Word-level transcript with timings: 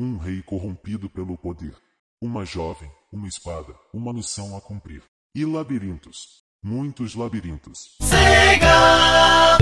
Um 0.00 0.16
rei 0.16 0.40
corrompido 0.42 1.10
pelo 1.10 1.36
poder. 1.36 1.74
Uma 2.22 2.44
jovem, 2.44 2.88
uma 3.12 3.26
espada, 3.26 3.74
uma 3.92 4.12
missão 4.12 4.56
a 4.56 4.60
cumprir. 4.60 5.02
E 5.34 5.44
labirintos. 5.44 6.44
Muitos 6.62 7.16
labirintos. 7.16 7.96
Sega! 8.00 9.58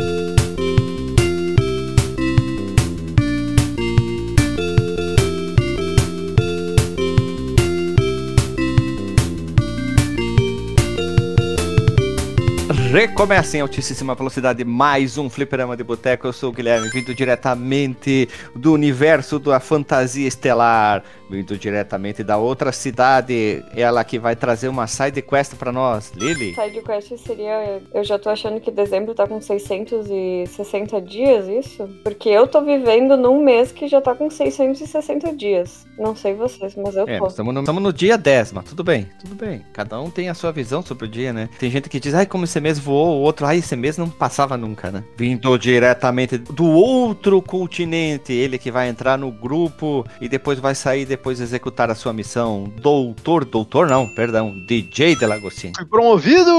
Recomeça 12.97 13.59
em 13.59 13.61
altíssima 13.61 14.15
velocidade 14.15 14.65
mais 14.65 15.19
um 15.19 15.29
Fliperama 15.29 15.77
de 15.77 15.85
Boteco. 15.85 16.27
Eu 16.27 16.33
sou 16.33 16.49
o 16.49 16.53
Guilherme, 16.53 16.89
vindo 16.89 17.15
diretamente 17.15 18.27
do 18.55 18.73
universo 18.73 19.39
da 19.39 19.61
fantasia 19.61 20.27
estelar, 20.27 21.05
vindo 21.29 21.59
diretamente 21.59 22.25
da 22.25 22.39
outra 22.39 22.73
cidade. 22.73 23.63
Ela 23.77 24.03
que 24.03 24.19
vai 24.19 24.35
trazer 24.35 24.69
uma 24.69 24.87
side 24.87 25.21
quest 25.21 25.57
para 25.57 25.71
nós, 25.71 26.11
Lily. 26.17 26.55
Side 26.55 26.81
quest 26.81 27.19
seria. 27.19 27.83
Eu 27.93 28.03
já 28.03 28.19
tô 28.19 28.31
achando 28.31 28.63
que 28.63 28.71
dezembro 28.71 29.15
tá 29.15 29.27
com 29.29 29.43
660 29.43 30.99
dias, 31.03 31.49
isso? 31.49 31.87
Porque 32.03 32.31
eu 32.31 32.47
tô 32.47 32.63
vivendo 32.63 33.15
num 33.15 33.45
mês 33.45 33.73
que 33.73 33.89
já 33.89 34.01
tá 34.01 34.15
com 34.15 34.31
660 34.31 35.35
dias. 35.35 35.87
Não 35.99 36.17
sei 36.17 36.33
vocês, 36.33 36.75
mas 36.75 36.97
eu 36.97 37.07
é, 37.07 37.19
tô. 37.19 37.27
Estamos 37.27 37.55
no, 37.55 37.63
no, 37.63 37.93
dia 37.93 38.17
10, 38.17 38.53
mas 38.53 38.65
tudo 38.65 38.83
bem, 38.83 39.07
tudo 39.21 39.35
bem. 39.35 39.67
Cada 39.75 40.01
um 40.01 40.11
tem 40.11 40.31
a 40.31 40.35
sua 40.35 40.51
visão 40.51 40.81
sobre 40.83 41.05
o 41.05 41.09
dia, 41.09 41.31
né? 41.31 41.51
Tem 41.59 41.71
gente 41.71 41.91
que 41.91 42.01
diz, 42.01 42.15
ai, 42.15 42.25
como 42.25 42.45
esse 42.45 42.59
mês 42.59 42.79
voou, 42.87 43.19
o 43.19 43.23
outro, 43.23 43.45
ai, 43.45 43.59
esse 43.59 43.75
mês 43.75 43.99
não 43.99 44.09
passava 44.09 44.57
nunca, 44.57 44.91
né? 44.91 45.03
Vindo 45.17 45.59
diretamente 45.59 46.39
do 46.39 46.65
outro 46.65 47.43
continente, 47.43 48.33
ele 48.33 48.59
que 48.59 48.71
vai 48.71 48.89
entrar 48.89 49.19
no 49.19 49.31
grupo 49.31 50.07
e 50.21 50.29
depois 50.29 50.59
vai 50.59 50.75
sair, 50.75 51.05
depois 51.05 51.41
executar 51.41 51.91
a 51.91 51.95
sua 51.95 52.13
missão. 52.13 52.73
Doutor, 52.81 53.45
doutor 53.45 53.89
não, 53.89 54.09
perdão, 54.15 54.55
DJ 54.67 55.17
Delagostin. 55.17 55.73
Fui 55.77 55.87
promovido! 55.87 56.53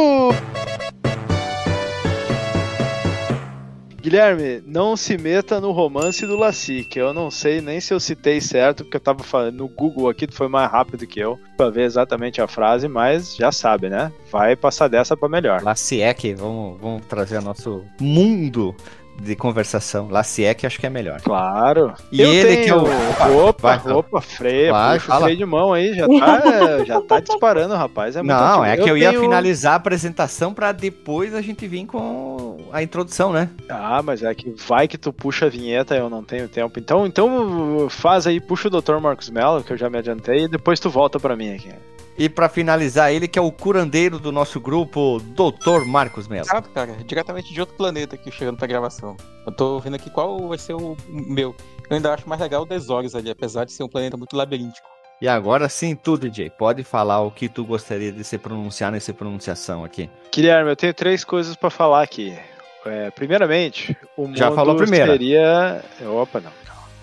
Guilherme, 4.08 4.64
não 4.66 4.96
se 4.96 5.18
meta 5.18 5.60
no 5.60 5.74
romance 5.74 6.26
do 6.26 6.38
Laci, 6.38 6.86
que 6.86 6.98
eu 6.98 7.14
não 7.14 7.30
sei 7.30 7.60
nem 7.60 7.82
se 7.82 7.94
eu 7.94 8.00
citei 8.00 8.40
certo, 8.40 8.86
porque 8.86 8.96
eu 8.96 9.02
tava 9.02 9.22
falando 9.22 9.58
no 9.58 9.68
Google 9.68 10.08
aqui, 10.08 10.26
tu 10.26 10.34
foi 10.34 10.48
mais 10.48 10.72
rápido 10.72 11.06
que 11.06 11.20
eu 11.20 11.38
pra 11.58 11.70
ver 11.70 11.82
exatamente 11.82 12.42
a 12.42 12.48
frase, 12.48 12.88
mas 12.88 13.36
já 13.36 13.52
sabe, 13.52 13.90
né? 13.90 14.10
Vai 14.32 14.56
passar 14.56 14.88
dessa 14.88 15.18
pra 15.18 15.28
melhor. 15.28 15.62
Laciek, 15.62 16.34
vamos, 16.36 16.80
vamos 16.80 17.06
trazer 17.06 17.42
nosso 17.42 17.84
mundo 18.00 18.74
de 19.20 19.36
conversação. 19.36 20.08
Laciek 20.10 20.66
acho 20.66 20.80
que 20.80 20.86
é 20.86 20.90
melhor. 20.90 21.22
Claro. 21.22 21.94
E 22.12 22.22
eu 22.22 22.32
ele 22.32 22.56
tenho... 22.58 22.64
que 22.64 22.70
é 22.70 22.76
o. 22.76 23.48
Opa, 23.48 23.78
vai, 23.78 23.94
opa, 23.94 24.22
freia, 24.22 24.72
vai, 24.72 25.00
puxa, 25.00 25.20
freio 25.20 25.38
de 25.38 25.46
mão 25.46 25.74
aí, 25.74 25.94
já 25.94 26.08
tá, 26.08 26.84
já 26.86 27.02
tá 27.02 27.20
disparando, 27.20 27.76
rapaz. 27.76 28.16
É 28.16 28.24
Não, 28.24 28.64
é 28.64 28.76
que 28.76 28.84
eu, 28.84 28.90
eu 28.90 28.98
ia 28.98 29.20
finalizar 29.20 29.74
a 29.74 29.76
apresentação 29.76 30.54
para 30.54 30.72
depois 30.72 31.34
a 31.34 31.42
gente 31.42 31.68
vir 31.68 31.86
com 31.86 32.58
a 32.72 32.82
introdução, 32.84 33.32
né? 33.32 33.50
Ah, 33.70 34.02
mas 34.04 34.24
é 34.24 34.34
que 34.34 34.50
vai 34.50 34.88
que 34.88 34.98
tu 34.98 35.12
puxa 35.12 35.46
a 35.46 35.50
vinheta, 35.50 35.96
eu 35.96 36.10
não 36.10 36.24
tenho 36.24 36.48
tempo. 36.48 36.80
Então, 36.80 37.06
então 37.06 37.88
faz 37.90 38.28
aí, 38.28 38.40
puxa 38.40 38.68
o 38.68 38.82
Dr. 38.82 38.98
Marcos 39.00 39.30
Mello, 39.30 39.64
que 39.64 39.74
eu 39.74 39.78
já 39.78 39.90
me 39.90 39.98
adiantei, 39.98 40.44
e 40.44 40.48
depois 40.48 40.80
tu 40.80 40.90
volta 40.90 41.20
para 41.20 41.36
mim 41.36 41.54
aqui. 41.54 41.72
E 42.18 42.28
para 42.28 42.50
finalizar, 42.50 43.14
ele 43.14 43.28
que 43.28 43.38
é 43.38 43.42
o 43.42 43.52
curandeiro 43.52 44.18
do 44.18 44.32
nosso 44.32 44.60
grupo, 44.60 45.20
Dr. 45.20 45.86
Marcos 45.86 46.28
Mello. 46.28 46.48
Exato, 46.48 46.70
cara, 46.72 46.98
diretamente 47.06 47.54
de 47.54 47.60
outro 47.60 47.76
planeta 47.76 48.16
aqui 48.16 48.32
chegando 48.32 48.58
pra 48.58 48.66
gravação. 48.66 49.07
Eu 49.46 49.52
tô 49.52 49.80
vendo 49.80 49.96
aqui 49.96 50.10
qual 50.10 50.48
vai 50.48 50.58
ser 50.58 50.74
o 50.74 50.98
meu. 51.08 51.56
Eu 51.90 51.96
ainda 51.96 52.14
acho 52.14 52.28
mais 52.28 52.42
legal 52.42 52.64
o 52.64 52.66
Desores 52.66 53.16
ali, 53.16 53.30
apesar 53.30 53.66
de 53.66 53.72
ser 53.72 53.84
um 53.84 53.88
planeta 53.88 54.18
muito 54.18 54.36
labiríntico. 54.36 54.88
E 55.22 55.28
agora 55.28 55.68
sim, 55.68 55.96
tu, 55.96 56.18
DJ, 56.18 56.52
pode 56.52 56.84
falar 56.84 57.22
o 57.22 57.32
que 57.32 57.50
tu 57.50 57.66
gostaria 57.66 58.12
de 58.12 58.24
se 58.24 58.38
pronunciar 58.38 58.92
nessa 58.92 59.14
pronunciação 59.14 59.84
aqui. 59.84 60.10
Guilherme, 60.32 60.72
eu 60.72 60.76
tenho 60.76 60.94
três 60.94 61.24
coisas 61.24 61.56
para 61.56 61.70
falar 61.70 62.04
aqui. 62.04 62.38
É, 62.86 63.10
primeiramente, 63.12 63.98
o 64.16 64.28
mundo 64.28 64.38
Já 64.38 64.52
falou 64.52 64.76
primeiro. 64.76 65.12
seria... 65.12 65.84
Opa, 66.06 66.40
não, 66.40 66.52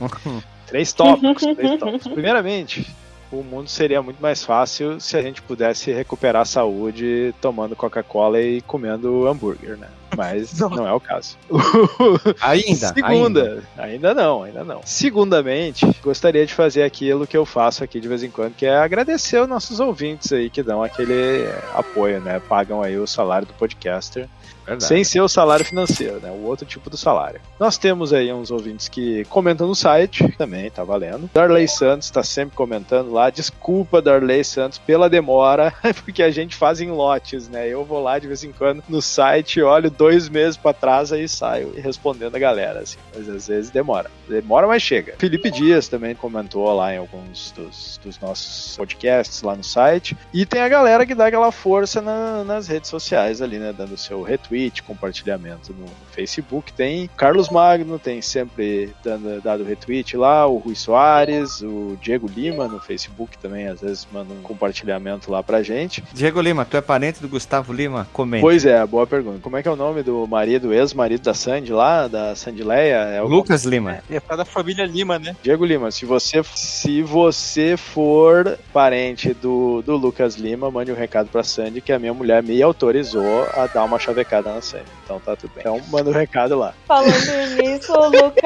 três 0.67 0.93
tópicos, 0.93 1.43
três 1.57 1.79
tópicos. 1.81 2.07
Primeiramente, 2.07 2.87
o 3.31 3.43
mundo 3.43 3.69
seria 3.69 4.03
muito 4.03 4.21
mais 4.21 4.45
fácil 4.45 5.01
se 5.01 5.17
a 5.17 5.23
gente 5.23 5.43
pudesse 5.43 5.93
recuperar 5.93 6.43
a 6.43 6.47
saúde 6.47 7.35
tomando 7.41 7.77
Coca-Cola 7.77 8.41
e 8.41 8.61
comendo 8.63 9.27
hambúrguer, 9.27 9.77
né? 9.77 9.89
Mas 10.17 10.59
não 10.71 10.87
é 10.87 10.93
o 10.93 11.01
caso. 11.01 11.37
ainda. 12.41 12.89
Segunda, 12.89 13.65
ainda. 13.77 14.13
ainda 14.13 14.15
não, 14.15 14.43
ainda 14.43 14.65
não. 14.65 14.81
Segundamente, 14.85 15.87
gostaria 16.03 16.47
de 16.47 16.55
fazer 16.55 16.83
aquilo 16.83 17.27
que 17.27 17.37
eu 17.37 17.45
faço 17.45 17.83
aqui 17.83 18.01
de 18.01 18.09
vez 18.09 18.23
em 18.23 18.31
quando, 18.31 18.55
que 18.55 18.67
é 18.67 18.77
agradecer 18.77 19.41
os 19.41 19.49
nossos 19.49 19.81
ouvintes 19.81 20.33
aí 20.33 20.49
que 20.49 20.63
dão 20.63 20.83
aquele 20.83 21.49
apoio, 21.75 22.21
né? 22.21 22.41
Pagam 22.41 22.83
aí 22.83 22.97
o 22.97 23.07
salário 23.07 23.47
do 23.47 23.55
podcaster. 23.55 24.29
Verdade. 24.67 24.85
Sem 24.85 25.05
ser 25.05 25.21
o 25.21 25.29
salário 25.29 25.65
financeiro, 25.65 26.21
né? 26.21 26.31
O 26.31 26.45
outro 26.45 26.67
tipo 26.67 26.89
do 26.89 26.97
salário. 26.97 27.41
Nós 27.61 27.77
temos 27.77 28.13
aí 28.13 28.33
uns 28.33 28.51
ouvintes 28.51 28.89
que 28.89 29.25
comentam 29.27 29.67
no 29.67 29.75
site, 29.75 30.27
também 30.39 30.71
tá 30.71 30.83
valendo. 30.83 31.31
Darley 31.33 31.69
Santos 31.69 32.11
tá 32.11 32.23
sempre 32.23 32.57
comentando 32.57 33.13
lá. 33.13 33.31
Desculpa, 33.31 34.01
Darley 34.01 34.43
Santos, 34.45 34.79
pela 34.79 35.09
demora, 35.09 35.73
porque 36.05 36.23
a 36.23 36.31
gente 36.31 36.57
faz 36.57 36.81
em 36.81 36.91
lotes, 36.91 37.49
né? 37.49 37.69
Eu 37.69 37.85
vou 37.85 38.03
lá 38.03 38.19
de 38.19 38.27
vez 38.27 38.43
em 38.43 38.53
quando 38.53 38.83
no 38.89 39.03
site, 39.03 39.61
olho 39.61 39.91
dois 39.91 40.29
meses 40.29 40.57
para 40.57 40.73
trás 40.73 41.13
aí 41.13 41.29
saio 41.29 41.75
respondendo 41.77 42.35
a 42.37 42.39
galera, 42.39 42.81
assim. 42.81 42.99
Mas 43.15 43.29
às 43.29 43.49
vezes 43.49 43.71
demora. 43.71 44.11
Demora, 44.29 44.67
mas 44.67 44.83
chega. 44.83 45.15
Felipe 45.19 45.51
Dias 45.51 45.89
também 45.89 46.15
comentou 46.15 46.73
lá 46.75 46.95
em 46.95 46.99
alguns 46.99 47.51
dos, 47.53 48.01
dos 48.03 48.19
nossos 48.19 48.77
podcasts 48.77 49.43
lá 49.43 49.55
no 49.55 49.65
site. 49.65 50.17
E 50.33 50.47
tem 50.47 50.63
a 50.63 50.69
galera 50.69 51.05
que 51.05 51.15
dá 51.15 51.27
aquela 51.27 51.53
força 51.53 52.01
na, 52.01 52.45
nas 52.45 52.67
redes 52.67 52.89
sociais 52.89 53.43
ali, 53.43 53.59
né? 53.59 53.73
Dando 53.73 53.97
seu 53.97 54.23
retweet 54.23 54.54
retweet, 54.55 54.83
compartilhamento 54.83 55.75
no 55.75 55.87
Facebook. 56.13 56.73
Tem 56.73 57.11
Carlos 57.17 57.49
Magno, 57.49 57.99
tem 57.99 58.23
sempre 58.23 58.95
dando, 59.03 59.41
dado 59.43 59.65
retweet 59.65 60.17
lá, 60.17 60.47
o 60.47 60.59
Rui 60.59 60.75
Soares, 60.75 61.61
o 61.61 61.99
Diego 62.01 62.29
Lima 62.29 62.69
no 62.69 62.79
Facebook 62.79 63.37
também, 63.39 63.67
às 63.67 63.81
vezes 63.81 64.07
manda 64.13 64.33
um 64.33 64.43
compartilhamento 64.43 65.31
lá 65.31 65.43
pra 65.43 65.63
gente. 65.63 66.03
Diego 66.13 66.41
Lima, 66.41 66.65
tu 66.65 66.77
é 66.77 66.81
parente 66.81 67.21
do 67.21 67.29
Gustavo 67.29 67.73
Lima? 67.73 68.07
Comenta. 68.13 68.43
Pois 68.43 68.65
é, 68.65 68.85
boa 68.87 69.07
pergunta. 69.07 69.41
Como 69.41 69.57
é 69.57 69.63
que 69.63 69.69
é 69.69 69.71
o 69.71 69.77
nome 69.77 70.03
do 70.03 70.27
marido, 70.27 70.73
ex-marido 70.73 71.23
da 71.23 71.35
Sandy 71.35 71.73
lá, 71.73 72.07
da 72.07 72.35
Sandileia? 72.37 72.97
É 72.97 73.23
o 73.23 73.27
Lucas 73.27 73.65
Lima. 73.65 74.03
É, 74.09 74.17
é 74.17 74.37
da 74.37 74.45
família 74.45 74.87
Lima, 74.87 75.19
né? 75.19 75.35
Diego 75.43 75.65
Lima, 75.65 75.91
se 75.91 76.07
você, 76.07 76.43
se 76.55 77.03
você 77.03 77.77
for 77.77 78.59
parente 78.73 79.35
do, 79.35 79.83
do 79.83 79.97
Lucas 79.97 80.37
Lima, 80.37 80.71
mande 80.71 80.93
um 80.93 80.97
recado 80.97 81.29
pra 81.29 81.43
Sandy 81.43 81.81
que 81.81 81.93
a 81.93 81.99
minha 81.99 82.15
mulher 82.15 82.43
me 82.43 82.63
autorizou 82.63 83.47
a 83.55 83.67
dar 83.67 83.85
uma 83.85 83.99
chavecada 83.99 84.44
na. 84.45 84.85
Então 85.05 85.19
tá 85.21 85.35
tudo 85.35 85.51
bem. 85.55 85.61
Então 85.61 85.81
manda 85.89 86.11
um 86.11 86.13
recado 86.13 86.59
lá. 86.59 86.75
Falando 86.87 87.13
nisso, 87.61 87.93
o 87.93 88.09
Lucas. 88.09 88.45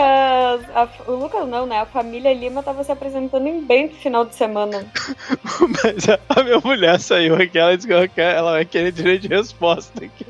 A, 0.75 0.88
o 1.06 1.12
Lucas 1.12 1.48
não, 1.48 1.66
né? 1.66 1.81
A 1.81 1.86
família 1.86 2.32
Lima 2.32 2.62
tava 2.62 2.84
se 2.84 2.92
apresentando 2.92 3.47
em 3.47 3.60
bem 3.60 3.88
no 3.88 3.94
final 3.94 4.25
de 4.25 4.34
semana. 4.34 4.87
Mas 5.82 6.08
a, 6.08 6.19
a, 6.28 6.44
minha 6.44 6.60
mulher 6.60 7.00
saiu 7.00 7.34
aqui, 7.34 7.58
ela 7.58 7.76
disse 7.76 7.88
que 7.88 8.20
ela 8.20 8.53
vai 8.53 8.64
querer 8.64 8.92
direito 8.92 9.22
de 9.22 9.28
resposta 9.28 10.04
aqui. 10.04 10.26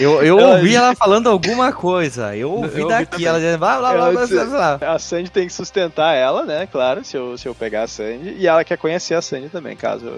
Eu, 0.00 0.22
eu 0.22 0.38
ela 0.38 0.56
ouvi 0.56 0.74
ela 0.74 0.94
falando 0.94 1.28
alguma 1.28 1.72
coisa. 1.72 2.36
Eu 2.36 2.50
ouvi 2.50 2.80
eu 2.80 2.88
daqui, 2.88 3.14
ouvi 3.14 3.26
ela 3.26 3.38
dizendo, 3.38 3.58
blá, 3.58 3.78
blá, 3.78 3.92
blá, 3.92 4.10
blá, 4.10 4.26
blá, 4.26 4.76
blá. 4.78 4.94
A 4.94 4.98
Sandy 4.98 5.30
tem 5.30 5.46
que 5.46 5.52
sustentar 5.52 6.14
ela, 6.14 6.44
né? 6.44 6.66
Claro, 6.70 7.04
se 7.04 7.16
eu, 7.16 7.36
se 7.38 7.46
eu 7.46 7.54
pegar 7.54 7.82
a 7.82 7.86
Sandy. 7.86 8.34
E 8.38 8.46
ela 8.46 8.64
quer 8.64 8.76
conhecer 8.76 9.14
a 9.14 9.22
Sandy 9.22 9.48
também, 9.48 9.76
caso. 9.76 10.10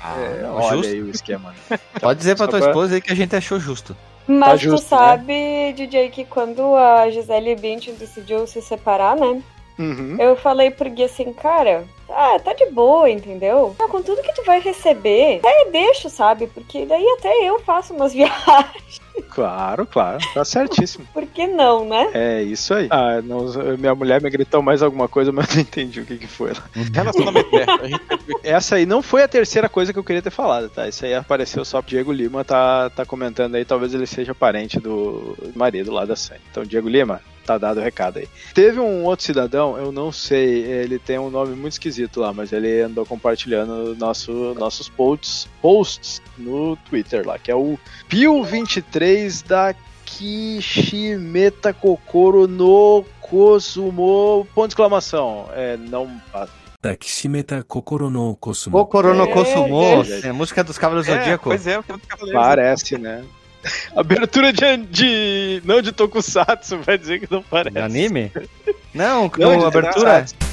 Ah, 0.00 0.16
é, 0.18 0.44
olha 0.46 0.76
justo. 0.76 0.92
aí 0.92 1.02
o 1.02 1.10
esquema. 1.10 1.54
Né? 1.70 1.78
Pode 2.00 2.18
dizer 2.18 2.36
pra 2.36 2.48
tua 2.48 2.58
pra... 2.58 2.68
esposa 2.68 2.94
aí 2.94 3.00
que 3.00 3.12
a 3.12 3.16
gente 3.16 3.34
achou 3.34 3.58
justo. 3.58 3.96
Mas 4.26 4.50
tá 4.50 4.56
justo, 4.56 4.84
tu 4.84 4.88
sabe, 4.88 5.32
né? 5.32 5.72
DJ, 5.72 6.08
que 6.10 6.24
quando 6.24 6.74
a 6.76 7.10
Gisele 7.10 7.56
Bündchen 7.56 7.94
decidiu 7.94 8.46
se 8.46 8.62
separar, 8.62 9.16
né? 9.16 9.42
Uhum. 9.78 10.16
Eu 10.18 10.36
falei 10.36 10.70
pro 10.70 10.90
Gui 10.90 11.04
assim, 11.04 11.32
cara, 11.32 11.84
ah, 12.08 12.38
tá 12.38 12.52
de 12.52 12.66
boa, 12.66 13.08
entendeu? 13.08 13.74
Ah, 13.78 13.88
com 13.88 14.02
tudo 14.02 14.22
que 14.22 14.34
tu 14.34 14.44
vai 14.44 14.60
receber, 14.60 15.38
até 15.38 15.70
deixo, 15.70 16.10
sabe? 16.10 16.46
Porque 16.46 16.84
daí 16.84 17.06
até 17.18 17.48
eu 17.48 17.58
faço 17.60 17.94
umas 17.94 18.12
viagens. 18.14 19.00
Claro, 19.30 19.86
claro, 19.86 20.18
tá 20.32 20.44
certíssimo. 20.44 21.06
Por 21.12 21.26
que 21.26 21.46
não, 21.46 21.86
né? 21.86 22.10
É 22.12 22.42
isso 22.42 22.74
aí. 22.74 22.88
Ah, 22.90 23.20
não, 23.22 23.44
minha 23.78 23.94
mulher 23.94 24.22
me 24.22 24.30
gritou 24.30 24.62
mais 24.62 24.82
alguma 24.82 25.08
coisa, 25.08 25.32
mas 25.32 25.54
não 25.54 25.62
entendi 25.62 26.00
o 26.00 26.06
que, 26.06 26.18
que 26.18 26.26
foi 26.26 26.52
lá. 26.52 26.62
Relacionamento 26.92 27.50
Essa 28.42 28.76
aí 28.76 28.86
não 28.86 29.02
foi 29.02 29.22
a 29.22 29.28
terceira 29.28 29.68
coisa 29.68 29.92
que 29.92 29.98
eu 29.98 30.04
queria 30.04 30.22
ter 30.22 30.30
falado, 30.30 30.68
tá? 30.68 30.88
Isso 30.88 31.04
aí 31.04 31.14
apareceu 31.14 31.64
só 31.64 31.80
Diego 31.80 32.12
Lima 32.12 32.44
tá, 32.44 32.90
tá 32.90 33.04
comentando 33.04 33.54
aí, 33.54 33.64
talvez 33.64 33.92
ele 33.94 34.06
seja 34.06 34.34
parente 34.34 34.78
do 34.78 35.36
marido 35.54 35.92
lá 35.92 36.04
da 36.04 36.16
Sandy. 36.16 36.40
Então, 36.50 36.64
Diego 36.64 36.88
Lima, 36.88 37.20
tá 37.42 37.58
dado 37.58 37.78
o 37.78 37.82
recado 37.82 38.18
aí. 38.18 38.28
Teve 38.54 38.80
um 38.80 39.04
outro 39.04 39.24
cidadão, 39.24 39.76
eu 39.76 39.92
não 39.92 40.10
sei, 40.12 40.62
ele 40.62 40.98
tem 40.98 41.18
um 41.18 41.30
nome 41.30 41.54
muito 41.54 41.72
esquisito 41.72 42.20
lá, 42.20 42.32
mas 42.32 42.52
ele 42.52 42.80
andou 42.80 43.04
compartilhando 43.04 43.94
nosso, 43.96 44.54
nossos 44.58 44.88
posts, 44.88 45.48
posts 45.60 46.22
no 46.38 46.76
Twitter 46.88 47.26
lá, 47.26 47.38
que 47.38 47.50
é 47.50 47.54
o 47.54 47.78
Pio23 48.08 49.46
da 49.46 49.74
Kishimeta 50.04 51.72
Kokoro 51.72 52.46
no 52.46 53.04
Kosumo, 53.20 54.46
ponto 54.54 54.68
de 54.68 54.72
exclamação. 54.72 55.48
É, 55.52 55.76
não 55.76 56.20
passa. 56.30 56.52
Takishimeta 56.82 57.62
Kokoro 57.62 58.10
no 58.10 58.34
Kosumo. 58.36 58.76
Kokoro 58.76 59.14
no 59.14 59.28
Kosumo, 59.28 60.02
é, 60.02 60.28
é, 60.28 60.32
música 60.32 60.64
dos 60.64 60.76
Cavaleiros 60.76 61.08
é, 61.08 61.16
Zodíaco. 61.16 61.44
Pois 61.44 61.66
é. 61.66 61.80
Parece, 62.32 62.98
né? 62.98 63.24
Abertura 63.96 64.52
de, 64.52 64.76
de. 64.88 65.62
Não 65.64 65.80
de 65.80 65.92
Tokusatsu, 65.92 66.78
vai 66.78 66.98
dizer 66.98 67.20
que 67.20 67.32
não 67.32 67.42
parece. 67.42 67.74
De 67.74 67.80
anime? 67.80 68.32
Não, 68.92 69.30
não 69.36 69.58
de 69.58 69.64
abertura. 69.64 69.92
Tokusatsu. 69.92 70.52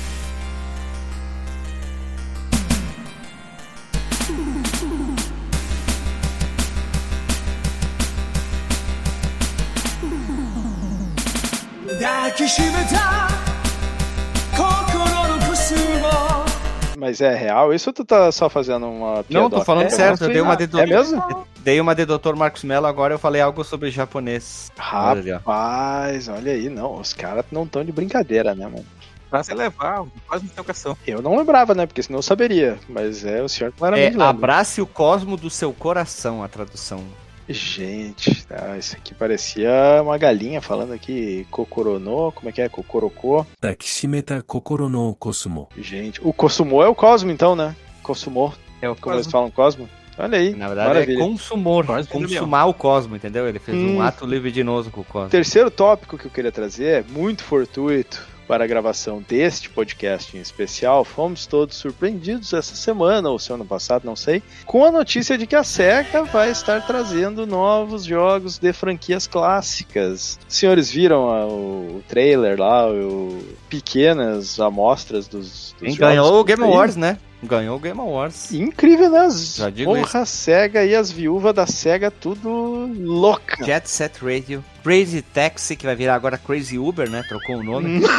Mas 17.00 17.22
é 17.22 17.34
real? 17.34 17.74
Isso 17.74 17.90
ou 17.90 17.94
tu 17.94 18.04
tá 18.04 18.30
só 18.31 18.50
fazendo 18.50 18.86
uma 18.86 19.24
piada? 19.24 19.25
Não, 19.30 19.50
tô 19.50 19.63
falando 19.63 19.86
é, 19.86 19.90
certo. 19.90 20.25
Eu 20.25 20.30
dei 20.30 20.42
uma 20.42 20.57
de 20.57 20.68
do... 20.68 20.80
É 20.80 20.86
mesmo? 20.86 21.46
Dei 21.60 21.80
uma 21.80 21.96
de 21.96 22.06
Dr. 22.06 22.36
Marcos 22.36 22.63
Mello, 22.63 22.86
agora 22.86 23.13
eu 23.13 23.19
falei 23.19 23.42
algo 23.42 23.63
sobre 23.63 23.90
japonês. 23.90 24.69
Rapaz, 24.78 26.28
olha 26.28 26.51
aí, 26.51 26.69
não. 26.69 27.00
Os 27.00 27.13
caras 27.13 27.46
não 27.51 27.63
estão 27.63 27.84
de 27.86 27.92
brincadeira, 27.92 28.54
né, 28.54 28.66
mano? 28.66 28.86
Pra 29.30 29.44
se 29.44 29.54
levar, 29.54 30.04
quase 30.28 30.44
no 30.44 30.51
educação. 30.51 30.98
Eu 31.06 31.22
não 31.22 31.38
lembrava, 31.38 31.74
né? 31.74 31.86
Porque 31.86 32.04
senão 32.04 32.19
eu 32.19 32.24
saberia. 32.24 32.78
Mas 32.90 33.24
é 33.24 33.42
o 33.42 33.48
senhor 33.48 33.72
claramente 33.72 34.19
é, 34.19 34.22
Abrace 34.22 34.81
o 34.81 34.88
cosmo 34.88 35.38
do 35.38 35.50
seu 35.50 35.72
coração, 35.72 36.44
a 36.44 36.48
tradução. 36.48 37.04
Gente, 37.50 38.46
tá, 38.46 38.78
isso 38.78 38.96
aqui 38.96 39.16
parecia 39.16 39.72
uma 40.04 40.18
galinha 40.19 40.62
falando 40.62 40.94
aqui 40.94 41.48
Kokorono, 41.50 42.31
como 42.31 42.48
é 42.48 42.51
que 42.51 42.62
é? 42.62 42.69
Kokoroko. 42.69 43.46
Takishimeta 43.60 44.44
Kokorono 44.44 45.16
Kosumo. 45.16 45.68
Gente, 45.75 46.22
o 46.24 46.31
Kosumo 46.31 46.84
é 46.84 46.88
o 46.88 46.94
Cosmo 46.94 47.31
então, 47.31 47.56
né? 47.56 47.75
Kosumo. 48.04 48.54
É 48.80 48.88
o 48.88 48.94
Como 48.94 49.01
Cosmo. 49.01 49.16
eles 49.16 49.31
falam 49.31 49.50
Cosmo? 49.50 49.90
Olha 50.18 50.38
aí. 50.38 50.54
Na 50.54 50.68
verdade 50.68 50.90
é 50.90 50.94
maravilha. 50.94 51.24
é 51.24 51.25
consumor, 51.25 51.86
consumar 52.07 52.66
o 52.66 52.74
Cosmo, 52.74 53.16
entendeu? 53.16 53.48
Ele 53.48 53.57
fez 53.57 53.78
hum. 53.78 53.96
um 53.96 54.01
ato 54.01 54.28
libidinoso 54.28 54.92
com 54.92 55.01
o 55.01 55.06
Cosmo. 55.06 55.30
Terceiro 55.30 55.72
tópico 55.72 56.18
que 56.18 56.28
eu 56.28 56.31
queria 56.31 56.51
trazer 56.51 56.86
é 56.86 57.04
muito 57.04 57.44
fortuito 57.44 58.28
para 58.50 58.63
a 58.63 58.68
gravação 58.68 59.24
deste 59.30 59.69
podcast 59.69 60.36
em 60.36 60.42
especial, 60.42 61.06
fomos 61.06 61.46
todos 61.46 61.78
surpreendidos 61.78 62.51
essa 62.51 62.74
semana, 62.74 63.30
ou 63.30 63.38
semana 63.38 63.63
passada, 63.63 64.01
não 64.04 64.16
sei, 64.16 64.42
com 64.66 64.84
a 64.84 64.92
notícia 64.92 65.38
de 65.38 65.46
que 65.46 65.56
a 65.56 65.63
SEGA 65.63 66.24
vai 66.24 66.50
estar 66.50 66.84
trazendo 66.88 67.46
novos 67.46 68.06
jogos 68.06 68.57
de 68.57 68.74
franquias 68.74 69.28
clássicas. 69.28 70.40
Os 70.50 70.56
senhores 70.56 70.90
viram 70.90 71.30
a, 71.30 71.46
o 71.46 72.01
trailer 72.07 72.60
lá, 72.60 72.90
o, 72.90 73.40
pequenas 73.69 74.60
amostras 74.60 75.28
dos, 75.28 75.75
dos 75.80 75.94
jogos? 75.94 75.98
Ganhou 76.00 76.40
o 76.40 76.44
Game 76.44 76.63
Awards, 76.63 76.96
né? 76.96 77.19
Ganhou 77.41 77.77
o 77.77 77.80
Game 77.80 78.00
Awards. 78.00 78.51
Incrível, 78.51 79.09
né? 79.09 79.30
Já 79.30 79.69
digo 79.69 79.94
Porra, 79.94 80.24
isso. 80.24 80.25
SEGA 80.25 80.83
e 80.83 80.94
as 80.94 81.09
viúvas 81.09 81.53
da 81.53 81.65
SEGA, 81.65 82.12
tudo 82.12 82.89
louca. 83.00 83.63
Jet 83.63 83.89
Set 83.89 84.19
Radio. 84.21 84.63
Crazy 84.83 85.21
Taxi, 85.21 85.75
que 85.75 85.86
vai 85.86 85.95
virar 85.95 86.15
agora 86.15 86.38
Crazy 86.38 86.77
Uber, 86.77 87.09
né? 87.09 87.24
Trocou 87.27 87.57
o 87.57 87.63
nome. 87.63 88.01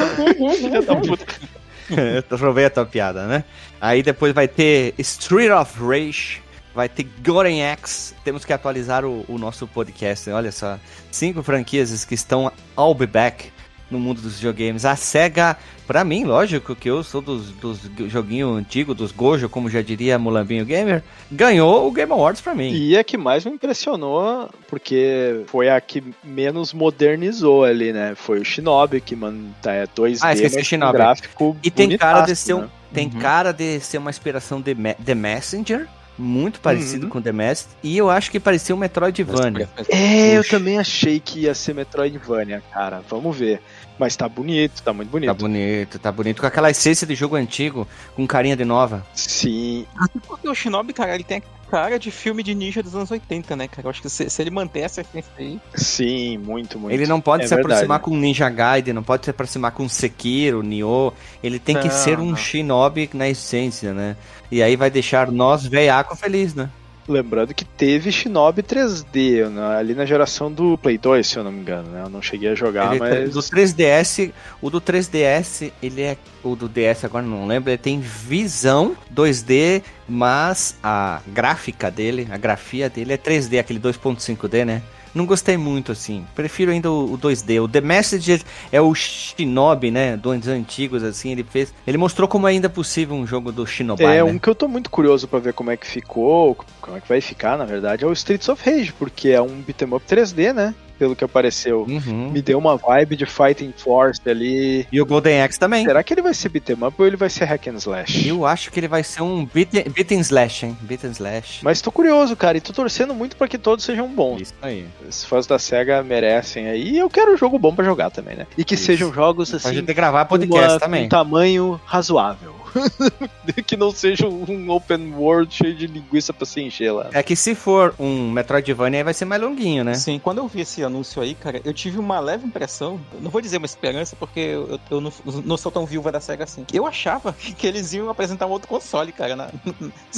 Eu 2.31 2.38
roubei 2.38 2.64
a 2.64 2.70
tua 2.70 2.87
piada, 2.87 3.26
né? 3.26 3.44
Aí 3.81 4.02
depois 4.02 4.32
vai 4.32 4.46
ter 4.46 4.94
Street 4.99 5.50
of 5.50 5.78
Rage, 5.78 6.40
vai 6.75 6.88
ter 6.88 7.06
Goren 7.25 7.61
X. 7.61 8.14
Temos 8.25 8.44
que 8.44 8.52
atualizar 8.52 9.05
o, 9.05 9.25
o 9.28 9.38
nosso 9.38 9.67
podcast. 9.67 10.31
Olha 10.31 10.52
só, 10.52 10.78
cinco 11.11 11.43
franquias 11.43 12.05
que 12.05 12.14
estão 12.14 12.50
all 12.76 12.94
be 12.94 13.06
back 13.06 13.50
no 13.90 13.98
mundo 13.98 14.20
dos 14.20 14.37
videogames. 14.37 14.84
A 14.84 14.94
SEGA, 14.96 15.56
para 15.87 16.04
mim, 16.04 16.25
lógico 16.25 16.76
que 16.76 16.88
eu 16.88 17.02
sou 17.02 17.20
dos, 17.20 17.50
dos 17.50 17.81
joguinhos 18.08 18.56
antigos, 18.56 18.96
dos 18.96 19.12
Gojo, 19.12 19.48
como 19.48 19.69
já 19.69 19.82
diria 19.82 20.19
Mulambinho 20.19 20.64
Gamer, 20.64 21.02
ganhou 21.31 21.87
o 21.87 21.90
Game 21.90 22.12
Awards 22.12 22.40
para 22.40 22.54
mim. 22.54 22.72
E 22.72 22.96
a 22.96 23.02
que 23.02 23.16
mais 23.16 23.44
me 23.44 23.52
impressionou, 23.52 24.48
porque 24.69 25.42
foi 25.46 25.69
a 25.69 25.81
que 25.81 26.02
menos 26.22 26.72
modernizou 26.72 27.64
ali, 27.64 27.92
né? 27.92 28.14
Foi 28.14 28.38
o 28.38 28.44
Shinobi, 28.44 29.00
que 29.00 29.16
mano, 29.16 29.54
tá, 29.60 29.72
é 29.72 29.87
2D, 29.87 30.19
ah, 30.22 30.32
esqueci 30.32 30.64
Shinobi. 30.64 30.93
gráfico 30.93 31.56
E 31.62 31.70
tem 31.70 31.96
cara 31.96 32.22
de 32.22 32.36
ser 32.36 32.54
um, 32.54 32.60
né? 32.62 32.70
tem 32.93 33.10
uhum. 33.12 33.19
cara 33.20 33.52
de 33.52 33.81
ser 33.81 33.98
uma 33.98 34.10
inspiração 34.10 34.60
de 34.60 34.75
The 34.75 35.14
Messenger, 35.14 35.88
muito 36.20 36.60
parecido 36.60 37.06
uhum. 37.06 37.10
com 37.10 37.22
The 37.22 37.32
Mask, 37.32 37.69
e 37.82 37.96
eu 37.96 38.10
acho 38.10 38.31
que 38.31 38.38
parecia 38.38 38.75
um 38.75 38.78
Metroidvania. 38.78 39.69
É, 39.88 40.36
eu 40.36 40.44
também 40.46 40.78
achei 40.78 41.19
que 41.19 41.40
ia 41.40 41.54
ser 41.54 41.75
Metroidvania, 41.75 42.62
cara. 42.72 43.02
Vamos 43.08 43.36
ver. 43.36 43.60
Mas 44.00 44.17
tá 44.17 44.26
bonito, 44.26 44.82
tá 44.82 44.94
muito 44.94 45.11
bonito. 45.11 45.29
Tá 45.29 45.35
bonito, 45.35 45.99
tá 45.99 46.11
bonito. 46.11 46.41
Com 46.41 46.47
aquela 46.47 46.70
essência 46.70 47.06
de 47.06 47.14
jogo 47.14 47.37
antigo, 47.37 47.87
com 48.17 48.26
carinha 48.26 48.56
de 48.56 48.64
nova. 48.64 49.06
Sim. 49.12 49.85
Até 49.94 50.19
porque 50.26 50.49
o 50.49 50.55
Shinobi, 50.55 50.94
cara, 50.94 51.14
ele 51.14 51.23
tem 51.23 51.43
cara 51.70 51.99
de 51.99 52.11
filme 52.11 52.43
de 52.43 52.55
ninja 52.55 52.82
dos 52.82 52.97
anos 52.97 53.11
80, 53.11 53.55
né, 53.56 53.69
cara? 53.69 53.87
Eu 53.87 53.91
acho 53.91 54.00
que 54.00 54.08
se, 54.08 54.31
se 54.31 54.43
ele 54.43 54.50
manter 54.50 54.81
essa 54.81 55.02
essência 55.02 55.31
aí. 55.37 55.61
Sim, 55.75 56.38
muito, 56.38 56.79
muito. 56.79 56.94
Ele 56.94 57.06
não 57.06 57.20
pode 57.20 57.44
é 57.44 57.47
se 57.47 57.55
verdade. 57.55 57.75
aproximar 57.75 58.00
com 58.00 58.17
Ninja 58.17 58.49
Gaiden, 58.49 58.94
não 58.94 59.02
pode 59.02 59.26
se 59.26 59.31
aproximar 59.31 59.73
com 59.73 59.87
Sekiro, 59.87 60.62
Nioh. 60.62 61.12
Ele 61.43 61.58
tem 61.58 61.75
não, 61.75 61.82
que 61.82 61.91
ser 61.91 62.19
um 62.19 62.31
não. 62.31 62.37
Shinobi 62.37 63.11
na 63.12 63.29
essência, 63.29 63.93
né? 63.93 64.17
E 64.50 64.62
aí 64.62 64.76
vai 64.76 64.91
deixar 64.91 65.31
nós, 65.31 65.67
veiaco, 65.67 66.17
feliz, 66.17 66.55
né? 66.55 66.70
Lembrando 67.10 67.52
que 67.52 67.64
teve 67.64 68.12
Shinobi 68.12 68.62
3D 68.62 69.48
né, 69.48 69.76
ali 69.76 69.94
na 69.94 70.04
geração 70.04 70.50
do 70.50 70.78
Play 70.78 70.96
2, 70.96 71.26
se 71.26 71.36
eu 71.36 71.42
não 71.42 71.50
me 71.50 71.60
engano, 71.60 71.90
né? 71.90 72.02
Eu 72.04 72.08
não 72.08 72.22
cheguei 72.22 72.50
a 72.50 72.54
jogar, 72.54 72.90
ele, 72.90 73.00
mas. 73.00 73.32
Do 73.32 73.40
3DS, 73.40 74.32
o 74.62 74.70
do 74.70 74.80
3DS, 74.80 75.72
ele 75.82 76.02
é. 76.02 76.16
O 76.42 76.54
do 76.54 76.68
DS 76.68 77.04
agora 77.04 77.26
não 77.26 77.46
lembro, 77.46 77.70
ele 77.70 77.76
tem 77.78 78.00
visão 78.00 78.96
2D, 79.14 79.82
mas 80.08 80.76
a 80.82 81.20
gráfica 81.26 81.90
dele, 81.90 82.28
a 82.30 82.38
grafia 82.38 82.88
dele 82.88 83.12
é 83.12 83.18
3D, 83.18 83.58
aquele 83.58 83.80
2.5D, 83.80 84.64
né? 84.64 84.82
Não 85.14 85.26
gostei 85.26 85.56
muito, 85.56 85.92
assim. 85.92 86.24
Prefiro 86.34 86.70
ainda 86.70 86.90
o, 86.90 87.14
o 87.14 87.18
2D. 87.18 87.62
O 87.62 87.68
The 87.68 87.80
Message 87.80 88.42
é 88.70 88.80
o 88.80 88.94
Shinobi, 88.94 89.90
né? 89.90 90.16
Dos 90.16 90.46
antigos, 90.48 91.02
assim. 91.02 91.32
Ele 91.32 91.44
fez. 91.44 91.72
Ele 91.86 91.98
mostrou 91.98 92.28
como 92.28 92.46
ainda 92.46 92.66
é 92.66 92.68
possível 92.68 93.16
um 93.16 93.26
jogo 93.26 93.50
do 93.52 93.66
Shinobi. 93.66 94.04
É, 94.04 94.16
né? 94.16 94.24
um 94.24 94.38
que 94.38 94.48
eu 94.48 94.54
tô 94.54 94.68
muito 94.68 94.90
curioso 94.90 95.26
para 95.26 95.38
ver 95.38 95.52
como 95.52 95.70
é 95.70 95.76
que 95.76 95.86
ficou, 95.86 96.56
como 96.80 96.96
é 96.96 97.00
que 97.00 97.08
vai 97.08 97.20
ficar, 97.20 97.58
na 97.58 97.64
verdade, 97.64 98.04
é 98.04 98.06
o 98.06 98.12
Streets 98.12 98.48
of 98.48 98.62
Rage, 98.64 98.92
porque 98.92 99.30
é 99.30 99.40
um 99.40 99.60
beat'em 99.60 99.92
up 99.92 100.04
3D, 100.06 100.52
né? 100.52 100.74
Pelo 101.00 101.17
que 101.17 101.25
apareceu. 101.25 101.87
Uhum. 101.88 102.31
Me 102.31 102.43
deu 102.43 102.58
uma 102.58 102.76
vibe 102.76 103.17
de 103.17 103.25
Fighting 103.25 103.73
Force 103.75 104.20
ali. 104.26 104.87
E 104.93 105.00
o 105.00 105.06
Golden 105.06 105.41
Axe 105.41 105.58
também. 105.58 105.86
Será 105.86 106.03
que 106.03 106.13
ele 106.13 106.20
vai 106.20 106.34
ser 106.34 106.51
beat'em 106.51 106.77
up 106.86 106.94
ou 106.98 107.06
ele 107.06 107.17
vai 107.17 107.31
ser 107.31 107.46
hack 107.46 107.69
and 107.69 107.77
slash? 107.77 108.29
Eu 108.29 108.44
acho 108.44 108.70
que 108.70 108.79
ele 108.79 108.86
vai 108.86 109.03
ser 109.03 109.22
um 109.22 109.46
beat'em 109.46 110.20
slash, 110.20 110.67
hein? 110.67 110.77
Beat'em 110.82 111.10
slash. 111.13 111.65
Mas 111.65 111.81
tô 111.81 111.91
curioso, 111.91 112.36
cara, 112.36 112.58
e 112.58 112.60
tô 112.60 112.74
torcendo 112.74 113.15
muito 113.15 113.34
para 113.34 113.48
que 113.48 113.56
todos 113.56 113.82
sejam 113.82 114.06
bons. 114.08 114.43
Isso 114.43 114.55
aí. 114.60 114.86
Os 115.08 115.24
fãs 115.24 115.46
da 115.46 115.58
SEGA 115.58 116.03
merecem 116.03 116.67
aí. 116.67 116.91
E 116.91 116.98
eu 116.98 117.08
quero 117.08 117.32
um 117.32 117.36
jogo 117.39 117.58
bom 117.58 117.74
para 117.74 117.82
jogar 117.82 118.10
também, 118.10 118.36
né? 118.36 118.46
E 118.58 118.63
que 118.63 118.74
Isso. 118.74 118.84
sejam 118.84 119.10
jogos 119.10 119.55
assim. 119.55 119.77
Pode 119.77 119.94
gravar 119.94 120.27
podcast 120.27 120.74
uma, 120.74 120.81
também. 120.81 121.06
Um 121.06 121.08
tamanho 121.08 121.81
razoável. 121.86 122.59
que 123.67 123.77
não 123.77 123.91
seja 123.91 124.27
um 124.29 124.70
open 124.70 125.15
world 125.15 125.53
cheio 125.55 125.74
de 125.74 125.86
linguiça 125.86 126.32
pra 126.32 126.46
se 126.46 126.60
encher 126.60 126.93
lá. 126.93 127.08
É 127.12 127.22
que 127.22 127.36
se 127.36 127.55
for 127.55 127.94
um 127.98 128.31
Metroidvania, 128.31 129.05
vai 129.05 129.15
ser 129.15 129.24
mais 129.24 129.41
longuinho, 129.41 129.84
né? 129.84 129.94
Sim, 129.94 130.19
quando 130.19 130.39
eu 130.39 130.48
vi 130.48 130.62
esse 130.62 130.82
anúncio 130.82 131.22
aí, 131.22 131.34
cara, 131.34 131.60
eu 131.65 131.72
tive 131.72 131.98
uma 131.98 132.20
leve 132.20 132.46
impressão, 132.46 133.00
não 133.20 133.31
vou 133.31 133.41
dizer 133.41 133.58
uma 133.58 133.67
esperança, 133.67 134.17
porque 134.17 134.41
eu, 134.41 134.81
eu 134.91 135.00
não, 135.00 135.12
não, 135.44 135.56
sou 135.56 135.70
tão 135.70 135.86
viúva 135.86 136.12
da 136.12 136.20
SEGA 136.20 136.44
assim. 136.44 136.65
Eu 136.72 136.86
achava 136.86 137.32
que 137.56 137.67
eles 137.67 137.93
iam 137.93 138.10
apresentar 138.10 138.46
um 138.46 138.50
outro 138.50 138.69
console, 138.69 139.12
cara, 139.12 139.36
na, 139.36 139.48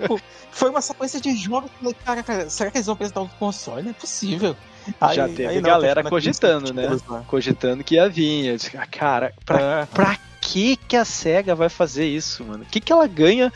tipo, 0.00 0.20
Foi 0.50 0.70
uma 0.70 0.80
sequência 0.80 1.20
de 1.20 1.34
jogos, 1.36 1.70
falei, 1.78 1.96
cara, 2.04 2.22
cara, 2.22 2.50
será 2.50 2.70
que 2.70 2.78
eles 2.78 2.86
vão 2.86 2.94
apresentar 2.94 3.20
outro 3.20 3.36
console? 3.38 3.82
Não 3.82 3.90
é 3.90 3.94
possível. 3.94 4.56
Aí, 5.00 5.16
Já 5.16 5.28
teve 5.28 5.46
aí 5.46 5.60
não, 5.60 5.62
galera 5.62 6.02
cogitando, 6.02 6.74
né? 6.74 6.88
Cogitando 7.26 7.84
que 7.84 7.94
ia 7.94 8.08
vir. 8.08 8.46
Eu 8.46 8.56
disse, 8.56 8.76
ah, 8.76 8.86
cara, 8.86 9.32
pra, 9.44 9.82
é. 9.82 9.86
pra 9.86 10.18
que 10.42 10.76
que 10.76 10.96
a 10.96 11.04
SEGA 11.04 11.54
vai 11.54 11.68
fazer 11.68 12.04
isso, 12.04 12.44
mano? 12.44 12.64
O 12.64 12.66
que 12.66 12.80
que 12.80 12.92
ela 12.92 13.06
ganha 13.06 13.52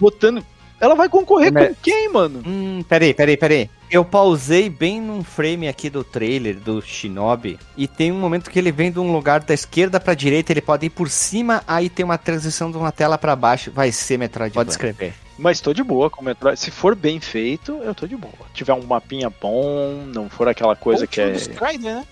botando... 0.00 0.44
Ela 0.80 0.94
vai 0.94 1.10
concorrer 1.10 1.52
Mas... 1.52 1.68
com 1.68 1.74
quem, 1.82 2.08
mano? 2.08 2.42
Hum, 2.46 2.82
peraí, 2.88 3.12
peraí, 3.12 3.36
peraí. 3.36 3.70
Eu 3.90 4.02
pausei 4.02 4.70
bem 4.70 4.98
num 4.98 5.22
frame 5.22 5.68
aqui 5.68 5.90
do 5.90 6.02
trailer 6.02 6.56
do 6.56 6.80
Shinobi 6.80 7.58
e 7.76 7.86
tem 7.86 8.10
um 8.10 8.18
momento 8.18 8.50
que 8.50 8.58
ele 8.58 8.72
vem 8.72 8.90
de 8.90 8.98
um 8.98 9.12
lugar 9.12 9.40
da 9.40 9.52
esquerda 9.52 10.00
pra 10.00 10.14
direita, 10.14 10.52
ele 10.52 10.62
pode 10.62 10.86
ir 10.86 10.90
por 10.90 11.10
cima, 11.10 11.62
aí 11.68 11.90
tem 11.90 12.02
uma 12.02 12.16
transição 12.16 12.70
de 12.70 12.78
uma 12.78 12.90
tela 12.90 13.18
para 13.18 13.36
baixo. 13.36 13.70
Vai 13.70 13.92
ser 13.92 14.16
Metroid. 14.16 14.54
Pode 14.54 14.70
escrever. 14.70 15.12
Mas 15.38 15.60
tô 15.60 15.74
de 15.74 15.82
boa 15.82 16.08
com 16.08 16.22
o 16.22 16.24
Metroid. 16.24 16.58
Se 16.58 16.70
for 16.70 16.94
bem 16.94 17.20
feito, 17.20 17.72
eu 17.82 17.94
tô 17.94 18.06
de 18.06 18.16
boa. 18.16 18.32
Se 18.48 18.54
tiver 18.54 18.72
um 18.72 18.82
mapinha 18.82 19.28
bom, 19.28 20.04
não 20.06 20.30
for 20.30 20.48
aquela 20.48 20.76
coisa 20.76 21.02
Ou 21.02 21.08
que 21.08 21.20
é. 21.20 21.32
Strider, 21.32 21.96
né? 21.96 22.06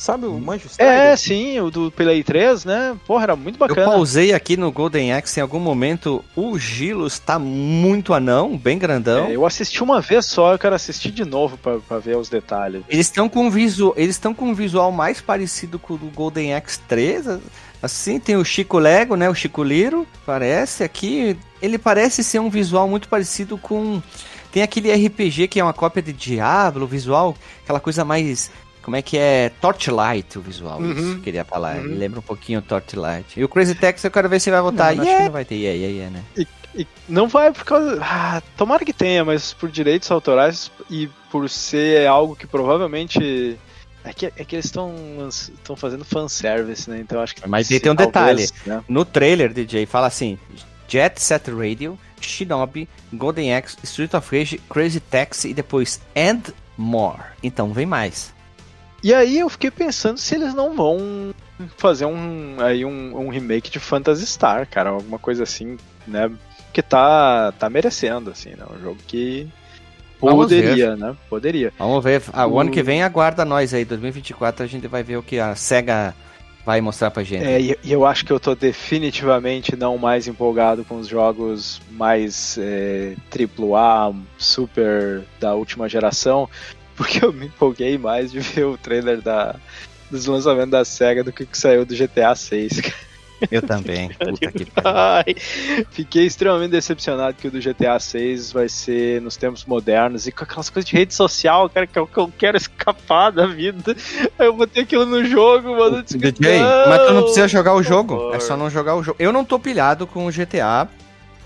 Sabe 0.00 0.24
o 0.24 0.40
Manjo 0.40 0.66
Strider? 0.66 0.94
É, 0.94 1.14
sim, 1.14 1.60
o 1.60 1.70
do 1.70 1.90
Play 1.90 2.24
3, 2.24 2.64
né? 2.64 2.96
Porra, 3.06 3.24
era 3.24 3.36
muito 3.36 3.58
bacana. 3.58 3.82
Eu 3.82 3.84
pausei 3.84 4.32
aqui 4.32 4.56
no 4.56 4.72
Golden 4.72 5.12
Axe 5.12 5.38
em 5.38 5.42
algum 5.42 5.58
momento. 5.58 6.24
O 6.34 6.58
Gilos 6.58 7.18
tá 7.18 7.38
muito 7.38 8.14
anão, 8.14 8.56
bem 8.56 8.78
grandão. 8.78 9.26
É, 9.26 9.36
eu 9.36 9.44
assisti 9.44 9.82
uma 9.82 10.00
vez 10.00 10.24
só, 10.24 10.54
eu 10.54 10.58
quero 10.58 10.74
assistir 10.74 11.10
de 11.10 11.22
novo 11.22 11.58
para 11.58 11.98
ver 11.98 12.16
os 12.16 12.30
detalhes. 12.30 12.82
Eles 12.88 13.08
estão 13.08 13.28
com 13.28 13.44
um 13.44 13.50
visual, 13.50 13.92
eles 13.94 14.16
estão 14.16 14.32
com 14.32 14.46
um 14.46 14.54
visual 14.54 14.90
mais 14.90 15.20
parecido 15.20 15.78
com 15.78 15.92
o 15.92 15.98
do 15.98 16.06
Golden 16.06 16.54
Axe 16.54 16.80
3. 16.88 17.38
Assim, 17.82 18.18
tem 18.18 18.36
o 18.36 18.44
Chico 18.44 18.78
Lego, 18.78 19.16
né? 19.16 19.28
O 19.28 19.34
Chico 19.34 19.62
Liro, 19.62 20.06
parece 20.24 20.82
aqui. 20.82 21.36
Ele 21.60 21.76
parece 21.76 22.24
ser 22.24 22.38
um 22.38 22.48
visual 22.48 22.88
muito 22.88 23.06
parecido 23.06 23.58
com 23.58 24.00
tem 24.50 24.62
aquele 24.62 24.92
RPG 24.92 25.46
que 25.46 25.60
é 25.60 25.62
uma 25.62 25.72
cópia 25.72 26.02
de 26.02 26.12
Diablo, 26.12 26.84
o 26.84 26.88
visual, 26.88 27.36
aquela 27.62 27.78
coisa 27.78 28.04
mais 28.04 28.50
como 28.90 28.96
é 28.96 29.02
que 29.02 29.16
é 29.16 29.52
Torchlight 29.60 30.36
o 30.36 30.42
visual, 30.42 30.80
uhum. 30.80 30.90
isso 30.90 31.20
queria 31.20 31.44
falar. 31.44 31.76
Uhum. 31.76 31.96
Lembra 31.96 32.18
um 32.18 32.22
pouquinho 32.22 32.60
Torchlight. 32.60 33.38
E 33.38 33.44
o 33.44 33.48
Crazy 33.48 33.76
Taxi 33.76 34.04
eu 34.04 34.10
quero 34.10 34.28
ver 34.28 34.40
se 34.40 34.50
vai 34.50 34.60
voltar. 34.60 34.96
Não, 34.96 35.04
yeah. 35.04 35.10
acho 35.10 35.16
que 35.18 35.24
não 35.26 35.32
vai 35.32 35.44
ter 35.44 35.54
yeah, 35.54 35.78
yeah, 35.78 35.96
yeah, 35.96 36.16
né? 36.16 36.24
E, 36.74 36.82
e 36.82 36.86
não 37.08 37.28
vai 37.28 37.52
por 37.52 37.64
causa. 37.64 38.00
Ah, 38.02 38.42
tomara 38.56 38.84
que 38.84 38.92
tenha, 38.92 39.24
mas 39.24 39.52
por 39.52 39.70
direitos 39.70 40.10
autorais 40.10 40.72
e 40.90 41.08
por 41.30 41.48
ser 41.48 42.08
algo 42.08 42.34
que 42.34 42.48
provavelmente. 42.48 43.56
É 44.02 44.12
que, 44.14 44.26
é 44.26 44.44
que 44.44 44.56
eles 44.56 44.64
estão 44.64 45.76
fazendo 45.76 46.04
fanservice, 46.04 46.90
né? 46.90 46.98
Então 46.98 47.20
acho 47.20 47.36
que. 47.36 47.48
Mas 47.48 47.68
tem, 47.68 47.78
tem 47.78 47.92
um 47.92 47.94
detalhe. 47.94 48.48
Né? 48.66 48.82
No 48.88 49.04
trailer, 49.04 49.52
DJ, 49.52 49.86
fala 49.86 50.08
assim: 50.08 50.36
Jet 50.88 51.22
Set 51.22 51.48
Radio, 51.48 51.96
Shinobi, 52.20 52.88
Golden 53.12 53.54
Axe, 53.54 53.76
Street 53.84 54.14
of 54.14 54.36
Rage, 54.36 54.58
Crazy 54.68 54.98
Taxi 54.98 55.50
e 55.50 55.54
depois 55.54 56.00
And 56.16 56.52
More. 56.76 57.22
Então 57.40 57.72
vem 57.72 57.86
mais. 57.86 58.32
E 59.02 59.14
aí 59.14 59.38
eu 59.38 59.48
fiquei 59.48 59.70
pensando 59.70 60.18
se 60.18 60.34
eles 60.34 60.54
não 60.54 60.74
vão 60.74 61.32
fazer 61.76 62.04
um, 62.04 62.56
aí 62.58 62.84
um, 62.84 63.18
um 63.18 63.28
remake 63.28 63.70
de 63.70 63.78
Phantasy 63.78 64.26
Star, 64.26 64.68
cara, 64.68 64.90
alguma 64.90 65.18
coisa 65.18 65.42
assim, 65.42 65.76
né? 66.06 66.30
Que 66.72 66.82
tá, 66.82 67.52
tá 67.52 67.68
merecendo, 67.68 68.30
assim, 68.30 68.50
né? 68.50 68.64
Um 68.70 68.80
jogo 68.80 68.98
que 69.06 69.48
poderia, 70.18 70.96
né? 70.96 71.16
Poderia. 71.28 71.72
Vamos 71.78 72.04
ver. 72.04 72.22
Ah, 72.32 72.46
o... 72.46 72.52
o 72.52 72.60
ano 72.60 72.70
que 72.70 72.82
vem 72.82 73.02
aguarda 73.02 73.44
nós 73.44 73.72
aí, 73.72 73.84
2024, 73.84 74.64
a 74.64 74.68
gente 74.68 74.86
vai 74.86 75.02
ver 75.02 75.16
o 75.16 75.22
que 75.22 75.38
a 75.38 75.54
SEGA 75.54 76.14
vai 76.64 76.80
mostrar 76.80 77.10
pra 77.10 77.22
gente. 77.22 77.44
É, 77.44 77.60
e 77.60 77.76
eu 77.84 78.04
acho 78.04 78.24
que 78.24 78.32
eu 78.32 78.38
tô 78.38 78.54
definitivamente 78.54 79.74
não 79.76 79.96
mais 79.96 80.28
empolgado 80.28 80.84
com 80.84 80.98
os 80.98 81.08
jogos 81.08 81.80
mais 81.90 82.58
é, 82.58 83.16
AAA, 83.30 84.14
super 84.36 85.22
da 85.40 85.54
última 85.54 85.88
geração, 85.88 86.48
porque 87.00 87.24
eu 87.24 87.32
me 87.32 87.46
empolguei 87.46 87.96
mais 87.96 88.30
de 88.30 88.40
ver 88.40 88.64
o 88.64 88.76
trailer 88.76 89.22
da, 89.22 89.56
dos 90.10 90.26
lançamentos 90.26 90.70
da 90.70 90.84
SEGA 90.84 91.24
do 91.24 91.32
que 91.32 91.44
o 91.44 91.46
que 91.46 91.56
saiu 91.56 91.86
do 91.86 91.96
GTA 91.96 92.34
6. 92.34 92.82
Eu 93.50 93.62
também. 93.62 94.10
Puta 94.10 94.52
que 94.52 95.86
Fiquei 95.92 96.26
extremamente 96.26 96.72
decepcionado 96.72 97.38
que 97.38 97.48
o 97.48 97.50
do 97.50 97.58
GTA 97.58 97.98
6 97.98 98.52
vai 98.52 98.68
ser 98.68 99.22
nos 99.22 99.34
tempos 99.38 99.64
modernos 99.64 100.26
e 100.26 100.32
com 100.32 100.44
aquelas 100.44 100.68
coisas 100.68 100.86
de 100.86 100.94
rede 100.94 101.14
social, 101.14 101.70
cara, 101.70 101.86
que 101.86 101.98
eu, 101.98 102.06
que 102.06 102.18
eu 102.18 102.30
quero 102.36 102.58
escapar 102.58 103.30
da 103.32 103.46
vida. 103.46 103.96
Eu 104.38 104.54
vou 104.54 104.66
ter 104.66 104.80
aquilo 104.80 105.06
no 105.06 105.24
jogo, 105.24 105.74
mano. 105.74 106.02
DJ, 106.02 106.60
mas 106.86 107.06
tu 107.06 107.14
não 107.14 107.22
precisa 107.22 107.48
jogar 107.48 107.72
o 107.72 107.82
jogo. 107.82 108.34
É 108.34 108.40
só 108.40 108.58
não 108.58 108.68
jogar 108.68 108.94
o 108.94 109.02
jogo. 109.02 109.16
Eu 109.18 109.32
não 109.32 109.42
tô 109.42 109.58
pilhado 109.58 110.06
com 110.06 110.26
o 110.26 110.30
GTA, 110.30 110.86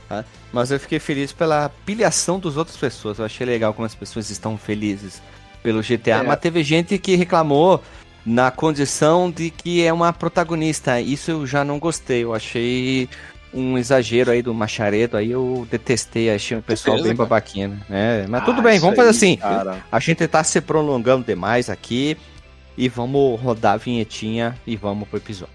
tá? 0.08 0.25
Mas 0.52 0.73
eu 0.73 0.80
fiquei 0.80 0.99
feliz 0.99 1.32
pela 1.32 1.68
pilhação 1.87 2.40
dos 2.40 2.56
outras 2.56 2.76
pessoas. 2.76 3.20
Eu 3.20 3.25
achei 3.25 3.46
legal 3.46 3.73
como 3.73 3.87
as 3.87 3.94
pessoas 3.94 4.30
estão 4.30 4.58
felizes 4.58 5.23
pelo 5.64 5.80
GTA, 5.80 6.18
é. 6.18 6.23
mas 6.23 6.38
teve 6.38 6.62
gente 6.62 6.99
que 6.99 7.16
reclamou 7.16 7.83
na 8.25 8.50
condição 8.50 9.30
de 9.30 9.49
que 9.49 9.83
é 9.83 9.90
uma 9.92 10.12
protagonista. 10.12 11.00
Isso 11.00 11.30
eu 11.30 11.47
já 11.47 11.64
não 11.64 11.78
gostei. 11.78 12.23
Eu 12.23 12.35
achei 12.35 13.09
um 13.52 13.78
exagero 13.78 14.30
aí 14.30 14.42
do 14.42 14.52
macharedo, 14.52 15.16
aí 15.16 15.30
eu 15.30 15.66
detestei, 15.71 16.28
achei 16.28 16.59
o 16.59 16.62
pessoal 16.62 17.02
bem 17.02 17.14
babaquinho, 17.14 17.80
né? 17.88 18.26
Mas 18.28 18.42
ah, 18.42 18.44
tudo 18.44 18.61
bem, 18.61 18.78
vamos 18.78 18.97
fazer 18.97 19.09
aí, 19.09 19.16
assim. 19.16 19.37
Cara. 19.37 19.78
A 19.90 20.00
gente 20.00 20.26
tá 20.26 20.44
se 20.44 20.61
prolongando 20.61 21.25
demais 21.25 21.71
aqui 21.71 22.16
e 22.76 22.88
vamos 22.88 23.40
rodar 23.40 23.75
a 23.75 23.76
vinhetinha 23.76 24.59
e 24.66 24.76
vamos 24.76 25.09
pro 25.09 25.18
episódio. 25.18 25.54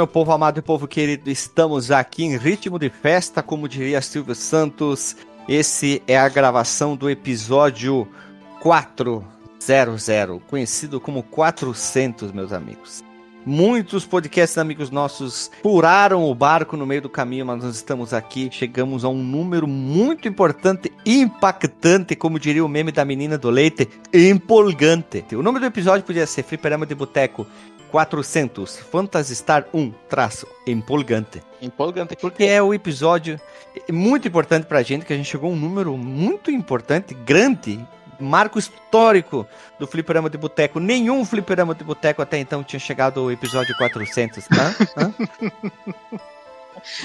Meu 0.00 0.06
povo 0.06 0.32
amado 0.32 0.58
e 0.58 0.62
povo 0.62 0.88
querido. 0.88 1.28
Estamos 1.28 1.90
aqui 1.90 2.24
em 2.24 2.34
ritmo 2.34 2.78
de 2.78 2.88
festa, 2.88 3.42
como 3.42 3.68
diria 3.68 4.00
Silvio 4.00 4.34
Santos. 4.34 5.14
Esse 5.46 6.02
é 6.06 6.16
a 6.16 6.26
gravação 6.26 6.96
do 6.96 7.10
episódio 7.10 8.08
400, 8.62 10.42
conhecido 10.48 10.98
como 11.02 11.22
400, 11.22 12.32
meus 12.32 12.50
amigos. 12.50 13.04
Muitos 13.44 14.06
podcasts 14.06 14.56
amigos 14.56 14.90
nossos 14.90 15.50
furaram 15.62 16.24
o 16.24 16.34
barco 16.34 16.78
no 16.78 16.86
meio 16.86 17.02
do 17.02 17.10
caminho, 17.10 17.44
mas 17.44 17.62
nós 17.62 17.76
estamos 17.76 18.14
aqui, 18.14 18.48
chegamos 18.50 19.04
a 19.04 19.08
um 19.10 19.22
número 19.22 19.66
muito 19.66 20.26
importante, 20.26 20.90
impactante, 21.04 22.16
como 22.16 22.38
diria 22.38 22.64
o 22.64 22.68
meme 22.68 22.90
da 22.90 23.04
menina 23.04 23.36
do 23.36 23.50
leite, 23.50 23.86
empolgante. 24.14 25.26
O 25.34 25.42
nome 25.42 25.60
do 25.60 25.66
episódio 25.66 26.06
podia 26.06 26.26
ser 26.26 26.42
Fliperama 26.42 26.86
de 26.86 26.94
Boteco 26.94 27.46
400, 27.90 28.76
Phantasy 28.76 29.34
Star 29.34 29.66
1, 29.74 29.90
traço, 30.08 30.46
empolgante. 30.66 31.42
Empolgante. 31.60 32.16
Porque 32.16 32.44
é 32.44 32.62
o 32.62 32.72
episódio 32.72 33.40
muito 33.90 34.28
importante 34.28 34.66
pra 34.66 34.82
gente, 34.82 35.04
que 35.04 35.12
a 35.12 35.16
gente 35.16 35.28
chegou 35.28 35.50
a 35.50 35.52
um 35.52 35.56
número 35.56 35.96
muito 35.96 36.50
importante, 36.50 37.14
grande, 37.14 37.84
marco 38.18 38.58
histórico 38.58 39.46
do 39.78 39.86
fliperama 39.86 40.30
de 40.30 40.38
boteco. 40.38 40.78
Nenhum 40.78 41.24
fliperama 41.24 41.74
de 41.74 41.84
boteco 41.84 42.22
até 42.22 42.38
então 42.38 42.62
tinha 42.62 42.80
chegado 42.80 43.20
ao 43.20 43.32
episódio 43.32 43.76
400, 43.76 44.46
tá? 44.46 44.74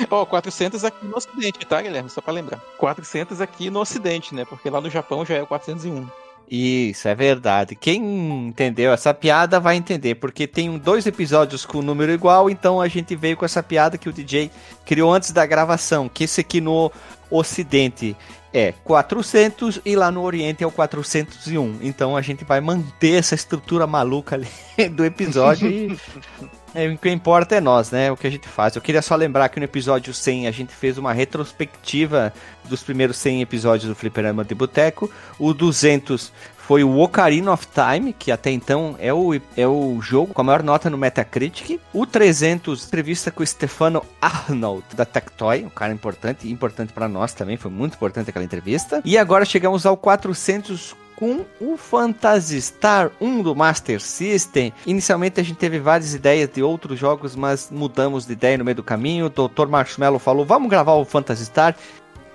Ó, 0.09 0.21
oh, 0.21 0.25
400 0.25 0.85
aqui 0.85 1.05
no 1.05 1.17
ocidente, 1.17 1.65
tá, 1.65 1.81
Guilherme? 1.81 2.09
Só 2.09 2.21
pra 2.21 2.33
lembrar. 2.33 2.59
400 2.77 3.41
aqui 3.41 3.69
no 3.69 3.81
ocidente, 3.81 4.33
né? 4.33 4.45
Porque 4.45 4.69
lá 4.69 4.79
no 4.79 4.89
Japão 4.89 5.25
já 5.25 5.35
é 5.35 5.41
o 5.41 5.47
401. 5.47 6.07
Isso, 6.49 7.07
é 7.07 7.15
verdade. 7.15 7.75
Quem 7.75 8.47
entendeu 8.47 8.91
essa 8.91 9.13
piada 9.13 9.59
vai 9.59 9.75
entender, 9.75 10.15
porque 10.15 10.45
tem 10.45 10.77
dois 10.77 11.05
episódios 11.05 11.65
com 11.65 11.79
o 11.79 11.81
número 11.81 12.11
igual, 12.11 12.49
então 12.49 12.79
a 12.79 12.87
gente 12.87 13.15
veio 13.15 13.35
com 13.35 13.45
essa 13.45 13.63
piada 13.63 13.97
que 13.97 14.07
o 14.07 14.13
DJ 14.13 14.51
criou 14.85 15.13
antes 15.13 15.31
da 15.31 15.45
gravação, 15.45 16.07
que 16.07 16.23
esse 16.23 16.41
aqui 16.41 16.61
no 16.61 16.91
Ocidente 17.31 18.15
é 18.53 18.71
400 18.83 19.81
e 19.83 19.95
lá 19.95 20.11
no 20.11 20.21
Oriente 20.21 20.63
é 20.63 20.67
o 20.67 20.71
401. 20.71 21.79
Então 21.81 22.15
a 22.15 22.21
gente 22.21 22.45
vai 22.45 22.61
manter 22.61 23.19
essa 23.19 23.35
estrutura 23.35 23.87
maluca 23.87 24.35
ali 24.35 24.47
do 24.91 25.03
episódio 25.03 25.69
e 25.69 25.97
é, 26.75 26.87
o 26.87 26.97
que 26.97 27.09
importa 27.09 27.55
é 27.55 27.61
nós, 27.61 27.91
né? 27.91 28.11
O 28.11 28.17
que 28.17 28.27
a 28.27 28.29
gente 28.29 28.47
faz. 28.47 28.75
Eu 28.75 28.81
queria 28.81 29.01
só 29.01 29.15
lembrar 29.15 29.49
que 29.49 29.59
no 29.59 29.65
episódio 29.65 30.13
100 30.13 30.47
a 30.47 30.51
gente 30.51 30.73
fez 30.73 30.97
uma 30.97 31.13
retrospectiva 31.13 32.33
dos 32.65 32.83
primeiros 32.83 33.17
100 33.17 33.41
episódios 33.41 33.89
do 33.89 33.95
Fliperama 33.95 34.43
de 34.43 34.53
Boteco. 34.53 35.09
O 35.39 35.53
200 35.53 36.31
foi 36.57 36.83
o 36.83 36.97
Ocarina 36.97 37.53
of 37.53 37.67
Time, 37.67 38.11
que 38.11 38.31
até 38.31 38.49
então 38.49 38.95
é 38.99 39.13
o, 39.13 39.39
é 39.55 39.67
o 39.67 40.01
jogo 40.01 40.33
com 40.33 40.41
a 40.41 40.43
maior 40.43 40.63
nota 40.63 40.89
no 40.89 40.97
Metacritic. 40.97 41.79
O 41.93 42.07
300, 42.07 42.87
entrevista 42.87 43.29
com 43.29 43.43
o 43.43 43.47
Stefano 43.47 44.03
Arnold, 44.19 44.83
da 44.95 45.05
Tectoy, 45.05 45.63
um 45.63 45.69
cara 45.69 45.93
importante, 45.93 46.49
importante 46.51 46.91
para 46.91 47.07
nós 47.07 47.33
também, 47.33 47.55
foi 47.55 47.69
muito 47.69 47.93
importante 47.93 48.31
aquela 48.31 48.43
entrevista. 48.43 49.01
E 49.05 49.15
agora 49.15 49.45
chegamos 49.45 49.85
ao 49.85 49.95
400 49.95 51.04
com 51.15 51.45
o 51.59 51.77
Phantasy 51.77 52.61
Star 52.61 53.11
1 53.19 53.41
do 53.41 53.55
Master 53.55 54.01
System. 54.01 54.73
Inicialmente 54.85 55.39
a 55.39 55.43
gente 55.43 55.57
teve 55.57 55.79
várias 55.79 56.13
ideias 56.13 56.49
de 56.49 56.61
outros 56.61 56.99
jogos, 56.99 57.35
mas 57.35 57.69
mudamos 57.71 58.25
de 58.25 58.33
ideia 58.33 58.57
no 58.57 58.65
meio 58.65 58.75
do 58.75 58.83
caminho. 58.83 59.25
O 59.27 59.29
Dr. 59.29 59.67
Marshmallow 59.67 60.19
falou: 60.19 60.45
vamos 60.45 60.69
gravar 60.69 60.93
o 60.93 61.05
Phantasy 61.05 61.45
Star. 61.45 61.75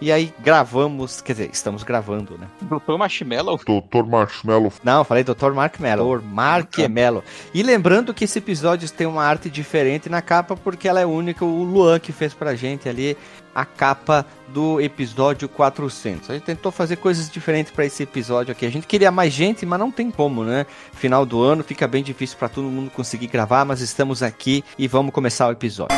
E 0.01 0.11
aí 0.11 0.33
gravamos, 0.41 1.21
quer 1.21 1.33
dizer, 1.33 1.51
estamos 1.53 1.83
gravando, 1.83 2.39
né? 2.39 2.47
Doutor 2.63 2.97
Marshmallow? 2.97 3.61
Doutor 3.67 4.07
Marshmallow. 4.07 4.73
Não, 4.83 5.05
falei 5.05 5.23
Doutor 5.23 5.53
Mark 5.53 5.79
Mello. 5.79 6.05
Doutor 6.05 6.23
Mark 6.23 6.79
ah. 6.79 6.89
Mello. 6.89 7.23
E 7.53 7.63
lembrando 7.63 8.15
que 8.15 8.25
esse 8.25 8.39
episódio 8.39 8.91
tem 8.91 9.07
uma 9.07 9.25
arte 9.25 9.51
diferente 9.51 10.09
na 10.09 10.23
capa, 10.23 10.57
porque 10.57 10.89
ela 10.89 11.01
é 11.01 11.07
única, 11.07 11.45
o 11.45 11.63
Luan 11.65 11.99
que 11.99 12.13
fez 12.13 12.33
pra 12.33 12.55
gente 12.55 12.89
ali 12.89 13.15
a 13.55 13.65
capa 13.65 14.25
do 14.49 14.81
episódio 14.81 15.49
400. 15.49 16.31
A 16.31 16.35
gente 16.35 16.45
tentou 16.45 16.73
fazer 16.73 16.97
coisas 16.97 17.29
diferentes 17.29 17.71
para 17.71 17.85
esse 17.85 18.03
episódio 18.03 18.53
aqui. 18.53 18.65
A 18.65 18.71
gente 18.71 18.87
queria 18.87 19.11
mais 19.11 19.33
gente, 19.33 19.67
mas 19.67 19.79
não 19.79 19.91
tem 19.91 20.11
como, 20.11 20.45
né? 20.45 20.65
Final 20.95 21.27
do 21.27 21.43
ano 21.43 21.63
fica 21.63 21.87
bem 21.87 22.03
difícil 22.03 22.39
para 22.39 22.49
todo 22.49 22.65
mundo 22.65 22.91
conseguir 22.91 23.27
gravar, 23.27 23.65
mas 23.67 23.81
estamos 23.81 24.23
aqui 24.23 24.65
e 24.79 24.89
vamos 24.89 25.13
começar 25.13 25.49
o 25.49 25.53
episódio. 25.53 25.97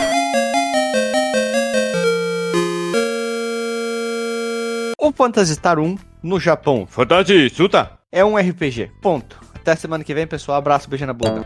O 5.04 5.10
Phantasy 5.10 5.56
Star 5.56 5.80
1 5.80 5.98
no 6.22 6.38
Japão. 6.38 6.86
Fantasy 6.86 7.50
Suta. 7.50 7.98
É 8.12 8.24
um 8.24 8.36
RPG. 8.36 8.92
Ponto. 9.02 9.36
Até 9.52 9.74
semana 9.74 10.04
que 10.04 10.14
vem, 10.14 10.28
pessoal. 10.28 10.58
Abraço, 10.58 10.88
beijo 10.88 11.04
na 11.04 11.12
boca. 11.12 11.44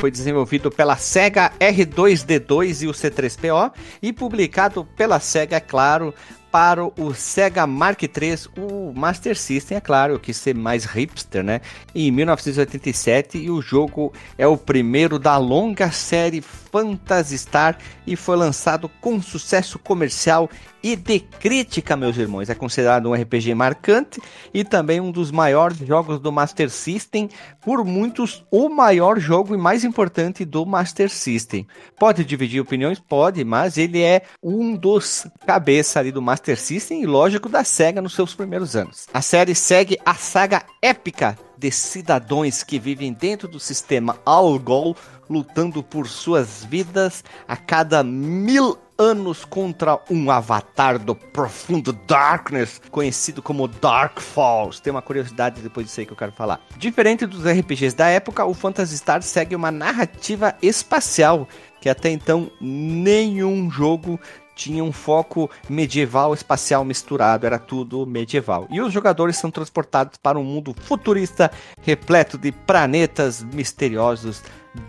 foi 0.00 0.12
desenvolvido 0.12 0.70
pela 0.70 0.96
Sega 0.96 1.50
R2D2 1.58 2.82
e 2.82 2.86
o 2.86 2.92
C3PO 2.92 3.72
e 4.00 4.12
publicado 4.12 4.84
pela 4.96 5.18
Sega, 5.18 5.56
é 5.56 5.60
claro, 5.60 6.14
para 6.50 6.84
o 6.84 7.14
Sega 7.14 7.66
Mark 7.66 8.02
III, 8.02 8.48
o 8.58 8.92
Master 8.94 9.36
System, 9.36 9.76
é 9.76 9.80
claro, 9.80 10.18
que 10.18 10.32
ser 10.32 10.54
mais 10.54 10.84
hipster, 10.84 11.42
né? 11.42 11.60
Em 11.94 12.10
1987, 12.10 13.38
e 13.38 13.50
o 13.50 13.60
jogo 13.60 14.12
é 14.36 14.46
o 14.46 14.56
primeiro 14.56 15.18
da 15.18 15.36
longa 15.36 15.90
série 15.90 16.40
Phantasy 16.40 17.38
Star 17.38 17.78
e 18.06 18.16
foi 18.16 18.36
lançado 18.36 18.90
com 19.00 19.20
sucesso 19.20 19.78
comercial 19.78 20.48
e 20.82 20.94
de 20.94 21.18
crítica, 21.20 21.96
meus 21.96 22.16
irmãos. 22.16 22.48
É 22.48 22.54
considerado 22.54 23.08
um 23.08 23.14
RPG 23.14 23.54
marcante 23.54 24.20
e 24.54 24.62
também 24.62 25.00
um 25.00 25.10
dos 25.10 25.30
maiores 25.30 25.78
jogos 25.78 26.20
do 26.20 26.30
Master 26.30 26.70
System, 26.70 27.28
por 27.60 27.84
muitos 27.84 28.44
o 28.50 28.68
maior 28.68 29.18
jogo 29.18 29.54
e 29.54 29.58
mais 29.58 29.84
importante 29.84 30.44
do 30.44 30.64
Master 30.64 31.10
System. 31.10 31.66
Pode 31.98 32.24
dividir 32.24 32.60
opiniões? 32.60 33.00
Pode, 33.00 33.44
mas 33.44 33.76
ele 33.76 34.02
é 34.02 34.22
um 34.42 34.76
dos 34.76 35.26
cabeças 35.46 35.96
ali 35.96 36.12
do 36.12 36.22
Master 36.22 36.37
System 36.56 37.02
e 37.02 37.06
lógico 37.06 37.48
da 37.48 37.64
SEGA 37.64 38.00
nos 38.00 38.14
seus 38.14 38.34
primeiros 38.34 38.76
anos. 38.76 39.06
A 39.12 39.20
série 39.22 39.54
segue 39.54 39.98
a 40.04 40.14
saga 40.14 40.64
épica 40.80 41.38
de 41.56 41.70
cidadãos 41.70 42.62
que 42.62 42.78
vivem 42.78 43.12
dentro 43.12 43.48
do 43.48 43.58
sistema 43.58 44.16
Algol, 44.24 44.96
lutando 45.28 45.82
por 45.82 46.08
suas 46.08 46.64
vidas 46.64 47.24
a 47.46 47.56
cada 47.56 48.02
mil 48.02 48.78
anos 48.98 49.44
contra 49.44 50.00
um 50.10 50.28
avatar 50.28 50.98
do 50.98 51.14
profundo 51.14 51.92
Darkness, 51.92 52.80
conhecido 52.90 53.40
como 53.40 53.68
Dark 53.68 54.18
Falls. 54.18 54.80
Tem 54.80 54.90
uma 54.90 55.00
curiosidade 55.00 55.60
depois 55.60 55.86
disso 55.86 56.00
aí 56.00 56.06
que 56.06 56.12
eu 56.12 56.16
quero 56.16 56.32
falar. 56.32 56.60
Diferente 56.76 57.24
dos 57.24 57.44
RPGs 57.44 57.94
da 57.94 58.08
época, 58.08 58.44
o 58.44 58.52
Phantasy 58.52 58.98
Star 58.98 59.22
segue 59.22 59.54
uma 59.54 59.70
narrativa 59.70 60.56
espacial 60.60 61.46
que 61.80 61.88
até 61.88 62.10
então 62.10 62.50
nenhum 62.60 63.70
jogo 63.70 64.18
tinha 64.58 64.82
um 64.82 64.90
foco 64.90 65.48
medieval 65.68 66.34
espacial 66.34 66.84
misturado, 66.84 67.46
era 67.46 67.60
tudo 67.60 68.04
medieval. 68.04 68.66
E 68.68 68.80
os 68.80 68.92
jogadores 68.92 69.36
são 69.36 69.52
transportados 69.52 70.18
para 70.20 70.36
um 70.36 70.42
mundo 70.42 70.74
futurista 70.82 71.50
repleto 71.80 72.36
de 72.36 72.50
planetas 72.50 73.44
misteriosos, 73.44 74.42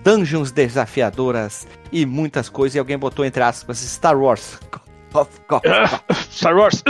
dungeons 0.04 0.52
desafiadoras 0.52 1.68
e 1.92 2.04
muitas 2.04 2.50
coisas. 2.50 2.76
E 2.76 2.80
alguém 2.80 2.98
botou 2.98 3.24
entre 3.24 3.44
aspas 3.44 3.78
Star 3.78 4.18
Wars. 4.18 4.60
Star 6.32 6.56
Wars. 6.56 6.84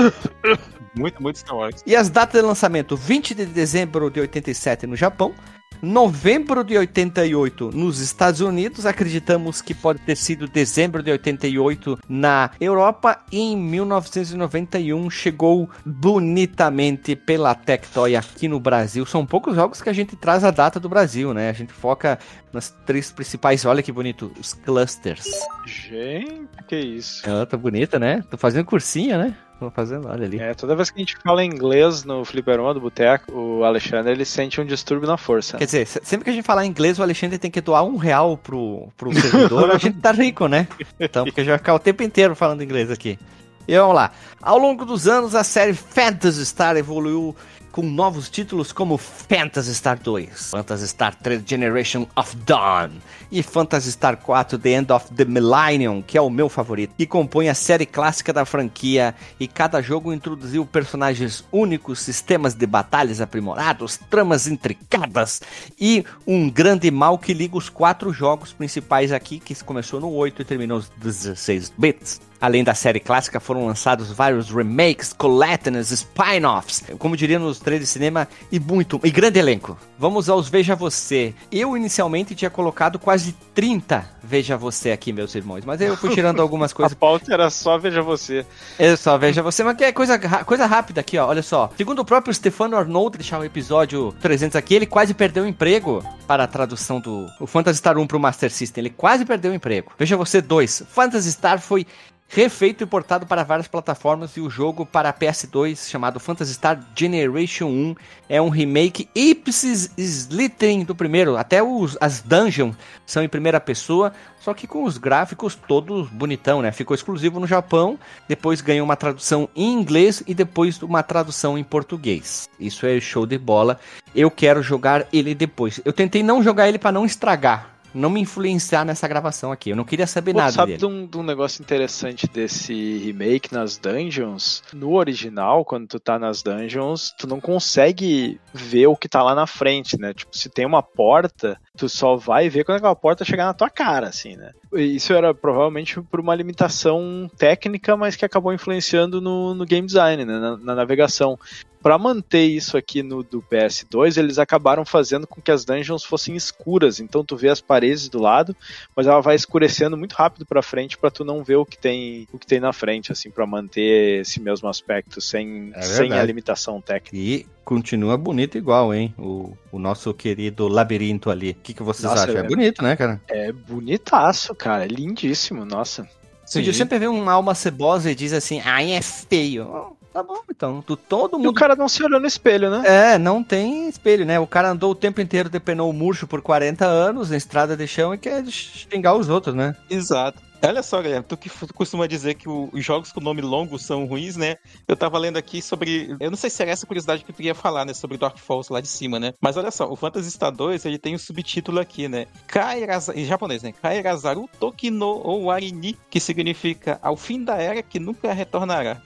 muito, 0.95 1.21
muito 1.21 1.39
Star 1.39 1.57
Wars. 1.57 1.83
E 1.85 1.95
as 1.95 2.09
datas 2.09 2.41
de 2.41 2.47
lançamento: 2.47 2.95
20 2.95 3.35
de 3.35 3.45
dezembro 3.45 4.09
de 4.09 4.21
87 4.21 4.87
no 4.87 4.95
Japão, 4.95 5.33
novembro 5.81 6.63
de 6.63 6.77
88 6.77 7.71
nos 7.73 7.99
Estados 7.99 8.41
Unidos, 8.41 8.85
acreditamos 8.85 9.61
que 9.61 9.73
pode 9.73 9.99
ter 9.99 10.15
sido 10.15 10.47
dezembro 10.47 11.01
de 11.01 11.11
88 11.11 11.99
na 12.07 12.51
Europa 12.59 13.19
e 13.31 13.39
em 13.39 13.57
1991 13.57 15.09
chegou 15.09 15.69
bonitamente 15.85 17.15
pela 17.15 17.55
Tectoy 17.55 18.15
aqui 18.15 18.47
no 18.47 18.59
Brasil. 18.59 19.05
São 19.05 19.25
poucos 19.25 19.55
jogos 19.55 19.81
que 19.81 19.89
a 19.89 19.93
gente 19.93 20.15
traz 20.15 20.43
a 20.43 20.51
data 20.51 20.79
do 20.79 20.89
Brasil, 20.89 21.33
né? 21.33 21.49
A 21.49 21.53
gente 21.53 21.73
foca 21.73 22.19
nas 22.51 22.69
três 22.85 23.11
principais, 23.11 23.65
olha 23.65 23.83
que 23.83 23.91
bonito, 23.91 24.31
os 24.39 24.53
clusters. 24.53 25.25
Gente, 25.65 26.49
que 26.67 26.77
isso. 26.77 27.27
Ela 27.27 27.45
tá 27.45 27.57
bonita, 27.57 27.99
né? 27.99 28.23
Tô 28.29 28.37
fazendo 28.37 28.65
cursinha, 28.65 29.17
né? 29.17 29.35
Tô 29.59 29.69
fazendo, 29.69 30.07
olha 30.07 30.25
ali. 30.25 30.39
É, 30.39 30.53
toda 30.53 30.73
vez 30.73 30.89
que 30.89 30.97
a 30.97 31.01
gente 31.01 31.17
fala 31.17 31.43
inglês 31.43 32.05
no 32.05 32.23
fliperama 32.23 32.73
do 32.73 32.79
boteco, 32.79 33.31
o 33.33 33.63
Alexandre 33.65 34.13
ele 34.13 34.23
sente 34.23 34.61
um 34.61 34.65
distúrbio 34.65 35.05
na 35.05 35.17
força. 35.17 35.57
Quer 35.57 35.65
dizer, 35.65 35.85
sempre 35.85 36.23
que 36.23 36.29
a 36.29 36.33
gente 36.33 36.45
falar 36.45 36.65
inglês, 36.65 36.97
o 36.97 37.03
Alexandre 37.03 37.37
tem 37.37 37.51
que 37.51 37.59
doar 37.59 37.83
um 37.83 37.97
real 37.97 38.37
pro, 38.37 38.87
pro 38.95 39.13
servidor, 39.13 39.69
a 39.69 39.77
gente 39.77 39.99
tá 39.99 40.11
rico, 40.11 40.47
né? 40.47 40.65
Então, 40.97 41.25
porque 41.25 41.41
a 41.41 41.43
gente 41.43 41.49
vai 41.51 41.57
ficar 41.57 41.73
o 41.73 41.79
tempo 41.79 42.01
inteiro 42.03 42.35
falando 42.35 42.63
inglês 42.63 42.89
aqui. 42.89 43.19
E 43.67 43.77
vamos 43.77 43.95
lá. 43.95 44.11
Ao 44.41 44.57
longo 44.57 44.85
dos 44.85 45.07
anos, 45.07 45.35
a 45.35 45.43
série 45.43 45.73
Phantasy 45.73 46.45
Star 46.45 46.77
evoluiu 46.77 47.35
com 47.71 47.81
novos 47.83 48.29
títulos 48.29 48.71
como 48.71 48.97
Phantasy 48.97 49.73
Star 49.75 49.99
2, 49.99 50.51
Phantasy 50.51 50.87
Star 50.87 51.15
3 51.15 51.43
Generation 51.45 52.07
of 52.15 52.35
Dawn 52.37 52.91
e 53.31 53.43
Phantasy 53.43 53.91
Star 53.91 54.17
4 54.17 54.57
The 54.57 54.69
End 54.69 54.91
of 54.91 55.13
the 55.13 55.25
Millennium, 55.25 56.01
que 56.01 56.17
é 56.17 56.21
o 56.21 56.29
meu 56.29 56.49
favorito, 56.49 56.93
que 56.97 57.05
compõe 57.05 57.49
a 57.49 57.53
série 57.53 57.85
clássica 57.85 58.33
da 58.33 58.45
franquia 58.45 59.13
e 59.39 59.47
cada 59.47 59.81
jogo 59.81 60.13
introduziu 60.13 60.65
personagens 60.65 61.43
únicos, 61.51 61.99
sistemas 61.99 62.53
de 62.53 62.65
batalhas 62.65 63.21
aprimorados, 63.21 63.99
tramas 64.09 64.47
intricadas 64.47 65.41
e 65.79 66.03
um 66.25 66.49
grande 66.49 66.89
mal 66.89 67.17
que 67.17 67.33
liga 67.33 67.57
os 67.57 67.69
quatro 67.69 68.11
jogos 68.11 68.53
principais 68.53 69.11
aqui, 69.11 69.39
que 69.39 69.55
começou 69.63 69.99
no 69.99 70.11
8 70.11 70.41
e 70.41 70.45
terminou 70.45 70.79
nos 70.79 70.89
16 70.89 71.73
bits. 71.77 72.28
Além 72.41 72.63
da 72.63 72.73
série 72.73 72.99
clássica, 72.99 73.39
foram 73.39 73.65
lançados 73.65 74.11
vários 74.11 74.49
remakes, 74.49 75.11
coletâneas, 75.11 75.91
spin-offs, 75.91 76.83
como 76.97 77.17
diria 77.17 77.37
nos 77.37 77.59
trailers 77.59 77.87
de 77.87 77.91
cinema, 77.91 78.27
e 78.51 78.59
muito, 78.59 78.99
e 79.03 79.11
grande 79.11 79.39
elenco. 79.39 79.77
Vamos 79.97 80.29
aos 80.29 80.47
Veja 80.47 80.75
Você. 80.75 81.33
Eu 81.51 81.75
inicialmente 81.75 82.33
tinha 82.33 82.49
colocado 82.49 82.97
quase 82.97 83.33
30 83.53 84.19
Veja 84.23 84.55
Você 84.55 84.91
aqui, 84.91 85.11
meus 85.11 85.35
irmãos, 85.35 85.65
mas 85.65 85.81
eu 85.81 85.97
fui 85.97 86.11
tirando 86.11 86.41
algumas 86.41 86.71
coisas. 86.73 86.93
A 86.93 86.95
pauta 86.95 87.33
era 87.33 87.49
só 87.49 87.77
Veja 87.77 88.01
Você. 88.01 88.45
É 88.77 88.95
só 88.95 89.17
Veja 89.17 89.41
Você, 89.41 89.63
mas 89.63 89.75
que 89.75 89.83
é 89.83 89.91
coisa, 89.91 90.17
coisa 90.45 90.65
rápida 90.65 91.01
aqui, 91.01 91.17
ó, 91.17 91.27
olha 91.27 91.43
só. 91.43 91.69
Segundo 91.75 91.99
o 91.99 92.05
próprio 92.05 92.33
Stefano 92.33 92.77
Arnold, 92.77 93.17
deixar 93.17 93.39
o 93.39 93.43
episódio 93.43 94.13
300 94.21 94.55
aqui, 94.55 94.75
ele 94.75 94.85
quase 94.85 95.13
perdeu 95.13 95.43
o 95.43 95.47
emprego 95.47 96.01
para 96.25 96.43
a 96.45 96.47
tradução 96.47 97.01
do 97.01 97.27
o 97.39 97.47
Phantasy 97.47 97.79
Star 97.79 97.97
1 97.97 98.07
para 98.07 98.17
o 98.17 98.19
Master 98.19 98.51
System. 98.51 98.83
Ele 98.83 98.89
quase 98.91 99.25
perdeu 99.25 99.51
o 99.51 99.55
emprego. 99.55 99.91
Veja 99.97 100.15
Você 100.15 100.41
2. 100.41 100.83
Phantasy 100.89 101.31
Star 101.31 101.59
foi 101.59 101.85
refeito 102.31 102.83
e 102.83 102.87
portado 102.87 103.25
para 103.25 103.43
várias 103.43 103.67
plataformas 103.67 104.37
e 104.37 104.39
o 104.39 104.51
jogo 104.51 104.85
para 104.85 105.11
PS2 105.11 105.89
chamado 105.89 106.19
Phantasy 106.19 106.53
Star 106.53 106.79
Generation 106.95 107.65
1 107.65 107.95
é 108.29 108.39
um 108.39 108.49
remake 108.49 109.09
ipsis 109.15 109.91
slitting 109.97 110.83
do 110.83 110.93
primeiro, 110.93 111.35
até 111.35 111.63
os, 111.63 111.97
as 111.99 112.21
dungeons 112.21 112.75
são 113.03 113.23
em 113.23 113.27
primeira 113.27 113.59
pessoa, 113.59 114.13
só 114.39 114.53
que 114.53 114.67
com 114.67 114.83
os 114.83 114.99
gráficos 114.99 115.55
todos 115.55 116.07
bonitão, 116.09 116.61
né? 116.61 116.71
Ficou 116.71 116.93
exclusivo 116.93 117.39
no 117.39 117.47
Japão, 117.47 117.97
depois 118.27 118.61
ganhou 118.61 118.85
uma 118.85 118.95
tradução 118.95 119.49
em 119.55 119.73
inglês 119.73 120.23
e 120.27 120.35
depois 120.35 120.79
uma 120.83 121.01
tradução 121.01 121.57
em 121.57 121.63
português. 121.63 122.47
Isso 122.59 122.85
é 122.85 122.99
show 122.99 123.25
de 123.25 123.39
bola. 123.39 123.79
Eu 124.15 124.29
quero 124.29 124.61
jogar 124.61 125.07
ele 125.11 125.33
depois. 125.33 125.81
Eu 125.83 125.91
tentei 125.91 126.21
não 126.21 126.43
jogar 126.43 126.69
ele 126.69 126.77
para 126.77 126.91
não 126.91 127.05
estragar, 127.05 127.78
não 127.93 128.09
me 128.09 128.21
influenciar 128.21 128.85
nessa 128.85 129.07
gravação 129.07 129.51
aqui. 129.51 129.69
Eu 129.69 129.75
não 129.75 129.83
queria 129.83 130.07
saber 130.07 130.33
Pô, 130.33 130.39
nada 130.39 130.51
sabe 130.51 130.73
dele. 130.73 130.79
Sabe 130.79 130.93
de, 130.93 130.99
um, 130.99 131.07
de 131.07 131.17
um 131.17 131.23
negócio 131.23 131.61
interessante 131.61 132.27
desse 132.27 132.97
remake 132.99 133.53
nas 133.53 133.77
dungeons? 133.77 134.63
No 134.73 134.93
original, 134.93 135.65
quando 135.65 135.87
tu 135.87 135.99
tá 135.99 136.19
nas 136.19 136.41
dungeons, 136.41 137.13
tu 137.17 137.27
não 137.27 137.39
consegue 137.39 138.39
ver 138.53 138.87
o 138.87 138.95
que 138.95 139.09
tá 139.09 139.23
lá 139.23 139.33
na 139.33 139.47
frente, 139.47 139.99
né? 139.99 140.13
Tipo, 140.13 140.35
se 140.35 140.49
tem 140.49 140.65
uma 140.65 140.81
porta, 140.81 141.59
tu 141.77 141.87
só 141.89 142.15
vai 142.15 142.49
ver 142.49 142.63
quando 142.63 142.77
aquela 142.77 142.95
porta 142.95 143.25
chegar 143.25 143.45
na 143.45 143.53
tua 143.53 143.69
cara, 143.69 144.07
assim, 144.07 144.35
né? 144.35 144.51
Isso 144.73 145.13
era 145.13 145.33
provavelmente 145.33 146.01
por 146.01 146.19
uma 146.19 146.35
limitação 146.35 147.29
técnica, 147.37 147.97
mas 147.97 148.15
que 148.15 148.25
acabou 148.25 148.53
influenciando 148.53 149.19
no, 149.19 149.53
no 149.53 149.65
game 149.65 149.85
design, 149.85 150.25
né? 150.25 150.39
na, 150.39 150.57
na 150.57 150.75
navegação 150.75 151.37
para 151.81 151.97
manter 151.97 152.43
isso 152.43 152.77
aqui 152.77 153.01
no 153.01 153.23
do 153.23 153.41
PS2, 153.41 154.17
eles 154.17 154.37
acabaram 154.37 154.83
fazendo 154.85 155.25
com 155.25 155.41
que 155.41 155.51
as 155.51 155.63
dungeons 155.63 156.03
fossem 156.03 156.35
escuras. 156.35 156.99
Então 156.99 157.23
tu 157.23 157.35
vê 157.35 157.49
as 157.49 157.61
paredes 157.61 158.09
do 158.09 158.19
lado, 158.19 158.55
mas 158.95 159.07
ela 159.07 159.21
vai 159.21 159.35
escurecendo 159.35 159.97
muito 159.97 160.13
rápido 160.13 160.45
para 160.45 160.61
frente 160.61 160.97
para 160.97 161.09
tu 161.09 161.23
não 161.23 161.43
ver 161.43 161.55
o 161.55 161.65
que 161.65 161.77
tem 161.77 162.27
o 162.33 162.39
que 162.39 162.47
tem 162.47 162.59
na 162.59 162.73
frente, 162.73 163.11
assim, 163.11 163.29
para 163.29 163.45
manter 163.45 164.21
esse 164.21 164.39
mesmo 164.39 164.67
aspecto 164.67 165.21
sem, 165.21 165.71
é 165.73 165.81
sem 165.81 166.13
a 166.13 166.23
limitação 166.23 166.81
técnica. 166.81 167.15
E 167.15 167.45
continua 167.63 168.17
bonito 168.17 168.57
igual, 168.57 168.93
hein? 168.93 169.13
O, 169.17 169.53
o 169.71 169.79
nosso 169.79 170.13
querido 170.13 170.67
labirinto 170.67 171.29
ali. 171.29 171.51
O 171.51 171.55
que, 171.55 171.73
que 171.73 171.83
vocês 171.83 172.03
nossa, 172.03 172.23
acham? 172.23 172.37
É, 172.37 172.39
é 172.39 172.43
bonito, 172.43 172.83
né, 172.83 172.95
cara? 172.95 173.21
É 173.27 173.51
bonitaço, 173.51 174.53
cara. 174.55 174.85
É 174.85 174.87
lindíssimo, 174.87 175.63
nossa. 175.65 176.07
Se 176.45 176.63
você 176.63 176.73
sempre 176.73 176.97
vê 176.97 177.07
uma 177.07 177.31
alma 177.31 177.53
cebosa 177.53 178.09
e 178.09 178.15
diz 178.15 178.33
assim, 178.33 178.59
ai, 178.65 178.91
é 178.93 179.01
feio. 179.03 179.95
Tá 180.19 180.23
bom, 180.23 180.41
então. 180.51 180.81
Tu, 180.81 180.97
todo 180.97 181.37
mundo. 181.37 181.45
E 181.45 181.47
o 181.47 181.53
cara 181.53 181.77
não 181.77 181.87
se 181.87 182.03
olhou 182.03 182.19
no 182.19 182.27
espelho, 182.27 182.69
né? 182.69 183.13
É, 183.13 183.17
não 183.17 183.41
tem 183.41 183.87
espelho, 183.87 184.25
né? 184.25 184.37
O 184.37 184.45
cara 184.45 184.71
andou 184.71 184.91
o 184.91 184.95
tempo 184.95 185.21
inteiro, 185.21 185.49
depenou 185.49 185.89
o 185.89 185.93
murcho 185.93 186.27
por 186.27 186.41
40 186.41 186.85
anos 186.85 187.29
na 187.29 187.37
estrada 187.37 187.77
de 187.77 187.87
chão 187.87 188.13
e 188.13 188.17
quer 188.17 188.45
xingar 188.45 189.15
os 189.15 189.29
outros, 189.29 189.55
né? 189.55 189.77
Exato. 189.89 190.41
Olha 190.61 190.83
só, 190.83 191.01
Guilherme, 191.01 191.25
tu 191.25 191.37
que 191.37 191.49
costuma 191.73 192.05
dizer 192.05 192.33
que 192.33 192.49
os 192.49 192.83
jogos 192.83 193.13
com 193.13 193.21
nome 193.21 193.41
longo 193.41 193.79
são 193.79 194.05
ruins, 194.05 194.35
né? 194.35 194.57
Eu 194.85 194.97
tava 194.97 195.17
lendo 195.17 195.37
aqui 195.37 195.61
sobre. 195.61 196.13
Eu 196.19 196.29
não 196.29 196.37
sei 196.37 196.49
se 196.49 196.61
era 196.61 196.71
essa 196.71 196.85
curiosidade 196.85 197.23
que 197.23 197.31
tu 197.31 197.41
ia 197.41 197.55
falar, 197.55 197.85
né? 197.85 197.93
Sobre 197.93 198.17
Dark 198.17 198.37
Falls 198.37 198.71
lá 198.73 198.81
de 198.81 198.89
cima, 198.89 199.21
né? 199.21 199.33
Mas 199.39 199.55
olha 199.55 199.71
só, 199.71 199.89
o 199.89 199.95
Phantasy 199.95 200.29
Star 200.31 200.51
2 200.51 200.83
ele 200.83 200.97
tem 200.99 201.15
um 201.15 201.17
subtítulo 201.17 201.79
aqui, 201.79 202.09
né? 202.09 202.27
Kairaza... 202.45 203.17
Em 203.17 203.23
japonês, 203.23 203.63
né? 203.63 203.71
Kairazaru 203.71 204.49
Tokino 204.59 205.25
Owarini, 205.25 205.97
que 206.09 206.19
significa 206.19 206.99
ao 207.01 207.15
fim 207.15 207.41
da 207.41 207.55
era 207.55 207.81
que 207.81 207.97
nunca 207.97 208.33
retornará. 208.33 209.01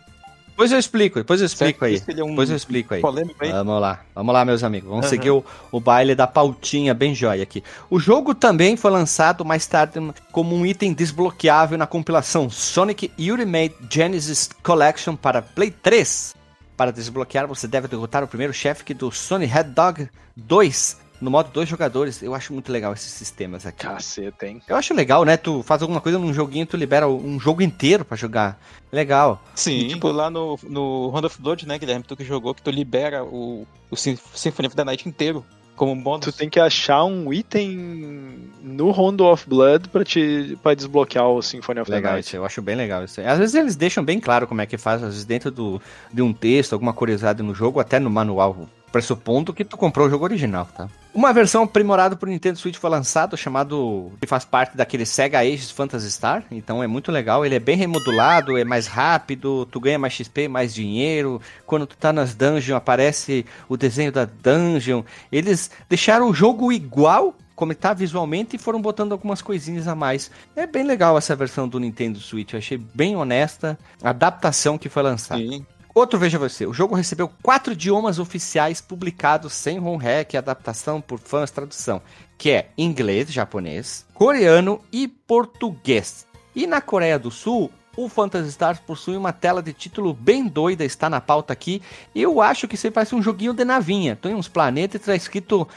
Depois 0.53 0.71
eu 0.71 0.77
explico, 0.77 1.17
depois 1.17 1.41
eu 1.41 1.47
explico 1.47 1.83
aí. 1.83 2.01
É 2.07 2.23
um 2.23 2.29
depois 2.29 2.49
eu 2.49 2.55
explico 2.55 2.93
aí. 2.93 3.01
aí. 3.39 3.51
Vamos 3.51 3.81
lá, 3.81 4.01
vamos 4.13 4.33
lá, 4.33 4.45
meus 4.45 4.63
amigos. 4.63 4.87
Vamos 4.87 5.05
uhum. 5.05 5.09
seguir 5.09 5.31
o, 5.31 5.43
o 5.71 5.79
baile 5.79 6.13
da 6.13 6.27
pautinha 6.27 6.93
bem 6.93 7.15
jóia 7.15 7.41
aqui. 7.41 7.63
O 7.89 7.99
jogo 7.99 8.35
também 8.35 8.77
foi 8.77 8.91
lançado 8.91 9.43
mais 9.43 9.65
tarde 9.65 9.99
como 10.31 10.55
um 10.55 10.63
item 10.63 10.93
desbloqueável 10.93 11.75
na 11.75 11.87
compilação 11.87 12.51
Sonic 12.51 13.11
Ultimate 13.17 13.75
Genesis 13.89 14.49
Collection 14.61 15.15
para 15.15 15.41
Play 15.41 15.71
3. 15.71 16.35
Para 16.77 16.91
desbloquear, 16.91 17.47
você 17.47 17.67
deve 17.67 17.87
derrotar 17.87 18.23
o 18.23 18.27
primeiro 18.27 18.53
chefe 18.53 18.93
do 18.93 19.11
Sonic 19.11 19.51
Red 19.51 19.63
Dog 19.63 20.07
2 20.35 21.02
no 21.23 21.31
modo 21.31 21.49
dois 21.51 21.67
jogadores. 21.67 22.21
Eu 22.21 22.36
acho 22.36 22.53
muito 22.53 22.71
legal 22.71 22.93
esses 22.93 23.12
sistemas 23.12 23.65
aqui. 23.65 23.86
Caceta, 23.86 24.45
hein? 24.45 24.62
Eu 24.67 24.75
acho 24.75 24.93
legal, 24.93 25.23
né? 25.23 25.38
Tu 25.38 25.63
faz 25.63 25.81
alguma 25.81 26.01
coisa 26.01 26.19
num 26.19 26.33
joguinho, 26.33 26.65
tu 26.65 26.77
libera 26.77 27.07
um 27.07 27.39
jogo 27.39 27.62
inteiro 27.62 28.03
para 28.03 28.17
jogar. 28.17 28.59
Legal. 28.91 29.41
Sim, 29.55 29.79
e, 29.79 29.88
tipo 29.88 30.09
lá 30.09 30.29
no, 30.29 30.59
no 30.63 31.09
Round 31.09 31.25
of 31.25 31.41
Blood, 31.41 31.65
né, 31.65 31.79
Guilherme? 31.79 32.03
Tu 32.03 32.15
que 32.15 32.25
jogou, 32.25 32.53
que 32.53 32.62
tu 32.62 32.69
libera 32.69 33.23
o, 33.23 33.65
o 33.89 33.95
Symphony 33.95 34.67
of 34.67 34.75
the 34.75 34.83
Night 34.83 35.07
inteiro 35.07 35.43
como 35.75 35.95
bônus. 35.95 36.25
Tu 36.25 36.31
tem 36.31 36.49
que 36.49 36.59
achar 36.59 37.03
um 37.03 37.33
item 37.33 38.51
no 38.62 38.91
Rondo 38.91 39.25
of 39.25 39.47
Blood 39.47 39.89
pra, 39.89 40.03
te, 40.03 40.57
pra 40.62 40.73
desbloquear 40.73 41.27
o 41.27 41.41
Symphony 41.41 41.79
of 41.79 41.89
legal, 41.89 42.12
the 42.12 42.15
Night. 42.15 42.27
Isso, 42.27 42.36
eu 42.36 42.45
acho 42.45 42.62
bem 42.62 42.75
legal 42.75 43.03
isso. 43.03 43.21
Às 43.21 43.39
vezes 43.39 43.55
eles 43.55 43.75
deixam 43.75 44.03
bem 44.03 44.19
claro 44.19 44.45
como 44.45 44.62
é 44.62 44.65
que 44.65 44.77
faz, 44.77 45.01
às 45.01 45.09
vezes 45.09 45.25
dentro 45.25 45.49
do, 45.49 45.81
de 46.12 46.21
um 46.21 46.33
texto, 46.33 46.73
alguma 46.73 46.93
curiosidade 46.93 47.41
no 47.41 47.55
jogo, 47.55 47.79
até 47.79 47.99
no 47.99 48.09
manual 48.09 48.67
pressupondo 48.93 49.51
que 49.51 49.65
tu 49.65 49.75
comprou 49.75 50.06
o 50.06 50.10
jogo 50.10 50.23
original, 50.23 50.67
tá? 50.77 50.88
Uma 51.15 51.34
versão 51.34 51.63
aprimorada 51.63 52.15
pro 52.15 52.29
Nintendo 52.29 52.60
Switch 52.60 52.77
foi 52.77 52.89
lançado, 52.91 53.36
chamado 53.36 54.12
que 54.21 54.27
faz 54.27 54.45
parte 54.45 54.77
daquele 54.77 55.06
Sega 55.06 55.39
Ages 55.39 55.71
Phantasy 55.71 56.12
Star, 56.12 56.43
então 56.51 56.84
é 56.84 56.88
muito 56.88 57.12
legal, 57.12 57.43
ele 57.43 57.56
é 57.56 57.60
bem 57.60 57.75
remodulado, 57.75 58.56
é 58.56 58.63
mais 58.63 58.86
rápido, 58.86 59.65
tu 59.65 59.79
ganha 59.79 59.97
mais 59.97 60.13
XP, 60.13 60.47
mais 60.47 60.73
dinheiro, 60.73 61.41
quando 61.65 61.88
tu 61.88 61.97
tá 61.97 62.13
nas 62.13 62.36
dungeons 62.36 62.77
aparece 62.77 63.45
o 63.67 63.75
desenho 63.75 64.12
da 64.12 64.25
dungeon, 64.25 65.03
eles 65.32 65.71
deixaram 65.89 66.29
o 66.29 66.34
jogo 66.34 66.71
igual 66.71 67.36
como 67.56 67.71
está 67.71 67.93
visualmente 67.93 68.56
e 68.56 68.60
foram 68.60 68.82
botando 68.82 69.12
algumas 69.12 69.41
coisinhas 69.41 69.88
a 69.88 69.95
mais. 69.95 70.32
É 70.56 70.65
bem 70.65 70.84
legal 70.84 71.17
essa 71.17 71.36
versão 71.36 71.67
do 71.67 71.79
Nintendo 71.79 72.19
Switch, 72.19 72.53
eu 72.53 72.60
achei 72.60 72.77
bem 72.77 73.15
honesta 73.15 73.77
a 74.03 74.10
adaptação 74.10 74.77
que 74.77 74.89
foi 74.89 75.03
lançada. 75.03 75.41
Sim. 75.41 75.65
Outro, 75.93 76.17
veja 76.17 76.39
você, 76.39 76.65
o 76.65 76.73
jogo 76.73 76.95
recebeu 76.95 77.29
quatro 77.41 77.73
idiomas 77.73 78.17
oficiais 78.17 78.82
publicados 78.82 79.53
sem 79.53 79.77
ROM 79.77 79.95
hack, 79.97 80.34
adaptação 80.34 80.99
por 80.99 81.19
fãs, 81.19 81.51
tradução, 81.51 82.01
que 82.36 82.49
é 82.49 82.69
inglês, 82.75 83.32
japonês, 83.32 84.03
coreano 84.12 84.82
e 84.91 85.08
português. 85.08 86.25
E 86.56 86.65
na 86.65 86.82
Coreia 86.82 87.19
do 87.19 87.29
Sul, 87.29 87.71
o 87.95 88.10
Phantasy 88.10 88.49
Stars 88.49 88.79
possui 88.79 89.15
uma 89.15 89.32
tela 89.32 89.62
de 89.62 89.71
título 89.71 90.15
bem 90.15 90.47
doida, 90.47 90.84
está 90.84 91.10
na 91.10 91.21
pauta 91.21 91.53
aqui. 91.53 91.79
Eu 92.15 92.41
acho 92.41 92.67
que 92.67 92.73
isso 92.73 92.91
parece 92.91 93.13
um 93.13 93.21
joguinho 93.21 93.53
de 93.53 93.63
navinha. 93.63 94.15
Tem 94.15 94.34
uns 94.34 94.47
planetas 94.47 94.95
e 94.95 94.97
está 94.97 95.15
escrito 95.15 95.67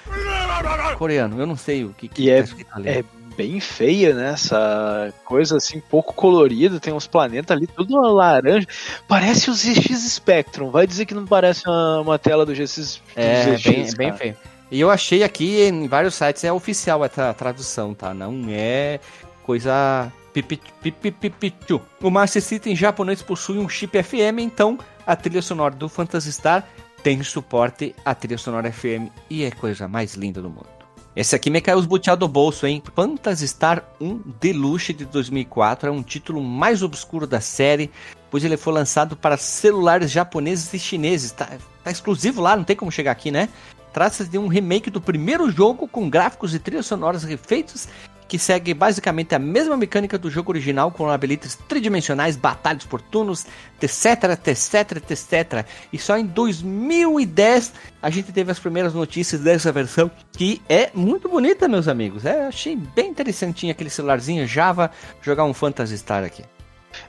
coreano. 0.96 1.38
Eu 1.38 1.46
não 1.46 1.56
sei 1.56 1.84
o 1.84 1.90
que, 1.90 2.08
que 2.08 2.22
e 2.22 2.26
tá 2.26 2.32
é, 2.32 2.40
escrito 2.40 2.70
ali. 2.72 2.88
É 2.88 3.04
bem 3.36 3.60
feia, 3.60 4.14
né? 4.14 4.30
Essa 4.30 5.12
coisa 5.24 5.56
assim, 5.56 5.80
pouco 5.80 6.14
colorida, 6.14 6.80
tem 6.80 6.92
uns 6.92 7.06
planetas 7.06 7.56
ali, 7.56 7.66
tudo 7.66 8.00
laranja. 8.00 8.66
Parece 9.06 9.50
o 9.50 9.54
ZX 9.54 10.10
Spectrum. 10.10 10.70
Vai 10.70 10.86
dizer 10.86 11.06
que 11.06 11.14
não 11.14 11.26
parece 11.26 11.68
uma, 11.68 12.00
uma 12.00 12.18
tela 12.18 12.46
do 12.46 12.54
GX. 12.54 13.00
É, 13.14 13.56
ZX, 13.56 13.64
bem, 13.64 13.94
bem 13.96 14.12
feio. 14.14 14.36
E 14.70 14.80
eu 14.80 14.90
achei 14.90 15.22
aqui 15.22 15.62
em 15.62 15.86
vários 15.86 16.14
sites 16.14 16.42
é 16.42 16.52
oficial 16.52 17.04
essa 17.04 17.32
tradução, 17.34 17.94
tá? 17.94 18.12
Não 18.12 18.46
é 18.48 18.98
coisa 19.44 20.10
pipipipipipichu. 20.32 21.80
O 22.02 22.10
Master 22.10 22.42
System 22.42 22.74
japonês 22.74 23.22
possui 23.22 23.58
um 23.58 23.68
chip 23.68 24.02
FM, 24.02 24.40
então 24.40 24.78
a 25.06 25.14
trilha 25.14 25.40
sonora 25.40 25.74
do 25.74 25.88
Phantasy 25.88 26.32
Star 26.32 26.66
tem 27.02 27.22
suporte 27.22 27.94
à 28.04 28.14
trilha 28.14 28.36
sonora 28.36 28.72
FM 28.72 29.08
e 29.30 29.44
é 29.44 29.50
coisa 29.52 29.86
mais 29.86 30.14
linda 30.14 30.42
do 30.42 30.50
mundo. 30.50 30.75
Esse 31.16 31.34
aqui 31.34 31.48
me 31.48 31.62
caiu 31.62 31.78
os 31.78 31.86
buteados 31.86 32.20
do 32.20 32.30
bolso, 32.30 32.66
hein? 32.66 32.82
Phantasy 32.94 33.48
Star 33.48 33.82
1 33.98 34.20
Deluxe 34.38 34.92
de 34.92 35.06
2004 35.06 35.88
é 35.88 35.90
um 35.90 36.02
título 36.02 36.42
mais 36.42 36.82
obscuro 36.82 37.26
da 37.26 37.40
série, 37.40 37.90
pois 38.30 38.44
ele 38.44 38.58
foi 38.58 38.74
lançado 38.74 39.16
para 39.16 39.38
celulares 39.38 40.10
japoneses 40.10 40.70
e 40.74 40.78
chineses. 40.78 41.32
Tá, 41.32 41.48
tá 41.82 41.90
exclusivo 41.90 42.42
lá, 42.42 42.54
não 42.54 42.64
tem 42.64 42.76
como 42.76 42.92
chegar 42.92 43.12
aqui, 43.12 43.30
né? 43.30 43.48
Trata-se 43.94 44.28
de 44.28 44.36
um 44.36 44.46
remake 44.46 44.90
do 44.90 45.00
primeiro 45.00 45.50
jogo 45.50 45.88
com 45.88 46.10
gráficos 46.10 46.54
e 46.54 46.58
trilhas 46.58 46.84
sonoras 46.84 47.24
refeitos 47.24 47.88
que 48.28 48.38
segue 48.38 48.74
basicamente 48.74 49.34
a 49.34 49.38
mesma 49.38 49.76
mecânica 49.76 50.18
do 50.18 50.30
jogo 50.30 50.52
original, 50.52 50.90
com 50.90 51.08
habilidades 51.08 51.56
tridimensionais, 51.68 52.36
batalhas 52.36 52.84
por 52.84 53.00
turnos, 53.00 53.46
etc, 53.80 54.24
etc, 54.46 55.10
etc. 55.10 55.66
E 55.92 55.98
só 55.98 56.16
em 56.16 56.26
2010 56.26 57.72
a 58.02 58.10
gente 58.10 58.32
teve 58.32 58.50
as 58.50 58.58
primeiras 58.58 58.94
notícias 58.94 59.40
dessa 59.40 59.72
versão, 59.72 60.10
que 60.32 60.60
é 60.68 60.90
muito 60.94 61.28
bonita, 61.28 61.68
meus 61.68 61.88
amigos. 61.88 62.24
É, 62.24 62.46
achei 62.46 62.76
bem 62.76 63.10
interessantinho 63.10 63.72
aquele 63.72 63.90
celularzinho 63.90 64.46
Java 64.46 64.90
jogar 65.22 65.44
um 65.44 65.54
Phantasy 65.54 65.98
Star 65.98 66.24
aqui. 66.24 66.42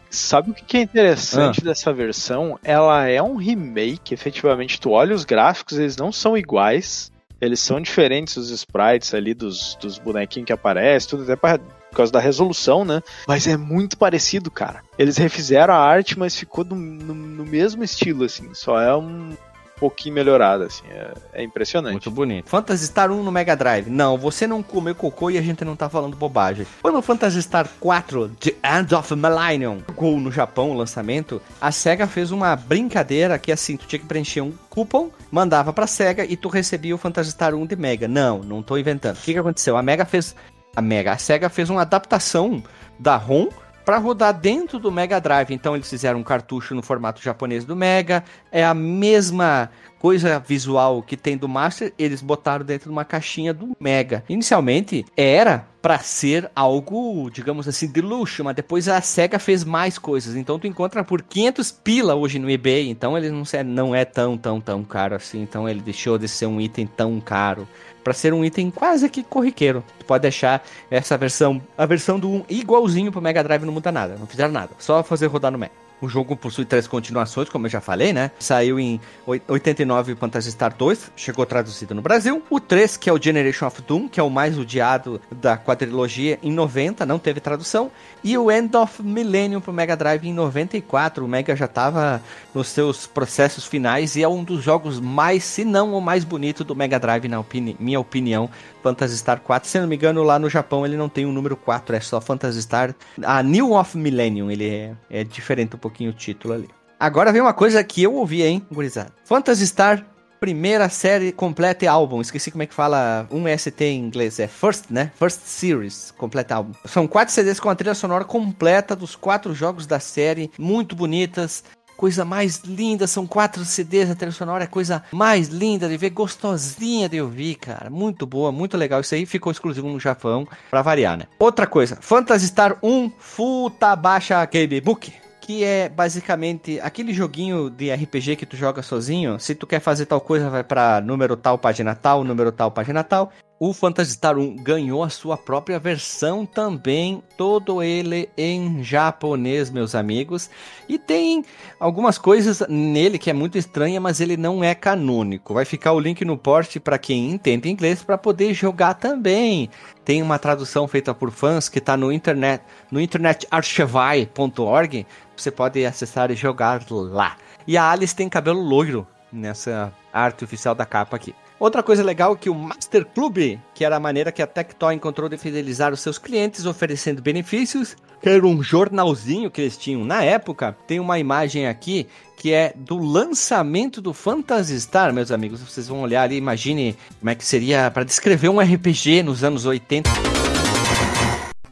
Sabe 0.10 0.52
o 0.52 0.54
que 0.54 0.78
é 0.78 0.82
interessante 0.82 1.60
ah. 1.62 1.66
dessa 1.66 1.94
versão? 1.94 2.58
Ela 2.64 3.08
é 3.08 3.22
um 3.22 3.36
remake, 3.36 4.14
efetivamente. 4.14 4.80
Tu 4.80 4.90
olha 4.90 5.14
os 5.14 5.26
gráficos, 5.26 5.78
eles 5.78 5.98
não 5.98 6.12
são 6.12 6.38
iguais. 6.38 7.12
Eles 7.40 7.60
são 7.60 7.80
diferentes, 7.80 8.36
os 8.38 8.50
sprites 8.50 9.14
ali 9.14 9.34
dos, 9.34 9.76
dos 9.80 10.00
bonequinhos 10.00 10.48
que 10.48 10.54
aparecem, 10.54 11.10
tudo 11.10 11.24
até 11.24 11.36
pra, 11.36 11.60
por 11.60 11.96
causa 11.96 12.12
da 12.12 12.20
resolução, 12.20 12.84
né? 12.84 13.02
Mas 13.28 13.48
é 13.48 13.56
muito 13.56 13.98
parecido, 13.98 14.50
cara. 14.50 14.82
Eles 14.98 15.18
refizeram 15.18 15.74
a 15.74 15.78
arte, 15.78 16.18
mas 16.18 16.36
ficou 16.36 16.64
no, 16.66 16.76
no, 16.76 17.14
no 17.14 17.46
mesmo 17.46 17.84
estilo, 17.84 18.24
assim. 18.24 18.54
Só 18.54 18.80
é 18.82 18.96
um, 18.96 19.36
pouquinho 19.80 20.16
melhorada, 20.16 20.66
assim. 20.66 20.84
É, 20.90 21.14
é, 21.34 21.44
impressionante. 21.44 21.94
Muito 21.94 22.12
bonito. 22.12 22.50
Phantasy 22.50 22.88
Star 22.88 23.12
1 23.12 23.24
no 23.24 23.32
Mega 23.32 23.56
Drive. 23.56 23.90
Não, 23.90 24.18
você 24.18 24.48
não 24.48 24.62
comeu 24.62 24.96
cocô 24.96 25.30
e 25.30 25.38
a 25.38 25.42
gente 25.42 25.64
não 25.64 25.76
tá 25.76 25.90
falando 25.90 26.16
bobagem. 26.16 26.66
Quando 26.82 26.98
o 26.98 27.02
Phantasy 27.02 27.42
Star 27.42 27.68
4 27.80 28.30
The 28.40 28.56
End 28.78 28.94
of 28.94 29.16
Millennium 29.16 29.82
chegou 29.88 30.20
no 30.20 30.32
Japão, 30.32 30.72
o 30.72 30.74
lançamento, 30.74 31.42
a 31.62 31.72
SEGA 31.72 32.08
fez 32.08 32.32
uma 32.32 32.56
brincadeira 32.56 33.38
que 33.40 33.52
assim, 33.52 33.78
tu 33.78 33.86
tinha 33.86 34.00
que 34.00 34.06
preencher 34.06 34.42
um 34.42 34.54
cupom, 34.70 35.10
mandava 35.32 35.72
pra 35.72 35.88
SEGA 35.88 36.26
e 36.26 36.36
tu 36.36 36.50
recebia 36.50 36.96
o 36.96 36.98
Phantasy 36.98 37.32
Star 37.32 37.54
1 37.54 37.66
de 37.66 37.76
Mega. 37.76 38.08
Não, 38.08 38.40
não 38.40 38.62
tô 38.62 38.78
inventando. 38.78 39.18
O 39.18 39.22
que 39.22 39.34
que 39.34 39.40
aconteceu? 39.40 39.78
A 39.78 39.84
Mega 39.84 40.06
fez... 40.06 40.36
A 40.76 40.82
Mega, 40.82 41.12
a 41.12 41.18
SEGA 41.18 41.50
fez 41.50 41.72
uma 41.72 41.82
adaptação 41.82 42.62
da 43.00 43.16
ROM 43.16 43.50
para 43.88 44.00
rodar 44.00 44.34
dentro 44.34 44.80
do 44.80 44.92
Mega 44.92 45.18
Drive. 45.18 45.52
Então 45.52 45.74
eles 45.74 45.90
fizeram 45.90 46.20
um 46.20 46.24
cartucho 46.24 46.76
no 46.76 46.84
formato 46.84 47.24
japonês 47.24 47.64
do 47.64 47.74
Mega, 47.74 48.22
é 48.52 48.66
a 48.66 48.74
mesma 48.74 49.70
coisa 49.98 50.40
visual 50.40 51.02
que 51.02 51.16
tem 51.16 51.38
do 51.38 51.48
Master, 51.48 51.94
eles 51.98 52.22
botaram 52.22 52.66
dentro 52.66 52.90
de 52.90 52.92
uma 52.92 53.06
caixinha 53.06 53.54
do 53.54 53.78
Mega. 53.80 54.26
Inicialmente 54.28 55.06
era 55.16 55.66
para 55.82 56.00
ser 56.00 56.52
algo, 56.54 57.30
digamos 57.32 57.66
assim, 57.66 57.88
de 57.88 58.02
luxo, 58.02 58.44
mas 58.44 58.58
depois 58.58 58.90
a 58.90 59.00
Sega 59.00 59.40
fez 59.40 59.64
mais 59.64 59.98
coisas. 59.98 60.36
Então 60.36 60.60
tu 60.60 60.68
encontra 60.68 61.02
por 61.02 61.22
500 61.22 61.72
pila 61.72 62.14
hoje 62.14 62.40
no 62.40 62.50
eBay, 62.50 62.90
então 62.90 63.18
ele 63.18 63.30
não, 63.30 63.44
não 63.66 63.96
é 63.96 64.04
tão, 64.04 64.38
tão, 64.38 64.60
tão 64.60 64.84
caro 64.84 65.16
assim. 65.16 65.42
Então 65.42 65.68
ele 65.68 65.80
deixou 65.80 66.18
de 66.18 66.28
ser 66.28 66.46
um 66.46 66.60
item 66.60 66.86
tão 66.86 67.22
caro 67.22 67.66
para 68.08 68.14
ser 68.14 68.34
um 68.34 68.46
item 68.46 68.72
quase 68.72 69.10
que 69.10 69.22
corriqueiro. 69.22 69.84
Tu 70.00 70.06
pode 70.06 70.22
deixar 70.22 70.66
essa 70.90 71.18
versão, 71.18 71.62
a 71.78 71.86
versão 71.86 72.18
do 72.18 72.30
1 72.30 72.46
igualzinho 72.48 73.12
pro 73.12 73.22
Mega 73.22 73.44
Drive, 73.44 73.66
não 73.66 73.74
muda 73.74 73.92
nada, 73.92 74.16
não 74.18 74.26
fizeram 74.26 74.54
nada, 74.54 74.70
só 74.80 75.04
fazer 75.04 75.28
rodar 75.28 75.52
no 75.52 75.58
Mega. 75.58 75.87
O 76.00 76.08
jogo 76.08 76.36
possui 76.36 76.64
três 76.64 76.88
continuações, 76.88 77.50
como 77.50 77.66
eu 77.66 77.70
já 77.72 77.82
falei, 77.82 78.14
né? 78.14 78.30
Saiu 78.40 78.80
em 78.80 79.02
89 79.26 80.16
Phantasy 80.16 80.52
Star 80.52 80.76
2, 80.76 81.12
chegou 81.16 81.46
traduzido 81.46 81.96
no 81.96 82.02
Brasil. 82.02 82.44
O 82.50 82.60
3, 82.60 82.98
que 82.98 83.10
é 83.10 83.14
o 83.14 83.22
Generation 83.22 83.66
of 83.66 83.82
Doom, 83.82 84.08
que 84.08 84.20
é 84.20 84.24
o 84.24 84.30
mais 84.30 84.58
odiado 84.60 85.20
da 85.32 85.58
quadrilogia, 85.58 86.38
em 86.44 86.52
90, 86.52 87.06
não 87.06 87.18
teve 87.18 87.40
tradução. 87.40 87.92
E 88.24 88.38
o 88.38 88.52
End 88.52 88.76
of 88.76 89.02
Millennium 89.02 89.60
pro 89.60 89.74
Mega 89.74 89.96
Drive 89.96 90.28
em 90.28 90.34
94. 90.34 91.26
O 91.26 91.28
Mega 91.28 91.56
já 91.56 91.66
estava 91.66 92.22
nos 92.54 92.68
seus 92.68 93.08
processos 93.08 93.66
finais 93.66 94.16
e 94.16 94.22
é 94.22 94.28
um 94.28 94.44
dos 94.44 94.64
jogos 94.64 95.00
mais, 95.00 95.44
se 95.44 95.66
não 95.66 95.94
o 95.94 96.02
mais 96.02 96.24
bonito 96.24 96.64
do 96.64 96.76
Mega 96.76 97.00
Drive, 97.00 97.28
na 97.28 97.40
opini 97.40 97.76
minha 97.80 98.00
opinião. 98.00 98.50
Phantasy 98.88 99.18
Star 99.18 99.42
4. 99.42 99.70
Se 99.70 99.80
não 99.80 99.88
me 99.88 99.96
engano, 99.98 100.24
lá 100.24 100.40
no 100.40 100.50
Japão 100.50 100.86
ele 100.86 100.96
não 100.96 101.10
tem 101.10 101.26
o 101.26 101.30
um 101.30 101.34
número 101.34 101.58
4, 101.58 101.96
é 101.96 102.00
só 102.00 102.22
Phantasy 102.22 102.62
Star. 102.62 102.96
A 103.22 103.44
New 103.44 103.74
of 103.74 103.98
Millennium, 103.98 104.50
ele 104.50 104.70
é, 104.70 104.96
é 105.10 105.24
diferente 105.26 105.76
um 105.76 105.80
pouquinho 105.80 106.12
o 106.12 106.14
título 106.14 106.54
ali. 106.54 106.70
Agora 106.98 107.32
vem 107.32 107.42
uma 107.42 107.54
coisa 107.54 107.84
que 107.84 108.02
eu 108.02 108.14
ouvi, 108.16 108.44
hein, 108.44 108.66
gurizada. 108.72 109.12
Phantasy 109.26 109.68
Star, 109.68 110.06
primeira 110.40 110.88
série 110.88 111.34
completa 111.34 111.84
e 111.84 111.88
álbum. 111.88 112.22
Esqueci 112.22 112.50
como 112.50 112.64
é 112.64 112.66
que 112.66 112.74
fala 112.74 113.28
um 113.30 113.44
ST 113.58 113.84
em 113.84 114.00
inglês. 114.00 114.40
É 114.40 114.48
First, 114.48 114.86
né? 114.90 115.12
First 115.20 115.42
Series, 115.44 116.14
completa 116.18 116.56
álbum. 116.56 116.72
São 116.86 117.08
quatro 117.08 117.34
CDs 117.34 117.60
com 117.60 117.70
a 117.70 117.76
trilha 117.76 117.94
sonora 117.94 118.24
completa 118.24 118.96
dos 118.96 119.18
quatro 119.18 119.54
jogos 119.54 119.86
da 119.86 120.00
série, 120.00 120.50
muito 120.58 120.96
bonitas 120.96 121.64
coisa 121.98 122.24
mais 122.24 122.60
linda. 122.60 123.08
São 123.08 123.26
quatro 123.28 123.66
CDs, 123.66 124.10
a 124.10 124.16
trilha 124.16 124.32
sonora 124.32 124.64
é 124.64 124.68
coisa 124.68 125.04
mais 125.12 125.50
linda 125.50 125.90
de 125.90 125.98
ver, 125.98 126.12
gostosinha 126.12 127.10
de 127.10 127.20
ouvir, 127.20 127.56
cara. 127.56 127.90
Muito 127.90 128.26
boa, 128.26 128.52
muito 128.52 128.78
legal. 128.78 129.02
Isso 129.02 129.16
aí 129.16 129.26
ficou 129.26 129.52
exclusivo 129.52 129.90
no 129.90 130.00
Japão, 130.00 130.48
pra 130.70 130.84
variar, 130.84 131.18
né? 131.18 131.26
Outra 131.40 131.66
coisa, 131.66 131.98
Phantasy 132.00 132.48
Star 132.48 132.78
1 132.82 133.12
Futabasha 133.18 134.46
Game 134.46 134.80
Book 134.80 135.12
que 135.48 135.64
é 135.64 135.88
basicamente 135.88 136.78
aquele 136.82 137.14
joguinho 137.14 137.70
de 137.70 137.90
RPG 137.90 138.36
que 138.36 138.46
tu 138.46 138.58
joga 138.58 138.82
sozinho. 138.82 139.40
Se 139.40 139.56
tu 139.56 139.66
quer 139.66 139.80
fazer 139.80 140.06
tal 140.06 140.20
coisa, 140.20 140.50
vai 140.50 140.62
para 140.62 141.00
número 141.00 141.38
tal, 141.38 141.58
página 141.58 141.96
tal, 141.96 142.22
número 142.22 142.52
tal, 142.52 142.70
página 142.70 143.02
tal 143.02 143.32
o 143.60 143.74
Phantasy 143.74 144.12
Star 144.12 144.38
1 144.38 144.58
ganhou 144.58 145.04
a 145.04 145.10
sua 145.10 145.36
própria 145.36 145.80
versão 145.80 146.46
também, 146.46 147.24
todo 147.36 147.82
ele 147.82 148.30
em 148.38 148.84
japonês, 148.84 149.72
meus 149.72 149.96
amigos. 149.96 150.48
E 150.88 151.00
tem 151.00 151.44
algumas 151.80 152.20
coisas 152.20 152.62
nele 152.70 153.18
que 153.18 153.32
é 153.32 153.34
muito 153.34 153.58
estranha, 153.58 154.00
mas 154.00 154.22
ele 154.22 154.38
não 154.38 154.64
é 154.64 154.76
canônico. 154.76 155.56
Vai 155.56 155.66
ficar 155.66 155.94
o 155.94 156.00
link 156.00 156.24
no 156.24 156.38
post 156.38 156.80
para 156.80 157.00
quem 157.00 157.32
entende 157.32 157.68
inglês 157.68 158.04
para 158.04 158.18
poder 158.18 158.54
jogar 158.54 158.94
também. 158.94 159.72
Tem 160.06 160.22
uma 160.22 160.38
tradução 160.38 160.88
feita 160.88 161.12
por 161.14 161.32
fãs 161.32 161.68
que 161.68 161.80
está 161.80 161.98
no 161.98 162.12
internet, 162.12 162.62
no 162.92 163.02
internetarchivai.org. 163.02 165.08
Você 165.36 165.50
pode 165.50 165.84
acessar 165.84 166.30
e 166.30 166.36
jogar 166.36 166.86
lá. 166.90 167.36
E 167.66 167.76
a 167.76 167.90
Alice 167.90 168.16
tem 168.16 168.30
cabelo 168.30 168.62
loiro 168.62 169.08
nessa 169.32 169.92
arte 170.14 170.44
oficial 170.44 170.76
da 170.76 170.86
capa 170.86 171.16
aqui. 171.16 171.34
Outra 171.60 171.82
coisa 171.82 172.04
legal 172.04 172.34
é 172.34 172.36
que 172.36 172.52
o 172.52 172.56
Master 172.56 173.04
Club, 173.04 173.58
que 173.74 173.84
era 173.84 173.96
a 173.96 174.00
maneira 174.00 174.32
que 174.32 174.44
a 174.44 174.48
Tectoy 174.48 174.94
encontrou 174.94 175.28
de 175.28 175.40
fidelizar 175.40 175.92
os 175.92 176.02
seus 176.02 176.20
clientes 176.20 176.68
oferecendo 176.68 177.20
benefícios, 177.20 177.96
que 178.22 178.30
era 178.30 178.46
um 178.46 178.62
jornalzinho 178.62 179.50
que 179.50 179.62
eles 179.62 179.76
tinham 179.76 180.06
na 180.06 180.24
época, 180.24 180.78
tem 180.86 181.00
uma 181.00 181.18
imagem 181.18 181.68
aqui 181.68 182.06
que 182.38 182.54
é 182.54 182.74
do 182.76 183.00
lançamento 183.00 184.00
do 184.00 184.14
Phantasy 184.14 184.80
Star, 184.80 185.12
meus 185.12 185.32
amigos. 185.32 185.60
Vocês 185.60 185.88
vão 185.88 186.02
olhar 186.02 186.22
ali, 186.22 186.38
imagine 186.38 186.96
como 187.20 187.32
é 187.32 187.34
que 187.34 187.44
seria 187.44 187.90
para 187.90 188.04
descrever 188.04 188.50
um 188.50 188.60
RPG 188.60 189.24
nos 189.24 189.44
anos 189.44 189.66
80. 189.66 190.12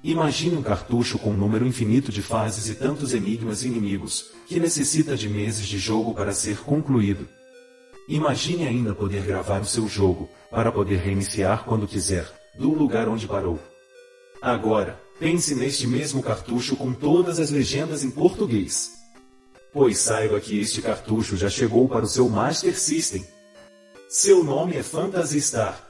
Imagine 0.04 0.58
um 0.58 0.64
cartucho 0.64 1.20
com 1.20 1.30
um 1.30 1.38
número 1.38 1.66
infinito 1.66 2.12
de 2.12 2.24
fases 2.24 2.70
e 2.70 2.76
tantos 2.76 3.14
enigmas 3.14 3.62
e 3.62 3.68
inimigos, 3.68 4.32
que 4.48 4.60
necessita 4.60 5.16
de 5.16 5.30
meses 5.30 5.68
de 5.68 5.78
jogo 5.78 6.16
para 6.16 6.32
ser 6.32 6.58
concluído. 6.58 7.28
Imagine 8.08 8.68
ainda 8.68 8.94
poder 8.94 9.24
gravar 9.24 9.62
o 9.62 9.66
seu 9.66 9.88
jogo, 9.88 10.30
para 10.52 10.72
poder 10.72 10.98
reiniciar 10.98 11.64
quando 11.66 11.88
quiser, 11.88 12.32
do 12.56 12.72
lugar 12.72 13.10
onde 13.10 13.28
parou. 13.28 13.60
Agora, 14.42 15.02
pense 15.20 15.56
neste 15.56 15.88
mesmo 15.88 16.22
cartucho 16.22 16.76
com 16.76 16.94
todas 16.94 17.40
as 17.40 17.50
legendas 17.50 18.04
em 18.04 18.12
português. 18.12 18.92
Pois 19.74 19.98
saiba 19.98 20.40
que 20.40 20.60
este 20.60 20.82
cartucho 20.82 21.36
já 21.36 21.50
chegou 21.50 21.90
para 21.90 22.06
o 22.06 22.08
seu 22.08 22.30
Master 22.30 22.78
System. 22.80 23.26
Seu 24.08 24.44
nome 24.44 24.78
é 24.78 24.84
Phantasy 24.84 25.42
Star. 25.42 25.90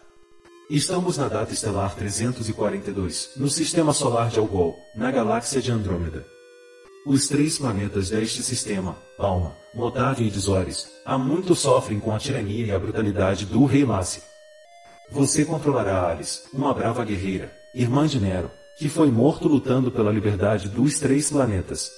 Estamos 0.69 1.17
na 1.17 1.27
data 1.27 1.53
estelar 1.53 1.93
342, 1.95 3.31
no 3.35 3.49
sistema 3.49 3.93
solar 3.93 4.29
de 4.29 4.39
Algol, 4.39 4.75
na 4.95 5.11
galáxia 5.11 5.61
de 5.61 5.71
Andrômeda. 5.71 6.34
Os 7.05 7.27
três 7.27 7.59
planetas 7.59 8.09
deste 8.09 8.41
sistema, 8.41 8.97
Palma, 9.15 9.55
Motávia 9.75 10.25
e 10.25 10.31
Desores, 10.31 10.87
há 11.05 11.19
muito 11.19 11.53
sofrem 11.53 11.99
com 11.99 12.11
a 12.11 12.17
tirania 12.17 12.65
e 12.65 12.71
a 12.71 12.79
brutalidade 12.79 13.45
do 13.45 13.63
Rei 13.65 13.85
Lassi. 13.85 14.23
Você 15.11 15.45
controlará 15.45 16.09
Alice, 16.09 16.41
uma 16.51 16.73
brava 16.73 17.05
guerreira, 17.05 17.55
irmã 17.75 18.07
de 18.07 18.19
Nero, 18.19 18.49
que 18.79 18.89
foi 18.89 19.11
morto 19.11 19.47
lutando 19.47 19.91
pela 19.91 20.11
liberdade 20.11 20.67
dos 20.67 20.97
três 20.97 21.29
planetas. 21.29 21.91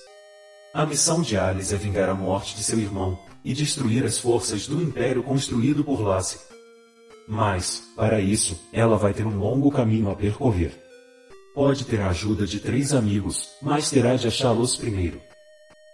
A 0.74 0.86
missão 0.86 1.22
de 1.22 1.38
Alice 1.38 1.74
é 1.74 1.78
vingar 1.78 2.10
a 2.10 2.14
morte 2.14 2.54
de 2.58 2.64
seu 2.66 2.78
irmão 2.78 3.18
e 3.46 3.54
destruir 3.54 4.04
as 4.04 4.20
forças 4.20 4.68
do 4.68 4.82
Império 4.82 5.24
construído 5.24 5.86
por 5.86 6.02
Lassi. 6.02 6.38
Mas, 7.26 7.82
para 7.96 8.20
isso, 8.20 8.60
ela 8.74 8.98
vai 8.98 9.14
ter 9.14 9.26
um 9.26 9.40
longo 9.40 9.72
caminho 9.72 10.10
a 10.12 10.16
percorrer. 10.18 10.87
Pode 11.58 11.86
ter 11.86 12.00
a 12.02 12.10
ajuda 12.10 12.46
de 12.46 12.60
três 12.60 12.94
amigos, 12.94 13.50
mas 13.60 13.90
terá 13.90 14.16
de 14.16 14.28
achá-los 14.28 14.76
primeiro. 14.76 15.20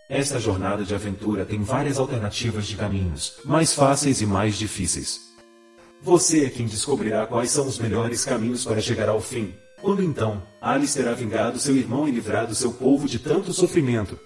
Esta 0.10 0.38
jornada 0.38 0.84
de 0.84 0.94
aventura 0.94 1.46
tem 1.46 1.64
várias 1.64 1.98
alternativas 1.98 2.68
de 2.68 2.76
caminhos, 2.76 3.36
mais 3.46 3.74
fáceis 3.74 4.20
e 4.20 4.26
mais 4.26 4.58
difíceis. 4.58 5.22
Você 6.02 6.48
é 6.48 6.50
quem 6.50 6.66
descobrirá 6.66 7.26
quais 7.26 7.50
são 7.50 7.66
os 7.66 7.80
melhores 7.80 8.26
caminhos 8.26 8.66
para 8.66 8.82
chegar 8.82 9.08
ao 9.08 9.22
fim. 9.22 9.54
Quando 9.82 10.04
então, 10.04 10.44
Alice 10.60 10.98
terá 10.98 11.14
vingado 11.14 11.58
seu 11.58 11.78
irmão 11.78 12.10
e 12.10 12.12
livrado 12.12 12.54
seu 12.54 12.74
povo 12.74 13.08
de 13.08 13.18
tanto 13.18 13.54
sofrimento. 13.54 14.20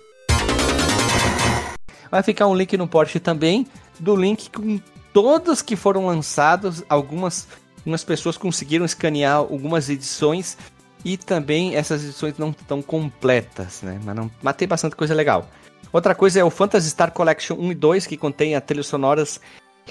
Vai 2.10 2.24
ficar 2.24 2.48
um 2.48 2.56
link 2.56 2.76
no 2.76 2.88
post 2.88 3.20
também, 3.20 3.68
do 4.00 4.16
link 4.16 4.50
com 4.50 4.80
todos 5.14 5.62
que 5.62 5.76
foram 5.76 6.08
lançados, 6.08 6.84
algumas, 6.90 7.48
algumas 7.78 8.04
pessoas 8.04 8.38
conseguiram 8.38 8.86
escanear 8.86 9.36
algumas 9.36 9.88
edições 9.88 10.58
e 11.04 11.18
também 11.18 11.76
essas 11.76 12.04
edições 12.04 12.38
não 12.38 12.50
estão 12.50 12.82
completas, 12.82 13.82
né? 13.82 14.00
Mas, 14.04 14.16
não, 14.16 14.32
mas 14.42 14.56
tem 14.56 14.68
bastante 14.68 14.96
coisa 14.96 15.14
legal. 15.14 15.50
Outra 15.92 16.14
coisa 16.14 16.40
é 16.40 16.44
o 16.44 16.50
Phantasy 16.50 16.90
Star 16.90 17.12
Collection 17.12 17.56
1 17.58 17.72
e 17.72 17.76
2, 17.76 18.08
que 18.08 18.18
contém 18.18 18.56
a 18.56 18.62
trilha 18.62 18.84
sonoras 18.84 19.40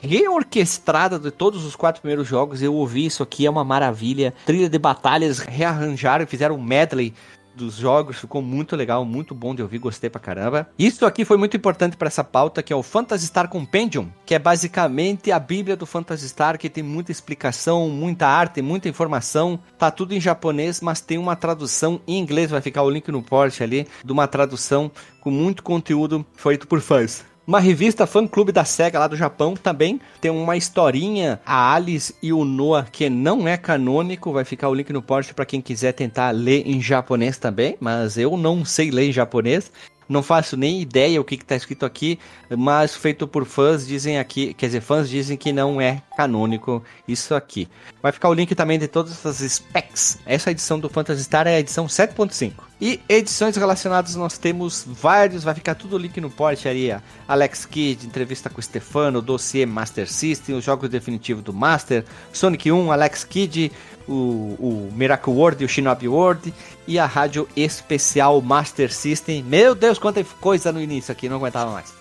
reorquestrada 0.03 1.19
de 1.19 1.31
todos 1.31 1.65
os 1.65 1.75
quatro 1.75 2.03
primeiros 2.03 2.27
jogos. 2.29 2.63
Eu 2.63 2.75
ouvi 2.75 3.07
isso 3.07 3.23
aqui, 3.23 3.47
é 3.47 3.51
uma 3.51 3.65
maravilha. 3.65 4.35
Trilha 4.45 4.69
de 4.69 4.79
batalhas 4.79 5.39
rearranjaram 5.39 6.27
fizeram 6.27 6.57
um 6.57 6.63
medley 6.63 7.15
dos 7.57 7.77
jogos, 7.77 8.19
ficou 8.19 8.43
muito 8.43 8.77
legal, 8.77 9.05
muito 9.05 9.35
bom 9.35 9.55
de 9.55 9.63
ouvir, 9.63 9.79
gostei 9.79 10.11
pra 10.11 10.21
caramba. 10.21 10.69
Isso 10.79 11.07
aqui 11.07 11.25
foi 11.25 11.37
muito 11.37 11.57
importante 11.57 11.97
para 11.97 12.09
essa 12.09 12.23
pauta, 12.23 12.63
que 12.63 12.73
é 12.73 12.77
o 12.77 12.83
Phantasy 12.83 13.27
Star 13.27 13.49
Compendium, 13.49 14.09
que 14.25 14.35
é 14.35 14.39
basicamente 14.39 15.33
a 15.33 15.39
bíblia 15.39 15.77
do 15.77 15.87
Phantasy 15.87 16.29
Star, 16.29 16.59
que 16.59 16.71
tem 16.71 16.83
muita 16.83 17.11
explicação, 17.11 17.89
muita 17.89 18.27
arte, 18.27 18.61
muita 18.63 18.89
informação. 18.89 19.59
Tá 19.79 19.91
tudo 19.91 20.15
em 20.15 20.21
japonês, 20.21 20.81
mas 20.81 21.01
tem 21.01 21.19
uma 21.19 21.35
tradução 21.35 22.01
em 22.07 22.19
inglês, 22.19 22.51
vai 22.51 22.61
ficar 22.61 22.83
o 22.83 22.91
link 22.91 23.09
no 23.11 23.23
post 23.23 23.63
ali, 23.63 23.87
de 24.05 24.13
uma 24.13 24.29
tradução 24.29 24.91
com 25.21 25.31
muito 25.31 25.63
conteúdo 25.63 26.25
feito 26.37 26.69
por 26.69 26.81
fãs. 26.81 27.25
Uma 27.47 27.61
revista 27.61 28.09
fã 28.09 28.27
clube 28.27 28.51
da 28.51 28.65
SEGA 28.65 28.99
lá 28.99 29.07
do 29.07 29.17
Japão 29.17 29.55
também 29.55 30.01
tem 30.21 30.33
uma 30.33 30.57
historinha, 30.57 31.41
a 31.47 31.75
Alice 31.77 32.13
e 32.21 32.33
o 32.33 32.45
Noah, 32.45 32.89
que 32.91 33.09
não 33.09 33.47
é 33.47 33.57
canônico. 33.57 34.33
Vai 34.33 34.45
ficar 34.45 34.69
o 34.69 34.75
link 34.75 34.93
no 34.93 35.01
post 35.01 35.33
para 35.33 35.47
quem 35.47 35.61
quiser 35.61 35.93
tentar 35.93 36.33
ler 36.33 36.67
em 36.67 36.83
japonês 36.83 37.39
também, 37.39 37.77
mas 37.79 38.19
eu 38.19 38.37
não 38.37 38.65
sei 38.65 38.91
ler 38.91 39.11
em 39.11 39.13
japonês. 39.13 39.71
Não 40.09 40.25
faço 40.25 40.57
nem 40.57 40.81
ideia 40.81 41.21
o 41.21 41.25
que 41.25 41.37
está 41.37 41.55
escrito 41.55 41.87
aqui, 41.87 42.19
mas 42.51 42.97
feito 42.97 43.29
por 43.29 43.45
fãs 43.45 43.87
dizem 43.87 44.19
aqui, 44.19 44.53
quer 44.55 44.67
dizer, 44.67 44.81
fãs 44.81 45.09
dizem 45.09 45.37
que 45.37 45.53
não 45.53 45.81
é 45.81 46.03
canônico 46.17 46.83
isso 47.07 47.33
aqui. 47.33 47.69
Vai 48.03 48.11
ficar 48.11 48.29
o 48.29 48.35
link 48.35 48.57
também 48.57 48.79
de 48.79 48.89
todas 48.89 49.25
as 49.25 49.37
specs. 49.37 50.19
Essa 50.27 50.51
edição 50.51 50.81
do 50.81 50.89
Phantasy 50.89 51.23
Star 51.23 51.47
é 51.47 51.55
a 51.55 51.61
edição 51.61 51.87
7.5. 51.87 52.66
E 52.79 53.01
edições 53.09 53.57
relacionadas 53.57 54.15
nós 54.17 54.37
temos 54.37 54.85
vários, 54.87 55.43
vai 55.43 55.55
ficar 55.55 55.75
tudo 55.75 55.97
link 55.97 56.21
no 56.21 56.29
post 56.29 56.69
ali. 56.69 56.95
Alex 57.27 57.65
Kidd, 57.65 58.07
entrevista 58.07 58.51
com 58.51 58.61
o 58.61 58.63
Stefano, 58.63 59.23
dossiê 59.23 59.65
Master 59.65 60.11
System, 60.11 60.57
os 60.57 60.65
jogos 60.65 60.91
definitivos 60.91 61.43
do 61.43 61.55
Master, 61.55 62.05
Sonic 62.33 62.71
1, 62.71 62.93
Alex 62.93 63.25
Kidd, 63.25 63.73
o, 64.07 64.13
o 64.13 64.93
Miracle 64.95 65.33
World 65.33 65.65
o 65.65 65.69
Shinobi 65.69 66.07
World 66.07 66.53
e 66.87 66.99
a 66.99 67.07
rádio 67.07 67.49
especial 67.57 68.43
Master 68.43 68.93
System. 68.93 69.43
Meu 69.43 69.75
Deus, 69.75 69.99
quanta 69.99 70.23
coisa 70.41 70.71
no 70.71 70.81
início 70.81 71.11
aqui, 71.11 71.31
não 71.31 71.37
aguentava 71.37 71.71
mais. 71.71 71.95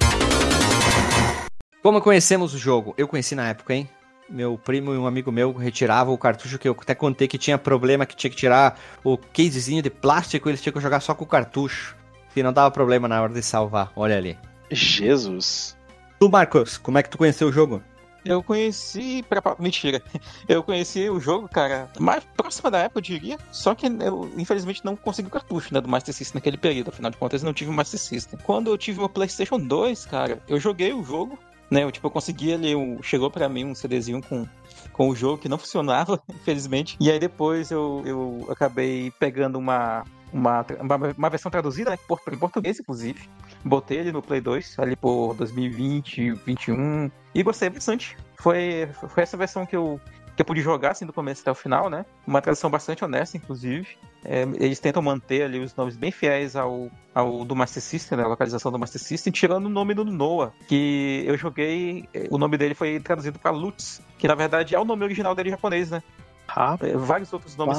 Como 1.81 2.01
conhecemos 2.01 2.53
o 2.53 2.57
jogo? 2.57 2.93
Eu 2.97 3.07
conheci 3.07 3.33
na 3.33 3.47
época, 3.47 3.73
hein? 3.73 3.89
Meu 4.27 4.57
primo 4.57 4.93
e 4.93 4.97
um 4.97 5.05
amigo 5.05 5.31
meu 5.31 5.53
retiravam 5.53 6.13
o 6.13 6.17
cartucho 6.17 6.57
que 6.57 6.67
eu 6.67 6.75
até 6.79 6.95
contei 6.95 7.27
que 7.27 7.37
tinha 7.37 7.57
problema, 7.57 8.05
que 8.05 8.15
tinha 8.15 8.29
que 8.29 8.35
tirar 8.35 8.79
o 9.03 9.17
casezinho 9.17 9.83
de 9.83 9.89
plástico 9.89 10.49
e 10.49 10.51
eles 10.51 10.61
tinham 10.61 10.73
que 10.73 10.79
jogar 10.79 10.99
só 10.99 11.13
com 11.13 11.23
o 11.23 11.27
cartucho. 11.27 11.95
Se 12.33 12.41
não 12.41 12.51
dava 12.51 12.71
problema 12.71 13.07
na 13.07 13.21
hora 13.21 13.33
de 13.33 13.43
salvar, 13.43 13.91
olha 13.95 14.17
ali. 14.17 14.37
Jesus. 14.71 15.77
Tu, 16.19 16.29
Marcos, 16.29 16.77
como 16.77 16.97
é 16.97 17.03
que 17.03 17.09
tu 17.09 17.17
conheceu 17.17 17.47
o 17.47 17.51
jogo? 17.51 17.81
Eu 18.25 18.41
conheci. 18.41 19.23
Pra... 19.29 19.41
Mentira. 19.59 20.01
Eu 20.49 20.63
conheci 20.63 21.07
o 21.09 21.19
jogo, 21.19 21.47
cara, 21.47 21.89
mais 21.99 22.23
próxima 22.35 22.71
da 22.71 22.79
época, 22.79 22.99
eu 22.99 23.01
diria. 23.01 23.37
Só 23.51 23.75
que 23.75 23.85
eu, 23.85 24.31
infelizmente, 24.37 24.83
não 24.83 24.95
consegui 24.95 25.27
o 25.27 25.31
cartucho, 25.31 25.73
né? 25.73 25.81
Do 25.81 25.87
Master 25.87 26.13
System 26.13 26.39
naquele 26.39 26.57
período. 26.57 26.89
Afinal 26.89 27.11
de 27.11 27.17
contas, 27.17 27.41
eu 27.41 27.45
não 27.45 27.53
tive 27.53 27.69
o 27.69 27.73
Master 27.73 27.99
System. 27.99 28.39
Quando 28.43 28.71
eu 28.71 28.77
tive 28.77 29.01
o 29.01 29.09
PlayStation 29.09 29.59
2, 29.59 30.05
cara, 30.05 30.41
eu 30.47 30.59
joguei 30.59 30.93
o 30.93 31.03
jogo, 31.03 31.37
né? 31.69 31.83
Eu, 31.83 31.91
tipo, 31.91 32.07
eu 32.07 32.11
consegui 32.11 32.53
ali. 32.53 32.75
Um... 32.75 33.01
Chegou 33.01 33.29
para 33.29 33.49
mim 33.49 33.65
um 33.65 33.75
CDzinho 33.75 34.21
com 34.21 34.47
com 34.95 35.09
o 35.09 35.15
jogo 35.15 35.37
que 35.37 35.49
não 35.49 35.57
funcionava, 35.59 36.21
infelizmente. 36.29 36.95
E 36.99 37.11
aí 37.11 37.19
depois 37.19 37.69
eu, 37.69 38.01
eu 38.05 38.47
acabei 38.49 39.11
pegando 39.19 39.57
uma, 39.57 40.05
uma, 40.31 40.65
uma, 41.17 41.29
versão 41.29 41.51
traduzida, 41.51 41.91
né, 41.91 41.97
por, 42.07 42.21
em 42.31 42.37
português, 42.37 42.79
inclusive. 42.79 43.29
Botei 43.63 43.99
ele 43.99 44.11
no 44.11 44.21
Play 44.21 44.41
2, 44.41 44.79
ali 44.79 44.95
por 44.95 45.33
2020, 45.35 46.31
2021, 46.45 47.11
e 47.33 47.43
gostei 47.43 47.69
bastante. 47.69 48.17
Foi, 48.37 48.87
foi 49.09 49.23
essa 49.23 49.35
versão 49.35 49.65
que 49.65 49.75
eu, 49.75 49.99
que 50.35 50.41
eu 50.41 50.45
pude 50.45 50.61
jogar, 50.61 50.91
assim, 50.91 51.05
do 51.05 51.13
começo 51.13 51.41
até 51.41 51.51
o 51.51 51.55
final, 51.55 51.89
né? 51.89 52.05
Uma 52.27 52.41
tradução 52.41 52.69
bastante 52.69 53.03
honesta, 53.05 53.37
inclusive. 53.37 53.87
É, 54.23 54.41
eles 54.59 54.79
tentam 54.79 55.01
manter 55.01 55.43
ali 55.43 55.59
os 55.59 55.75
nomes 55.75 55.95
bem 55.95 56.11
fiéis 56.11 56.55
ao, 56.55 56.89
ao 57.13 57.45
do 57.45 57.55
Master 57.55 57.81
System, 57.81 58.17
né? 58.17 58.23
A 58.23 58.27
localização 58.27 58.71
do 58.71 58.77
Master 58.77 59.01
System, 59.01 59.31
tirando 59.31 59.67
o 59.67 59.69
nome 59.69 59.93
do 59.93 60.03
Noah, 60.03 60.51
que 60.67 61.23
eu 61.25 61.37
joguei, 61.37 62.07
o 62.29 62.37
nome 62.37 62.57
dele 62.57 62.75
foi 62.75 62.99
traduzido 62.99 63.39
para 63.39 63.51
Lutz, 63.51 64.01
que 64.17 64.27
na 64.27 64.35
verdade 64.35 64.75
é 64.75 64.79
o 64.79 64.85
nome 64.85 65.03
original 65.03 65.33
dele 65.33 65.49
japonês, 65.49 65.89
né? 65.89 66.03
Rapaz. 66.47 66.93
Vários 66.93 67.33
outros 67.33 67.55
nomes 67.55 67.77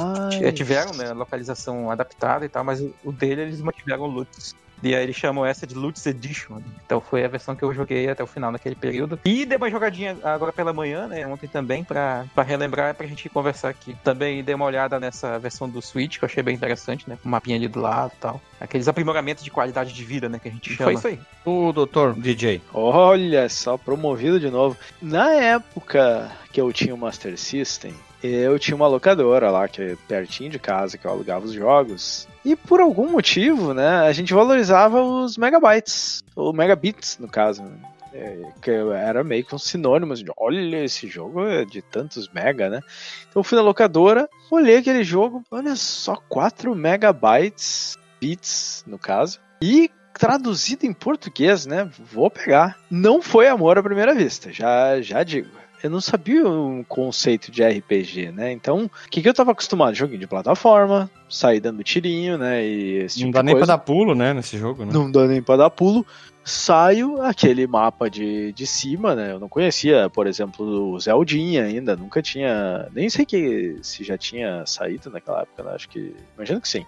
tiveram, 0.55 0.93
né? 0.93 1.13
Localização 1.13 1.91
adaptada 1.91 2.45
e 2.45 2.49
tal, 2.49 2.65
mas 2.65 2.81
o 3.05 3.13
dele 3.13 3.43
eles 3.43 3.61
mantiveram 3.61 4.07
Lutz. 4.07 4.55
E 4.83 4.95
aí 4.95 5.03
eles 5.03 5.17
chamam 5.17 5.45
essa 5.45 5.67
de 5.67 5.75
Lutz 5.75 6.05
Edition. 6.07 6.61
Então 6.85 7.01
foi 7.01 7.25
a 7.25 7.29
versão 7.29 7.57
que 7.57 7.63
eu 7.63 7.73
joguei 7.73 8.09
até 8.09 8.23
o 8.23 8.27
final 8.27 8.53
naquele 8.53 8.75
período. 8.75 9.19
E 9.25 9.45
dei 9.45 9.57
uma 9.57 9.71
jogadinha 9.71 10.17
agora 10.23 10.53
pela 10.53 10.73
manhã, 10.73 11.07
né? 11.07 11.27
Ontem 11.27 11.47
também, 11.49 11.83
pra, 11.83 12.25
pra 12.35 12.45
relembrar, 12.45 12.95
pra 12.95 13.07
gente 13.07 13.29
conversar 13.29 13.71
aqui. 13.71 13.97
Também 14.05 14.43
dei 14.45 14.55
uma 14.55 14.65
olhada 14.65 15.01
nessa 15.01 15.39
versão 15.39 15.69
do 15.69 15.81
Switch, 15.81 16.19
que 16.19 16.25
eu 16.25 16.29
achei 16.29 16.43
bem 16.43 16.55
interessante, 16.55 17.09
né? 17.09 17.19
Com 17.23 17.29
o 17.29 17.33
mapinha 17.33 17.57
ali 17.57 17.69
do 17.69 17.81
lado 17.81 18.13
e 18.17 18.21
tal. 18.21 18.41
Aqueles 18.61 18.89
aprimoramentos 18.89 19.43
de 19.43 19.51
qualidade 19.51 19.93
de 19.93 20.05
vida, 20.05 20.29
né? 20.29 20.39
Que 20.39 20.49
a 20.49 20.53
gente 20.53 20.75
chama. 20.75 20.91
Foi 20.91 20.95
isso 20.95 21.09
aí. 21.09 21.19
O 21.45 21.73
doutor 21.73 22.15
DJ. 22.15 22.61
Olha 22.73 23.49
só, 23.49 23.77
promovido 23.77 24.39
de 24.39 24.51
novo. 24.51 24.77
Na 25.01 25.33
época 25.33 26.31
que 26.53 26.61
eu 26.61 26.73
tinha 26.73 26.95
o 26.95 26.99
Master 26.99 27.37
System, 27.39 27.95
eu 28.35 28.59
tinha 28.59 28.77
uma 28.77 28.87
locadora 28.87 29.51
lá, 29.51 29.69
que 29.69 29.83
é 29.83 29.97
pertinho 30.09 30.51
de 30.51 30.59
casa, 30.59 30.97
que 30.97 31.07
eu 31.07 31.11
alugava 31.11 31.45
os 31.45 31.53
jogos. 31.53 32.29
E 32.45 32.55
por 32.55 32.81
algum 32.81 33.11
motivo, 33.11 33.75
né, 33.75 34.01
a 34.01 34.13
gente 34.13 34.33
valorizava 34.33 35.03
os 35.03 35.37
megabytes, 35.37 36.23
ou 36.35 36.53
megabits, 36.53 37.19
no 37.19 37.29
caso. 37.29 37.65
É, 38.13 38.41
que 38.63 38.71
era 38.71 39.23
meio 39.23 39.45
que 39.45 39.55
um 39.55 39.59
sinônimo 39.59 40.15
de 40.15 40.25
olha, 40.39 40.83
esse 40.83 41.07
jogo 41.07 41.47
é 41.47 41.67
de 41.67 41.83
tantos 41.83 42.31
mega, 42.33 42.71
né? 42.71 42.81
Então 43.29 43.41
eu 43.41 43.45
fui 43.45 43.57
na 43.57 43.63
locadora, 43.63 44.27
olhei 44.51 44.79
aquele 44.79 45.05
jogo, 45.05 45.45
olha 45.51 45.77
só, 45.77 46.17
4 46.27 46.75
megabytes, 46.75 47.95
bits, 48.19 48.85
no 48.87 48.99
caso, 48.99 49.39
e 49.61 49.91
traduzido 50.15 50.87
em 50.87 50.95
português, 50.95 51.67
né? 51.67 51.91
Vou 52.11 52.31
pegar. 52.31 52.79
Não 52.91 53.21
foi 53.21 53.49
amor 53.49 53.77
à 53.77 53.83
primeira 53.83 54.15
vista, 54.15 54.51
já, 54.51 54.99
já 55.03 55.23
digo 55.23 55.51
eu 55.83 55.91
não 55.91 56.01
sabia 56.01 56.47
o 56.49 56.85
conceito 56.89 57.51
de 57.51 57.63
RPG, 57.63 58.33
né? 58.33 58.53
Então, 58.53 58.85
o 58.85 59.11
que, 59.11 59.23
que 59.23 59.29
eu 59.29 59.35
tava 59.35 59.53
acostumado? 59.53 59.95
Joguinho 59.95 60.21
de 60.21 60.27
plataforma, 60.27 61.11
sair 61.29 61.61
dando 61.61 61.83
tirinho, 61.83 62.39
né? 62.39 62.65
E 62.65 62.97
esse 62.99 63.17
tipo 63.17 63.27
não 63.27 63.33
dá 63.33 63.43
nem 63.43 63.55
coisa. 63.55 63.67
pra 63.67 63.77
dar 63.77 63.83
pulo, 63.83 64.15
né? 64.15 64.33
Nesse 64.33 64.59
jogo, 64.59 64.85
né? 64.85 64.93
Não 64.93 65.11
dá 65.11 65.27
nem 65.27 65.43
pra 65.43 65.57
dar 65.57 65.71
pulo. 65.71 66.05
Saio 66.45 67.21
aquele 67.23 67.67
mapa 67.67 68.09
de, 68.09 68.53
de 68.53 68.67
cima, 68.67 69.17
né? 69.17 69.33
Eu 69.33 69.41
não 69.41 69.49
conhecia, 69.49 70.09
por 70.09 70.27
exemplo, 70.29 70.93
o 70.93 71.01
Zeldinha 71.01 71.65
ainda, 71.65 71.97
nunca 71.97 72.23
tinha. 72.23 72.89
Nem 72.95 73.11
sei 73.11 73.27
que 73.27 73.77
se 73.83 74.05
já 74.05 74.17
tinha 74.17 74.65
saído 74.65 75.11
naquela 75.11 75.43
época, 75.43 75.63
né? 75.65 75.73
Acho 75.75 75.89
que. 75.89 76.15
Imagino 76.37 76.61
que 76.61 76.69
sim. 76.69 76.87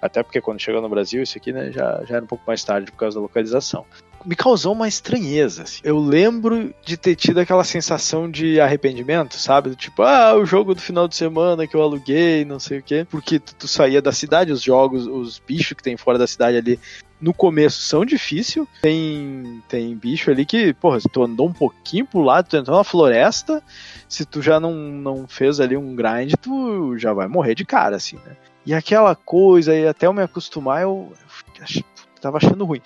Até 0.00 0.22
porque 0.22 0.40
quando 0.40 0.60
chegou 0.60 0.80
no 0.80 0.88
Brasil, 0.88 1.22
isso 1.22 1.36
aqui 1.36 1.52
né, 1.52 1.70
já, 1.70 2.02
já 2.06 2.16
era 2.16 2.24
um 2.24 2.28
pouco 2.28 2.44
mais 2.46 2.62
tarde 2.64 2.90
por 2.90 2.98
causa 2.98 3.16
da 3.16 3.22
localização 3.22 3.84
me 4.24 4.36
causou 4.36 4.72
uma 4.72 4.88
estranheza. 4.88 5.62
Assim. 5.62 5.80
Eu 5.84 5.98
lembro 5.98 6.74
de 6.84 6.96
ter 6.96 7.14
tido 7.14 7.38
aquela 7.38 7.64
sensação 7.64 8.30
de 8.30 8.60
arrependimento, 8.60 9.36
sabe? 9.36 9.74
Tipo, 9.74 10.02
ah, 10.02 10.34
o 10.36 10.44
jogo 10.44 10.74
do 10.74 10.80
final 10.80 11.08
de 11.08 11.16
semana 11.16 11.66
que 11.66 11.74
eu 11.74 11.82
aluguei, 11.82 12.44
não 12.44 12.58
sei 12.58 12.78
o 12.78 12.82
quê. 12.82 13.06
Porque 13.10 13.38
tu, 13.38 13.54
tu 13.54 13.68
saía 13.68 14.02
da 14.02 14.12
cidade, 14.12 14.52
os 14.52 14.62
jogos, 14.62 15.06
os 15.06 15.38
bichos 15.38 15.76
que 15.76 15.82
tem 15.82 15.96
fora 15.96 16.18
da 16.18 16.26
cidade 16.26 16.56
ali 16.56 16.78
no 17.20 17.34
começo 17.34 17.82
são 17.82 18.04
difíceis. 18.04 18.66
Tem, 18.82 19.62
tem 19.68 19.96
bicho 19.96 20.30
ali 20.30 20.44
que, 20.44 20.72
porra, 20.74 21.00
se 21.00 21.08
tu 21.08 21.22
andou 21.22 21.48
um 21.48 21.52
pouquinho 21.52 22.06
pro 22.06 22.20
lado, 22.20 22.48
tu 22.48 22.56
entrou 22.56 22.76
na 22.76 22.84
floresta, 22.84 23.62
se 24.08 24.24
tu 24.24 24.40
já 24.40 24.58
não, 24.58 24.74
não 24.74 25.26
fez 25.28 25.60
ali 25.60 25.76
um 25.76 25.94
grind, 25.94 26.34
tu 26.40 26.96
já 26.98 27.12
vai 27.12 27.28
morrer 27.28 27.54
de 27.54 27.64
cara, 27.64 27.96
assim, 27.96 28.16
né? 28.16 28.36
E 28.64 28.74
aquela 28.74 29.14
coisa, 29.14 29.74
e 29.74 29.86
até 29.86 30.06
eu 30.06 30.12
me 30.12 30.22
acostumar, 30.22 30.82
eu, 30.82 31.12
eu 31.58 31.84
tava 32.20 32.36
achando 32.36 32.64
ruim. 32.64 32.82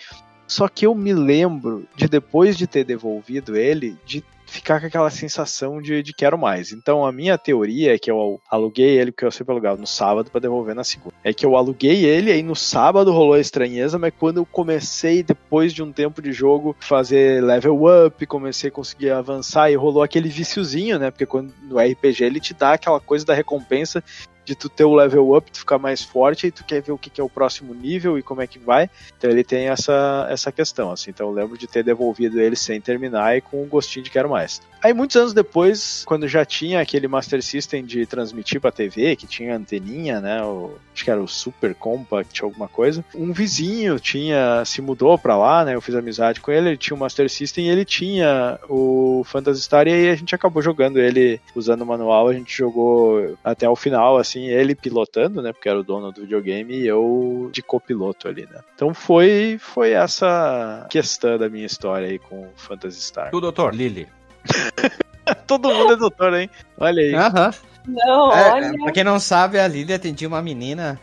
Só 0.47 0.69
que 0.69 0.87
eu 0.87 0.95
me 0.95 1.13
lembro 1.13 1.87
de 1.97 2.07
depois 2.07 2.57
de 2.57 2.67
ter 2.67 2.85
devolvido 2.85 3.57
ele, 3.57 3.97
de 4.05 4.23
ficar 4.47 4.81
com 4.81 4.87
aquela 4.87 5.11
sensação 5.11 5.83
de, 5.83 6.03
de 6.03 6.13
quero 6.13 6.39
mais. 6.39 6.71
Então 6.71 7.05
a 7.05 7.11
minha 7.11 7.37
teoria 7.37 7.95
é 7.95 7.99
que 7.99 8.11
eu 8.11 8.41
aluguei 8.49 8.99
ele, 8.99 9.11
porque 9.11 9.25
eu 9.25 9.31
sempre 9.31 9.53
alugava 9.53 9.81
no 9.81 9.87
sábado 9.87 10.31
para 10.31 10.41
devolver 10.41 10.75
na 10.75 10.85
segunda. 10.85 11.15
É 11.25 11.33
que 11.33 11.45
eu 11.45 11.57
aluguei 11.57 12.05
ele, 12.05 12.31
aí 12.31 12.43
no 12.43 12.55
sábado 12.55 13.13
rolou 13.13 13.35
a 13.35 13.41
estranheza, 13.41 13.99
mas 13.99 14.13
quando 14.19 14.39
eu 14.39 14.47
comecei, 14.47 15.23
depois 15.23 15.73
de 15.73 15.83
um 15.83 15.93
tempo 15.93 16.23
de 16.23 16.33
jogo, 16.33 16.77
fazer 16.79 17.43
level 17.43 18.07
up, 18.07 18.25
comecei 18.27 18.69
a 18.69 18.73
conseguir 18.73 19.11
avançar 19.11 19.71
e 19.71 19.75
rolou 19.75 20.03
aquele 20.03 20.29
viciozinho, 20.29 20.99
né? 20.99 21.11
Porque 21.11 21.27
quando 21.27 21.53
no 21.63 21.79
RPG 21.79 22.23
ele 22.23 22.41
te 22.41 22.55
dá 22.55 22.75
aquela 22.75 23.01
coisa 23.01 23.25
da 23.25 23.35
recompensa 23.35 24.05
de 24.45 24.55
tu 24.55 24.69
ter 24.69 24.85
o 24.85 24.95
level 24.95 25.37
up, 25.37 25.51
tu 25.51 25.59
ficar 25.59 25.79
mais 25.79 26.03
forte, 26.03 26.47
e 26.47 26.51
tu 26.51 26.65
quer 26.65 26.83
ver 26.83 26.93
o 26.93 26.99
que, 26.99 27.11
que 27.11 27.21
é 27.21 27.25
o 27.25 27.29
próximo 27.29 27.75
nível 27.75 28.19
e 28.19 28.23
como 28.23 28.43
é 28.43 28.47
que 28.47 28.59
vai. 28.59 28.91
Então 29.17 29.31
ele 29.31 29.45
tem 29.45 29.69
essa, 29.69 30.27
essa 30.29 30.53
questão, 30.53 30.91
assim. 30.91 31.11
Então 31.11 31.29
eu 31.29 31.33
lembro 31.33 31.57
de 31.57 31.67
ter 31.67 31.83
devolvido 31.83 32.41
ele 32.41 32.57
sem 32.57 32.81
terminar 32.81 33.37
e 33.37 33.41
com 33.41 33.63
um 33.63 33.67
gostinho 33.67 34.05
de 34.05 34.11
quero 34.11 34.29
mais. 34.29 34.61
Aí 34.85 34.93
muitos 34.93 35.17
anos 35.17 35.33
depois, 35.33 36.05
quando 36.05 36.29
já 36.29 36.45
tinha 36.45 36.79
aquele 36.79 37.09
Master 37.09 37.43
System 37.43 37.83
de 37.83 38.05
transmitir 38.05 38.61
pra 38.61 38.71
TV, 38.71 39.17
que 39.17 39.27
tinha 39.27 39.57
anteninha, 39.57 40.21
né? 40.21 40.43
O, 40.43 40.77
acho 40.93 41.03
que 41.03 41.11
era 41.11 41.23
o 41.23 41.27
Super 41.27 41.75
Compact, 41.75 42.45
alguma 42.45 42.69
coisa. 42.69 43.03
Um 43.15 43.33
vizinho 43.33 43.99
tinha, 43.99 44.63
se 44.67 44.83
mudou 44.83 45.17
pra 45.17 45.39
lá, 45.39 45.65
né? 45.65 45.75
Eu 45.75 45.81
fiz 45.81 45.95
amizade 45.95 46.39
com 46.39 46.53
ele, 46.53 46.69
ele 46.69 46.77
tinha 46.77 46.95
o 46.95 47.01
Master 47.01 47.31
System 47.31 47.67
e 47.67 47.71
ele 47.71 47.85
tinha 47.87 48.59
o 48.69 49.25
Phantasy 49.25 49.63
Star 49.63 49.89
e 49.89 49.93
aí 49.93 50.11
a 50.11 50.17
gente 50.17 50.35
acabou 50.35 50.61
jogando 50.61 50.99
ele 50.99 51.41
usando 51.55 51.81
o 51.81 51.87
manual, 51.87 52.29
a 52.29 52.35
gente 52.35 52.55
jogou 52.55 53.39
até 53.43 53.67
o 53.67 53.75
final, 53.75 54.19
assim, 54.19 54.34
assim, 54.35 54.47
ele 54.47 54.75
pilotando, 54.75 55.41
né? 55.41 55.53
Porque 55.53 55.69
era 55.69 55.79
o 55.79 55.85
dono 55.85 56.11
do 56.11 56.23
videogame 56.23 56.75
e 56.75 56.87
eu 56.87 57.49
de 57.53 57.63
copiloto 57.63 58.29
ali, 58.29 58.49
né? 58.51 58.61
Então 58.75 58.93
foi, 58.93 59.57
foi 59.61 59.93
essa 59.93 60.87
questão 60.91 61.39
da 61.39 61.49
minha 61.49 61.67
história 61.67 62.09
aí 62.09 62.19
com 62.19 62.43
o 62.43 62.53
Phantasy 62.57 63.01
Star. 63.01 63.31
O 63.33 63.41
doutor, 63.41 63.75
Lily. 63.75 64.09
Todo 65.47 65.73
mundo 65.73 65.95
é 65.95 65.97
doutor, 65.97 66.35
hein? 66.35 66.51
Olha 66.79 67.03
aí. 67.03 67.15
Aham. 67.15 67.51
Não, 67.87 68.33
é, 68.33 68.53
olha. 68.53 68.73
Pra 68.83 68.93
quem 68.93 69.05
não 69.05 69.21
sabe, 69.21 69.59
a 69.59 69.69
Lily 69.69 69.93
atendia 69.93 70.29
uma 70.29 70.43
menina 70.43 70.99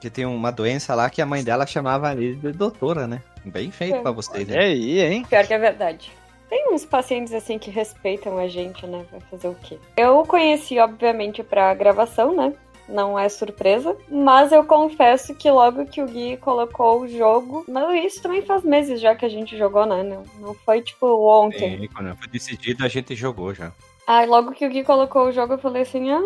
que 0.00 0.08
tem 0.08 0.24
uma 0.24 0.52
doença 0.52 0.94
lá 0.94 1.10
que 1.10 1.20
a 1.20 1.26
mãe 1.26 1.42
dela 1.42 1.66
chamava 1.66 2.08
a 2.08 2.14
Lily 2.14 2.36
de 2.36 2.52
doutora, 2.52 3.06
né? 3.06 3.22
Bem 3.44 3.70
feito 3.70 3.96
é. 3.96 4.00
pra 4.00 4.10
vocês. 4.10 4.48
É 4.48 4.60
aí, 4.60 5.00
hein? 5.00 5.26
Pior 5.28 5.46
que 5.46 5.54
é 5.54 5.58
verdade. 5.58 6.12
Tem 6.48 6.72
uns 6.72 6.84
pacientes 6.84 7.34
assim 7.34 7.58
que 7.58 7.70
respeitam 7.70 8.38
a 8.38 8.48
gente, 8.48 8.86
né? 8.86 9.04
Vai 9.10 9.20
fazer 9.20 9.48
o 9.48 9.54
quê? 9.54 9.78
Eu 9.96 10.24
conheci, 10.24 10.78
obviamente, 10.78 11.42
pra 11.42 11.74
gravação, 11.74 12.34
né? 12.34 12.54
Não 12.88 13.18
é 13.18 13.28
surpresa. 13.28 13.96
Mas 14.08 14.50
eu 14.50 14.64
confesso 14.64 15.34
que 15.34 15.50
logo 15.50 15.86
que 15.86 16.02
o 16.02 16.06
Gui 16.06 16.36
colocou 16.38 17.02
o 17.02 17.08
jogo. 17.08 17.64
Mas 17.68 18.04
isso 18.04 18.22
também 18.22 18.42
faz 18.42 18.62
meses 18.62 19.00
já 19.00 19.14
que 19.14 19.24
a 19.24 19.28
gente 19.28 19.56
jogou, 19.56 19.84
né? 19.84 20.02
Não, 20.02 20.22
não 20.40 20.54
foi 20.54 20.80
tipo 20.80 21.06
ontem. 21.28 21.88
Quando 21.94 22.16
foi 22.16 22.28
decidido, 22.28 22.84
a 22.84 22.88
gente 22.88 23.14
jogou 23.14 23.52
já. 23.52 23.72
Aí 24.06 24.26
logo 24.26 24.52
que 24.52 24.66
o 24.66 24.70
Gui 24.70 24.84
colocou 24.84 25.26
o 25.26 25.32
jogo, 25.32 25.54
eu 25.54 25.58
falei 25.58 25.82
assim: 25.82 26.10
ah, 26.10 26.20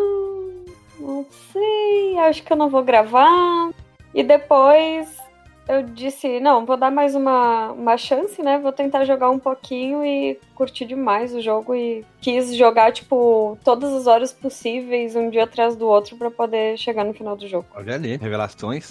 não 0.99 1.25
sei, 1.51 2.17
acho 2.19 2.43
que 2.43 2.53
eu 2.53 2.57
não 2.57 2.69
vou 2.69 2.83
gravar. 2.83 3.71
E 4.13 4.23
depois 4.23 5.22
eu 5.67 5.83
disse, 5.83 6.39
não, 6.39 6.65
vou 6.65 6.75
dar 6.75 6.91
mais 6.91 7.15
uma, 7.15 7.71
uma 7.71 7.97
chance, 7.97 8.41
né? 8.41 8.59
Vou 8.59 8.71
tentar 8.71 9.05
jogar 9.05 9.29
um 9.29 9.39
pouquinho 9.39 10.03
e 10.03 10.37
curtir 10.55 10.85
demais 10.85 11.33
o 11.33 11.41
jogo 11.41 11.73
e 11.73 12.05
quis 12.19 12.55
jogar, 12.55 12.91
tipo, 12.91 13.57
todas 13.63 13.93
as 13.93 14.07
horas 14.07 14.31
possíveis, 14.31 15.15
um 15.15 15.29
dia 15.29 15.45
atrás 15.45 15.75
do 15.75 15.87
outro, 15.87 16.17
para 16.17 16.29
poder 16.29 16.77
chegar 16.77 17.03
no 17.03 17.13
final 17.13 17.35
do 17.35 17.47
jogo. 17.47 17.65
Olha 17.75 17.95
ali, 17.95 18.17
revelações. 18.17 18.89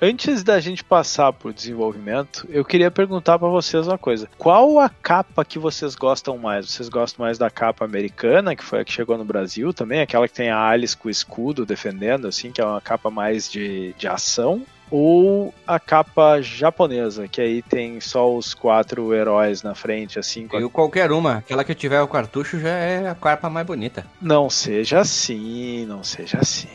Antes 0.00 0.42
da 0.42 0.60
gente 0.60 0.84
passar 0.84 1.32
pro 1.32 1.52
desenvolvimento, 1.52 2.46
eu 2.50 2.64
queria 2.64 2.90
perguntar 2.90 3.38
para 3.38 3.48
vocês 3.48 3.86
uma 3.86 3.96
coisa. 3.96 4.28
Qual 4.36 4.78
a 4.78 4.90
capa 4.90 5.44
que 5.44 5.58
vocês 5.58 5.94
gostam 5.94 6.36
mais? 6.36 6.70
Vocês 6.70 6.88
gostam 6.88 7.24
mais 7.24 7.38
da 7.38 7.48
capa 7.48 7.84
americana, 7.84 8.54
que 8.54 8.62
foi 8.62 8.80
a 8.80 8.84
que 8.84 8.92
chegou 8.92 9.16
no 9.16 9.24
Brasil 9.24 9.72
também? 9.72 10.00
Aquela 10.00 10.28
que 10.28 10.34
tem 10.34 10.50
a 10.50 10.68
Alice 10.68 10.96
com 10.96 11.08
o 11.08 11.10
escudo 11.10 11.64
defendendo, 11.64 12.28
assim, 12.28 12.52
que 12.52 12.60
é 12.60 12.64
uma 12.64 12.80
capa 12.80 13.10
mais 13.10 13.50
de, 13.50 13.94
de 13.94 14.06
ação? 14.06 14.62
ou 14.90 15.52
a 15.66 15.80
capa 15.80 16.40
japonesa, 16.40 17.26
que 17.26 17.40
aí 17.40 17.62
tem 17.62 18.00
só 18.00 18.32
os 18.32 18.54
quatro 18.54 19.12
heróis 19.12 19.62
na 19.62 19.74
frente, 19.74 20.18
assim. 20.18 20.48
Eu 20.52 20.70
qualquer 20.70 21.10
uma, 21.10 21.38
aquela 21.38 21.64
que 21.64 21.74
tiver 21.74 22.00
o 22.00 22.08
cartucho 22.08 22.58
já 22.60 22.68
é 22.68 23.08
a 23.08 23.14
capa 23.14 23.50
mais 23.50 23.66
bonita. 23.66 24.06
Não 24.20 24.48
seja 24.48 25.00
assim, 25.00 25.84
não 25.86 26.04
seja 26.04 26.38
assim. 26.40 26.68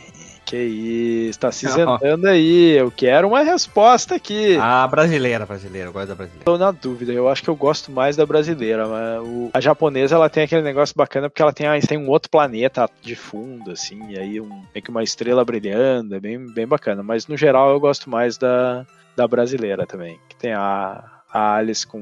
Que 0.52 0.58
isso, 0.58 1.40
tá 1.40 1.50
se 1.50 1.66
isentando 1.66 2.28
aí. 2.28 2.74
Eu 2.74 2.92
quero 2.92 3.26
uma 3.26 3.42
resposta 3.42 4.16
aqui. 4.16 4.58
A 4.58 4.86
brasileira, 4.86 5.46
brasileira, 5.46 5.88
eu 5.88 5.94
gosto 5.94 6.10
da 6.10 6.16
brasileira. 6.16 6.44
Tô 6.44 6.58
na 6.58 6.72
dúvida, 6.72 7.14
eu 7.14 7.30
acho 7.30 7.42
que 7.42 7.50
eu 7.50 7.56
gosto 7.56 7.90
mais 7.90 8.18
da 8.18 8.26
brasileira, 8.26 8.86
mas 8.86 9.26
o, 9.26 9.50
a 9.54 9.62
japonesa 9.62 10.16
ela 10.16 10.30
tem 10.30 10.44
aquele 10.44 10.62
negócio 10.62 10.94
bacana 10.94 11.30
porque 11.30 11.42
ela 11.42 11.54
tem, 11.54 11.68
tem 11.80 11.98
um 11.98 12.10
outro 12.10 12.30
planeta 12.30 12.90
de 13.02 13.16
fundo, 13.16 13.72
assim, 13.72 14.10
e 14.10 14.20
aí 14.20 14.42
um, 14.42 14.50
meio 14.50 14.84
que 14.84 14.90
uma 14.90 15.02
estrela 15.02 15.46
brilhando, 15.46 16.16
é 16.16 16.20
bem, 16.20 16.46
bem 16.52 16.68
bacana. 16.68 17.02
Mas 17.02 17.28
no 17.28 17.38
geral 17.38 17.72
eu 17.72 17.80
gosto 17.80 18.10
mais 18.10 18.38
da, 18.38 18.86
da 19.16 19.26
brasileira 19.26 19.88
também, 19.88 20.20
que 20.28 20.36
tem 20.36 20.52
a 20.52 21.21
a 21.32 21.56
Alice 21.56 21.86
com 21.86 22.02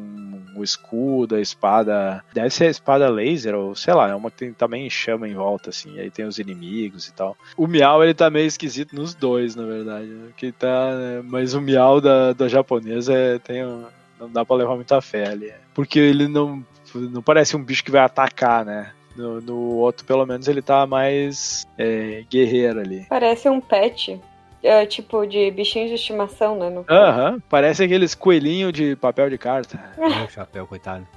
o 0.55 0.63
escudo, 0.63 1.35
a 1.35 1.41
espada. 1.41 2.23
Deve 2.33 2.49
ser 2.49 2.65
a 2.65 2.69
espada 2.69 3.09
laser, 3.09 3.55
ou 3.55 3.75
sei 3.75 3.93
lá, 3.93 4.09
é 4.09 4.15
uma 4.15 4.31
que 4.31 4.37
tem 4.37 4.53
também 4.53 4.89
chama 4.89 5.27
em 5.27 5.33
volta, 5.33 5.69
assim. 5.69 5.99
Aí 5.99 6.09
tem 6.09 6.25
os 6.25 6.39
inimigos 6.39 7.07
e 7.07 7.13
tal. 7.13 7.37
O 7.55 7.67
Miau, 7.67 8.03
ele 8.03 8.13
tá 8.13 8.29
meio 8.29 8.47
esquisito 8.47 8.95
nos 8.95 9.13
dois, 9.13 9.55
na 9.55 9.65
verdade. 9.65 10.07
Né? 10.07 10.29
Que 10.35 10.51
tá, 10.51 10.95
né? 10.95 11.21
Mas 11.23 11.53
o 11.53 11.61
Miau 11.61 12.01
da, 12.01 12.33
da 12.33 12.47
japonesa 12.47 13.13
é, 13.13 13.39
tem 13.39 13.65
um, 13.65 13.85
não 14.19 14.29
dá 14.29 14.43
pra 14.43 14.55
levar 14.55 14.75
muita 14.75 15.01
fé 15.01 15.27
ali. 15.27 15.53
Porque 15.73 15.99
ele 15.99 16.27
não, 16.27 16.63
não 16.93 17.21
parece 17.21 17.55
um 17.55 17.63
bicho 17.63 17.83
que 17.83 17.91
vai 17.91 18.01
atacar, 18.01 18.65
né? 18.65 18.91
No, 19.15 19.41
no 19.41 19.57
outro, 19.77 20.05
pelo 20.05 20.25
menos, 20.25 20.47
ele 20.47 20.61
tá 20.61 20.85
mais 20.85 21.67
é, 21.77 22.23
guerreiro 22.29 22.79
ali. 22.79 23.05
Parece 23.09 23.49
um 23.49 23.59
pet 23.59 24.19
é, 24.61 24.85
tipo 24.85 25.25
de 25.25 25.49
bichinho 25.51 25.87
de 25.87 25.93
estimação, 25.95 26.57
né? 26.57 26.83
Aham, 26.89 27.33
uhum, 27.33 27.41
parece 27.49 27.83
aqueles 27.83 28.13
coelhinhos 28.13 28.73
de 28.73 28.95
papel 28.95 29.29
de 29.29 29.37
carta. 29.37 29.79
É, 29.99 30.23
o 30.23 30.29
chapéu, 30.29 30.65
coitado. 30.65 31.07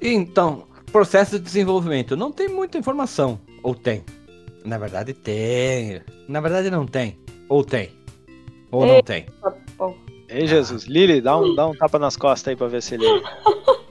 Então, 0.00 0.64
processo 0.92 1.38
de 1.38 1.44
desenvolvimento. 1.44 2.16
Não 2.16 2.30
tem 2.30 2.48
muita 2.48 2.78
informação. 2.78 3.40
Ou 3.62 3.74
tem? 3.74 4.04
Na 4.64 4.78
verdade, 4.78 5.12
tem. 5.12 6.00
Na 6.28 6.40
verdade, 6.40 6.70
não 6.70 6.86
tem. 6.86 7.18
Ou 7.48 7.64
tem. 7.64 7.90
Ou 8.70 8.84
Ei, 8.84 8.92
não 8.92 9.02
tem. 9.02 9.26
Tá 9.42 9.54
Ei, 10.28 10.46
Jesus. 10.46 10.84
Lili, 10.84 11.20
dá 11.20 11.36
um, 11.36 11.54
dá 11.56 11.66
um 11.66 11.74
tapa 11.74 11.98
nas 11.98 12.16
costas 12.16 12.48
aí 12.50 12.56
pra 12.56 12.66
ver 12.66 12.82
se 12.82 12.94
ele. 12.94 13.04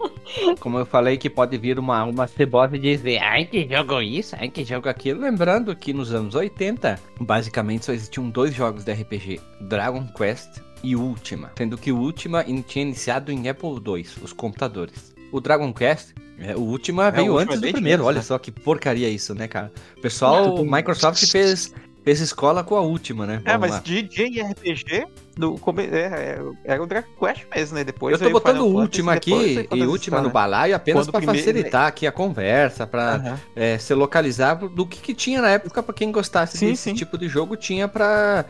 Como 0.60 0.78
eu 0.78 0.86
falei 0.86 1.18
que 1.18 1.30
pode 1.30 1.58
vir 1.58 1.80
uma, 1.80 2.04
uma 2.04 2.28
cebosa 2.28 2.76
e 2.76 2.80
dizer, 2.80 3.20
ai 3.20 3.46
que 3.46 3.68
jogo 3.68 4.02
isso, 4.02 4.36
ai 4.40 4.50
que 4.50 4.64
jogo 4.64 4.90
aquilo. 4.90 5.22
Lembrando 5.22 5.76
que 5.76 5.94
nos 5.94 6.14
anos 6.14 6.36
80, 6.36 7.00
basicamente 7.20 7.86
só 7.86 7.94
existiam 7.94 8.30
dois 8.30 8.54
jogos 8.54 8.84
de 8.84 8.94
RPG, 8.94 9.40
Dragon 9.62 10.06
Quest 10.18 10.62
e 10.84 10.96
Ultima. 10.96 11.52
Sendo 11.58 11.78
que 11.78 11.92
o 11.92 11.98
Ultima 11.98 12.44
tinha 12.68 12.86
iniciado 12.86 13.32
em 13.32 13.48
Apple 13.50 13.70
II, 13.70 14.06
os 14.22 14.34
computadores. 14.34 15.14
O 15.32 15.40
Dragon 15.40 15.74
Quest 15.74 16.14
é, 16.38 16.56
o 16.56 16.60
Ultima 16.60 17.08
é, 17.08 17.12
veio 17.12 17.38
antes 17.38 17.60
do 17.60 17.72
primeiro, 17.72 18.04
olha 18.04 18.18
né? 18.18 18.22
só 18.22 18.38
que 18.38 18.52
porcaria 18.52 19.10
isso, 19.10 19.34
né, 19.34 19.48
cara? 19.48 19.72
O 19.98 20.02
pessoal, 20.02 20.56
o 20.56 20.70
Microsoft 20.70 21.26
fez, 21.28 21.74
fez 22.06 22.22
escola 22.22 22.64
com 22.64 22.76
a 22.76 22.82
última, 22.82 23.26
né? 23.26 23.42
É, 23.44 23.52
Vamos 23.52 23.54
é, 23.54 23.58
mas 23.58 23.72
lá. 23.72 23.80
de 23.80 24.42
RPG, 24.42 25.08
do, 25.36 25.60
é, 25.80 25.96
é, 25.96 26.40
era 26.64 26.82
o 26.82 26.86
Dragon 26.86 27.10
Quest 27.20 27.46
mesmo, 27.54 27.76
né? 27.76 27.84
Depois 27.84 28.22
eu 28.22 28.28
tô 28.28 28.32
botando 28.32 28.60
o 28.60 28.68
último 28.68 29.10
aqui 29.10 29.68
e 29.74 29.84
última 29.84 30.22
no 30.22 30.30
balaio 30.30 30.76
apenas 30.76 31.08
para 31.08 31.20
facilitar 31.20 31.88
aqui 31.88 32.06
a 32.06 32.12
conversa, 32.12 32.86
para 32.86 33.18
uhum. 33.18 33.38
é, 33.56 33.80
se 33.80 33.94
localizar 33.96 34.54
do 34.54 34.86
que, 34.86 35.02
que 35.02 35.16
tinha 35.16 35.42
na 35.42 35.50
época 35.50 35.82
para 35.82 35.96
quem 35.96 36.12
gostasse 36.12 36.60
sim, 36.60 36.68
desse 36.68 36.84
sim. 36.84 36.94
tipo 36.94 37.18
de 37.18 37.28
jogo 37.28 37.58
tinha 37.58 37.88
para 37.88 38.46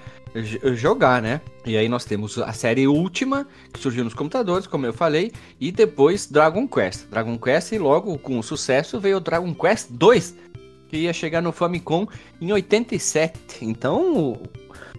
jogar, 0.73 1.21
né? 1.21 1.39
E 1.65 1.77
aí 1.77 1.87
nós 1.87 2.03
temos 2.03 2.37
a 2.37 2.51
série 2.51 2.87
Última, 2.87 3.47
que 3.71 3.79
surgiu 3.79 4.03
nos 4.03 4.13
computadores, 4.13 4.67
como 4.67 4.85
eu 4.85 4.91
falei, 4.91 5.31
e 5.59 5.71
depois 5.71 6.27
Dragon 6.27 6.67
Quest. 6.67 7.07
Dragon 7.09 7.37
Quest 7.37 7.71
e 7.71 7.77
logo 7.77 8.17
com 8.17 8.37
o 8.37 8.43
sucesso 8.43 8.99
veio 8.99 9.17
o 9.17 9.19
Dragon 9.21 9.53
Quest 9.53 9.87
2, 9.91 10.35
que 10.87 10.97
ia 10.97 11.13
chegar 11.13 11.41
no 11.41 11.51
Famicom 11.51 12.07
em 12.39 12.51
87. 12.51 13.63
Então, 13.63 14.17
o, 14.17 14.43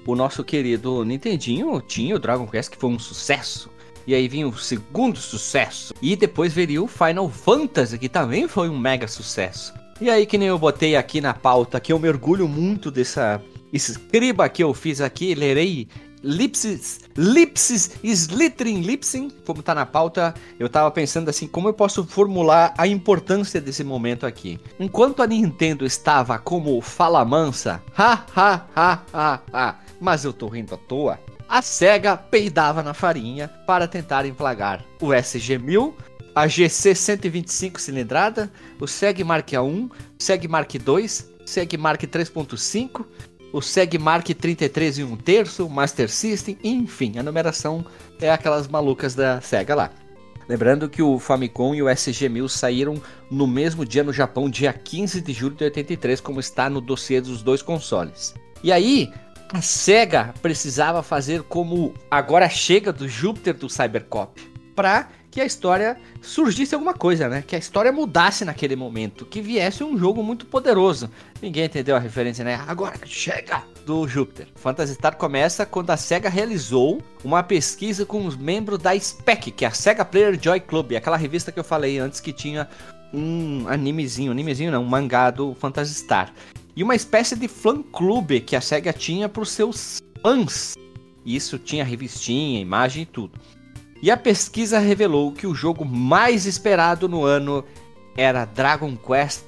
o 0.06 0.14
nosso 0.14 0.44
querido 0.44 1.04
Nintendinho 1.04 1.80
tinha 1.80 2.16
o 2.16 2.18
Dragon 2.18 2.46
Quest, 2.46 2.70
que 2.70 2.76
foi 2.76 2.90
um 2.90 2.98
sucesso. 2.98 3.70
E 4.06 4.14
aí 4.14 4.28
vinha 4.28 4.46
o 4.46 4.56
segundo 4.56 5.18
sucesso. 5.18 5.92
E 6.00 6.14
depois 6.14 6.52
veio 6.52 6.84
o 6.84 6.86
Final 6.86 7.28
Fantasy, 7.28 7.98
que 7.98 8.08
também 8.08 8.46
foi 8.46 8.68
um 8.68 8.78
mega 8.78 9.08
sucesso. 9.08 9.74
E 10.00 10.10
aí, 10.10 10.26
que 10.26 10.36
nem 10.36 10.48
eu 10.48 10.58
botei 10.58 10.94
aqui 10.94 11.20
na 11.20 11.32
pauta, 11.32 11.80
que 11.80 11.92
eu 11.92 11.98
mergulho 11.98 12.46
muito 12.46 12.90
dessa 12.90 13.42
escriba 13.72 14.48
que 14.48 14.62
eu 14.62 14.72
fiz 14.74 15.00
aqui, 15.00 15.34
lerei 15.34 15.88
Lipsis, 16.26 17.02
Lipsis, 17.16 17.92
Slittering 18.02 18.80
Lipsing, 18.80 19.30
como 19.46 19.62
tá 19.62 19.72
na 19.76 19.86
pauta, 19.86 20.34
eu 20.58 20.68
tava 20.68 20.90
pensando 20.90 21.28
assim, 21.28 21.46
como 21.46 21.68
eu 21.68 21.72
posso 21.72 22.04
formular 22.04 22.74
a 22.76 22.84
importância 22.84 23.60
desse 23.60 23.84
momento 23.84 24.26
aqui. 24.26 24.58
Enquanto 24.80 25.22
a 25.22 25.26
Nintendo 25.28 25.86
estava 25.86 26.36
como 26.36 26.80
fala 26.80 27.24
mansa, 27.24 27.80
ha 27.96 28.24
ha 28.34 28.66
ha 28.74 29.02
ha 29.12 29.40
ha, 29.52 29.78
mas 30.00 30.24
eu 30.24 30.32
tô 30.32 30.48
rindo 30.48 30.74
à 30.74 30.76
toa, 30.76 31.20
a 31.48 31.62
SEGA 31.62 32.16
peidava 32.16 32.82
na 32.82 32.92
farinha 32.92 33.46
para 33.64 33.86
tentar 33.86 34.26
emplagar 34.26 34.84
o 35.00 35.10
SG-1000, 35.10 35.94
a 36.34 36.48
GC 36.48 36.92
125 36.92 37.80
cilindrada, 37.80 38.50
o 38.80 38.88
SEG 38.88 39.22
Mark 39.22 39.46
A1, 39.46 39.88
SEG 40.18 40.48
Mark 40.48 40.74
II, 40.74 41.08
SEG 41.46 41.76
Mark 41.78 42.02
3.5, 42.02 43.06
o 43.56 43.62
Seg 43.62 43.96
Mark 43.96 44.26
33 44.26 44.98
e 44.98 45.02
1 45.02 45.16
terço, 45.16 45.66
Master 45.66 46.10
System, 46.10 46.58
enfim, 46.62 47.18
a 47.18 47.22
numeração 47.22 47.86
é 48.20 48.30
aquelas 48.30 48.68
malucas 48.68 49.14
da 49.14 49.40
SEGA 49.40 49.74
lá. 49.74 49.90
Lembrando 50.46 50.90
que 50.90 51.02
o 51.02 51.18
Famicom 51.18 51.74
e 51.74 51.82
o 51.82 51.86
SG-1000 51.86 52.48
saíram 52.50 53.02
no 53.30 53.46
mesmo 53.46 53.82
dia 53.86 54.04
no 54.04 54.12
Japão, 54.12 54.50
dia 54.50 54.74
15 54.74 55.22
de 55.22 55.32
julho 55.32 55.56
de 55.56 55.64
83, 55.64 56.20
como 56.20 56.38
está 56.38 56.68
no 56.68 56.82
dossiê 56.82 57.18
dos 57.18 57.42
dois 57.42 57.62
consoles. 57.62 58.34
E 58.62 58.70
aí, 58.70 59.10
a 59.50 59.62
SEGA 59.62 60.34
precisava 60.42 61.02
fazer 61.02 61.42
como 61.42 61.94
agora 62.10 62.50
chega 62.50 62.92
do 62.92 63.08
Júpiter 63.08 63.54
do 63.54 63.70
Cybercop, 63.70 64.38
para 64.74 65.08
que 65.36 65.40
a 65.42 65.44
história 65.44 65.98
surgisse 66.22 66.74
alguma 66.74 66.94
coisa, 66.94 67.28
né? 67.28 67.44
Que 67.46 67.54
a 67.54 67.58
história 67.58 67.92
mudasse 67.92 68.42
naquele 68.42 68.74
momento, 68.74 69.26
que 69.26 69.42
viesse 69.42 69.84
um 69.84 69.98
jogo 69.98 70.22
muito 70.22 70.46
poderoso. 70.46 71.10
Ninguém 71.42 71.66
entendeu 71.66 71.94
a 71.94 71.98
referência, 71.98 72.42
né? 72.42 72.58
Agora 72.66 72.98
chega 73.04 73.62
do 73.84 74.08
Júpiter. 74.08 74.48
Phantasy 74.54 74.94
Star 74.94 75.14
começa 75.18 75.66
quando 75.66 75.90
a 75.90 75.96
SEGA 75.98 76.30
realizou 76.30 77.02
uma 77.22 77.42
pesquisa 77.42 78.06
com 78.06 78.24
os 78.24 78.34
membros 78.34 78.78
da 78.78 78.98
SPEC, 78.98 79.50
que 79.50 79.66
é 79.66 79.68
a 79.68 79.72
SEGA 79.72 80.06
Player 80.06 80.42
Joy 80.42 80.58
Club, 80.58 80.94
aquela 80.94 81.18
revista 81.18 81.52
que 81.52 81.60
eu 81.60 81.64
falei 81.64 81.98
antes 81.98 82.18
que 82.18 82.32
tinha 82.32 82.66
um 83.12 83.68
animezinho, 83.68 84.32
animezinho 84.32 84.72
não, 84.72 84.84
um 84.84 84.88
mangá 84.88 85.30
do 85.30 85.54
Phantasy 85.54 85.96
Star. 85.96 86.32
E 86.74 86.82
uma 86.82 86.94
espécie 86.94 87.36
de 87.36 87.46
fã 87.46 87.82
clube 87.82 88.40
que 88.40 88.56
a 88.56 88.60
SEGA 88.62 88.90
tinha 88.90 89.28
para 89.28 89.42
os 89.42 89.50
seus 89.50 89.98
fãs. 90.22 90.72
Isso 91.26 91.58
tinha 91.58 91.84
revistinha, 91.84 92.58
imagem 92.58 93.02
e 93.02 93.06
tudo. 93.06 93.38
E 94.06 94.10
a 94.12 94.16
pesquisa 94.16 94.78
revelou 94.78 95.32
que 95.32 95.48
o 95.48 95.52
jogo 95.52 95.84
mais 95.84 96.46
esperado 96.46 97.08
no 97.08 97.24
ano 97.24 97.64
era 98.16 98.44
Dragon 98.44 98.96
Quest 98.96 99.42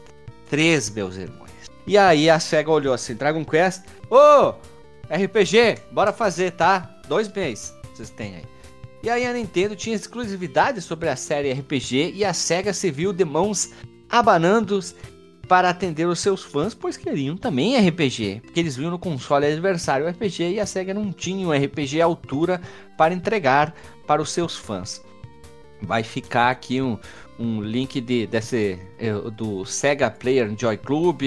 3, 0.50 0.90
meus 0.90 1.16
irmãos. 1.16 1.48
E 1.86 1.96
aí 1.96 2.28
a 2.28 2.40
SEGA 2.40 2.68
olhou 2.68 2.92
assim, 2.92 3.14
Dragon 3.14 3.44
Quest, 3.44 3.84
ô, 4.10 4.16
oh, 4.16 4.54
RPG, 5.14 5.78
bora 5.92 6.12
fazer, 6.12 6.50
tá? 6.50 6.90
Dois 7.06 7.32
meses 7.32 7.72
vocês 7.94 8.10
têm 8.10 8.34
aí. 8.34 8.44
E 9.00 9.08
aí 9.08 9.24
a 9.24 9.32
Nintendo 9.32 9.76
tinha 9.76 9.94
exclusividade 9.94 10.82
sobre 10.82 11.08
a 11.08 11.14
série 11.14 11.52
RPG 11.52 12.14
e 12.16 12.24
a 12.24 12.34
SEGA 12.34 12.72
se 12.72 12.90
viu 12.90 13.12
de 13.12 13.24
mãos 13.24 13.70
abanando 14.10 14.80
para 15.46 15.70
atender 15.70 16.06
os 16.06 16.18
seus 16.18 16.42
fãs, 16.42 16.74
pois 16.74 16.96
queriam 16.96 17.36
também 17.36 17.78
RPG, 17.78 18.42
porque 18.44 18.58
eles 18.58 18.76
viam 18.76 18.90
no 18.90 18.98
console 18.98 19.46
adversário 19.46 20.04
o 20.04 20.08
RPG 20.08 20.54
e 20.54 20.60
a 20.60 20.66
SEGA 20.66 20.92
não 20.92 21.12
tinha 21.12 21.46
um 21.46 21.52
RPG 21.52 22.02
à 22.02 22.06
altura 22.06 22.60
para 22.96 23.14
entregar 23.14 23.72
para 24.08 24.22
os 24.22 24.32
seus 24.32 24.56
fãs. 24.56 25.04
Vai 25.82 26.02
ficar 26.02 26.50
aqui 26.50 26.82
um, 26.82 26.98
um 27.38 27.60
link 27.62 28.00
de, 28.00 28.26
desse, 28.26 28.80
eh, 28.98 29.12
do 29.36 29.64
Sega 29.64 30.10
Player 30.10 30.52
Joy 30.58 30.78
Club. 30.78 31.22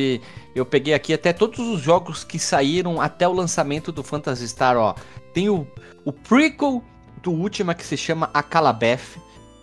Eu 0.54 0.66
peguei 0.66 0.94
aqui 0.94 1.14
até 1.14 1.32
todos 1.32 1.60
os 1.60 1.80
jogos 1.80 2.26
que 2.26 2.38
saíram 2.38 3.00
até 3.00 3.26
o 3.28 3.32
lançamento 3.32 3.92
do 3.92 4.04
Phantasy 4.04 4.50
Star. 4.50 4.76
Ó. 4.76 4.96
Tem 5.32 5.48
o, 5.48 5.66
o 6.04 6.12
prequel 6.12 6.84
do 7.22 7.32
Ultima 7.32 7.74
que 7.74 7.86
se 7.86 7.96
chama 7.96 8.30
Akalabeth 8.34 9.22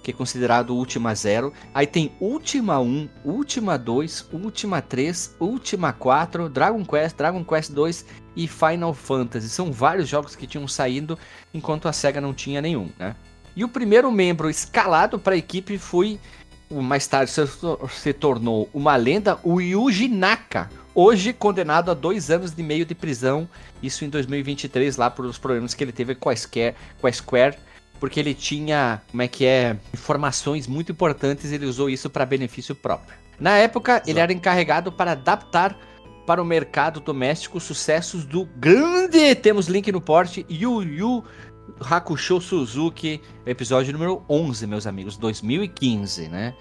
que 0.09 0.13
é 0.13 0.15
considerado 0.15 0.75
Ultima 0.75 1.15
0. 1.15 1.53
Aí 1.75 1.87
tem 1.87 2.11
Ultima 2.19 2.81
1, 2.81 3.11
Ultima 3.27 3.77
2, 3.77 4.31
Ultima 4.33 4.81
3, 4.81 5.37
Ultima 5.39 5.93
4, 5.93 6.49
Dragon 6.49 6.83
Quest, 6.83 7.15
Dragon 7.15 7.45
Quest 7.45 7.73
2 7.73 8.07
e 8.39 8.47
Final 8.47 8.95
Fantasy. 8.95 9.49
São 9.49 9.73
vários 9.73 10.09
jogos 10.09 10.37
que 10.37 10.47
tinham 10.47 10.69
saído 10.69 11.19
enquanto 11.53 11.89
a 11.89 11.93
SEGA 11.93 12.21
não 12.21 12.33
tinha 12.33 12.63
nenhum, 12.63 12.89
né? 12.97 13.17
E 13.57 13.65
o 13.65 13.69
primeiro 13.69 14.11
membro 14.13 14.49
escalado 14.49 15.19
para 15.19 15.35
a 15.35 15.37
equipe 15.37 15.77
foi, 15.77 16.21
mais 16.71 17.05
tarde 17.09 17.33
se 17.91 18.13
tornou 18.13 18.71
uma 18.73 18.95
lenda, 18.95 19.41
o 19.43 19.61
Yuji 19.61 20.07
Naka, 20.07 20.71
hoje 20.95 21.33
condenado 21.33 21.91
a 21.91 21.95
dois 21.95 22.31
anos 22.31 22.55
e 22.57 22.63
meio 22.63 22.87
de 22.87 22.95
prisão, 22.95 23.49
isso 23.83 24.05
em 24.05 24.09
2023, 24.09 24.97
lá 24.97 25.11
por 25.11 25.25
os 25.25 25.39
problemas 25.39 25.75
que 25.75 25.83
ele 25.83 25.91
teve 25.91 26.15
com 26.15 26.31
a 26.31 26.37
Square, 26.37 26.77
com 27.01 27.09
a 27.09 27.13
Square 27.13 27.57
porque 27.99 28.21
ele 28.21 28.33
tinha, 28.33 29.03
como 29.11 29.23
é 29.23 29.29
que 29.29 29.45
é, 29.45 29.77
informações 29.93 30.69
muito 30.69 30.93
importantes, 30.93 31.51
ele 31.51 31.67
usou 31.67 31.91
isso 31.91 32.09
para 32.09 32.25
benefício 32.25 32.75
próprio. 32.75 33.17
Na 33.39 33.57
época, 33.57 33.93
Exato. 33.95 34.11
ele 34.11 34.21
era 34.21 34.33
encarregado 34.33 34.93
para 34.93 35.13
adaptar 35.13 35.77
para 36.29 36.43
o 36.43 36.45
mercado 36.45 37.01
doméstico 37.01 37.59
sucessos 37.59 38.27
do 38.27 38.45
grande, 38.45 39.35
temos 39.37 39.67
link 39.67 39.91
no 39.91 39.99
porte, 39.99 40.45
Yu 40.51 40.83
Yu 40.83 41.25
Hakusho 41.81 42.39
Suzuki, 42.39 43.23
episódio 43.47 43.95
número 43.95 44.23
11, 44.29 44.67
meus 44.67 44.87
amigos, 44.87 45.17
2015, 45.17 46.29
né? 46.29 46.55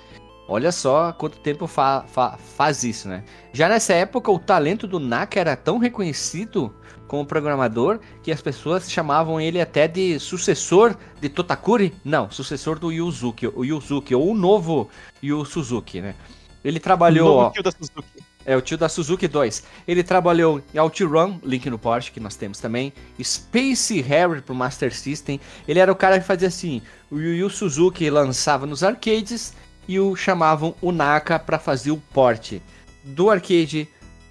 Olha 0.48 0.72
só 0.72 1.12
quanto 1.12 1.40
tempo 1.40 1.68
fa 1.68 2.06
fa 2.08 2.38
faz 2.38 2.86
isso, 2.86 3.10
né? 3.10 3.26
Já 3.52 3.68
nessa 3.68 3.94
época, 3.94 4.32
o 4.32 4.40
talento 4.40 4.88
do 4.88 5.02
Naka 5.02 5.38
era 5.38 5.54
tão 5.58 5.80
reconhecido 5.80 6.74
como 7.06 7.26
programador 7.26 8.00
que 8.24 8.32
as 8.32 8.42
pessoas 8.42 8.90
chamavam 8.90 9.38
ele 9.38 9.60
até 9.60 9.86
de 9.86 10.18
sucessor 10.18 10.96
de 11.20 11.28
Totakuri. 11.28 11.94
Não, 12.06 12.32
sucessor 12.32 12.80
do 12.80 12.90
Yuzuki, 12.90 13.48
o 13.48 13.66
Yuzuki, 13.66 14.16
ou 14.16 14.32
o 14.32 14.34
novo 14.34 14.90
Yu 15.22 15.44
Suzuki, 15.44 16.00
né? 16.00 16.16
Ele 16.64 16.80
trabalhou. 16.80 17.34
O 17.34 17.42
novo 17.42 17.52
tio 17.52 17.64
da 17.64 17.72
Suzuki. 17.72 18.27
É, 18.48 18.56
o 18.56 18.62
tio 18.62 18.78
da 18.78 18.88
Suzuki 18.88 19.28
2. 19.28 19.62
Ele 19.86 20.02
trabalhou 20.02 20.62
em 20.74 20.80
OutRun, 20.80 21.38
link 21.44 21.70
no 21.70 21.78
Porsche, 21.78 22.14
que 22.14 22.20
nós 22.20 22.38
temos 22.38 22.60
também. 22.60 22.94
Space 23.22 24.00
Harrier 24.00 24.42
pro 24.42 24.56
Master 24.56 24.96
System. 24.96 25.38
Ele 25.68 25.80
era 25.80 25.92
o 25.92 25.96
cara 25.96 26.18
que 26.18 26.26
fazia 26.26 26.48
assim: 26.48 26.82
o 27.12 27.20
Yu 27.20 27.36
Yu 27.36 27.50
Suzuki 27.50 28.10
lançava 28.10 28.66
nos 28.66 28.84
arcades 28.84 29.54
e 29.86 30.00
o 30.00 30.16
chamavam 30.16 30.74
o 30.82 30.94
Naka 30.94 31.38
para 31.38 31.60
fazer 31.60 31.92
o 31.92 32.02
porte 32.14 32.62
do 33.04 33.30
arcade 33.30 33.88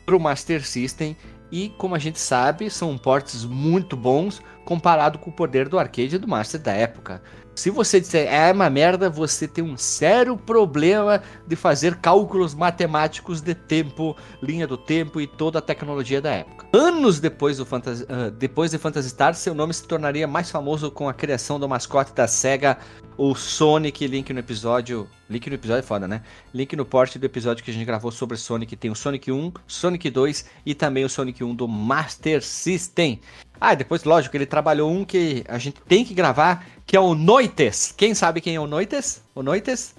pro 0.07 0.19
Master 0.19 0.67
System 0.67 1.15
e 1.51 1.69
como 1.77 1.95
a 1.95 1.99
gente 1.99 2.19
sabe, 2.19 2.71
são 2.71 2.97
portes 2.99 3.45
muito 3.45 3.97
bons 3.97 4.43
comparado 4.65 5.19
com 5.19 5.31
o 5.31 5.33
poder 5.33 5.69
do 5.69 5.79
arcade 5.79 6.17
e 6.17 6.19
do 6.19 6.27
Master 6.27 6.61
da 6.61 6.73
época. 6.73 7.23
Se 7.57 7.71
você 7.71 7.99
disser 7.99 8.29
é 8.31 8.53
uma 8.53 8.69
merda, 8.69 9.09
você 9.09 9.49
tem 9.49 9.65
um 9.65 9.79
sério 9.79 10.37
problema 10.37 11.23
de 11.47 11.57
fazer 11.57 11.97
cálculos 11.97 12.55
matemáticos 12.55 13.41
de 13.41 13.55
tempo, 13.55 14.15
linha 14.43 14.67
do 14.67 14.77
tempo 14.77 15.19
e 15.23 15.27
toda 15.27 15.59
a 15.59 15.63
tecnologia 15.63 16.21
da 16.21 16.31
época. 16.33 16.67
Anos 16.75 17.19
depois, 17.19 17.57
do 17.57 17.65
Fantasy, 17.65 18.03
uh, 18.05 18.31
depois 18.31 18.73
de 18.73 18.79
Phantasy 18.79 19.09
Star, 19.09 19.35
seu 19.35 19.55
nome 19.55 19.73
se 19.73 19.89
tornaria 19.89 20.27
mais 20.27 20.51
famoso 20.51 20.91
com 20.91 21.09
a 21.09 21.15
criação 21.15 21.59
do 21.59 21.67
mascote 21.67 22.13
da 22.13 22.29
SEGA, 22.29 22.77
o 23.17 23.35
Sonic. 23.35 24.07
Link 24.07 24.33
no 24.33 24.39
episódio. 24.39 25.09
Link 25.29 25.49
no 25.49 25.55
episódio 25.55 25.81
é 25.81 25.83
foda, 25.83 26.07
né? 26.07 26.23
Link 26.55 26.75
no 26.77 26.85
porte 26.85 27.19
do 27.19 27.27
episódio 27.27 27.65
que 27.65 27.71
a 27.71 27.75
gente 27.75 27.85
gravou 27.85 28.11
sobre 28.11 28.37
Sonic. 28.37 28.77
Tem 28.77 28.91
o 28.91 28.95
Sonic 28.95 29.31
1, 29.31 29.53
Sonic 29.67 30.11
2 30.11 30.47
e 30.65 30.75
também 30.75 31.05
o 31.05 31.09
Sonic 31.09 31.43
1 31.43 31.55
do 31.55 31.67
Master 31.67 32.43
System. 32.43 33.21
Ah, 33.61 33.75
depois, 33.75 34.05
lógico, 34.05 34.37
ele 34.37 34.47
trabalhou 34.47 34.91
um 34.91 35.05
que 35.05 35.45
a 35.49 35.59
gente 35.59 35.81
tem 35.83 36.05
que 36.05 36.15
gravar, 36.15 36.67
que 36.85 36.97
é 36.97 37.01
o 37.01 37.15
Noites. 37.15 37.93
Quem 37.97 38.15
sabe 38.15 38.41
quem 38.41 38.55
é 38.55 38.61
o 38.61 38.67
Noites? 38.67 39.23
O 39.35 39.43
Noites? 39.43 39.95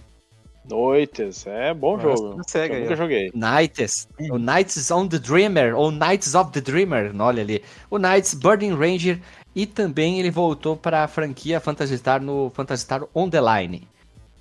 Noites, 0.69 1.47
é 1.47 1.73
bom 1.73 1.97
jogo. 1.97 2.41
Sega, 2.45 2.75
eu 2.75 2.81
nunca 2.81 2.95
joguei. 2.95 3.31
Nights, 3.33 4.07
o 4.29 4.37
Nights 4.37 4.91
on 4.91 5.07
the 5.07 5.17
Dreamer, 5.17 5.75
ou 5.77 5.91
Nights 5.91 6.35
of 6.35 6.51
the 6.51 6.59
Dreamer, 6.59 7.13
olha 7.19 7.41
ali. 7.41 7.63
O 7.89 7.97
Nights 7.97 8.33
Burning 8.33 8.75
Ranger 8.75 9.19
e 9.57 9.65
também 9.65 10.19
ele 10.19 10.29
voltou 10.29 10.77
para 10.77 11.03
a 11.03 11.07
franquia 11.07 11.59
Phantasy 11.59 11.97
Star 11.97 12.21
no 12.21 12.51
Phantasy 12.51 12.83
Star 12.83 13.01
On 13.15 13.27
The 13.27 13.39
Line. 13.41 13.87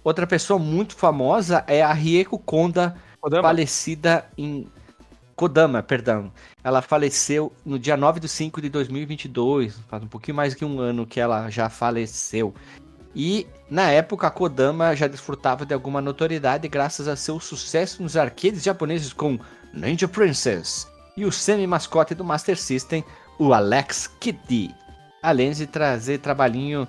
Outra 0.05 0.27
pessoa 0.27 0.59
muito 0.59 0.95
famosa 0.95 1.64
é 1.67 1.83
a 1.83 1.91
Rieko 1.91 2.39
Konda, 2.39 2.95
Kodama. 3.19 3.43
falecida 3.43 4.27
em 4.37 4.69
Kodama, 5.35 5.83
perdão. 5.83 6.31
Ela 6.62 6.83
faleceu 6.83 7.51
no 7.64 7.79
dia 7.79 7.97
9 7.97 8.21
de 8.21 8.29
5 8.29 8.61
de 8.61 8.69
2022, 8.69 9.79
faz 9.89 10.03
um 10.03 10.07
pouquinho 10.07 10.37
mais 10.37 10.53
que 10.53 10.67
um 10.67 10.81
ano 10.81 11.07
que 11.07 11.19
ela 11.19 11.49
já 11.49 11.71
faleceu. 11.71 12.55
E 13.14 13.47
na 13.71 13.91
época 13.91 14.27
a 14.27 14.31
Kodama 14.31 14.95
já 14.95 15.07
desfrutava 15.07 15.64
de 15.64 15.73
alguma 15.73 16.03
notoriedade 16.03 16.69
graças 16.69 17.09
a 17.09 17.17
seu 17.17 17.41
sucesso 17.41 18.03
nos 18.03 18.19
arcades 18.19 18.62
japoneses 18.62 19.14
com 19.14 19.39
Ninja 19.73 20.07
Princess 20.07 20.87
e 21.17 21.25
o 21.25 21.33
semi-mascote 21.33 22.14
do 22.14 22.23
Master 22.23 22.59
System, 22.59 23.03
o 23.39 23.55
Alex 23.55 24.11
Kidd. 24.21 24.75
Além 25.27 25.51
de 25.51 25.66
trazer 25.66 26.18
trabalhinho, 26.18 26.87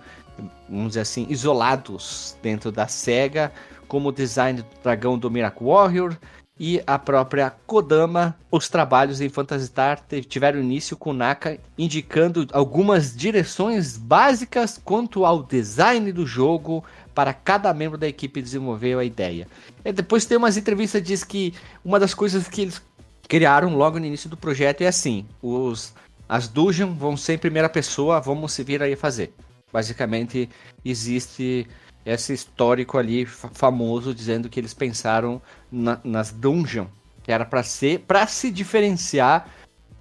vamos 0.69 0.89
dizer 0.89 0.99
assim, 0.99 1.25
isolados 1.27 2.37
dentro 2.39 2.71
da 2.71 2.87
SEGA, 2.87 3.51
como 3.87 4.09
o 4.09 4.11
design 4.11 4.61
do 4.61 4.67
dragão 4.83 5.17
do 5.17 5.31
Miracle 5.31 5.65
Warrior, 5.65 6.15
e 6.59 6.79
a 6.85 6.99
própria 6.99 7.49
Kodama, 7.65 8.37
os 8.51 8.69
trabalhos 8.69 9.21
em 9.21 9.27
Phantasy 9.27 9.65
Star 9.65 10.03
tiveram 10.27 10.59
início 10.59 10.95
com 10.95 11.13
Naka 11.13 11.59
indicando 11.75 12.47
algumas 12.51 13.15
direções 13.15 13.97
básicas 13.97 14.79
quanto 14.83 15.25
ao 15.25 15.41
design 15.41 16.11
do 16.11 16.23
jogo 16.23 16.83
para 17.15 17.33
cada 17.33 17.73
membro 17.73 17.97
da 17.97 18.07
equipe 18.07 18.39
desenvolver 18.39 18.99
a 18.99 19.03
ideia. 19.03 19.47
E 19.83 19.91
depois 19.91 20.25
tem 20.25 20.37
umas 20.37 20.57
entrevistas 20.57 21.01
diz 21.01 21.23
que 21.23 21.55
uma 21.83 21.99
das 21.99 22.13
coisas 22.13 22.47
que 22.47 22.61
eles 22.61 22.79
criaram 23.27 23.75
logo 23.75 23.97
no 23.97 24.05
início 24.05 24.29
do 24.29 24.37
projeto 24.37 24.81
é 24.81 24.87
assim, 24.87 25.25
os 25.41 25.91
as 26.27 26.47
dungeons 26.47 26.97
vão 26.97 27.15
ser 27.15 27.33
em 27.33 27.37
primeira 27.37 27.69
pessoa, 27.69 28.19
vamos 28.19 28.51
se 28.51 28.63
vir 28.63 28.81
aí 28.81 28.95
fazer. 28.95 29.33
Basicamente 29.71 30.49
existe 30.83 31.67
esse 32.05 32.33
histórico 32.33 32.97
ali 32.97 33.25
famoso 33.25 34.13
dizendo 34.13 34.49
que 34.49 34.59
eles 34.59 34.73
pensaram 34.73 35.41
na, 35.71 35.99
nas 36.03 36.31
dungeons, 36.31 36.87
que 37.23 37.31
era 37.31 37.45
para 37.45 37.63
ser 37.63 37.99
para 37.99 38.25
se 38.27 38.49
diferenciar 38.49 39.49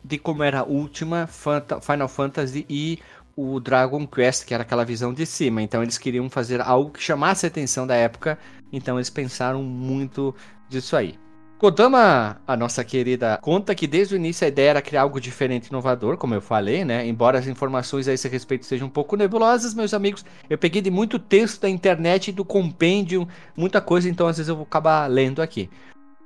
de 0.05 0.19
como 0.19 0.45
era 0.45 0.61
a 0.61 0.65
última 0.65 1.27
Final 1.27 2.09
Fantasy 2.09 2.65
e 2.69 3.01
o 3.37 3.59
Dragon 3.59 4.07
Quest, 4.07 4.47
que 4.47 4.55
era 4.55 4.63
aquela 4.63 4.85
visão 4.85 5.13
de 5.13 5.27
cima. 5.27 5.61
Então 5.61 5.83
eles 5.83 5.99
queriam 5.99 6.31
fazer 6.31 6.61
algo 6.61 6.91
que 6.91 7.03
chamasse 7.03 7.45
a 7.45 7.49
atenção 7.49 7.87
da 7.87 7.97
época, 7.97 8.39
então 8.73 8.97
eles 8.97 9.11
pensaram 9.11 9.63
muito 9.63 10.35
disso 10.69 10.97
aí. 10.97 11.19
Kodama, 11.59 12.39
a 12.47 12.55
nossa 12.55 12.85
querida, 12.85 13.39
conta 13.41 13.75
que 13.75 13.87
desde 13.87 14.15
o 14.15 14.17
início 14.17 14.45
a 14.45 14.49
ideia 14.49 14.71
era 14.71 14.83
criar 14.83 15.03
algo 15.03 15.19
diferente 15.19 15.67
e 15.67 15.69
inovador, 15.71 16.19
como 16.19 16.35
eu 16.35 16.41
falei, 16.43 16.85
né? 16.85 17.07
Embora 17.07 17.39
as 17.39 17.47
informações 17.47 18.07
a 18.07 18.13
esse 18.13 18.29
respeito 18.29 18.67
sejam 18.67 18.89
um 18.89 18.91
pouco 18.91 19.17
nebulosas, 19.17 19.73
meus 19.73 19.95
amigos, 19.95 20.23
eu 20.51 20.59
peguei 20.59 20.83
de 20.83 20.91
muito 20.91 21.19
texto 21.19 21.63
da 21.63 21.69
internet 21.69 22.31
do 22.31 22.45
compêndio, 22.45 23.27
muita 23.57 23.81
coisa, 23.81 24.07
então 24.07 24.29
às 24.29 24.37
vezes 24.37 24.51
eu 24.51 24.57
vou 24.57 24.65
acabar 24.65 25.07
lendo 25.07 25.41
aqui. 25.41 25.71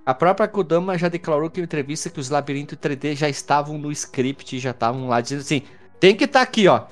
A 0.04 0.12
própria 0.12 0.48
Kodama 0.48 0.98
já 0.98 1.08
declarou 1.08 1.48
que 1.48 1.60
em 1.60 1.62
entrevista 1.62 2.10
que 2.10 2.18
os 2.18 2.28
labirintos 2.28 2.76
3D 2.76 3.14
já 3.14 3.28
estavam 3.28 3.78
no 3.78 3.92
script, 3.92 4.58
já 4.58 4.70
estavam 4.70 5.06
lá 5.06 5.20
dizendo 5.20 5.42
assim: 5.42 5.62
tem 6.00 6.16
que 6.16 6.24
estar 6.24 6.40
tá 6.40 6.42
aqui, 6.42 6.66
ó. 6.66 6.86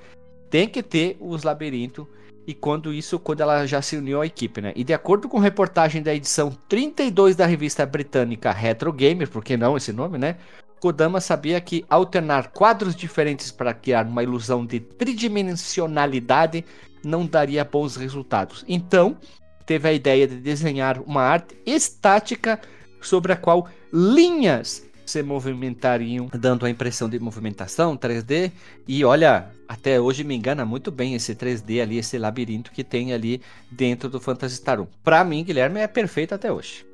Tem 0.48 0.68
que 0.68 0.80
ter 0.80 1.16
os 1.18 1.42
labirintos 1.42 2.06
e 2.48 2.54
quando 2.54 2.94
isso, 2.94 3.18
quando 3.18 3.42
ela 3.42 3.66
já 3.66 3.82
se 3.82 3.94
uniu 3.94 4.22
à 4.22 4.26
equipe, 4.26 4.62
né? 4.62 4.72
E 4.74 4.82
de 4.82 4.94
acordo 4.94 5.28
com 5.28 5.38
reportagem 5.38 6.02
da 6.02 6.14
edição 6.14 6.50
32 6.66 7.36
da 7.36 7.44
revista 7.44 7.84
britânica 7.84 8.50
Retro 8.50 8.90
Gamer, 8.90 9.28
por 9.28 9.44
que 9.44 9.54
não 9.54 9.76
esse 9.76 9.92
nome, 9.92 10.16
né? 10.16 10.36
Kodama 10.80 11.20
sabia 11.20 11.60
que 11.60 11.84
alternar 11.90 12.48
quadros 12.48 12.96
diferentes 12.96 13.50
para 13.50 13.74
criar 13.74 14.06
uma 14.06 14.22
ilusão 14.22 14.64
de 14.64 14.80
tridimensionalidade 14.80 16.64
não 17.04 17.26
daria 17.26 17.66
bons 17.66 17.96
resultados. 17.96 18.64
Então, 18.66 19.18
teve 19.66 19.86
a 19.86 19.92
ideia 19.92 20.26
de 20.26 20.36
desenhar 20.36 21.02
uma 21.02 21.20
arte 21.20 21.54
estática 21.66 22.58
sobre 22.98 23.30
a 23.30 23.36
qual 23.36 23.68
linhas 23.92 24.88
se 25.04 25.22
movimentariam, 25.22 26.30
dando 26.32 26.64
a 26.64 26.70
impressão 26.70 27.10
de 27.10 27.18
movimentação 27.18 27.94
3D. 27.94 28.52
E 28.86 29.04
olha, 29.04 29.50
até 29.68 30.00
hoje 30.00 30.24
me 30.24 30.34
engana 30.34 30.64
muito 30.64 30.90
bem 30.90 31.14
esse 31.14 31.34
3D 31.34 31.82
ali, 31.82 31.98
esse 31.98 32.16
labirinto 32.18 32.72
que 32.72 32.82
tem 32.82 33.12
ali 33.12 33.42
dentro 33.70 34.08
do 34.08 34.18
Phantasy 34.18 34.56
Star 34.56 34.80
1. 34.80 34.86
Pra 35.04 35.22
mim, 35.22 35.44
Guilherme, 35.44 35.80
é 35.80 35.86
perfeito 35.86 36.34
até 36.34 36.50
hoje. 36.50 36.86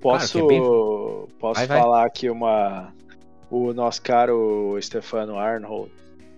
Posso, 0.00 0.38
claro 0.38 0.46
é 0.46 0.48
bem... 0.48 0.62
posso 1.38 1.66
vai, 1.66 1.66
falar 1.66 1.98
vai. 1.98 2.06
aqui 2.06 2.30
uma. 2.30 2.94
O 3.50 3.72
nosso 3.72 4.00
caro 4.02 4.78
Stefano 4.80 5.38
Arnold, 5.38 5.90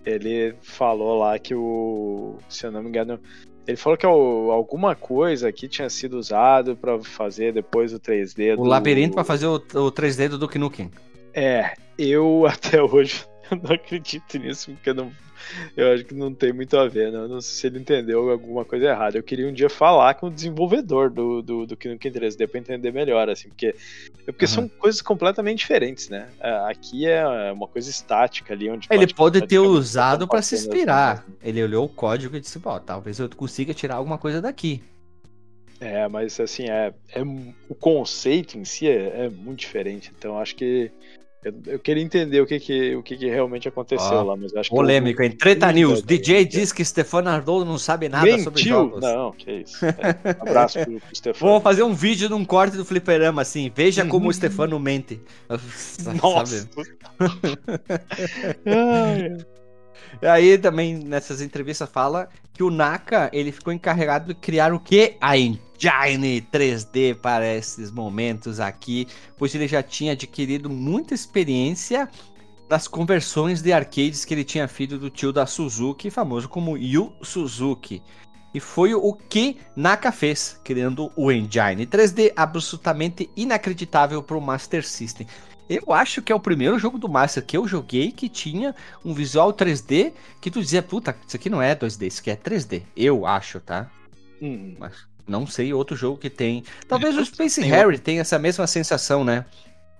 ele 0.05 0.55
falou 0.61 1.19
lá 1.19 1.39
que 1.39 1.55
o. 1.55 2.37
Se 2.49 2.65
eu 2.65 2.71
não 2.71 2.81
me 2.81 2.89
engano, 2.89 3.19
ele 3.65 3.77
falou 3.77 3.97
que 3.97 4.05
alguma 4.05 4.95
coisa 4.95 5.47
aqui 5.47 5.67
tinha 5.67 5.89
sido 5.89 6.17
usado 6.17 6.75
para 6.75 6.99
fazer 7.01 7.53
depois 7.53 7.93
o 7.93 7.99
3D. 7.99 8.53
O 8.53 8.63
do... 8.63 8.69
labirinto 8.69 9.13
para 9.13 9.23
fazer 9.23 9.45
o, 9.45 9.55
o 9.55 9.91
3D 9.91 10.27
do 10.27 10.37
Duke 10.37 10.57
Nukem. 10.57 10.91
É, 11.33 11.73
eu 11.97 12.45
até 12.49 12.81
hoje 12.81 13.25
não 13.61 13.75
acredito 13.75 14.37
nisso, 14.37 14.71
porque 14.71 14.89
eu 14.89 14.95
não, 14.95 15.11
eu 15.75 15.93
acho 15.93 16.05
que 16.05 16.13
não 16.13 16.33
tem 16.33 16.53
muito 16.53 16.77
a 16.77 16.87
ver, 16.87 17.11
não. 17.11 17.27
não 17.27 17.41
sei 17.41 17.53
se 17.53 17.67
ele 17.67 17.79
entendeu 17.79 18.29
alguma 18.29 18.63
coisa 18.63 18.87
errada. 18.87 19.17
Eu 19.17 19.23
queria 19.23 19.47
um 19.47 19.53
dia 19.53 19.69
falar 19.69 20.13
com 20.15 20.27
o 20.27 20.31
desenvolvedor 20.31 21.09
do, 21.09 21.41
do, 21.41 21.65
do 21.65 21.77
Kingdom 21.77 21.97
3D 21.97 22.47
pra 22.47 22.59
entender 22.59 22.91
melhor, 22.91 23.29
assim, 23.29 23.49
porque, 23.49 23.75
porque 24.25 24.45
uhum. 24.45 24.51
são 24.51 24.67
coisas 24.67 25.01
completamente 25.01 25.59
diferentes, 25.59 26.09
né? 26.09 26.29
É, 26.39 26.51
aqui 26.71 27.05
é 27.07 27.51
uma 27.51 27.67
coisa 27.67 27.89
estática 27.89 28.53
ali, 28.53 28.69
onde. 28.69 28.87
Ele 28.89 29.13
pode 29.13 29.45
ter 29.45 29.59
usado 29.59 30.27
para 30.27 30.41
se 30.41 30.55
inspirar. 30.55 31.25
Ele 31.43 31.63
olhou 31.63 31.85
o 31.85 31.89
código 31.89 32.35
e 32.35 32.39
disse, 32.39 32.59
pô, 32.59 32.79
talvez 32.79 33.19
eu 33.19 33.29
consiga 33.29 33.73
tirar 33.73 33.95
alguma 33.95 34.17
coisa 34.17 34.41
daqui. 34.41 34.81
É, 35.79 36.07
mas 36.07 36.39
assim, 36.39 36.69
é, 36.69 36.93
é 37.09 37.21
o 37.67 37.73
conceito 37.73 38.55
em 38.55 38.63
si 38.63 38.87
é, 38.87 39.25
é 39.25 39.29
muito 39.29 39.59
diferente. 39.59 40.11
Então 40.15 40.37
acho 40.37 40.55
que 40.55 40.91
eu, 41.43 41.53
eu, 41.65 41.79
queria 41.79 42.03
entender 42.03 42.39
o 42.39 42.45
que, 42.45 42.59
que, 42.59 42.95
o 42.95 43.01
que, 43.01 43.17
que 43.17 43.27
realmente 43.27 43.67
aconteceu 43.67 44.19
ah, 44.19 44.23
lá, 44.23 44.35
mas 44.35 44.55
acho 44.55 44.69
polêmico, 44.69 45.17
que. 45.17 45.17
Polêmico, 45.17 45.23
em 45.23 45.31
Treta 45.31 45.71
News. 45.71 46.03
DJ 46.03 46.45
diz 46.45 46.71
que 46.71 46.85
Stefano 46.85 47.29
Ardolo 47.29 47.65
não 47.65 47.79
sabe 47.79 48.07
nada 48.07 48.25
Mentiu? 48.25 48.43
sobre 48.43 48.61
jogos. 48.61 49.01
Não, 49.01 49.31
que 49.31 49.51
isso. 49.51 49.83
É, 49.83 49.91
abraço 50.39 50.79
pro, 50.79 50.99
pro 50.99 51.09
Stefano. 51.15 51.51
Vou 51.51 51.61
fazer 51.61 51.83
um 51.83 51.93
vídeo 51.93 52.29
num 52.29 52.45
corte 52.45 52.77
do 52.77 52.85
fliperama, 52.85 53.41
assim. 53.41 53.71
Veja 53.73 54.05
como 54.05 54.29
o 54.29 54.33
Stefano 54.33 54.79
mente. 54.79 55.19
Nossa. 56.21 56.69
E 58.65 59.60
aí 60.21 60.57
também 60.57 60.95
nessas 60.95 61.41
entrevistas 61.41 61.89
fala 61.89 62.29
que 62.53 62.63
o 62.63 62.69
Naka 62.69 63.29
ele 63.33 63.51
ficou 63.51 63.73
encarregado 63.73 64.27
de 64.27 64.35
criar 64.35 64.73
o 64.73 64.79
que? 64.79 65.15
A 65.21 65.37
engine 65.37 66.41
3D 66.51 67.15
para 67.15 67.47
esses 67.55 67.91
momentos 67.91 68.59
aqui, 68.59 69.07
pois 69.37 69.53
ele 69.55 69.67
já 69.67 69.81
tinha 69.81 70.13
adquirido 70.13 70.69
muita 70.69 71.13
experiência 71.13 72.09
nas 72.69 72.87
conversões 72.87 73.61
de 73.61 73.73
arcades 73.73 74.23
que 74.23 74.33
ele 74.33 74.45
tinha 74.45 74.67
feito 74.67 74.97
do 74.97 75.09
tio 75.09 75.33
da 75.33 75.45
Suzuki, 75.45 76.09
famoso 76.09 76.47
como 76.47 76.77
Yu 76.77 77.11
Suzuki. 77.21 78.01
E 78.53 78.59
foi 78.59 78.93
o 78.93 79.13
que 79.13 79.57
Naka 79.75 80.11
fez, 80.11 80.59
criando 80.63 81.11
o 81.15 81.31
engine 81.31 81.85
3D 81.85 82.33
absolutamente 82.35 83.29
inacreditável 83.35 84.21
para 84.21 84.37
o 84.37 84.41
Master 84.41 84.85
System. 84.85 85.25
Eu 85.71 85.93
acho 85.93 86.21
que 86.21 86.33
é 86.33 86.35
o 86.35 86.39
primeiro 86.39 86.77
jogo 86.77 86.97
do 86.97 87.07
Master 87.07 87.45
que 87.45 87.55
eu 87.55 87.65
joguei 87.65 88.11
que 88.11 88.27
tinha 88.27 88.75
um 89.05 89.13
visual 89.13 89.53
3D 89.53 90.11
que 90.41 90.51
tu 90.51 90.59
dizia, 90.59 90.83
puta, 90.83 91.15
isso 91.25 91.37
aqui 91.37 91.49
não 91.49 91.61
é 91.61 91.73
2D, 91.73 92.07
isso 92.07 92.19
aqui 92.19 92.29
é 92.29 92.35
3D. 92.35 92.81
Eu 92.93 93.25
acho, 93.25 93.61
tá? 93.61 93.89
Hum. 94.41 94.75
Mas 94.77 95.07
não 95.25 95.47
sei 95.47 95.73
outro 95.73 95.95
jogo 95.95 96.17
que 96.17 96.29
tem. 96.29 96.65
Talvez 96.89 97.15
o 97.15 97.23
Space 97.23 97.61
Harry 97.61 97.97
tenha 97.97 98.19
essa 98.19 98.37
mesma 98.37 98.67
sensação, 98.67 99.23
né? 99.23 99.45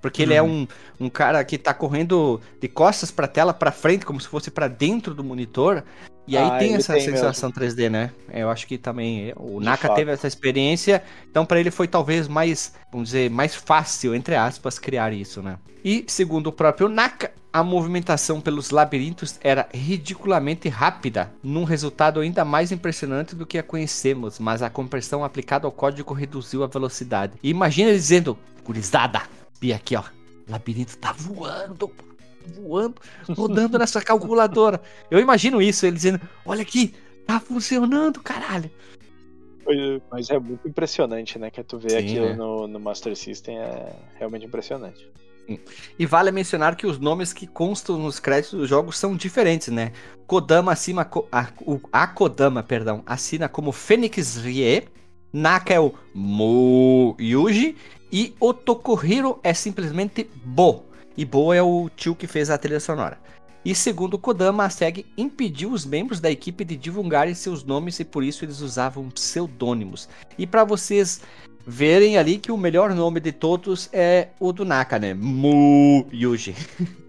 Porque 0.01 0.23
ele 0.23 0.33
é 0.33 0.41
uhum. 0.41 0.67
um, 0.99 1.05
um 1.05 1.09
cara 1.09 1.41
que 1.45 1.57
tá 1.57 1.73
correndo 1.73 2.41
de 2.59 2.67
costas 2.67 3.09
pra 3.09 3.27
tela 3.27 3.53
pra 3.53 3.71
frente, 3.71 4.05
como 4.05 4.19
se 4.19 4.27
fosse 4.27 4.51
para 4.51 4.67
dentro 4.67 5.13
do 5.13 5.23
monitor. 5.23 5.85
E 6.31 6.37
aí 6.37 6.49
ah, 6.49 6.57
tem 6.57 6.75
essa 6.75 6.93
tem 6.93 7.03
sensação 7.03 7.51
mesmo. 7.53 7.75
3D, 7.75 7.89
né? 7.89 8.09
Eu 8.31 8.49
acho 8.49 8.65
que 8.65 8.77
também 8.77 9.33
o 9.35 9.59
De 9.59 9.65
Naka 9.65 9.89
fato. 9.89 9.97
teve 9.97 10.11
essa 10.11 10.27
experiência, 10.27 11.03
então 11.29 11.45
para 11.45 11.59
ele 11.59 11.69
foi 11.69 11.89
talvez 11.89 12.25
mais, 12.25 12.73
vamos 12.89 13.09
dizer, 13.09 13.29
mais 13.29 13.53
fácil, 13.53 14.15
entre 14.15 14.33
aspas, 14.35 14.79
criar 14.79 15.11
isso, 15.11 15.41
né? 15.41 15.57
E 15.83 16.05
segundo 16.07 16.47
o 16.47 16.51
próprio 16.53 16.87
Naka, 16.87 17.31
a 17.51 17.61
movimentação 17.61 18.39
pelos 18.39 18.69
labirintos 18.69 19.37
era 19.41 19.67
ridiculamente 19.73 20.69
rápida, 20.69 21.29
num 21.43 21.65
resultado 21.65 22.21
ainda 22.21 22.45
mais 22.45 22.71
impressionante 22.71 23.35
do 23.35 23.45
que 23.45 23.57
a 23.57 23.63
conhecemos, 23.63 24.39
mas 24.39 24.61
a 24.61 24.69
compressão 24.69 25.25
aplicada 25.25 25.67
ao 25.67 25.71
código 25.71 26.13
reduziu 26.13 26.63
a 26.63 26.67
velocidade. 26.67 27.33
E 27.43 27.49
imagina 27.49 27.89
ele 27.89 27.97
dizendo, 27.97 28.37
gurizada, 28.63 29.23
e 29.61 29.73
aqui 29.73 29.97
ó, 29.97 30.03
labirinto 30.47 30.97
tá 30.97 31.11
voando, 31.11 31.91
voando, 32.55 32.95
rodando 33.29 33.77
nessa 33.77 34.01
calculadora. 34.01 34.81
Eu 35.09 35.19
imagino 35.19 35.61
isso, 35.61 35.85
ele 35.85 35.95
dizendo: 35.95 36.21
Olha 36.45 36.61
aqui, 36.61 36.93
tá 37.25 37.39
funcionando, 37.39 38.21
caralho. 38.21 38.69
Mas 40.11 40.29
é 40.29 40.39
muito 40.39 40.67
impressionante, 40.67 41.37
né? 41.37 41.49
Que 41.49 41.63
tu 41.63 41.77
vê 41.77 41.91
Sim, 41.91 41.97
aquilo 41.97 42.25
é. 42.25 42.35
no, 42.35 42.67
no 42.67 42.79
Master 42.79 43.15
System 43.15 43.59
é 43.59 43.93
realmente 44.17 44.45
impressionante. 44.45 45.09
E 45.97 46.05
vale 46.05 46.31
mencionar 46.31 46.75
que 46.75 46.87
os 46.87 46.99
nomes 46.99 47.33
que 47.33 47.47
constam 47.47 47.97
nos 47.97 48.19
créditos 48.19 48.59
dos 48.59 48.69
jogos 48.69 48.97
são 48.97 49.15
diferentes, 49.15 49.67
né? 49.69 49.91
Kodama 50.25 50.71
acima 50.71 51.09
a, 51.31 51.47
a 51.91 52.07
Kodama, 52.07 52.63
perdão, 52.63 53.03
assina 53.05 53.49
como 53.49 53.71
Phoenix 53.71 54.37
Rie, 54.37 54.87
Naka 55.33 55.73
é 55.73 55.79
o 55.79 55.93
Mu 56.13 57.15
Yuji 57.19 57.75
e 58.11 58.33
o 58.39 58.53
Tokuhiro 58.53 59.39
é 59.43 59.53
simplesmente 59.53 60.29
Bo. 60.43 60.85
E 61.17 61.25
Bo 61.25 61.53
é 61.53 61.61
o 61.61 61.89
tio 61.95 62.15
que 62.15 62.27
fez 62.27 62.49
a 62.49 62.57
trilha 62.57 62.79
sonora. 62.79 63.17
E 63.63 63.75
segundo 63.75 64.17
Kodama, 64.17 64.65
a 64.65 64.69
SEG 64.69 65.05
impediu 65.15 65.71
os 65.71 65.85
membros 65.85 66.19
da 66.19 66.31
equipe 66.31 66.65
de 66.65 66.75
divulgarem 66.75 67.35
seus 67.35 67.63
nomes 67.63 67.99
e 67.99 68.05
por 68.05 68.23
isso 68.23 68.43
eles 68.43 68.59
usavam 68.59 69.07
pseudônimos. 69.09 70.09
E 70.35 70.47
para 70.47 70.63
vocês 70.63 71.21
verem 71.65 72.17
ali 72.17 72.39
que 72.39 72.51
o 72.51 72.57
melhor 72.57 72.95
nome 72.95 73.19
de 73.19 73.31
todos 73.31 73.87
é 73.93 74.29
o 74.39 74.51
do 74.51 74.65
Naka, 74.65 74.97
né? 74.97 75.13
Mu 75.13 76.07
Yuji. 76.11 76.55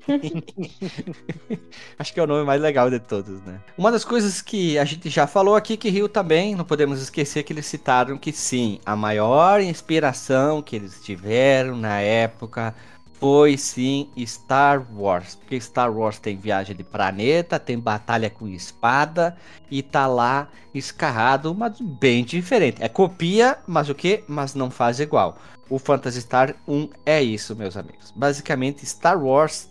Acho 1.98 2.12
que 2.12 2.20
é 2.20 2.22
o 2.22 2.26
nome 2.26 2.44
mais 2.44 2.60
legal 2.60 2.90
de 2.90 2.98
todos, 2.98 3.40
né? 3.42 3.60
Uma 3.78 3.90
das 3.90 4.04
coisas 4.04 4.42
que 4.42 4.78
a 4.78 4.84
gente 4.84 5.08
já 5.08 5.26
falou 5.26 5.56
aqui 5.56 5.76
que 5.76 5.88
Rio 5.88 6.08
também, 6.08 6.54
não 6.54 6.64
podemos 6.64 7.00
esquecer 7.00 7.44
que 7.44 7.52
eles 7.52 7.64
citaram 7.66 8.18
que 8.18 8.32
sim, 8.32 8.78
a 8.84 8.94
maior 8.94 9.60
inspiração 9.60 10.60
que 10.60 10.76
eles 10.76 11.00
tiveram 11.02 11.76
na 11.76 12.00
época 12.00 12.74
foi 13.22 13.56
sim 13.56 14.10
Star 14.26 14.84
Wars. 14.92 15.36
Porque 15.36 15.60
Star 15.60 15.96
Wars 15.96 16.18
tem 16.18 16.36
viagem 16.36 16.74
de 16.74 16.82
planeta, 16.82 17.56
tem 17.56 17.78
batalha 17.78 18.28
com 18.28 18.48
espada 18.48 19.36
e 19.70 19.80
tá 19.80 20.08
lá 20.08 20.48
escarrado, 20.74 21.54
mas 21.54 21.80
bem 21.80 22.24
diferente. 22.24 22.82
É 22.82 22.88
copia, 22.88 23.58
mas 23.64 23.88
o 23.88 23.94
que? 23.94 24.24
Mas 24.26 24.56
não 24.56 24.72
faz 24.72 24.98
igual. 24.98 25.38
O 25.70 25.78
Phantasy 25.78 26.20
Star 26.20 26.56
1 26.66 26.88
é 27.06 27.22
isso, 27.22 27.54
meus 27.54 27.76
amigos. 27.76 28.10
Basicamente, 28.10 28.84
Star 28.84 29.22
Wars 29.22 29.68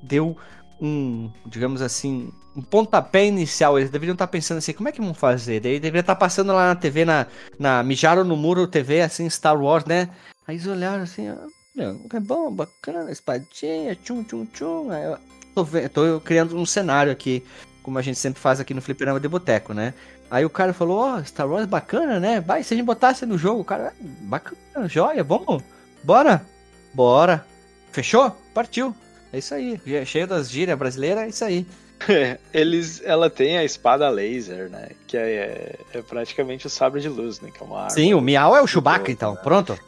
deu 0.00 0.36
um, 0.80 1.32
digamos 1.46 1.82
assim, 1.82 2.32
um 2.54 2.62
pontapé 2.62 3.26
inicial. 3.26 3.76
Eles 3.76 3.90
deveriam 3.90 4.12
estar 4.12 4.28
pensando 4.28 4.58
assim, 4.58 4.72
como 4.72 4.88
é 4.88 4.92
que 4.92 5.00
vão 5.00 5.14
fazer? 5.14 5.58
Daí 5.58 5.80
deveria 5.80 6.02
estar 6.02 6.14
passando 6.14 6.52
lá 6.52 6.68
na 6.68 6.76
TV, 6.76 7.04
na, 7.04 7.26
na 7.58 7.82
mijaram 7.82 8.22
no 8.22 8.36
muro 8.36 8.68
TV, 8.68 9.00
assim, 9.00 9.28
Star 9.28 9.60
Wars, 9.60 9.84
né? 9.84 10.10
Aí 10.46 10.54
eles 10.54 10.66
olharam 10.68 11.02
assim, 11.02 11.28
é 11.76 12.20
bom, 12.20 12.52
bacana, 12.52 13.10
espadinha, 13.10 13.96
tchum, 13.96 14.22
tchum, 14.22 14.46
tchum. 14.46 14.90
Aí 14.90 15.04
eu 15.04 15.18
tô, 15.54 15.66
tô 15.88 16.20
criando 16.20 16.56
um 16.56 16.64
cenário 16.64 17.10
aqui, 17.10 17.44
como 17.82 17.98
a 17.98 18.02
gente 18.02 18.18
sempre 18.18 18.40
faz 18.40 18.60
aqui 18.60 18.72
no 18.72 18.80
Fliperama 18.80 19.18
de 19.18 19.28
Boteco, 19.28 19.74
né? 19.74 19.92
Aí 20.30 20.44
o 20.44 20.50
cara 20.50 20.72
falou, 20.72 20.98
ó, 20.98 21.16
oh, 21.16 21.24
Star 21.24 21.48
Wars 21.48 21.66
bacana, 21.66 22.18
né? 22.20 22.40
Vai, 22.40 22.62
se 22.62 22.74
a 22.74 22.76
gente 22.76 22.86
botasse 22.86 23.26
no 23.26 23.36
jogo, 23.36 23.60
o 23.60 23.64
cara, 23.64 23.92
ah, 23.92 24.06
bacana, 24.22 24.88
joia, 24.88 25.22
vamos, 25.22 25.62
bora, 26.02 26.44
bora. 26.92 27.44
Fechou? 27.92 28.30
Partiu. 28.52 28.94
É 29.32 29.38
isso 29.38 29.54
aí, 29.54 29.80
cheio 30.06 30.26
das 30.26 30.50
gírias 30.50 30.78
brasileiras, 30.78 31.24
é 31.24 31.28
isso 31.28 31.44
aí. 31.44 31.66
Eles, 32.52 33.02
ela 33.04 33.28
tem 33.28 33.58
a 33.58 33.64
espada 33.64 34.08
laser, 34.08 34.68
né? 34.70 34.90
Que 35.06 35.16
é, 35.16 35.76
é, 35.92 36.02
praticamente 36.02 36.66
o 36.66 36.70
sabre 36.70 37.00
de 37.00 37.08
luz, 37.08 37.40
né? 37.40 37.50
Que 37.52 37.62
é 37.62 37.66
uma. 37.66 37.90
Sim, 37.90 38.14
o 38.14 38.20
Miau 38.20 38.56
é 38.56 38.62
o 38.62 38.66
Chewbacca, 38.66 39.10
então. 39.10 39.36
Pronto. 39.36 39.78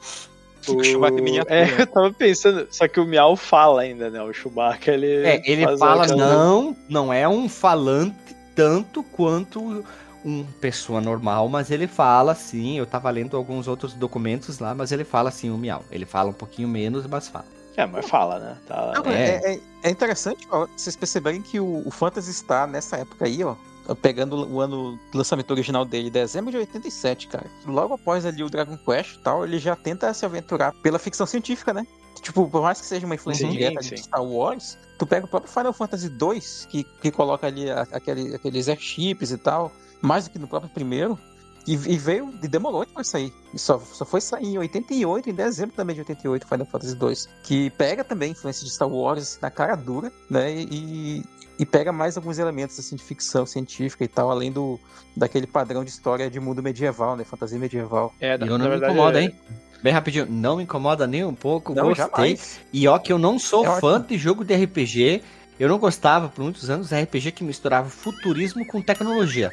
O 0.72 0.82
Chewbacca 0.82 1.20
miniatura. 1.20 1.54
É, 1.54 1.80
eu 1.80 1.86
tava 1.86 2.12
pensando, 2.12 2.66
só 2.70 2.88
que 2.88 3.00
o 3.00 3.04
Miau 3.04 3.36
fala 3.36 3.82
ainda, 3.82 4.10
né? 4.10 4.22
O 4.22 4.32
Chewbacca, 4.32 4.92
ele. 4.92 5.26
É, 5.26 5.42
ele 5.44 5.64
fala, 5.76 6.04
aquela... 6.04 6.26
não, 6.26 6.76
não 6.88 7.12
é 7.12 7.28
um 7.28 7.48
falante 7.48 8.36
tanto 8.54 9.02
quanto 9.02 9.84
um 10.24 10.44
pessoa 10.60 11.00
normal, 11.00 11.48
mas 11.48 11.70
ele 11.70 11.86
fala 11.86 12.34
sim. 12.34 12.78
Eu 12.78 12.86
tava 12.86 13.10
lendo 13.10 13.36
alguns 13.36 13.68
outros 13.68 13.94
documentos 13.94 14.58
lá, 14.58 14.74
mas 14.74 14.90
ele 14.90 15.04
fala 15.04 15.30
sim 15.30 15.50
o 15.50 15.56
Miau. 15.56 15.84
Ele 15.90 16.04
fala 16.04 16.30
um 16.30 16.34
pouquinho 16.34 16.68
menos, 16.68 17.06
mas 17.06 17.28
fala. 17.28 17.46
É, 17.76 17.86
mas 17.86 18.08
fala, 18.08 18.38
né? 18.38 18.56
Tá... 18.66 18.92
Não, 18.96 19.12
é. 19.12 19.36
É, 19.36 19.54
é, 19.54 19.60
é 19.84 19.90
interessante 19.90 20.48
ó, 20.50 20.66
vocês 20.76 20.96
perceberem 20.96 21.42
que 21.42 21.60
o, 21.60 21.82
o 21.86 21.90
Fantasy 21.90 22.30
está 22.30 22.66
nessa 22.66 22.96
época 22.96 23.26
aí, 23.26 23.44
ó, 23.44 23.54
pegando 23.94 24.48
o 24.48 24.60
ano 24.60 24.98
do 25.12 25.18
lançamento 25.18 25.50
original 25.50 25.84
dele, 25.84 26.10
dezembro 26.10 26.50
de 26.50 26.58
87, 26.58 27.28
cara. 27.28 27.46
Logo 27.64 27.94
após 27.94 28.26
ali 28.26 28.42
o 28.42 28.50
Dragon 28.50 28.76
Quest 28.76 29.14
e 29.14 29.18
tal, 29.18 29.44
ele 29.44 29.58
já 29.58 29.76
tenta 29.76 30.12
se 30.12 30.24
aventurar 30.24 30.72
pela 30.82 30.98
ficção 30.98 31.26
científica, 31.26 31.72
né? 31.72 31.86
tipo, 32.26 32.48
por 32.48 32.62
mais 32.62 32.80
que 32.80 32.86
seja 32.86 33.06
uma 33.06 33.14
influência 33.14 33.46
sim, 33.46 33.52
direta 33.52 33.82
sim. 33.82 33.94
de 33.94 34.02
Star 34.02 34.22
Wars, 34.22 34.76
tu 34.98 35.06
pega 35.06 35.26
o 35.26 35.28
próprio 35.28 35.52
Final 35.52 35.72
Fantasy 35.72 36.08
2, 36.08 36.66
que, 36.70 36.84
que 36.84 37.10
coloca 37.10 37.46
ali 37.46 37.70
aquele, 37.70 38.34
aqueles 38.34 38.68
airships 38.68 39.30
e 39.30 39.38
tal, 39.38 39.72
mais 40.00 40.24
do 40.24 40.30
que 40.30 40.38
no 40.38 40.48
próprio 40.48 40.70
primeiro, 40.70 41.18
e, 41.66 41.72
e 41.72 41.98
veio 41.98 42.32
e 42.42 42.48
demorou 42.48 42.86
para 42.86 43.02
sair. 43.02 43.32
E 43.52 43.58
só, 43.58 43.78
só 43.78 44.04
foi 44.04 44.20
sair 44.20 44.46
em 44.46 44.58
88, 44.58 45.30
em 45.30 45.34
dezembro 45.34 45.74
também 45.74 45.94
de 45.94 46.00
88, 46.00 46.46
Final 46.46 46.66
Fantasy 46.66 46.94
2. 46.94 47.28
Que 47.42 47.70
pega 47.70 48.04
também 48.04 48.30
influência 48.32 48.64
de 48.64 48.72
Star 48.72 48.88
Wars 48.88 49.22
assim, 49.22 49.38
na 49.42 49.50
cara 49.50 49.74
dura, 49.74 50.12
né? 50.30 50.54
E, 50.54 51.24
e 51.58 51.64
pega 51.64 51.92
mais 51.92 52.16
alguns 52.16 52.38
elementos 52.38 52.78
assim, 52.78 52.96
de 52.96 53.02
ficção 53.02 53.46
científica 53.46 54.04
e 54.04 54.08
tal, 54.08 54.30
além 54.30 54.52
do 54.52 54.78
daquele 55.16 55.46
padrão 55.46 55.82
de 55.82 55.90
história 55.90 56.30
de 56.30 56.38
mundo 56.38 56.62
medieval, 56.62 57.16
né? 57.16 57.24
Fantasia 57.24 57.58
medieval. 57.58 58.14
É, 58.20 58.36
da, 58.36 58.44
e 58.44 58.48
eu 58.48 58.58
não 58.58 58.68
me 58.68 58.76
incomoda, 58.76 59.20
é... 59.20 59.24
hein? 59.24 59.34
Bem 59.82 59.92
rapidinho, 59.92 60.26
não 60.28 60.56
me 60.56 60.64
incomoda 60.64 61.06
nem 61.06 61.24
um 61.24 61.34
pouco, 61.34 61.74
não, 61.74 61.84
gostei. 61.84 62.06
Jamais. 62.06 62.60
E 62.72 62.88
ó, 62.88 62.98
que 62.98 63.12
eu 63.12 63.18
não 63.18 63.38
sou 63.38 63.64
é 63.64 63.80
fã 63.80 63.96
ótimo. 63.96 64.08
de 64.08 64.18
jogo 64.18 64.44
de 64.44 64.54
RPG. 64.54 65.22
Eu 65.58 65.68
não 65.68 65.78
gostava 65.78 66.28
por 66.28 66.42
muitos 66.42 66.68
anos 66.68 66.90
de 66.90 67.00
RPG 67.00 67.32
que 67.32 67.42
misturava 67.42 67.88
futurismo 67.88 68.66
com 68.66 68.82
tecnologia. 68.82 69.50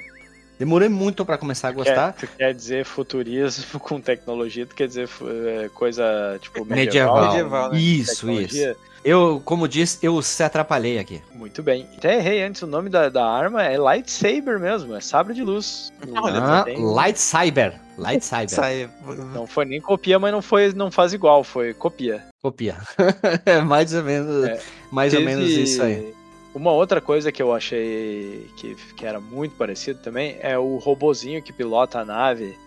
Demorei 0.64 0.88
muito 0.88 1.26
para 1.26 1.38
começar 1.38 1.68
a 1.68 1.72
gostar. 1.74 2.14
Quer, 2.14 2.28
tu 2.28 2.38
quer 2.38 2.54
dizer 2.54 2.86
futurismo 2.86 3.78
com 3.82 4.00
tecnologia, 4.00 4.66
tu 4.66 4.74
quer 4.74 4.88
dizer 4.88 5.10
é, 5.58 5.70
coisa 5.74 6.38
tipo 6.40 6.64
medieval? 6.64 7.16
Medieval, 7.16 7.28
medieval 7.28 7.72
né? 7.74 7.80
Isso, 7.80 8.32
isso. 8.32 8.76
Eu, 9.04 9.42
como 9.44 9.68
disse, 9.68 10.00
eu 10.02 10.22
se 10.22 10.42
atrapalhei 10.42 10.98
aqui. 10.98 11.22
Muito 11.36 11.62
bem. 11.62 11.86
Até 11.98 12.16
errei 12.16 12.42
antes, 12.42 12.62
o 12.62 12.68
nome 12.68 12.90
da, 12.90 13.10
da 13.10 13.30
arma 13.30 13.62
é 13.62 13.78
lightsaber 13.78 14.58
mesmo, 14.58 14.96
é 14.96 15.02
sabre 15.02 15.34
de 15.34 15.44
luz. 15.44 15.92
Ah, 16.16 16.64
lightsaber. 16.78 17.74
Lightsaber. 17.98 18.90
Não 19.34 19.46
foi 19.46 19.66
nem 19.66 19.82
copia, 19.82 20.18
mas 20.18 20.32
não 20.32 20.42
foi, 20.42 20.72
não 20.72 20.90
faz 20.90 21.12
igual, 21.12 21.44
foi 21.44 21.74
copia. 21.74 22.24
Copia. 22.42 22.78
é 23.46 23.60
mais 23.60 23.94
ou 23.94 24.04
menos, 24.04 24.46
é, 24.46 24.62
mais 24.90 25.12
teve... 25.12 25.24
ou 25.24 25.30
menos 25.30 25.50
isso 25.52 25.84
aí. 25.84 26.13
Uma 26.54 26.72
outra 26.72 27.02
coisa 27.02 27.32
que 27.32 27.42
eu 27.42 27.54
achei 27.54 28.48
que, 28.58 28.76
que 28.96 29.06
era 29.06 29.20
muito 29.20 29.56
parecido 29.56 30.00
também 30.00 30.38
é 30.40 30.58
o 30.58 30.78
robozinho 30.78 31.42
que 31.42 31.52
pilota 31.52 32.00
a 32.00 32.06
nave. 32.06 32.58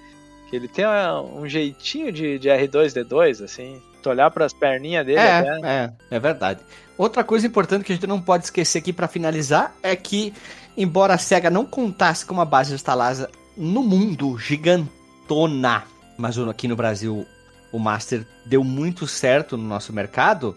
Que 0.49 0.57
ele 0.57 0.69
tem 0.69 0.85
um 0.87 1.49
jeitinho 1.49 2.13
de, 2.13 2.39
de 2.39 2.49
R2D2, 2.49 3.45
assim. 3.45 3.81
Tu 4.03 4.11
olhar 4.11 4.31
para 4.31 4.45
as 4.45 4.53
perninhas 4.53 5.07
dele. 5.07 5.19
É, 5.19 5.39
até... 5.39 5.61
é, 5.69 5.93
é 6.11 6.19
verdade. 6.19 6.61
Outra 6.99 7.23
coisa 7.23 7.47
importante 7.47 7.85
que 7.85 7.93
a 7.93 7.95
gente 7.95 8.07
não 8.07 8.21
pode 8.21 8.45
esquecer 8.45 8.79
aqui 8.79 8.93
para 8.93 9.07
finalizar 9.07 9.75
é 9.83 9.95
que, 9.95 10.33
embora 10.77 11.15
a 11.15 11.19
SEGA 11.19 11.51
não 11.51 11.65
contasse 11.65 12.25
com 12.25 12.35
uma 12.35 12.45
base 12.45 12.75
instalada 12.75 13.31
no 13.57 13.83
mundo 13.83 14.39
gigantona, 14.39 15.85
mas 16.17 16.39
aqui 16.39 16.67
no 16.67 16.77
Brasil 16.77 17.27
o 17.73 17.79
Master 17.79 18.27
deu 18.45 18.65
muito 18.65 19.07
certo 19.07 19.57
no 19.57 19.65
nosso 19.65 19.93
mercado, 19.93 20.57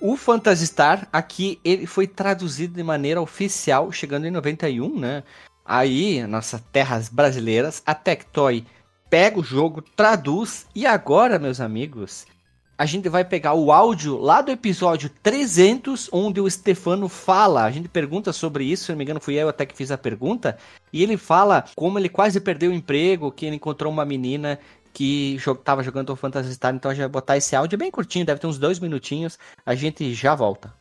o 0.00 0.16
Phantasy 0.16 0.66
Star 0.66 1.08
aqui 1.12 1.60
ele 1.64 1.86
foi 1.86 2.06
traduzido 2.06 2.74
de 2.74 2.82
maneira 2.82 3.20
oficial, 3.20 3.90
chegando 3.92 4.26
em 4.26 4.30
91, 4.30 4.98
né? 4.98 5.22
Aí, 5.64 6.26
nossas 6.26 6.62
terras 6.72 7.08
brasileiras, 7.08 7.82
a 7.84 7.94
Tectoy 7.94 8.64
pega 9.10 9.38
o 9.38 9.44
jogo, 9.44 9.82
traduz 9.82 10.66
e 10.74 10.86
agora, 10.86 11.38
meus 11.38 11.60
amigos, 11.60 12.26
a 12.78 12.86
gente 12.86 13.08
vai 13.08 13.24
pegar 13.24 13.54
o 13.54 13.72
áudio 13.72 14.16
lá 14.16 14.40
do 14.40 14.52
episódio 14.52 15.10
300, 15.20 16.08
onde 16.12 16.40
o 16.40 16.48
Stefano 16.48 17.08
fala. 17.08 17.64
A 17.64 17.70
gente 17.72 17.88
pergunta 17.88 18.32
sobre 18.32 18.64
isso, 18.64 18.84
se 18.84 18.92
não 18.92 18.98
me 18.98 19.02
engano, 19.02 19.20
fui 19.20 19.34
eu 19.34 19.48
até 19.48 19.66
que 19.66 19.76
fiz 19.76 19.90
a 19.90 19.98
pergunta. 19.98 20.56
E 20.92 21.02
ele 21.02 21.16
fala 21.16 21.64
como 21.74 21.98
ele 21.98 22.08
quase 22.08 22.40
perdeu 22.40 22.70
o 22.70 22.74
emprego, 22.74 23.32
que 23.32 23.46
ele 23.46 23.56
encontrou 23.56 23.92
uma 23.92 24.04
menina 24.04 24.60
que 24.98 25.36
estava 25.36 25.80
jogando 25.80 26.10
o 26.10 26.16
Phantasy 26.16 26.54
Star, 26.54 26.74
então 26.74 26.90
a 26.90 26.94
gente 26.94 27.02
vai 27.02 27.08
botar 27.08 27.36
esse 27.36 27.54
áudio 27.54 27.78
bem 27.78 27.88
curtinho, 27.88 28.26
deve 28.26 28.40
ter 28.40 28.48
uns 28.48 28.58
dois 28.58 28.80
minutinhos, 28.80 29.38
a 29.64 29.72
gente 29.72 30.12
já 30.12 30.34
volta. 30.34 30.74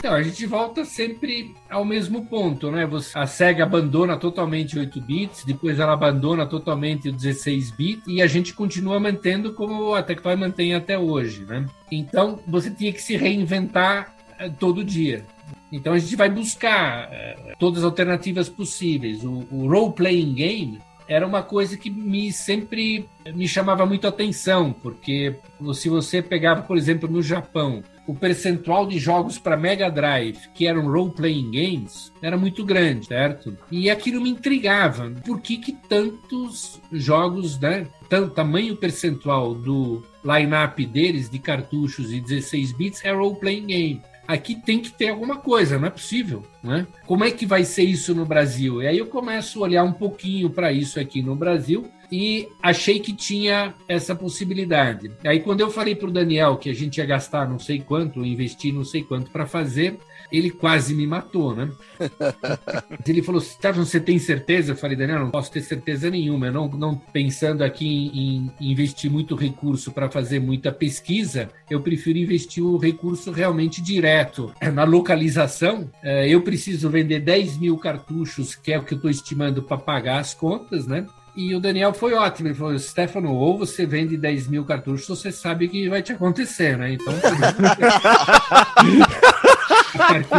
Então, 0.00 0.12
a 0.12 0.22
gente 0.22 0.44
volta 0.44 0.84
sempre 0.84 1.54
ao 1.70 1.84
mesmo 1.84 2.26
ponto, 2.26 2.68
né? 2.72 2.88
A 3.14 3.26
SEGA 3.28 3.62
abandona 3.62 4.16
totalmente 4.16 4.76
8 4.76 5.00
bits, 5.00 5.44
depois 5.44 5.78
ela 5.78 5.92
abandona 5.92 6.46
totalmente 6.46 7.08
o 7.08 7.12
16 7.12 7.70
bits 7.70 8.04
e 8.08 8.20
a 8.20 8.26
gente 8.26 8.52
continua 8.52 8.98
mantendo 8.98 9.52
como 9.54 9.94
a 9.94 10.02
Tectoy 10.02 10.34
mantém 10.34 10.74
até 10.74 10.98
hoje, 10.98 11.44
né? 11.44 11.64
Então, 11.92 12.40
você 12.44 12.70
tinha 12.72 12.92
que 12.92 13.00
se 13.00 13.16
reinventar 13.16 14.12
eh, 14.36 14.50
todo 14.58 14.84
dia. 14.84 15.24
Então 15.70 15.92
a 15.92 15.98
gente 15.98 16.16
vai 16.16 16.28
buscar 16.28 17.08
uh, 17.08 17.52
todas 17.58 17.80
as 17.80 17.84
alternativas 17.84 18.48
possíveis. 18.48 19.22
O, 19.24 19.46
o 19.50 19.68
role-playing 19.68 20.34
game 20.34 20.87
era 21.08 21.26
uma 21.26 21.42
coisa 21.42 21.76
que 21.76 21.90
me 21.90 22.30
sempre 22.32 23.08
me 23.34 23.48
chamava 23.48 23.86
muito 23.86 24.06
atenção, 24.06 24.72
porque 24.72 25.36
se 25.74 25.88
você 25.88 26.20
pegava, 26.22 26.62
por 26.62 26.76
exemplo, 26.76 27.08
no 27.08 27.22
Japão, 27.22 27.82
o 28.06 28.14
percentual 28.14 28.86
de 28.86 28.98
jogos 28.98 29.38
para 29.38 29.56
Mega 29.56 29.90
Drive 29.90 30.38
que 30.54 30.66
eram 30.66 30.90
role-playing 30.90 31.50
games 31.50 32.12
era 32.22 32.36
muito 32.36 32.64
grande, 32.64 33.06
certo? 33.06 33.56
E 33.70 33.90
aquilo 33.90 34.20
me 34.20 34.30
intrigava. 34.30 35.10
Por 35.26 35.40
que, 35.40 35.58
que 35.58 35.72
tantos 35.72 36.80
jogos, 36.92 37.58
né? 37.58 37.86
Tanto 38.08 38.34
tamanho 38.34 38.76
percentual 38.76 39.54
do 39.54 40.02
line-up 40.24 40.84
deles 40.86 41.28
de 41.28 41.38
cartuchos 41.38 42.12
e 42.12 42.20
16 42.20 42.72
bits 42.72 43.04
é 43.04 43.12
role-playing 43.12 43.66
game 43.66 44.02
aqui 44.28 44.54
tem 44.54 44.78
que 44.78 44.90
ter 44.90 45.08
alguma 45.08 45.38
coisa, 45.38 45.78
não 45.78 45.88
é 45.88 45.90
possível, 45.90 46.44
né? 46.62 46.86
Como 47.06 47.24
é 47.24 47.30
que 47.30 47.46
vai 47.46 47.64
ser 47.64 47.84
isso 47.84 48.14
no 48.14 48.26
Brasil? 48.26 48.82
E 48.82 48.86
aí 48.86 48.98
eu 48.98 49.06
começo 49.06 49.58
a 49.58 49.62
olhar 49.62 49.84
um 49.84 49.92
pouquinho 49.92 50.50
para 50.50 50.70
isso 50.70 51.00
aqui 51.00 51.22
no 51.22 51.34
Brasil 51.34 51.88
e 52.12 52.46
achei 52.62 53.00
que 53.00 53.12
tinha 53.12 53.74
essa 53.88 54.14
possibilidade. 54.14 55.10
Aí 55.24 55.40
quando 55.40 55.60
eu 55.60 55.70
falei 55.70 55.94
para 55.94 56.08
o 56.08 56.12
Daniel 56.12 56.58
que 56.58 56.68
a 56.68 56.74
gente 56.74 56.98
ia 56.98 57.06
gastar 57.06 57.48
não 57.48 57.58
sei 57.58 57.80
quanto, 57.80 58.24
investir 58.24 58.72
não 58.72 58.84
sei 58.84 59.02
quanto 59.02 59.30
para 59.30 59.46
fazer, 59.46 59.98
ele 60.30 60.50
quase 60.50 60.94
me 60.94 61.06
matou, 61.06 61.54
né? 61.54 61.70
ele 63.06 63.22
falou: 63.22 63.40
Stefano, 63.40 63.84
você 63.84 64.00
tem 64.00 64.18
certeza? 64.18 64.72
Eu 64.72 64.76
falei, 64.76 64.96
Daniel, 64.96 65.20
não 65.20 65.30
posso 65.30 65.50
ter 65.50 65.62
certeza 65.62 66.10
nenhuma. 66.10 66.46
Eu 66.46 66.52
não, 66.52 66.68
não 66.68 66.96
pensando 66.96 67.62
aqui 67.62 67.86
em, 67.86 68.52
em 68.60 68.72
investir 68.72 69.10
muito 69.10 69.34
recurso 69.34 69.92
para 69.92 70.10
fazer 70.10 70.38
muita 70.38 70.70
pesquisa, 70.70 71.48
eu 71.70 71.80
prefiro 71.80 72.18
investir 72.18 72.64
o 72.64 72.76
recurso 72.76 73.30
realmente 73.30 73.82
direto. 73.82 74.52
Na 74.72 74.84
localização, 74.84 75.90
é, 76.02 76.28
eu 76.28 76.42
preciso 76.42 76.90
vender 76.90 77.20
10 77.20 77.58
mil 77.58 77.76
cartuchos, 77.78 78.54
que 78.54 78.72
é 78.72 78.78
o 78.78 78.84
que 78.84 78.94
eu 78.94 78.96
estou 78.96 79.10
estimando 79.10 79.62
para 79.62 79.78
pagar 79.78 80.18
as 80.18 80.34
contas, 80.34 80.86
né? 80.86 81.06
E 81.38 81.54
o 81.54 81.60
Daniel 81.60 81.94
foi 81.94 82.14
ótimo. 82.14 82.48
Ele 82.48 82.54
falou: 82.56 82.76
Stefano, 82.76 83.32
ou 83.32 83.56
você 83.56 83.86
vende 83.86 84.16
10 84.16 84.48
mil 84.48 84.64
cartuchos, 84.64 85.06
você 85.06 85.30
sabe 85.30 85.66
o 85.66 85.68
que 85.68 85.88
vai 85.88 86.02
te 86.02 86.12
acontecer, 86.12 86.76
né? 86.76 86.94
Então. 86.94 87.14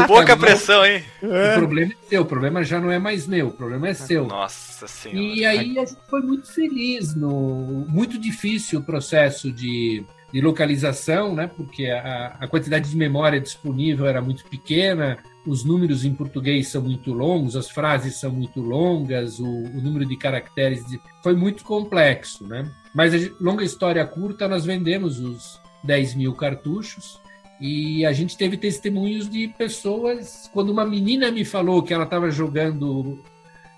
Pouca 0.08 0.36
pressão, 0.36 0.86
hein? 0.86 1.02
O 1.24 1.58
problema 1.58 1.94
é 1.94 1.96
seu, 2.10 2.22
o 2.22 2.26
problema 2.26 2.66
já 2.66 2.82
não 2.82 2.92
é 2.92 3.00
mais 3.00 3.26
meu, 3.28 3.48
o 3.48 3.52
problema 3.52 3.88
é 3.88 3.94
seu. 3.94 4.28
Nossa 4.28 4.88
senhora. 4.88 5.22
E 5.22 5.46
aí 5.46 5.80
a 5.80 5.86
gente 5.86 6.02
foi 6.10 6.22
muito 6.22 6.52
feliz, 6.52 7.16
no, 7.16 7.86
muito 7.88 8.20
difícil 8.20 8.80
o 8.80 8.84
processo 8.84 9.54
de, 9.54 10.04
de 10.32 10.42
localização, 10.42 11.34
né? 11.34 11.48
Porque 11.48 11.88
a, 11.88 12.38
a 12.40 12.48
quantidade 12.48 12.90
de 12.90 12.96
memória 12.96 13.40
disponível 13.40 14.06
era 14.06 14.22
muito 14.22 14.46
pequena, 14.46 15.18
os 15.46 15.64
números 15.64 16.06
em 16.06 16.14
português 16.14 16.68
são 16.68 16.82
muito 16.82 17.12
longos, 17.14 17.56
as 17.56 17.70
frases 17.70 18.20
são 18.20 18.32
muito 18.32 18.62
longas, 18.62 19.40
o, 19.40 19.48
o 19.48 19.82
número 19.82 20.06
de 20.06 20.16
caracteres 20.18 20.86
de... 20.86 21.00
foi 21.24 21.36
muito 21.36 21.64
complexo, 21.64 22.48
né? 22.48 22.70
Mas, 22.94 23.14
a, 23.14 23.30
longa 23.42 23.64
história 23.64 24.06
curta, 24.06 24.48
nós 24.48 24.66
vendemos 24.66 25.20
os 25.20 25.60
10 25.84 26.16
mil 26.16 26.34
cartuchos 26.34 27.20
e 27.60 28.06
a 28.06 28.14
gente 28.14 28.38
teve 28.38 28.58
testemunhos 28.58 29.30
de 29.30 29.48
pessoas. 29.50 30.50
Quando 30.54 30.70
uma 30.70 30.86
menina 30.86 31.32
me 31.32 31.44
falou 31.44 31.84
que 31.84 31.94
ela 31.94 32.04
estava 32.06 32.30
jogando 32.32 33.20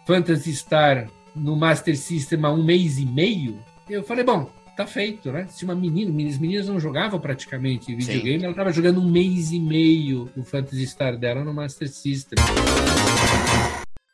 Phantasy 0.06 0.56
Star 0.56 1.10
no 1.36 1.56
Master 1.56 1.97
System 1.97 2.43
há 2.43 2.52
um 2.52 2.64
mês 2.64 2.99
e 2.99 3.06
meio, 3.06 3.60
eu 3.89 4.04
falei: 4.04 4.24
bom, 4.24 4.49
tá 4.76 4.88
feito, 4.88 5.32
né? 5.32 5.48
Se 5.48 5.66
uma 5.66 5.76
menina, 5.76 6.12
as 6.30 6.38
meninas 6.38 6.68
não 6.68 6.80
jogavam 6.80 7.20
praticamente 7.20 7.96
videogame, 7.96 8.40
Sim. 8.40 8.46
ela 8.46 8.52
estava 8.52 8.72
jogando 8.72 9.02
um 9.02 9.10
mês 9.10 9.52
e 9.52 9.60
meio 9.60 10.30
o 10.36 10.44
Phantasy 10.44 10.88
Star 10.88 11.18
dela 11.18 11.44
no 11.44 11.54
Master 11.54 11.90
System. 11.90 12.38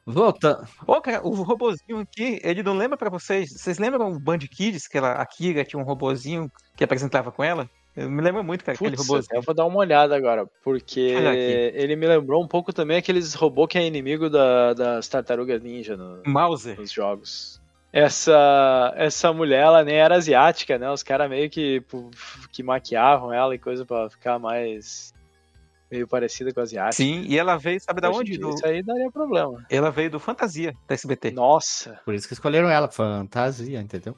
Volta. 0.06 0.66
Ô, 0.88 0.94
oh, 0.94 1.02
cara, 1.02 1.22
o 1.28 1.34
robozinho 1.44 2.00
aqui, 2.00 2.40
ele 2.42 2.64
não 2.64 2.78
lembra 2.78 2.98
para 2.98 3.10
vocês? 3.10 3.52
Vocês 3.52 3.78
lembram 3.78 4.10
o 4.10 4.20
Band 4.20 4.40
Kids, 4.40 4.88
que 4.88 4.98
ela, 4.98 5.12
a 5.12 5.26
Kira 5.26 5.66
tinha 5.66 5.82
um 5.82 5.86
robozinho 5.86 6.50
que 6.78 6.84
apresentava 6.84 7.30
com 7.30 7.44
ela? 7.44 7.70
Eu 7.94 8.10
me 8.10 8.22
lembro 8.22 8.44
muito, 8.44 8.64
cara, 8.64 8.78
Putz, 8.78 8.94
aquele 8.94 9.02
robôzinho. 9.02 9.38
Eu 9.38 9.42
vou 9.42 9.56
dar 9.56 9.66
uma 9.66 9.80
olhada 9.80 10.16
agora, 10.16 10.46
porque 10.64 11.00
ele 11.74 11.96
me 11.96 12.08
lembrou 12.08 12.42
um 12.44 12.48
pouco 12.48 12.72
também 12.72 12.96
aqueles 12.96 13.34
robôs 13.34 13.68
que 13.68 13.78
é 13.78 13.86
inimigo 13.86 14.30
da, 14.30 14.74
das 14.74 15.08
tartarugas 15.08 15.62
ninja 15.62 15.98
no, 15.98 16.22
Mauser. 16.26 16.80
nos 16.80 16.92
jogos. 16.92 17.57
Essa, 17.92 18.94
essa 18.96 19.32
mulher, 19.32 19.64
ela 19.64 19.84
nem 19.84 19.96
era 19.96 20.16
asiática, 20.16 20.78
né? 20.78 20.90
Os 20.92 21.04
caras 21.04 21.30
meio 21.30 21.50
que, 21.50 21.82
que 22.52 22.62
maquiavam 22.62 23.34
ela 23.34 23.56
e 23.56 23.60
coisa 23.60 23.86
para 23.86 24.10
ficar 24.10 24.38
mais 24.38 25.14
meio 25.90 26.08
parecida 26.08 26.54
com 26.54 26.60
a 26.60 26.64
asiática. 26.64 27.04
Sim, 27.04 27.26
e 27.28 27.38
ela 27.38 27.58
veio, 27.58 27.80
sabe 27.80 28.02
da 28.02 28.12
onde? 28.12 28.38
Do... 28.38 28.50
Isso 28.50 28.66
aí 28.66 28.84
daria 28.84 29.10
problema. 29.10 29.66
Ela 29.70 29.90
veio 29.90 30.12
do 30.12 30.20
Fantasia, 30.20 30.76
da 30.88 30.94
SBT. 30.94 31.32
Nossa! 31.32 32.00
Por 32.04 32.14
isso 32.14 32.28
que 32.28 32.34
escolheram 32.34 32.70
ela, 32.70 32.90
Fantasia, 32.90 33.80
entendeu? 33.80 34.18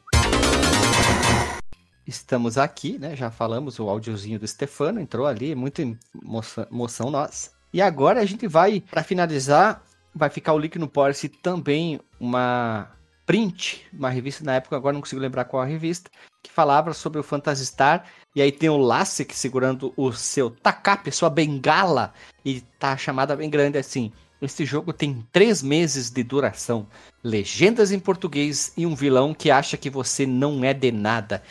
estamos 2.09 2.57
aqui, 2.57 2.97
né? 2.97 3.15
Já 3.15 3.29
falamos 3.29 3.79
o 3.79 3.87
áudiozinho 3.87 4.39
do 4.39 4.47
Stefano, 4.47 4.99
entrou 4.99 5.27
ali, 5.27 5.53
muita 5.55 5.83
emoção, 6.21 6.67
emoção 6.71 7.11
nossa. 7.11 7.51
E 7.71 7.81
agora 7.81 8.19
a 8.19 8.25
gente 8.25 8.47
vai, 8.47 8.81
para 8.81 9.03
finalizar, 9.03 9.83
vai 10.13 10.29
ficar 10.29 10.53
o 10.53 10.57
link 10.57 10.77
no 10.79 10.87
Porsche 10.87 11.29
também 11.29 11.99
uma 12.19 12.89
print, 13.29 13.85
uma 13.93 14.09
revista 14.09 14.43
na 14.43 14.55
época, 14.55 14.75
agora 14.75 14.91
não 14.91 15.01
consigo 15.01 15.21
lembrar 15.21 15.45
qual 15.45 15.61
a 15.61 15.65
revista, 15.65 16.09
que 16.41 16.49
falava 16.49 16.95
sobre 16.95 17.19
o 17.19 17.23
Phantasy 17.23 17.63
Star. 17.63 18.03
E 18.35 18.41
aí 18.41 18.51
tem 18.51 18.69
o 18.69 18.77
Lassek 18.77 19.35
segurando 19.35 19.93
o 19.95 20.11
seu 20.11 20.49
tacape, 20.49 21.11
sua 21.11 21.29
bengala, 21.29 22.11
e 22.43 22.61
tá 22.79 22.97
chamada 22.97 23.35
bem 23.35 23.47
grande 23.47 23.77
assim. 23.77 24.11
Este 24.41 24.65
jogo 24.65 24.91
tem 24.91 25.23
três 25.31 25.61
meses 25.61 26.09
de 26.09 26.23
duração, 26.23 26.87
legendas 27.23 27.91
em 27.91 27.99
português 27.99 28.73
e 28.75 28.83
um 28.87 28.95
vilão 28.95 29.31
que 29.31 29.51
acha 29.51 29.77
que 29.77 29.91
você 29.91 30.25
não 30.25 30.63
é 30.63 30.73
de 30.73 30.91
nada. 30.91 31.43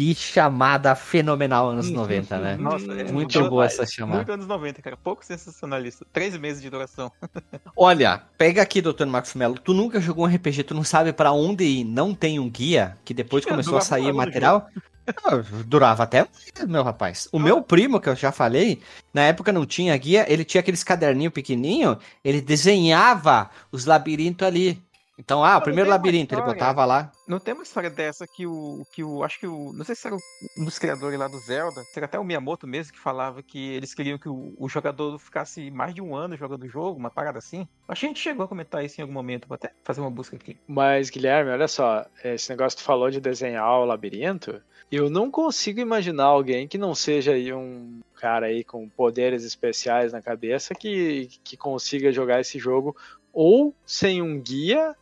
Que 0.00 0.14
chamada 0.14 0.94
fenomenal 0.94 1.68
anos 1.68 1.90
90, 1.90 2.38
né? 2.38 2.56
Nossa, 2.56 2.90
é 2.90 3.12
muito 3.12 3.38
boa 3.38 3.50
boa 3.50 3.64
essa 3.66 3.84
chamada. 3.84 4.16
Muito 4.16 4.32
anos 4.32 4.46
90, 4.46 4.80
cara. 4.80 4.96
Pouco 4.96 5.22
sensacionalista. 5.22 6.06
Três 6.10 6.34
meses 6.38 6.62
de 6.62 6.70
duração. 6.70 7.12
Olha, 7.76 8.22
pega 8.38 8.62
aqui, 8.62 8.80
Dr. 8.80 9.04
Marcos 9.04 9.34
Mello. 9.34 9.58
Tu 9.58 9.74
nunca 9.74 10.00
jogou 10.00 10.26
um 10.26 10.34
RPG, 10.34 10.64
tu 10.64 10.74
não 10.74 10.84
sabe 10.84 11.12
para 11.12 11.32
onde 11.32 11.64
ir, 11.64 11.84
não 11.84 12.14
tem 12.14 12.38
um 12.40 12.48
guia, 12.48 12.96
que 13.04 13.12
depois 13.12 13.44
começou 13.44 13.76
a 13.76 13.82
sair 13.82 14.10
material. 14.10 14.70
Ah, 15.06 15.42
durava 15.66 16.04
até 16.04 16.26
meu 16.66 16.82
rapaz. 16.82 17.28
O 17.30 17.38
meu 17.38 17.60
primo, 17.60 18.00
que 18.00 18.08
eu 18.08 18.16
já 18.16 18.32
falei, 18.32 18.80
na 19.12 19.24
época 19.24 19.52
não 19.52 19.66
tinha 19.66 19.94
guia, 19.98 20.24
ele 20.32 20.46
tinha 20.46 20.62
aqueles 20.62 20.82
caderninho 20.82 21.30
pequenininho, 21.30 21.98
ele 22.24 22.40
desenhava 22.40 23.50
os 23.70 23.84
labirintos 23.84 24.48
ali. 24.48 24.82
Então, 25.20 25.44
ah, 25.44 25.58
o 25.58 25.60
primeiro 25.60 25.90
labirinto, 25.90 26.34
ele 26.34 26.40
botava 26.40 26.82
lá. 26.86 27.12
Não 27.28 27.38
tem 27.38 27.52
uma 27.52 27.62
história 27.62 27.90
dessa 27.90 28.26
que 28.26 28.46
o. 28.46 28.82
que 28.90 29.04
o. 29.04 29.22
Acho 29.22 29.38
que 29.38 29.46
o. 29.46 29.70
Não 29.74 29.84
sei 29.84 29.94
se 29.94 30.06
era 30.06 30.16
um 30.16 30.64
dos 30.64 30.78
criadores 30.78 31.18
lá 31.18 31.28
do 31.28 31.38
Zelda, 31.38 31.82
era 31.94 32.06
até 32.06 32.18
o 32.18 32.24
Miyamoto 32.24 32.66
mesmo 32.66 32.94
que 32.94 32.98
falava 32.98 33.42
que 33.42 33.74
eles 33.74 33.92
queriam 33.92 34.18
que 34.18 34.30
o, 34.30 34.54
o 34.58 34.66
jogador 34.66 35.18
ficasse 35.18 35.70
mais 35.70 35.94
de 35.94 36.00
um 36.00 36.16
ano 36.16 36.38
jogando 36.38 36.62
o 36.62 36.68
jogo, 36.68 36.98
uma 36.98 37.10
parada 37.10 37.38
assim. 37.38 37.68
Acho 37.86 38.00
que 38.00 38.06
a 38.06 38.08
gente 38.08 38.20
chegou 38.20 38.46
a 38.46 38.48
comentar 38.48 38.82
isso 38.82 38.98
em 38.98 39.02
algum 39.02 39.12
momento, 39.12 39.46
vou 39.46 39.56
até 39.56 39.72
fazer 39.84 40.00
uma 40.00 40.10
busca 40.10 40.36
aqui. 40.36 40.56
Mas, 40.66 41.10
Guilherme, 41.10 41.50
olha 41.50 41.68
só, 41.68 42.06
esse 42.24 42.48
negócio 42.48 42.78
que 42.78 42.82
tu 42.82 42.86
falou 42.86 43.10
de 43.10 43.20
desenhar 43.20 43.78
o 43.78 43.84
labirinto, 43.84 44.62
eu 44.90 45.10
não 45.10 45.30
consigo 45.30 45.80
imaginar 45.80 46.24
alguém 46.24 46.66
que 46.66 46.78
não 46.78 46.94
seja 46.94 47.32
aí 47.32 47.52
um 47.52 48.00
cara 48.16 48.46
aí 48.46 48.64
com 48.64 48.88
poderes 48.88 49.44
especiais 49.44 50.12
na 50.12 50.22
cabeça 50.22 50.74
que, 50.74 51.28
que 51.44 51.58
consiga 51.58 52.10
jogar 52.10 52.40
esse 52.40 52.58
jogo 52.58 52.96
ou 53.32 53.74
sem 53.84 54.22
um 54.22 54.40
guia 54.40 54.96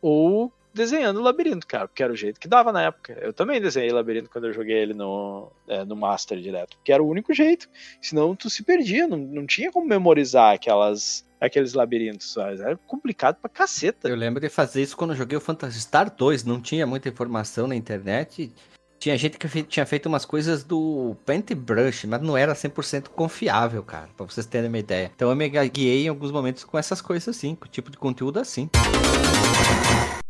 ou 0.00 0.52
desenhando 0.72 1.18
o 1.18 1.22
labirinto, 1.22 1.66
cara, 1.66 1.88
porque 1.88 2.02
era 2.02 2.12
o 2.12 2.16
jeito 2.16 2.38
que 2.38 2.48
dava 2.48 2.72
na 2.72 2.82
época. 2.82 3.18
Eu 3.20 3.32
também 3.32 3.60
desenhei 3.60 3.90
labirinto 3.90 4.30
quando 4.30 4.46
eu 4.46 4.52
joguei 4.52 4.76
ele 4.76 4.94
no, 4.94 5.50
é, 5.66 5.84
no 5.84 5.96
Master 5.96 6.38
direto, 6.38 6.76
porque 6.76 6.92
era 6.92 7.02
o 7.02 7.08
único 7.08 7.34
jeito. 7.34 7.68
Senão 8.00 8.36
tu 8.36 8.48
se 8.48 8.62
perdia, 8.62 9.06
não, 9.06 9.18
não 9.18 9.46
tinha 9.46 9.72
como 9.72 9.86
memorizar 9.86 10.54
aquelas, 10.54 11.26
aqueles 11.40 11.74
labirintos? 11.74 12.36
Era 12.36 12.76
complicado 12.86 13.36
pra 13.40 13.50
caceta. 13.50 14.08
Eu 14.08 14.16
lembro 14.16 14.40
de 14.40 14.48
fazer 14.48 14.82
isso 14.82 14.96
quando 14.96 15.10
eu 15.10 15.16
joguei 15.16 15.36
o 15.36 15.40
Phantasy 15.40 15.80
Star 15.80 16.14
2, 16.14 16.44
não 16.44 16.60
tinha 16.60 16.86
muita 16.86 17.08
informação 17.08 17.66
na 17.66 17.74
internet. 17.74 18.52
Tinha 19.00 19.16
gente 19.16 19.38
que 19.38 19.62
tinha 19.62 19.86
feito 19.86 20.06
umas 20.06 20.24
coisas 20.24 20.64
do 20.64 21.16
Paintbrush, 21.24 22.04
mas 22.08 22.20
não 22.20 22.36
era 22.36 22.52
100% 22.52 23.10
confiável, 23.10 23.80
cara, 23.84 24.08
pra 24.16 24.26
vocês 24.26 24.44
terem 24.44 24.68
uma 24.68 24.78
ideia. 24.78 25.12
Então 25.14 25.30
eu 25.30 25.36
me 25.36 25.48
guiei 25.48 26.06
em 26.06 26.08
alguns 26.08 26.32
momentos 26.32 26.64
com 26.64 26.76
essas 26.76 27.00
coisas 27.00 27.28
assim, 27.28 27.54
com 27.54 27.66
o 27.66 27.68
tipo 27.68 27.92
de 27.92 27.96
conteúdo 27.96 28.40
assim. 28.40 28.68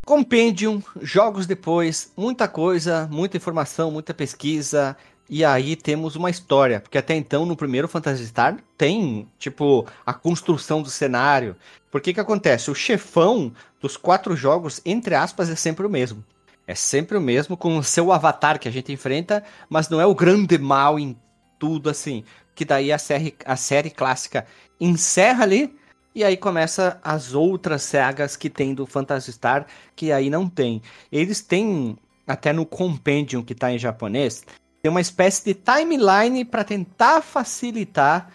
Compendium, 0.05 0.83
jogos 1.03 1.47
depois, 1.47 2.12
muita 2.16 2.49
coisa, 2.49 3.07
muita 3.11 3.37
informação, 3.37 3.91
muita 3.91 4.14
pesquisa. 4.14 4.97
E 5.29 5.45
aí 5.45 5.76
temos 5.76 6.16
uma 6.16 6.31
história, 6.31 6.81
porque 6.81 6.97
até 6.97 7.14
então 7.14 7.45
no 7.45 7.55
primeiro 7.55 7.87
Phantasy 7.87 8.26
Star 8.26 8.57
tem, 8.79 9.29
tipo, 9.39 9.87
a 10.07 10.14
construção 10.14 10.81
do 10.81 10.89
cenário. 10.89 11.55
Por 11.91 12.01
que 12.01 12.14
que 12.14 12.20
acontece? 12.20 12.70
O 12.70 12.74
chefão 12.74 13.53
dos 13.81 13.99
quatro 13.99 14.35
jogos, 14.35 14.81
entre 14.87 15.14
aspas, 15.14 15.51
é 15.51 15.55
sempre 15.55 15.87
o 15.87 15.91
mesmo. 15.91 16.24
É 16.66 16.74
sempre 16.74 17.18
o 17.18 17.20
mesmo 17.20 17.57
com 17.57 17.76
o 17.76 17.85
seu 17.85 18.11
avatar 18.11 18.59
que 18.59 18.68
a 18.68 18.72
gente 18.72 18.93
enfrenta, 18.93 19.45
mas 19.68 19.91
não 19.91 20.01
é 20.01 20.07
o 20.07 20.14
grande 20.14 20.57
mal 20.57 20.99
em 20.99 21.14
tudo 21.59 21.91
assim. 21.91 22.24
Que 22.55 22.64
daí 22.64 22.91
a 22.91 22.99
série, 22.99 23.35
a 23.45 23.57
série 23.57 23.91
clássica 23.91 24.47
encerra 24.81 25.45
ali 25.45 25.78
e 26.19 26.25
aí 26.25 26.37
começa 26.37 26.99
as 27.05 27.33
outras 27.33 27.83
sagas 27.83 28.37
que 28.37 28.51
tem 28.51 28.75
do 28.75 28.85
Phantasy 28.87 29.33
Star, 29.33 29.66
que 29.95 30.11
aí 30.11 30.29
não 30.29 30.49
tem. 30.49 30.83
Eles 31.12 31.41
têm, 31.41 31.97
até 32.27 32.53
no 32.53 32.66
Compendium 32.66 33.41
que 33.41 33.53
está 33.53 33.73
em 33.73 33.79
japonês, 33.79 34.45
tem 34.83 34.91
uma 34.91 35.01
espécie 35.01 35.45
de 35.45 35.55
timeline 35.55 36.45
para 36.45 36.64
tentar 36.64 37.23
facilitar 37.23 38.33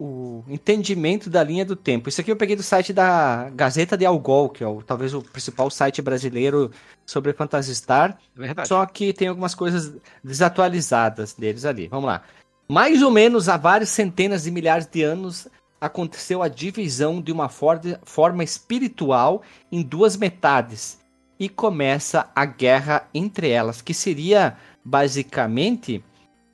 o 0.00 0.42
entendimento 0.48 1.28
da 1.28 1.44
linha 1.44 1.66
do 1.66 1.76
tempo. 1.76 2.08
Isso 2.08 2.22
aqui 2.22 2.32
eu 2.32 2.36
peguei 2.36 2.56
do 2.56 2.62
site 2.62 2.94
da 2.94 3.50
Gazeta 3.50 3.94
de 3.94 4.06
Algol, 4.06 4.48
que 4.48 4.64
é 4.64 4.66
o, 4.66 4.80
talvez 4.80 5.12
o 5.12 5.20
principal 5.20 5.68
site 5.68 6.00
brasileiro 6.00 6.70
sobre 7.04 7.34
Phantasy 7.34 7.74
Star. 7.74 8.16
Verdade. 8.34 8.68
Só 8.68 8.86
que 8.86 9.12
tem 9.12 9.28
algumas 9.28 9.54
coisas 9.54 9.94
desatualizadas 10.24 11.34
deles 11.34 11.66
ali. 11.66 11.88
Vamos 11.88 12.06
lá. 12.06 12.22
Mais 12.66 13.02
ou 13.02 13.10
menos 13.10 13.50
há 13.50 13.58
várias 13.58 13.90
centenas 13.90 14.44
de 14.44 14.50
milhares 14.50 14.86
de 14.86 15.02
anos 15.02 15.46
aconteceu 15.80 16.42
a 16.42 16.48
divisão 16.48 17.20
de 17.20 17.32
uma 17.32 17.48
forma 17.48 18.44
espiritual 18.44 19.42
em 19.70 19.82
duas 19.82 20.16
metades 20.16 20.98
e 21.38 21.48
começa 21.48 22.28
a 22.34 22.44
guerra 22.44 23.08
entre 23.14 23.48
elas, 23.50 23.80
que 23.80 23.94
seria 23.94 24.56
basicamente 24.84 26.02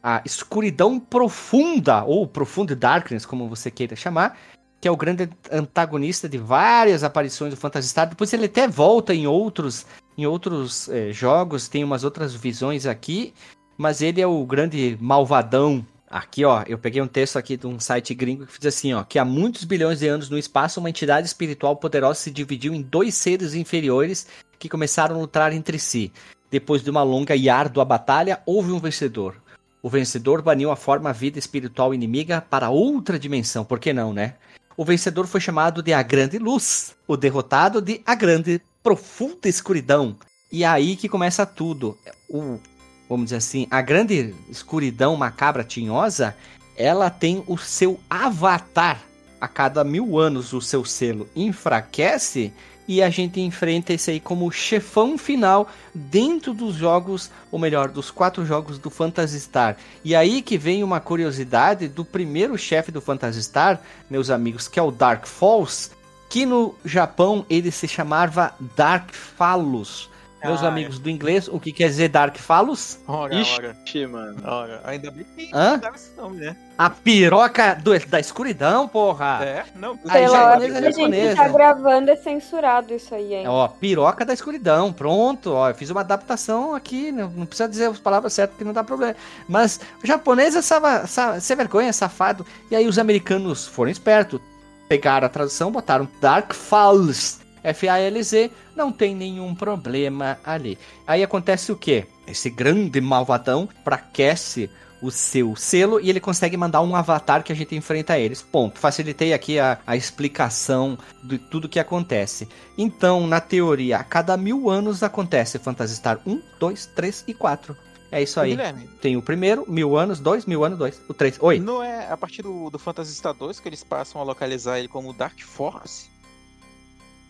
a 0.02 0.20
escuridão 0.24 1.00
profunda, 1.00 2.04
ou 2.04 2.26
profundo 2.26 2.76
darkness, 2.76 3.24
como 3.24 3.48
você 3.48 3.70
queira 3.70 3.96
chamar, 3.96 4.36
que 4.78 4.86
é 4.86 4.90
o 4.90 4.96
grande 4.96 5.30
antagonista 5.50 6.28
de 6.28 6.36
várias 6.36 7.02
aparições 7.02 7.54
do 7.54 7.56
Phantasy. 7.56 7.94
Depois 8.10 8.30
ele 8.34 8.44
até 8.44 8.68
volta 8.68 9.14
em 9.14 9.26
outros, 9.26 9.86
em 10.18 10.26
outros 10.26 10.90
eh, 10.90 11.10
jogos, 11.10 11.68
tem 11.68 11.82
umas 11.82 12.04
outras 12.04 12.34
visões 12.34 12.84
aqui, 12.84 13.32
mas 13.78 14.02
ele 14.02 14.20
é 14.20 14.26
o 14.26 14.44
grande 14.44 14.98
malvadão. 15.00 15.86
Aqui, 16.14 16.44
ó, 16.44 16.62
eu 16.68 16.78
peguei 16.78 17.02
um 17.02 17.08
texto 17.08 17.36
aqui 17.36 17.56
de 17.56 17.66
um 17.66 17.80
site 17.80 18.14
gringo 18.14 18.46
que 18.46 18.60
diz 18.60 18.72
assim, 18.72 18.94
ó, 18.94 19.02
que 19.02 19.18
há 19.18 19.24
muitos 19.24 19.64
bilhões 19.64 19.98
de 19.98 20.06
anos 20.06 20.30
no 20.30 20.38
espaço, 20.38 20.78
uma 20.78 20.88
entidade 20.88 21.26
espiritual 21.26 21.74
poderosa 21.74 22.20
se 22.20 22.30
dividiu 22.30 22.72
em 22.72 22.82
dois 22.82 23.16
seres 23.16 23.52
inferiores 23.52 24.28
que 24.56 24.68
começaram 24.68 25.16
a 25.16 25.18
lutar 25.18 25.52
entre 25.52 25.76
si. 25.76 26.12
Depois 26.48 26.84
de 26.84 26.88
uma 26.88 27.02
longa 27.02 27.34
e 27.34 27.50
árdua 27.50 27.84
batalha, 27.84 28.40
houve 28.46 28.70
um 28.70 28.78
vencedor. 28.78 29.34
O 29.82 29.90
vencedor 29.90 30.40
baniu 30.40 30.70
a 30.70 30.76
forma 30.76 31.12
vida 31.12 31.36
espiritual 31.36 31.92
inimiga 31.92 32.40
para 32.40 32.70
outra 32.70 33.18
dimensão, 33.18 33.64
por 33.64 33.80
que 33.80 33.92
não, 33.92 34.12
né? 34.12 34.36
O 34.76 34.84
vencedor 34.84 35.26
foi 35.26 35.40
chamado 35.40 35.82
de 35.82 35.92
A 35.92 36.00
Grande 36.00 36.38
Luz, 36.38 36.94
o 37.08 37.16
derrotado 37.16 37.82
de 37.82 38.00
A 38.06 38.14
Grande 38.14 38.62
Profunda 38.84 39.48
Escuridão. 39.48 40.16
E 40.52 40.62
é 40.62 40.68
aí 40.68 40.94
que 40.94 41.08
começa 41.08 41.44
tudo. 41.44 41.98
O, 42.28 42.60
vamos 43.08 43.26
dizer 43.26 43.36
assim, 43.36 43.66
a 43.70 43.80
grande 43.80 44.34
escuridão 44.48 45.16
macabra 45.16 45.64
tinhosa, 45.64 46.36
ela 46.76 47.10
tem 47.10 47.42
o 47.46 47.56
seu 47.56 48.00
avatar. 48.08 49.00
A 49.40 49.48
cada 49.48 49.84
mil 49.84 50.18
anos 50.18 50.54
o 50.54 50.60
seu 50.60 50.84
selo 50.84 51.28
enfraquece 51.36 52.52
e 52.86 53.02
a 53.02 53.10
gente 53.10 53.40
enfrenta 53.40 53.92
esse 53.92 54.10
aí 54.10 54.20
como 54.20 54.50
chefão 54.50 55.16
final 55.16 55.68
dentro 55.94 56.52
dos 56.52 56.74
jogos, 56.74 57.30
ou 57.50 57.58
melhor, 57.58 57.88
dos 57.88 58.10
quatro 58.10 58.44
jogos 58.44 58.78
do 58.78 58.90
Phantasy 58.90 59.40
Star. 59.40 59.76
E 60.04 60.14
aí 60.14 60.42
que 60.42 60.58
vem 60.58 60.84
uma 60.84 61.00
curiosidade 61.00 61.88
do 61.88 62.04
primeiro 62.04 62.56
chefe 62.58 62.92
do 62.92 63.00
Phantasy 63.00 63.42
Star, 63.42 63.80
meus 64.08 64.30
amigos, 64.30 64.68
que 64.68 64.78
é 64.78 64.82
o 64.82 64.90
Dark 64.90 65.26
Falls, 65.26 65.90
que 66.28 66.44
no 66.44 66.74
Japão 66.84 67.44
ele 67.48 67.70
se 67.70 67.88
chamava 67.88 68.54
Dark 68.76 69.12
Phallus. 69.12 70.10
Meus 70.44 70.62
ah, 70.62 70.68
amigos 70.68 70.98
é. 70.98 71.00
do 71.00 71.08
inglês, 71.08 71.48
o 71.48 71.58
que 71.58 71.72
quer 71.72 71.88
dizer 71.88 72.08
Dark 72.08 72.36
Phallus? 72.36 72.98
Ora, 73.08 73.34
Ixi, 73.34 74.04
ora. 74.04 74.08
mano. 74.08 74.42
Ora, 74.44 74.80
ainda 74.84 75.10
bem 75.10 75.24
que 75.36 75.50
Hã? 75.54 75.80
esse 75.94 76.14
nome, 76.14 76.36
né? 76.36 76.56
A 76.76 76.90
piroca 76.90 77.74
do, 77.74 77.98
da 78.06 78.20
escuridão, 78.20 78.86
porra. 78.86 79.40
É, 79.42 79.64
não. 79.74 79.96
Pela 79.96 80.50
hora 80.50 80.60
que 80.60 80.76
a 80.76 80.90
gente 80.90 81.34
tá 81.34 81.48
gravando 81.48 82.10
é 82.10 82.16
censurado 82.16 82.92
isso 82.92 83.14
aí, 83.14 83.32
hein? 83.32 83.48
Ó, 83.48 83.66
piroca 83.68 84.24
da 84.24 84.34
escuridão, 84.34 84.92
pronto. 84.92 85.52
Ó, 85.52 85.70
eu 85.70 85.74
fiz 85.74 85.88
uma 85.88 86.00
adaptação 86.00 86.74
aqui, 86.74 87.10
não, 87.10 87.30
não 87.30 87.46
precisa 87.46 87.68
dizer 87.68 87.88
as 87.88 87.98
palavras 87.98 88.34
certas 88.34 88.58
que 88.58 88.64
não 88.64 88.72
dá 88.72 88.84
problema. 88.84 89.16
Mas 89.48 89.80
o 90.02 90.06
japonês 90.06 90.54
é 90.54 91.40
sem 91.40 91.56
vergonha, 91.56 91.92
safado. 91.92 92.44
E 92.70 92.76
aí 92.76 92.86
os 92.86 92.98
americanos 92.98 93.66
foram 93.66 93.90
espertos, 93.90 94.40
pegaram 94.88 95.26
a 95.26 95.30
tradução, 95.30 95.72
botaram 95.72 96.06
Dark 96.20 96.52
Falls 96.52 97.43
F-A-L-Z, 97.64 98.50
não 98.76 98.92
tem 98.92 99.14
nenhum 99.14 99.54
problema 99.54 100.38
ali. 100.44 100.78
Aí 101.06 101.22
acontece 101.22 101.72
o 101.72 101.76
que? 101.76 102.06
Esse 102.26 102.50
grande 102.50 103.00
malvadão 103.00 103.68
fraquece 103.82 104.70
o 105.02 105.10
seu 105.10 105.54
selo 105.54 106.00
e 106.00 106.08
ele 106.08 106.20
consegue 106.20 106.56
mandar 106.56 106.80
um 106.80 106.96
avatar 106.96 107.42
que 107.42 107.52
a 107.52 107.56
gente 107.56 107.74
enfrenta 107.74 108.18
eles. 108.18 108.40
Ponto. 108.40 108.78
Facilitei 108.78 109.34
aqui 109.34 109.58
a, 109.58 109.78
a 109.86 109.96
explicação 109.96 110.98
de 111.22 111.36
tudo 111.36 111.68
que 111.68 111.78
acontece. 111.78 112.48
Então, 112.76 113.26
na 113.26 113.40
teoria, 113.40 113.98
a 113.98 114.04
cada 114.04 114.36
mil 114.36 114.70
anos 114.70 115.02
acontece 115.02 115.58
Phantasy 115.58 115.96
Star 115.96 116.20
1, 116.26 116.40
2, 116.58 116.86
3 116.86 117.24
e 117.28 117.34
4. 117.34 117.76
É 118.10 118.22
isso 118.22 118.38
aí. 118.38 118.50
Guilherme. 118.50 118.88
Tem 119.00 119.16
o 119.16 119.22
primeiro, 119.22 119.64
mil 119.68 119.96
anos, 119.96 120.20
dois, 120.20 120.46
mil 120.46 120.64
anos, 120.64 120.78
dois. 120.78 121.02
O 121.08 121.12
três. 121.12 121.36
Oi. 121.40 121.58
Não 121.58 121.82
é 121.82 122.10
a 122.10 122.16
partir 122.16 122.42
do, 122.42 122.70
do 122.70 122.78
Phantasy 122.78 123.12
Star 123.12 123.34
2 123.34 123.58
que 123.58 123.68
eles 123.68 123.82
passam 123.82 124.20
a 124.20 124.24
localizar 124.24 124.78
ele 124.78 124.88
como 124.88 125.12
Dark 125.12 125.38
Force? 125.40 126.13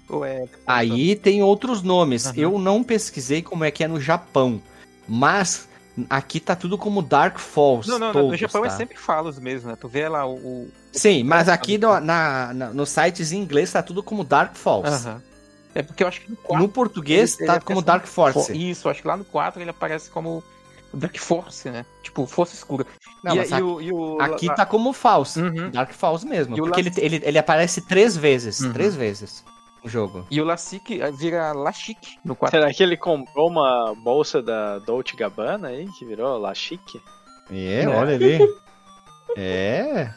Ou 0.09 0.24
é... 0.24 0.44
Aí 0.66 1.16
tem 1.16 1.42
outros 1.42 1.82
nomes. 1.82 2.26
Uhum. 2.26 2.32
Eu 2.36 2.59
não 2.59 2.82
pesquisei 2.82 3.42
como 3.42 3.64
é 3.64 3.70
que 3.70 3.84
é 3.84 3.88
no 3.88 4.00
Japão. 4.00 4.61
Mas 5.09 5.68
aqui 6.09 6.40
tá 6.40 6.55
tudo 6.55 6.76
como 6.76 7.02
Dark 7.02 7.38
Falls. 7.38 7.88
Não, 7.88 7.98
não, 7.98 8.12
todos, 8.12 8.30
no 8.30 8.36
Japão 8.36 8.64
é 8.64 8.68
tá? 8.68 8.74
é 8.74 8.76
sempre 8.76 8.98
falos 8.98 9.38
mesmo, 9.38 9.70
né? 9.70 9.76
Tu 9.80 9.88
vê 9.88 10.09
lá 10.09 10.26
o. 10.26 10.34
o... 10.34 10.70
Sim, 10.92 11.24
mas 11.24 11.48
aqui 11.48 11.78
no, 11.78 12.00
na, 12.00 12.52
na, 12.55 12.68
nos 12.72 12.90
sites 12.90 13.32
em 13.32 13.38
inglês 13.38 13.72
tá 13.72 13.82
tudo 13.82 14.02
como 14.02 14.24
Dark 14.24 14.55
Falls. 14.55 15.07
Uhum. 15.07 15.20
É 15.74 15.82
porque 15.82 16.05
eu 16.05 16.09
acho 16.09 16.20
que 16.20 16.30
no 16.30 16.36
4. 16.36 16.62
No 16.62 16.68
português 16.68 17.38
ele, 17.38 17.46
tá 17.46 17.55
ele 17.55 17.64
como 17.64 17.82
Dark 17.82 18.07
Force. 18.07 18.70
Isso, 18.70 18.88
acho 18.88 19.02
que 19.02 19.09
lá 19.09 19.16
no 19.16 19.24
4 19.24 19.61
ele 19.61 19.70
aparece 19.70 20.09
como 20.09 20.42
Dark 20.92 21.18
Force, 21.18 21.68
né? 21.68 21.84
Tipo, 22.00 22.26
Força 22.26 22.55
Escura. 22.55 22.86
Não, 23.24 23.34
e, 23.34 23.38
mas 23.38 23.50
e 23.50 23.55
aqui, 23.55 23.62
o, 23.62 23.80
e 23.80 23.92
o... 23.92 24.20
aqui 24.20 24.55
tá 24.55 24.64
como 24.64 24.92
False. 24.92 25.40
Uhum. 25.40 25.70
Dark 25.70 25.92
False 25.92 26.24
mesmo. 26.24 26.57
porque 26.57 26.80
ele, 26.80 26.92
ele, 26.98 27.20
ele 27.24 27.38
aparece 27.38 27.80
três 27.80 28.16
vezes. 28.16 28.61
Uhum. 28.61 28.72
Três 28.72 28.94
vezes 28.94 29.44
no 29.85 29.91
jogo. 29.91 30.26
E 30.30 30.41
o 30.41 30.45
Lassic 30.45 31.01
eh, 31.01 31.11
vira 31.12 31.53
Lashik 31.53 32.16
no 32.24 32.35
4. 32.35 32.59
Será 32.59 32.72
que 32.72 32.82
ele 32.82 32.97
comprou 32.97 33.49
uma 33.49 33.95
bolsa 33.95 34.43
da 34.43 34.78
Dolce 34.78 35.14
Gabbana 35.14 35.68
aí, 35.68 35.87
que 35.99 36.05
virou 36.05 36.39
Lashik? 36.39 37.01
É, 37.51 37.82
é, 37.82 37.89
olha 37.89 38.14
ali. 38.14 38.39
é. 39.37 40.11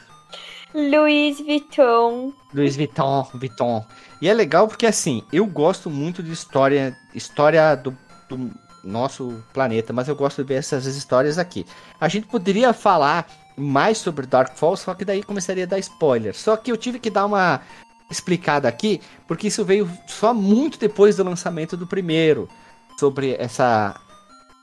Louis 0.74 1.40
Vuitton. 1.40 2.34
Louis 2.54 2.76
Vuitton, 2.76 3.28
Vuitton. 3.34 3.86
E 4.22 4.30
é 4.30 4.34
legal 4.34 4.68
porque 4.68 4.86
assim, 4.86 5.24
eu 5.32 5.46
gosto 5.46 5.90
muito 5.90 6.24
de 6.24 6.32
história, 6.32 6.96
história 7.14 7.76
do, 7.76 7.96
do 8.30 8.52
nosso 8.84 9.44
planeta, 9.54 9.92
mas 9.92 10.08
eu 10.08 10.16
gosto 10.16 10.42
de 10.42 10.48
ver 10.48 10.56
essas 10.56 10.86
histórias 10.86 11.38
aqui. 11.38 11.66
A 12.00 12.08
gente 12.08 12.28
poderia 12.28 12.74
falar 12.74 13.28
mais 13.58 13.98
sobre 13.98 14.28
Dark 14.28 14.56
Falls, 14.56 14.84
só 14.84 14.94
que 14.94 15.04
daí 15.04 15.24
começaria 15.24 15.64
a 15.64 15.68
dar 15.68 15.80
spoiler. 15.80 16.36
Só 16.36 16.56
que 16.56 16.72
eu 16.72 16.78
tive 16.78 17.00
que 17.00 17.10
dar 17.10 17.26
uma 17.26 17.62
explicada 18.10 18.68
aqui, 18.68 19.02
porque 19.28 19.48
isso 19.48 19.66
veio 19.66 19.90
só 20.08 20.34
muito 20.34 20.80
depois 20.80 21.16
do 21.16 21.24
lançamento 21.24 21.76
do 21.76 21.88
primeiro, 21.88 22.48
sobre 22.98 23.36
essa 23.38 24.00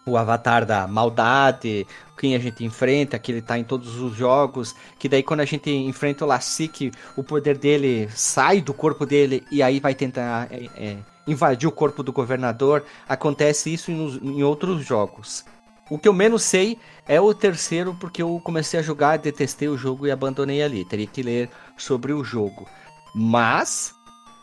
o 0.07 0.16
avatar 0.16 0.66
da 0.66 0.86
maldade, 0.86 1.86
quem 2.18 2.34
a 2.34 2.38
gente 2.38 2.64
enfrenta, 2.64 3.18
que 3.18 3.32
ele 3.32 3.42
tá 3.42 3.59
em 3.59 3.64
todos 3.64 3.97
os 4.01 4.14
jogos, 4.14 4.74
que 4.99 5.09
daí 5.09 5.22
quando 5.22 5.40
a 5.40 5.45
gente 5.45 5.70
enfrenta 5.70 6.24
o 6.24 6.28
Lassic, 6.28 6.92
o 7.16 7.24
poder 7.24 7.57
dele 7.57 8.09
sai 8.14 8.61
do 8.61 8.74
corpo 8.74 9.07
dele 9.07 9.42
e 9.51 9.62
aí 9.62 9.80
vai 9.80 9.95
tentar 9.95 10.49
é, 10.51 10.68
é, 10.76 10.97
invadir 11.26 11.68
o 11.68 11.72
corpo 11.72 12.03
do 12.03 12.12
governador. 12.12 12.84
Acontece 13.09 13.72
isso 13.72 13.90
em, 13.90 14.18
em, 14.22 14.42
outros 14.42 14.84
jogos. 14.84 15.45
O 15.90 15.99
que 15.99 16.09
eu 16.09 16.14
menos 16.14 16.42
sei 16.42 16.78
é 17.07 17.20
o 17.20 17.34
terceiro, 17.34 17.95
porque 18.01 18.22
eu 18.22 18.40
comecei 18.42 18.80
a 18.80 18.82
jogar, 18.82 19.18
detestei 19.18 19.68
o 19.68 19.76
jogo 19.76 20.07
e 20.07 20.11
abandonei 20.11 20.62
ali. 20.62 20.84
Teria 20.84 21.07
que 21.07 21.22
ler 21.22 21.51
sobre 21.76 22.12
o 22.12 22.24
jogo. 22.24 22.66
Mas 23.15 23.95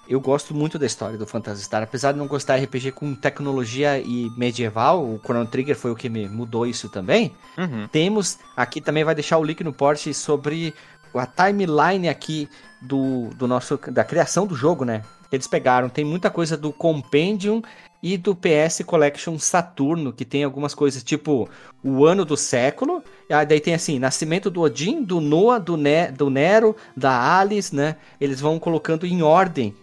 eu 0.08 0.20
gosto 0.20 0.54
muito 0.54 0.80
da 0.80 0.86
história 0.86 1.18
do 1.18 1.28
Phantasy 1.28 1.64
Star, 1.64 1.84
apesar 1.84 2.12
de 2.12 2.18
não 2.18 2.28
gostar 2.28 2.58
de 2.58 2.66
RPG 2.66 2.92
com 2.92 3.14
tecnologia 3.14 4.00
e 4.00 4.30
medieval, 4.38 5.04
o 5.04 5.20
Chrono 5.24 5.46
Trigger 5.46 5.76
foi 5.76 5.92
o 5.92 5.96
que 5.96 6.10
me 6.10 6.28
mudou 6.28 6.66
isso 6.66 6.90
também. 6.90 7.34
Uhum. 7.58 7.88
Temos 7.88 8.40
aqui 8.56 8.82
também 8.82 9.04
vai 9.04 9.16
deixar 9.16 9.38
o 9.38 9.44
link 9.44 9.64
no 9.64 9.72
porte 9.72 10.14
sobre 10.14 10.74
a 11.14 11.26
timeline 11.26 12.10
aqui 12.10 12.50
do, 12.82 13.30
do 13.36 13.48
nosso 13.48 13.78
da 13.90 14.04
criação 14.04 14.48
do 14.48 14.56
jogo, 14.56 14.84
né? 14.84 15.04
Eles 15.32 15.48
pegaram, 15.48 15.88
tem 15.88 16.04
muita 16.04 16.30
coisa 16.30 16.58
do 16.58 16.74
Compendium 16.74 17.62
e 18.04 18.18
do 18.18 18.36
PS 18.36 18.82
Collection 18.86 19.38
Saturno, 19.38 20.12
que 20.12 20.26
tem 20.26 20.44
algumas 20.44 20.74
coisas 20.74 21.04
tipo 21.04 21.48
o 21.84 22.06
ano 22.06 22.26
do 22.26 22.36
século, 22.36 23.04
e 23.30 23.46
daí 23.46 23.60
tem 23.60 23.74
assim, 23.74 24.00
nascimento 24.00 24.50
do 24.50 24.62
Odin, 24.62 25.04
do 25.04 25.22
Noah, 25.22 25.60
do, 25.60 25.78
ne 25.78 26.12
do 26.12 26.30
Nero, 26.30 26.76
da 26.98 27.40
Alice, 27.40 27.76
né? 27.76 27.98
Eles 28.20 28.42
vão 28.42 28.60
colocando 28.60 29.06
em 29.06 29.22
ordem 29.22 29.76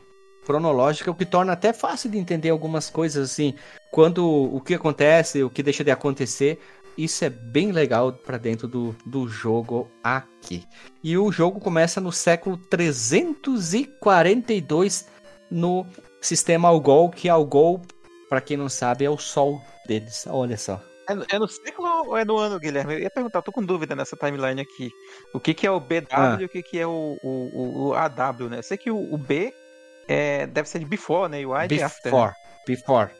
cronológica, 0.44 1.10
o 1.10 1.14
que 1.14 1.26
torna 1.26 1.52
até 1.52 1.72
fácil 1.72 2.10
de 2.10 2.18
entender 2.18 2.50
algumas 2.50 2.90
coisas 2.90 3.30
assim, 3.30 3.54
quando 3.92 4.26
o 4.26 4.60
que 4.60 4.74
acontece, 4.74 5.42
o 5.42 5.50
que 5.50 5.62
deixa 5.62 5.84
de 5.84 5.90
acontecer. 5.90 6.58
Isso 6.96 7.24
é 7.24 7.30
bem 7.30 7.70
legal 7.70 8.12
para 8.12 8.38
dentro 8.38 8.66
do, 8.66 8.96
do 9.06 9.28
jogo 9.28 9.88
aqui. 10.02 10.64
E 11.04 11.16
o 11.16 11.30
jogo 11.30 11.60
começa 11.60 12.00
no 12.00 12.10
século 12.10 12.56
342 12.56 15.06
no 15.50 15.86
sistema 16.20 16.68
Algol, 16.68 17.10
que 17.10 17.28
Algol 17.28 17.82
Pra 18.28 18.42
quem 18.42 18.56
não 18.56 18.68
sabe, 18.68 19.04
é 19.04 19.10
o 19.10 19.16
sol 19.16 19.60
deles. 19.86 20.26
Olha 20.28 20.56
só. 20.58 20.80
É, 21.08 21.36
é 21.36 21.38
no 21.38 21.48
século 21.48 21.88
ou 22.08 22.16
é 22.16 22.24
no 22.24 22.36
ano, 22.36 22.60
Guilherme? 22.60 22.94
Eu 22.94 23.00
ia 23.00 23.10
perguntar, 23.10 23.40
tô 23.40 23.50
com 23.50 23.64
dúvida 23.64 23.96
nessa 23.96 24.16
timeline 24.16 24.60
aqui. 24.60 24.92
O 25.32 25.40
que, 25.40 25.54
que 25.54 25.66
é 25.66 25.70
o 25.70 25.80
BW 25.80 26.06
ah. 26.10 26.36
e 26.38 26.44
o 26.44 26.48
que, 26.48 26.62
que 26.62 26.78
é 26.78 26.86
o, 26.86 27.18
o, 27.22 27.88
o, 27.88 27.94
AW, 27.94 28.50
né? 28.50 28.60
sei 28.60 28.76
que 28.76 28.90
o, 28.90 29.14
o 29.14 29.16
B 29.16 29.54
é, 30.06 30.46
deve 30.46 30.68
ser 30.68 30.80
de 30.80 30.84
before, 30.84 31.30
né? 31.30 31.40
E 31.40 31.46
o 31.46 31.54
A 31.54 31.64
é 31.64 31.68
de 31.68 31.82
after. 31.82 32.12
Before. 32.12 32.32
Né? 32.32 32.36
Before. 32.66 33.10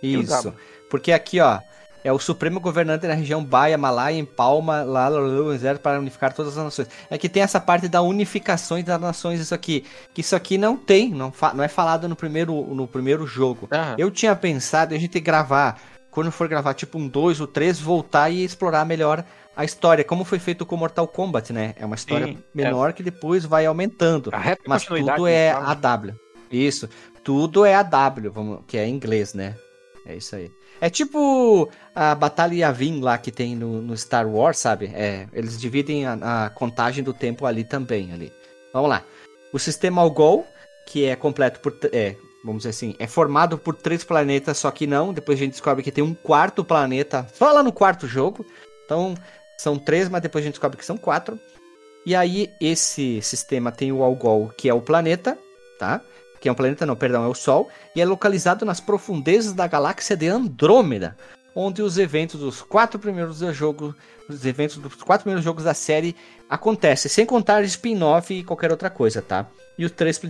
Isso. 0.00 0.54
Porque 0.88 1.10
aqui, 1.10 1.40
ó, 1.40 1.58
é 2.04 2.12
o 2.12 2.18
supremo 2.18 2.60
governante 2.60 3.06
da 3.06 3.14
região 3.14 3.42
Baia, 3.42 3.78
Malaya, 3.78 4.18
em 4.18 4.26
Palma, 4.26 4.82
lá, 4.82 5.08
zero 5.56 5.78
para 5.78 5.98
unificar 5.98 6.34
todas 6.34 6.56
as 6.58 6.62
nações. 6.62 6.88
É 7.08 7.16
que 7.16 7.30
tem 7.30 7.42
essa 7.42 7.58
parte 7.58 7.88
da 7.88 8.02
unificação 8.02 8.80
das 8.82 9.00
nações, 9.00 9.40
isso 9.40 9.54
aqui. 9.54 9.86
Que 10.12 10.20
isso 10.20 10.36
aqui 10.36 10.58
não 10.58 10.76
tem, 10.76 11.10
não, 11.10 11.32
não 11.54 11.64
é 11.64 11.68
falado 11.68 12.06
no 12.06 12.14
primeiro, 12.14 12.52
no 12.74 12.86
primeiro 12.86 13.26
jogo. 13.26 13.70
Uhum. 13.72 13.94
Eu 13.96 14.10
tinha 14.10 14.36
pensado 14.36 14.92
em 14.92 14.98
a 14.98 15.00
gente 15.00 15.18
gravar, 15.18 15.80
quando 16.10 16.30
for 16.30 16.46
gravar 16.46 16.74
tipo 16.74 16.98
um 16.98 17.08
2 17.08 17.40
ou 17.40 17.46
3, 17.46 17.80
voltar 17.80 18.28
e 18.28 18.44
explorar 18.44 18.84
melhor 18.84 19.24
a 19.56 19.64
história, 19.64 20.04
como 20.04 20.24
foi 20.24 20.38
feito 20.38 20.66
com 20.66 20.76
Mortal 20.76 21.08
Kombat, 21.08 21.54
né? 21.54 21.74
É 21.78 21.86
uma 21.86 21.94
história 21.94 22.26
Sim, 22.26 22.38
menor 22.54 22.90
é. 22.90 22.92
que 22.92 23.02
depois 23.02 23.46
vai 23.46 23.64
aumentando. 23.64 24.30
Mas 24.66 24.84
tudo 24.84 25.26
é 25.26 25.52
AW. 25.52 26.14
Isso. 26.50 26.86
Tudo 27.22 27.64
é 27.64 27.74
AW, 27.74 28.30
vamos, 28.30 28.60
que 28.66 28.76
é 28.76 28.86
em 28.86 28.94
inglês, 28.94 29.32
né? 29.32 29.54
É 30.04 30.14
isso 30.16 30.36
aí. 30.36 30.50
É 30.80 30.90
tipo 30.90 31.70
a 31.94 32.14
Batalha 32.14 32.54
Yavin 32.54 33.00
lá 33.00 33.16
que 33.16 33.30
tem 33.30 33.54
no, 33.54 33.80
no, 33.80 33.96
Star 33.96 34.28
Wars, 34.28 34.58
sabe? 34.58 34.90
É, 34.94 35.26
eles 35.32 35.58
dividem 35.58 36.06
a, 36.06 36.46
a, 36.46 36.50
contagem 36.50 37.02
do 37.02 37.12
tempo 37.12 37.46
ali 37.46 37.64
também. 37.64 38.12
ali. 38.12 38.32
Vamos 38.72 38.90
lá. 38.90 39.04
O 39.52 39.58
sistema 39.58 40.02
Algol, 40.02 40.46
que 40.86 41.04
é 41.04 41.16
completo 41.16 41.60
por. 41.60 41.78
É, 41.92 42.16
vamos 42.44 42.62
dizer 42.62 42.70
assim, 42.70 42.94
é 42.98 43.06
formado 43.06 43.56
por 43.56 43.74
três 43.74 44.04
planetas, 44.04 44.58
só 44.58 44.70
que 44.70 44.86
não. 44.86 45.12
Depois 45.12 45.38
a 45.38 45.42
gente 45.42 45.52
descobre 45.52 45.82
que 45.82 45.92
tem 45.92 46.04
um 46.04 46.14
quarto 46.14 46.64
planeta 46.64 47.26
só 47.32 47.52
lá 47.52 47.62
no 47.62 47.72
quarto 47.72 48.06
jogo. 48.06 48.44
Então, 48.84 49.14
são 49.56 49.78
três, 49.78 50.08
mas 50.08 50.20
depois 50.20 50.42
a 50.42 50.46
gente 50.46 50.54
descobre 50.54 50.76
que 50.76 50.84
são 50.84 50.96
quatro. 50.96 51.38
E 52.04 52.14
aí, 52.14 52.52
esse 52.60 53.22
sistema 53.22 53.72
tem 53.72 53.90
o 53.90 54.02
Algol, 54.02 54.50
que 54.58 54.68
é 54.68 54.74
o 54.74 54.82
planeta, 54.82 55.38
tá? 55.78 56.02
Que 56.44 56.48
é 56.50 56.52
um 56.52 56.54
planeta 56.54 56.84
não, 56.84 56.94
perdão, 56.94 57.24
é 57.24 57.26
o 57.26 57.34
Sol, 57.34 57.70
e 57.96 58.02
é 58.02 58.04
localizado 58.04 58.66
nas 58.66 58.78
profundezas 58.78 59.54
da 59.54 59.66
galáxia 59.66 60.14
de 60.14 60.28
Andrômeda, 60.28 61.16
onde 61.56 61.80
os 61.80 61.96
eventos 61.96 62.38
dos 62.38 62.60
quatro 62.60 62.98
primeiros 62.98 63.38
jogos, 63.56 63.94
os 64.28 64.44
eventos 64.44 64.76
dos 64.76 65.02
quatro 65.02 65.24
primeiros 65.24 65.42
jogos 65.42 65.64
da 65.64 65.72
série 65.72 66.14
acontecem, 66.46 67.10
sem 67.10 67.24
contar 67.24 67.64
spin-off 67.64 68.34
e 68.34 68.44
qualquer 68.44 68.70
outra 68.70 68.90
coisa, 68.90 69.22
tá? 69.22 69.46
E 69.78 69.86
os 69.86 69.90
três 69.90 70.20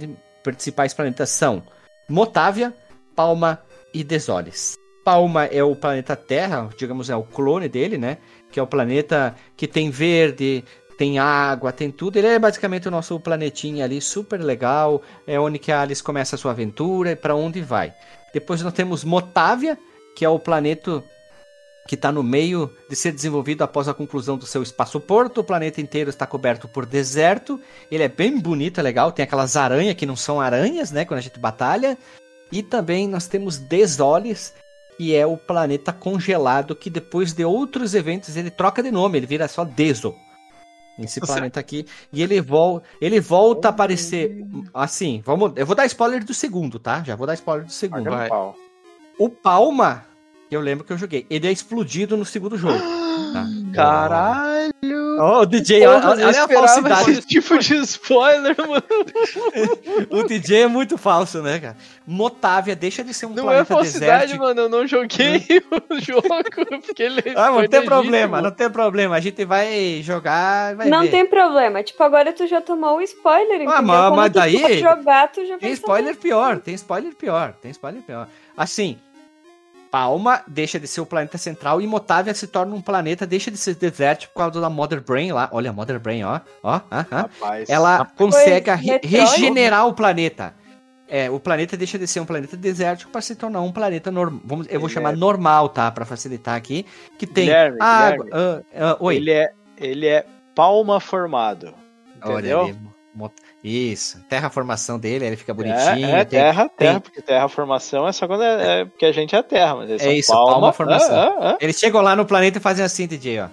principais 0.40 0.94
planetas 0.94 1.30
são 1.30 1.64
Motávia, 2.08 2.72
Palma 3.16 3.60
e 3.92 4.04
Desolis. 4.04 4.76
Palma 5.04 5.46
é 5.46 5.64
o 5.64 5.74
planeta 5.74 6.14
Terra, 6.14 6.70
digamos, 6.78 7.10
é 7.10 7.16
o 7.16 7.24
clone 7.24 7.68
dele, 7.68 7.98
né? 7.98 8.18
Que 8.52 8.60
é 8.60 8.62
o 8.62 8.68
planeta 8.68 9.34
que 9.56 9.66
tem 9.66 9.90
verde, 9.90 10.64
tem 10.96 11.18
água, 11.18 11.72
tem 11.72 11.90
tudo. 11.90 12.16
Ele 12.16 12.28
é 12.28 12.38
basicamente 12.38 12.88
o 12.88 12.90
nosso 12.90 13.18
planetinha 13.20 13.84
ali, 13.84 14.00
super 14.00 14.40
legal. 14.40 15.02
É 15.26 15.38
onde 15.38 15.58
que 15.58 15.72
a 15.72 15.82
Alice 15.82 16.02
começa 16.02 16.36
a 16.36 16.38
sua 16.38 16.52
aventura 16.52 17.12
e 17.12 17.16
para 17.16 17.34
onde 17.34 17.60
vai. 17.60 17.92
Depois 18.32 18.62
nós 18.62 18.72
temos 18.72 19.04
Motávia, 19.04 19.78
que 20.16 20.24
é 20.24 20.28
o 20.28 20.38
planeta 20.38 21.02
que 21.86 21.94
está 21.94 22.10
no 22.10 22.22
meio 22.22 22.70
de 22.88 22.96
ser 22.96 23.12
desenvolvido 23.12 23.62
após 23.62 23.88
a 23.88 23.94
conclusão 23.94 24.38
do 24.38 24.46
seu 24.46 24.62
espaço-porto. 24.62 25.40
O 25.40 25.44
planeta 25.44 25.80
inteiro 25.80 26.10
está 26.10 26.26
coberto 26.26 26.66
por 26.66 26.86
deserto. 26.86 27.60
Ele 27.90 28.02
é 28.02 28.08
bem 28.08 28.38
bonito, 28.38 28.80
é 28.80 28.82
legal. 28.82 29.12
Tem 29.12 29.22
aquelas 29.22 29.56
aranhas 29.56 29.94
que 29.94 30.06
não 30.06 30.16
são 30.16 30.40
aranhas, 30.40 30.90
né? 30.90 31.04
Quando 31.04 31.18
a 31.18 31.22
gente 31.22 31.38
batalha. 31.38 31.98
E 32.50 32.62
também 32.62 33.08
nós 33.08 33.26
temos 33.26 33.58
Desolis, 33.58 34.54
que 34.96 35.14
é 35.14 35.26
o 35.26 35.36
planeta 35.36 35.92
congelado, 35.92 36.74
que 36.74 36.88
depois 36.88 37.32
de 37.32 37.44
outros 37.44 37.94
eventos 37.94 38.36
ele 38.36 38.50
troca 38.50 38.82
de 38.82 38.90
nome, 38.90 39.18
ele 39.18 39.26
vira 39.26 39.48
só 39.48 39.64
Deso 39.64 40.14
esse 40.98 41.20
planeta 41.20 41.58
aqui. 41.60 41.86
E 42.12 42.22
ele, 42.22 42.40
vol 42.40 42.82
ele 43.00 43.20
volta 43.20 43.68
a 43.68 43.70
aparecer. 43.70 44.44
Assim, 44.72 45.22
vamos. 45.24 45.52
Eu 45.56 45.66
vou 45.66 45.74
dar 45.74 45.86
spoiler 45.86 46.24
do 46.24 46.34
segundo, 46.34 46.78
tá? 46.78 47.02
Já 47.02 47.16
vou 47.16 47.26
dar 47.26 47.34
spoiler 47.34 47.66
do 47.66 47.72
segundo. 47.72 48.10
Vai. 48.10 48.28
O 49.18 49.28
Palma, 49.28 50.04
eu 50.50 50.60
lembro 50.60 50.84
que 50.84 50.92
eu 50.92 50.98
joguei. 50.98 51.26
Ele 51.28 51.46
é 51.46 51.52
explodido 51.52 52.16
no 52.16 52.24
segundo 52.24 52.56
jogo. 52.56 52.78
Tá? 53.32 53.46
Caralho! 53.74 54.93
Oh, 55.20 55.40
o 55.40 55.46
DJ, 55.46 55.86
olha, 55.86 56.26
olha 56.26 56.44
a 56.44 56.48
falsidade. 56.48 57.10
Esse 57.10 57.26
tipo 57.26 57.58
de 57.58 57.74
spoiler, 57.76 58.56
mano. 58.58 58.82
o 60.10 60.22
DJ 60.24 60.62
é 60.62 60.66
muito 60.66 60.96
falso, 60.98 61.42
né, 61.42 61.58
cara? 61.58 61.76
Motávia 62.06 62.76
deixa 62.76 63.02
de 63.02 63.14
ser 63.14 63.26
um 63.26 63.30
não 63.30 63.44
planeta 63.44 63.72
Não 63.72 63.80
é 63.80 63.82
falsidade, 63.82 64.10
desértico. 64.10 64.44
mano. 64.44 64.60
Eu 64.60 64.68
não 64.68 64.86
joguei 64.86 65.44
o 65.90 66.00
jogo 66.00 66.28
porque 66.82 67.02
ele. 67.02 67.22
Ah, 67.36 67.50
não 67.50 67.68
tem 67.68 67.84
problema, 67.84 68.42
não 68.42 68.50
tem 68.50 68.70
problema. 68.70 69.16
A 69.16 69.20
gente 69.20 69.44
vai 69.44 70.00
jogar. 70.02 70.74
Vai 70.76 70.88
não 70.88 71.02
ver. 71.02 71.10
tem 71.10 71.26
problema. 71.26 71.82
Tipo, 71.82 72.02
agora 72.02 72.32
tu 72.32 72.46
já 72.46 72.60
tomou 72.60 72.98
o 72.98 73.02
spoiler, 73.02 73.52
ah, 73.52 73.56
entendeu? 73.56 73.74
Ah, 73.74 73.82
mas, 73.82 74.16
mas 74.16 74.32
daí. 74.32 74.78
Jogar, 74.80 75.30
tu 75.32 75.44
já 75.46 75.58
tem 75.58 75.72
spoiler 75.72 76.16
pior, 76.16 76.58
tem 76.60 76.74
spoiler 76.74 77.14
pior, 77.14 77.54
tem 77.60 77.70
spoiler 77.70 78.02
pior. 78.02 78.28
Assim, 78.56 78.98
Palma 79.94 80.42
deixa 80.48 80.80
de 80.80 80.88
ser 80.88 81.00
o 81.02 81.06
planeta 81.06 81.38
central 81.38 81.80
e 81.80 81.86
Motávia 81.86 82.34
se 82.34 82.48
torna 82.48 82.74
um 82.74 82.80
planeta, 82.82 83.24
deixa 83.24 83.48
de 83.48 83.56
ser 83.56 83.76
desértico 83.76 84.32
por 84.32 84.40
causa 84.40 84.60
da 84.60 84.68
Mother 84.68 85.00
Brain 85.00 85.30
lá. 85.30 85.48
Olha 85.52 85.70
a 85.70 85.72
Mother 85.72 86.00
Brain, 86.00 86.24
ó. 86.24 86.40
ó 86.64 86.70
ah, 86.72 86.82
ah. 86.90 87.06
Rapaz, 87.08 87.70
Ela 87.70 87.98
rapaz. 87.98 88.16
consegue 88.16 88.72
re 88.72 89.00
regenerar 89.04 89.86
o 89.86 89.94
planeta. 89.94 90.52
É, 91.06 91.30
o 91.30 91.38
planeta 91.38 91.76
deixa 91.76 91.96
de 91.96 92.08
ser 92.08 92.18
um 92.18 92.26
planeta 92.26 92.56
desértico 92.56 93.12
para 93.12 93.20
se 93.20 93.36
tornar 93.36 93.60
um 93.60 93.70
planeta 93.70 94.10
normal. 94.10 94.40
Vamos, 94.44 94.66
eu 94.68 94.80
vou 94.80 94.88
chamar 94.88 95.16
normal, 95.16 95.68
tá? 95.68 95.88
Para 95.92 96.04
facilitar 96.04 96.56
aqui. 96.56 96.84
Que 97.16 97.24
tem 97.24 97.44
Guilherme, 97.44 97.78
água. 97.80 98.24
Guilherme. 98.24 98.64
Uh, 98.72 98.94
uh, 98.94 99.04
oi. 99.04 99.14
Ele 99.14 99.30
é, 99.30 99.52
ele 99.78 100.06
é 100.08 100.26
palma 100.56 100.98
formado. 100.98 101.72
Entendeu? 102.16 102.58
Olha 102.58 102.70
ali, 102.72 103.30
isso. 103.64 104.22
Terraformação 104.28 104.98
dele, 104.98 105.24
ele 105.24 105.36
fica 105.36 105.54
bonitinho. 105.54 106.06
É, 106.06 106.20
é 106.20 106.24
tem, 106.24 106.38
terra, 106.38 106.68
tem... 106.68 106.76
terra, 106.76 107.00
porque 107.00 107.22
terraformação 107.22 108.06
é 108.06 108.12
só 108.12 108.26
quando 108.26 108.42
é, 108.42 108.80
é 108.80 108.84
porque 108.84 109.06
a 109.06 109.12
gente 109.12 109.34
é 109.34 109.42
terra, 109.42 109.76
mas 109.76 110.02
é 110.02 110.12
isso, 110.12 110.30
palma, 110.30 110.52
palma 110.52 110.72
formação. 110.74 111.16
Ah, 111.16 111.34
ah, 111.38 111.50
ah. 111.52 111.58
Eles 111.58 111.78
chegam 111.78 112.02
lá 112.02 112.14
no 112.14 112.26
planeta 112.26 112.58
e 112.58 112.60
fazem 112.60 112.84
assim, 112.84 113.06
DJ, 113.06 113.40
ó. 113.40 113.48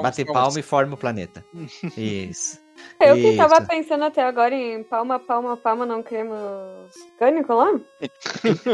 Bate 0.00 0.24
palma 0.24 0.58
e 0.58 0.62
forma 0.62 0.94
o 0.94 0.96
planeta. 0.96 1.44
Isso. 1.96 2.62
Eu 3.00 3.14
que 3.14 3.36
tava 3.36 3.62
pensando 3.62 4.04
até 4.04 4.22
agora 4.22 4.54
em 4.54 4.82
palma, 4.82 5.18
palma, 5.18 5.56
palma, 5.56 5.86
não 5.86 6.02
criamos 6.02 6.92
cânico 7.18 7.54
lá? 7.54 7.72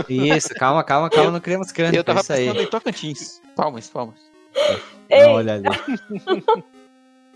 Isso, 0.09 0.55
calma, 0.55 0.83
calma, 0.83 1.11
calma, 1.11 1.31
não 1.31 1.41
criamos 1.41 1.71
cânico. 1.71 1.97
Eu 1.97 2.05
tava 2.05 2.25
pensando 2.25 2.61
em 2.61 2.67
Tocantins. 2.67 3.41
Palmas, 3.55 3.89
palmas. 3.89 4.19
Olha 5.11 5.55
ali. 5.55 5.65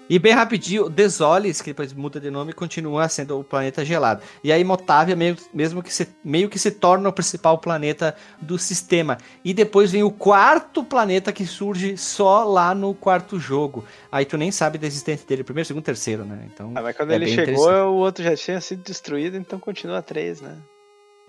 E 0.08 0.18
bem 0.18 0.32
rapidinho, 0.32 0.90
Desolis, 0.90 1.62
que 1.62 1.70
depois 1.70 1.92
muda 1.94 2.20
de 2.20 2.30
nome, 2.30 2.52
continua 2.52 3.08
sendo 3.08 3.40
o 3.40 3.44
planeta 3.44 3.84
gelado. 3.84 4.22
E 4.42 4.52
aí 4.52 4.62
Motávia 4.62 5.16
meio, 5.16 5.36
mesmo 5.52 5.82
que 5.82 5.92
se, 5.92 6.06
meio 6.22 6.48
que 6.50 6.58
se 6.58 6.70
torna 6.70 7.08
o 7.08 7.12
principal 7.12 7.56
planeta 7.56 8.14
do 8.40 8.58
sistema. 8.58 9.16
E 9.42 9.54
depois 9.54 9.90
vem 9.90 10.02
o 10.02 10.10
quarto 10.10 10.84
planeta 10.84 11.32
que 11.32 11.46
surge 11.46 11.96
só 11.96 12.44
lá 12.44 12.74
no 12.74 12.94
quarto 12.94 13.38
jogo. 13.38 13.84
Aí 14.12 14.26
tu 14.26 14.36
nem 14.36 14.50
sabe 14.50 14.76
da 14.76 14.86
existência 14.86 15.26
dele, 15.26 15.42
primeiro, 15.42 15.66
segundo, 15.66 15.84
terceiro, 15.84 16.24
né? 16.24 16.48
Então, 16.52 16.72
ah, 16.74 16.82
mas 16.82 16.94
quando 16.94 17.12
é 17.12 17.14
ele 17.14 17.26
chegou, 17.26 17.70
o 17.70 17.96
outro 17.96 18.22
já 18.22 18.36
tinha 18.36 18.60
sido 18.60 18.82
destruído, 18.82 19.38
então 19.38 19.58
continua 19.58 20.02
três, 20.02 20.40
né? 20.42 20.58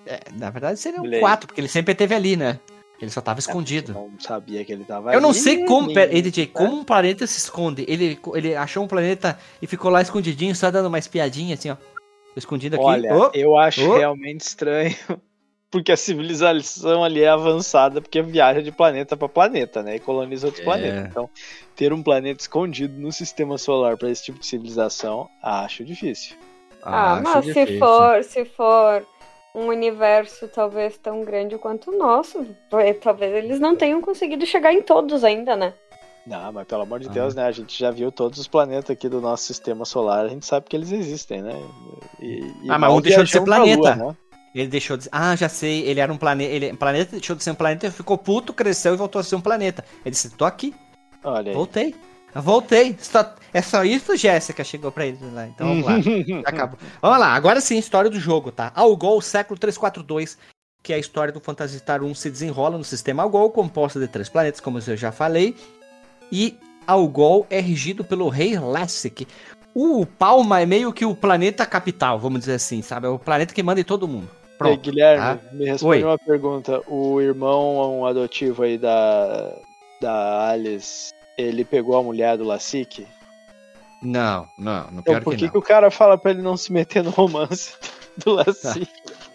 É, 0.05 0.19
na 0.33 0.49
verdade 0.49 0.79
seria 0.79 1.01
um 1.01 1.19
quatro, 1.19 1.47
porque 1.47 1.59
ele 1.59 1.67
sempre 1.67 1.93
esteve 1.93 2.13
ali, 2.13 2.35
né? 2.35 2.59
Ele 3.01 3.11
só 3.11 3.21
tava 3.21 3.39
é, 3.39 3.41
escondido. 3.41 3.91
Eu 3.91 4.09
não 4.11 4.19
sabia 4.19 4.63
que 4.63 4.71
ele 4.71 4.83
tava 4.85 5.13
Eu 5.13 5.21
não 5.21 5.33
sei 5.33 5.65
como, 5.65 5.93
pera, 5.93 6.21
DJ, 6.21 6.47
como 6.47 6.75
um 6.75 6.83
planeta 6.83 7.27
se 7.27 7.37
esconde. 7.37 7.85
Ele, 7.87 8.17
ele 8.33 8.55
achou 8.55 8.83
um 8.83 8.87
planeta 8.87 9.37
e 9.61 9.67
ficou 9.67 9.91
lá 9.91 10.01
escondidinho, 10.01 10.55
só 10.55 10.71
dando 10.71 10.87
uma 10.87 10.99
espiadinha 10.99 11.55
assim, 11.55 11.69
ó. 11.69 11.77
Escondido 12.35 12.75
aqui. 12.75 12.85
Olha, 12.85 13.15
oh, 13.15 13.31
eu 13.33 13.57
acho 13.57 13.89
oh. 13.89 13.97
realmente 13.97 14.41
estranho. 14.41 14.95
Porque 15.71 15.91
a 15.91 15.97
civilização 15.97 17.03
ali 17.03 17.21
é 17.21 17.27
avançada, 17.27 17.99
porque 17.99 18.21
viaja 18.21 18.61
de 18.61 18.71
planeta 18.71 19.17
para 19.17 19.27
planeta, 19.27 19.83
né? 19.83 19.97
E 19.97 19.99
coloniza 19.99 20.47
outros 20.47 20.61
é. 20.61 20.63
planetas. 20.63 21.05
Então, 21.09 21.29
ter 21.75 21.91
um 21.91 22.01
planeta 22.01 22.39
escondido 22.39 22.97
no 22.97 23.11
sistema 23.11 23.57
solar 23.57 23.97
para 23.97 24.09
esse 24.09 24.23
tipo 24.23 24.39
de 24.39 24.45
civilização, 24.45 25.27
acho 25.43 25.83
difícil. 25.83 26.37
Ah, 26.81 27.15
ah 27.17 27.21
mas 27.21 27.45
difícil. 27.45 27.67
se 27.67 27.79
for, 27.79 28.23
se 28.23 28.45
for 28.45 29.05
um 29.55 29.67
universo 29.67 30.47
talvez 30.49 30.97
tão 30.97 31.23
grande 31.23 31.57
quanto 31.57 31.89
o 31.89 31.97
nosso. 31.97 32.45
Talvez 33.01 33.33
eles 33.33 33.59
não 33.59 33.75
tenham 33.75 34.01
conseguido 34.01 34.45
chegar 34.45 34.73
em 34.73 34.81
todos 34.81 35.23
ainda, 35.23 35.55
né? 35.55 35.73
Não, 36.27 36.51
mas 36.51 36.67
pelo 36.67 36.81
amor 36.81 36.99
de 36.99 37.07
ah. 37.07 37.11
Deus, 37.11 37.33
né? 37.33 37.43
A 37.43 37.51
gente 37.51 37.77
já 37.77 37.91
viu 37.91 38.11
todos 38.11 38.39
os 38.39 38.47
planetas 38.47 38.89
aqui 38.89 39.07
do 39.07 39.21
nosso 39.21 39.43
sistema 39.43 39.85
solar, 39.85 40.25
a 40.25 40.27
gente 40.27 40.45
sabe 40.45 40.65
que 40.67 40.75
eles 40.75 40.91
existem, 40.91 41.41
né? 41.41 41.53
E, 42.19 42.41
e 42.63 42.69
ah, 42.69 42.77
mas 42.77 42.91
um 42.91 42.99
deixou 42.99 43.23
de 43.23 43.31
ser 43.31 43.41
planeta. 43.41 43.95
Lua, 43.95 43.95
né? 43.95 44.15
Ele 44.53 44.67
deixou 44.67 44.95
de 44.95 45.09
Ah, 45.11 45.35
já 45.35 45.49
sei, 45.49 45.81
ele 45.81 45.99
era 45.99 46.11
um 46.11 46.17
planeta. 46.17 46.51
Ele 46.51 46.73
planeta 46.73 47.11
deixou 47.11 47.35
de 47.35 47.43
ser 47.43 47.51
um 47.51 47.55
planeta, 47.55 47.91
ficou 47.91 48.17
puto, 48.17 48.53
cresceu 48.53 48.93
e 48.93 48.97
voltou 48.97 49.19
a 49.19 49.23
ser 49.23 49.35
um 49.35 49.41
planeta. 49.41 49.83
Ele 50.03 50.11
disse, 50.11 50.29
tô 50.31 50.45
aqui. 50.45 50.73
Olha 51.23 51.49
aí. 51.51 51.55
Voltei. 51.55 51.95
Voltei. 52.41 52.95
Só, 52.99 53.33
é 53.53 53.61
só 53.61 53.83
isso, 53.83 54.15
Jéssica 54.17 54.63
chegou 54.63 54.91
pra 54.91 55.05
ele 55.05 55.17
lá. 55.31 55.47
Então 55.47 55.67
vamos 55.67 55.85
lá. 55.85 55.95
Acabou. 56.45 56.77
Vamos 57.01 57.19
lá, 57.19 57.33
agora 57.33 57.61
sim, 57.61 57.77
história 57.77 58.09
do 58.09 58.19
jogo, 58.19 58.51
tá? 58.51 58.71
Algol, 58.75 59.21
século 59.21 59.57
342, 59.57 60.37
que 60.83 60.91
é 60.91 60.97
a 60.97 60.99
história 60.99 61.31
do 61.31 61.39
Phantasy 61.39 61.79
Star 61.79 62.03
1 62.03 62.13
se 62.15 62.29
desenrola 62.29 62.77
no 62.77 62.83
sistema 62.83 63.23
Algol, 63.23 63.49
composto 63.51 63.99
de 63.99 64.07
três 64.07 64.27
planetas, 64.27 64.59
como 64.59 64.79
eu 64.79 64.97
já 64.97 65.11
falei. 65.11 65.55
E 66.31 66.57
Algol 66.85 67.47
é 67.49 67.59
regido 67.59 68.03
pelo 68.03 68.27
rei 68.29 68.59
Lassic. 68.59 69.27
O 69.73 70.05
Palma 70.05 70.61
é 70.61 70.65
meio 70.65 70.93
que 70.93 71.05
o 71.05 71.15
planeta 71.15 71.65
capital, 71.65 72.19
vamos 72.19 72.39
dizer 72.39 72.53
assim, 72.53 72.81
sabe? 72.81 73.07
É 73.07 73.09
o 73.09 73.19
planeta 73.19 73.53
que 73.53 73.63
manda 73.63 73.79
em 73.79 73.83
todo 73.83 74.07
mundo. 74.07 74.29
Pronto, 74.57 74.71
Ei, 74.71 74.77
Guilherme, 74.77 75.37
tá? 75.37 75.39
me 75.51 75.65
responde 75.65 75.97
Oi. 75.97 76.03
uma 76.03 76.17
pergunta. 76.17 76.81
O 76.87 77.19
irmão 77.19 78.05
adotivo 78.05 78.63
aí 78.63 78.77
da, 78.77 79.53
da 79.99 80.49
Alice 80.51 81.13
ele 81.37 81.65
pegou 81.65 81.97
a 81.97 82.03
mulher 82.03 82.37
do 82.37 82.43
Lassique? 82.43 83.07
Não, 84.01 84.47
não, 84.57 84.91
no 84.91 84.99
então, 84.99 85.03
pior 85.03 85.11
então, 85.13 85.23
por 85.23 85.35
que, 85.35 85.45
que, 85.45 85.49
que 85.49 85.57
o 85.57 85.61
cara 85.61 85.89
fala 85.89 86.17
pra 86.17 86.31
ele 86.31 86.41
não 86.41 86.55
se 86.55 86.71
meter 86.71 87.03
no 87.03 87.09
romance 87.09 87.73
do 88.23 88.33
Lassique? 88.33 88.87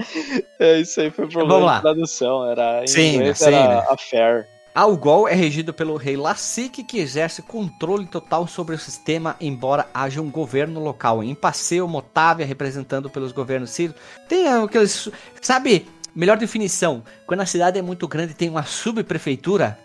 é, 0.59 0.81
isso 0.81 1.01
aí 1.01 1.11
foi 1.11 1.27
problema 1.29 1.77
de 1.77 1.81
tradução, 1.83 2.49
era 2.49 2.85
em 2.85 2.87
sim, 2.87 3.15
inglês 3.15 3.39
sim, 3.39 3.47
era 3.47 3.69
né? 3.69 3.87
affair. 3.89 4.49
Algol 4.73 5.27
é 5.27 5.35
regido 5.35 5.75
pelo 5.75 5.97
rei 5.97 6.17
Lassique, 6.17 6.85
que 6.85 7.01
exerce 7.01 7.43
controle 7.43 8.07
total 8.07 8.47
sobre 8.47 8.77
o 8.77 8.79
sistema, 8.79 9.35
embora 9.41 9.89
haja 9.93 10.23
um 10.23 10.31
governo 10.31 10.81
local. 10.81 11.25
Em 11.25 11.35
Passeio, 11.35 11.89
Motávia, 11.89 12.47
representando 12.47 13.11
pelos 13.11 13.33
governos 13.33 13.71
sírios. 13.71 13.97
Tem 14.29 14.47
aqueles. 14.47 15.09
Sabe, 15.43 15.89
melhor 16.15 16.37
definição: 16.37 17.03
quando 17.27 17.41
a 17.41 17.47
cidade 17.47 17.81
é 17.81 17.83
muito 17.83 18.07
grande 18.07 18.33
tem 18.33 18.49
uma 18.49 18.63
subprefeitura. 18.63 19.77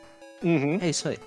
Uhum. 0.43 0.77
É 0.79 0.89
isso 0.89 1.09
aí. 1.09 1.17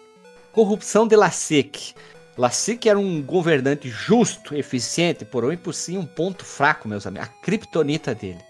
Corrupção 0.52 1.06
de 1.06 1.14
Lassique. 1.14 1.94
Lassique 2.36 2.88
era 2.88 2.98
um 2.98 3.22
governante 3.22 3.88
justo, 3.88 4.54
eficiente, 4.54 5.24
porém 5.24 5.56
por 5.56 5.74
si 5.74 5.96
um 5.96 6.06
ponto 6.06 6.44
fraco, 6.44 6.88
meus 6.88 7.06
amigos. 7.06 7.28
A 7.28 7.32
criptonita 7.42 8.14
dele. 8.14 8.40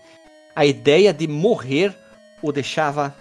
A 0.54 0.66
ideia 0.66 1.12
de 1.12 1.26
morrer 1.26 1.96
o 2.42 2.52
deixava 2.52 3.14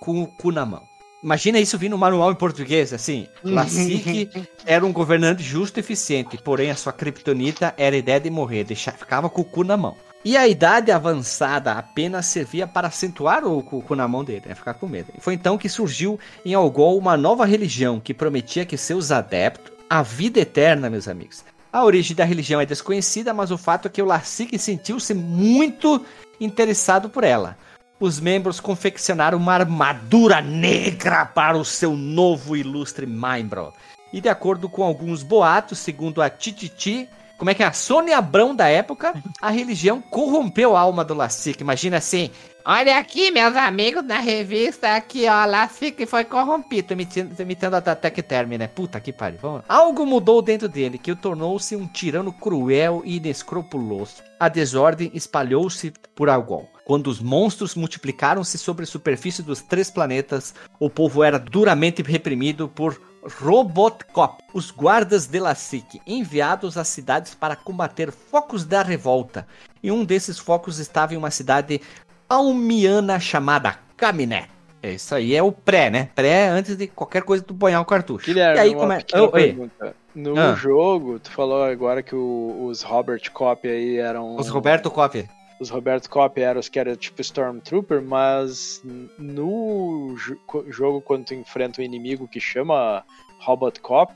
com 0.00 0.22
o 0.22 0.26
cu 0.26 0.52
na 0.52 0.64
mão. 0.64 0.82
Imagina 1.22 1.60
isso 1.60 1.78
vindo 1.78 1.92
no 1.92 1.98
manual 1.98 2.32
em 2.32 2.36
português, 2.36 2.92
assim. 2.92 3.28
Lassique 3.44 4.28
era 4.66 4.84
um 4.84 4.92
governante 4.92 5.42
justo 5.42 5.78
e 5.78 5.80
eficiente, 5.80 6.36
porém 6.36 6.70
a 6.70 6.76
sua 6.76 6.92
criptonita 6.92 7.72
era 7.76 7.94
a 7.94 7.98
ideia 7.98 8.18
de 8.18 8.28
morrer, 8.28 8.64
deixava, 8.64 8.98
ficava 8.98 9.30
com 9.30 9.42
o 9.42 9.44
cu 9.44 9.62
na 9.62 9.76
mão. 9.76 9.96
E 10.24 10.36
a 10.36 10.46
idade 10.46 10.92
avançada 10.92 11.72
apenas 11.72 12.26
servia 12.26 12.66
para 12.66 12.86
acentuar 12.86 13.44
o 13.44 13.60
cu 13.60 13.96
na 13.96 14.06
mão 14.06 14.22
dele, 14.22 14.44
né? 14.46 14.54
ficar 14.54 14.74
com 14.74 14.86
medo. 14.86 15.12
Foi 15.18 15.34
então 15.34 15.58
que 15.58 15.68
surgiu 15.68 16.18
em 16.44 16.54
Algol 16.54 16.96
uma 16.96 17.16
nova 17.16 17.44
religião 17.44 17.98
que 17.98 18.14
prometia 18.14 18.64
que 18.64 18.76
seus 18.76 19.10
adeptos 19.10 19.72
a 19.90 20.00
vida 20.00 20.40
eterna, 20.40 20.88
meus 20.88 21.06
amigos. 21.06 21.44
A 21.72 21.84
origem 21.84 22.16
da 22.16 22.24
religião 22.24 22.60
é 22.60 22.64
desconhecida, 22.64 23.34
mas 23.34 23.50
o 23.50 23.58
fato 23.58 23.88
é 23.88 23.90
que 23.90 24.00
o 24.00 24.06
Lassique 24.06 24.58
sentiu-se 24.58 25.12
muito 25.12 26.02
interessado 26.40 27.10
por 27.10 27.24
ela. 27.24 27.58
Os 28.00 28.18
membros 28.18 28.60
confeccionaram 28.60 29.38
uma 29.38 29.52
armadura 29.52 30.40
negra 30.40 31.26
para 31.26 31.58
o 31.58 31.64
seu 31.64 31.96
novo 31.96 32.56
ilustre 32.56 33.06
membro. 33.06 33.72
E 34.12 34.20
de 34.20 34.28
acordo 34.28 34.68
com 34.68 34.82
alguns 34.82 35.22
boatos, 35.22 35.78
segundo 35.78 36.22
a 36.22 36.30
Tititi, 36.30 37.08
como 37.42 37.50
é 37.50 37.54
que 37.54 37.62
é? 37.64 37.66
A 37.66 37.72
Sônia 37.72 38.18
Abrão 38.18 38.54
da 38.54 38.68
época, 38.68 39.20
a 39.40 39.50
religião 39.50 40.00
corrompeu 40.00 40.76
a 40.76 40.80
alma 40.80 41.04
do 41.04 41.12
Lacique. 41.12 41.64
Imagina 41.64 41.96
assim, 41.96 42.30
Olha 42.64 42.96
aqui, 42.96 43.32
meus 43.32 43.56
amigos 43.56 44.04
da 44.04 44.20
revista, 44.20 44.94
aqui, 44.94 45.26
ó, 45.28 45.44
Lacique 45.44 46.06
foi 46.06 46.22
corrompido, 46.22 46.92
imitando, 46.92 47.40
imitando 47.40 47.74
a 47.74 47.80
Term, 47.80 48.50
né? 48.50 48.68
Puta 48.68 49.00
que 49.00 49.12
pariu. 49.12 49.40
Vamos 49.42 49.62
Algo 49.68 50.06
mudou 50.06 50.40
dentro 50.40 50.68
dele, 50.68 50.98
que 50.98 51.10
o 51.10 51.16
tornou-se 51.16 51.74
um 51.74 51.88
tirano 51.88 52.32
cruel 52.32 53.02
e 53.04 53.16
inescrupuloso. 53.16 54.22
A 54.38 54.48
desordem 54.48 55.10
espalhou-se 55.12 55.92
por 56.14 56.28
Algon. 56.28 56.64
Quando 56.84 57.08
os 57.08 57.20
monstros 57.20 57.74
multiplicaram-se 57.74 58.56
sobre 58.56 58.84
a 58.84 58.86
superfície 58.86 59.42
dos 59.42 59.60
três 59.60 59.90
planetas, 59.90 60.54
o 60.78 60.88
povo 60.88 61.24
era 61.24 61.40
duramente 61.40 62.02
reprimido 62.02 62.68
por 62.68 63.00
Robotcop, 63.22 64.42
os 64.52 64.70
guardas 64.70 65.26
de 65.26 65.38
Lassic, 65.38 66.00
enviados 66.06 66.76
às 66.76 66.88
cidades 66.88 67.34
para 67.34 67.54
combater 67.54 68.10
focos 68.10 68.64
da 68.64 68.82
revolta. 68.82 69.46
E 69.82 69.92
um 69.92 70.04
desses 70.04 70.38
focos 70.38 70.78
estava 70.78 71.14
em 71.14 71.16
uma 71.16 71.30
cidade 71.30 71.80
almiana 72.28 73.20
chamada 73.20 73.78
Caminé. 73.96 74.48
É 74.82 74.94
isso 74.94 75.14
aí, 75.14 75.36
é 75.36 75.42
o 75.42 75.52
pré, 75.52 75.88
né? 75.90 76.08
Pré 76.12 76.48
antes 76.48 76.76
de 76.76 76.88
qualquer 76.88 77.22
coisa 77.22 77.44
do 77.44 77.54
banhar 77.54 77.80
o 77.80 77.84
cartucho. 77.84 78.26
Guilherme, 78.26 78.56
e 78.56 78.60
aí 78.60 78.74
como 78.74 78.92
é? 78.92 79.04
Oh, 79.14 79.92
No 80.12 80.36
ah. 80.36 80.54
jogo, 80.54 81.20
tu 81.20 81.30
falou 81.30 81.62
agora 81.62 82.02
que 82.02 82.16
o, 82.16 82.66
os 82.66 82.82
Robert 82.82 83.30
Cop 83.32 83.68
aí 83.68 83.98
eram. 83.98 84.34
Os 84.34 84.48
Roberto 84.48 84.90
Cop. 84.90 85.24
Os 85.60 85.70
Roberto 85.70 86.10
Cop 86.10 86.40
eram 86.40 86.58
os 86.58 86.68
que 86.68 86.80
eram 86.80 86.96
tipo 86.96 87.20
Stormtrooper, 87.20 88.02
mas 88.02 88.82
no 89.16 89.91
jogo, 90.16 91.00
quando 91.00 91.26
tu 91.26 91.34
enfrenta 91.34 91.80
um 91.80 91.84
inimigo 91.84 92.28
que 92.28 92.40
chama 92.40 93.04
Robot 93.40 93.80
Cop, 93.80 94.12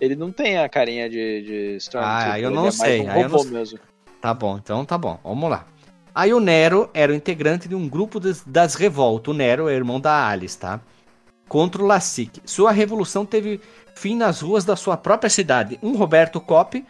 ele 0.00 0.16
não 0.16 0.32
tem 0.32 0.58
a 0.58 0.68
carinha 0.68 1.08
de, 1.08 1.42
de 1.42 1.76
Stormtrooper. 1.76 2.32
Ah, 2.32 2.40
eu 2.40 2.50
não 2.50 2.66
é 2.66 2.70
sei. 2.70 3.02
Um 3.02 3.16
eu 3.16 3.28
não... 3.28 3.44
mesmo. 3.44 3.78
Tá 4.20 4.34
bom, 4.34 4.56
então 4.56 4.84
tá 4.84 4.96
bom. 4.96 5.18
Vamos 5.22 5.50
lá. 5.50 5.66
Aí 6.14 6.34
o 6.34 6.40
Nero 6.40 6.90
era 6.92 7.12
o 7.12 7.14
integrante 7.14 7.68
de 7.68 7.74
um 7.74 7.88
grupo 7.88 8.18
das, 8.18 8.42
das 8.44 8.74
revoltas. 8.74 9.32
O 9.32 9.36
Nero 9.36 9.68
é 9.68 9.74
irmão 9.74 10.00
da 10.00 10.28
Alice, 10.28 10.58
tá? 10.58 10.80
Contra 11.48 11.82
o 11.82 11.86
Lassic. 11.86 12.40
Sua 12.44 12.72
revolução 12.72 13.24
teve 13.24 13.60
fim 13.94 14.16
nas 14.16 14.40
ruas 14.40 14.64
da 14.64 14.76
sua 14.76 14.96
própria 14.96 15.30
cidade. 15.30 15.78
Um 15.82 15.96
Roberto 15.96 16.40
Cop 16.40 16.84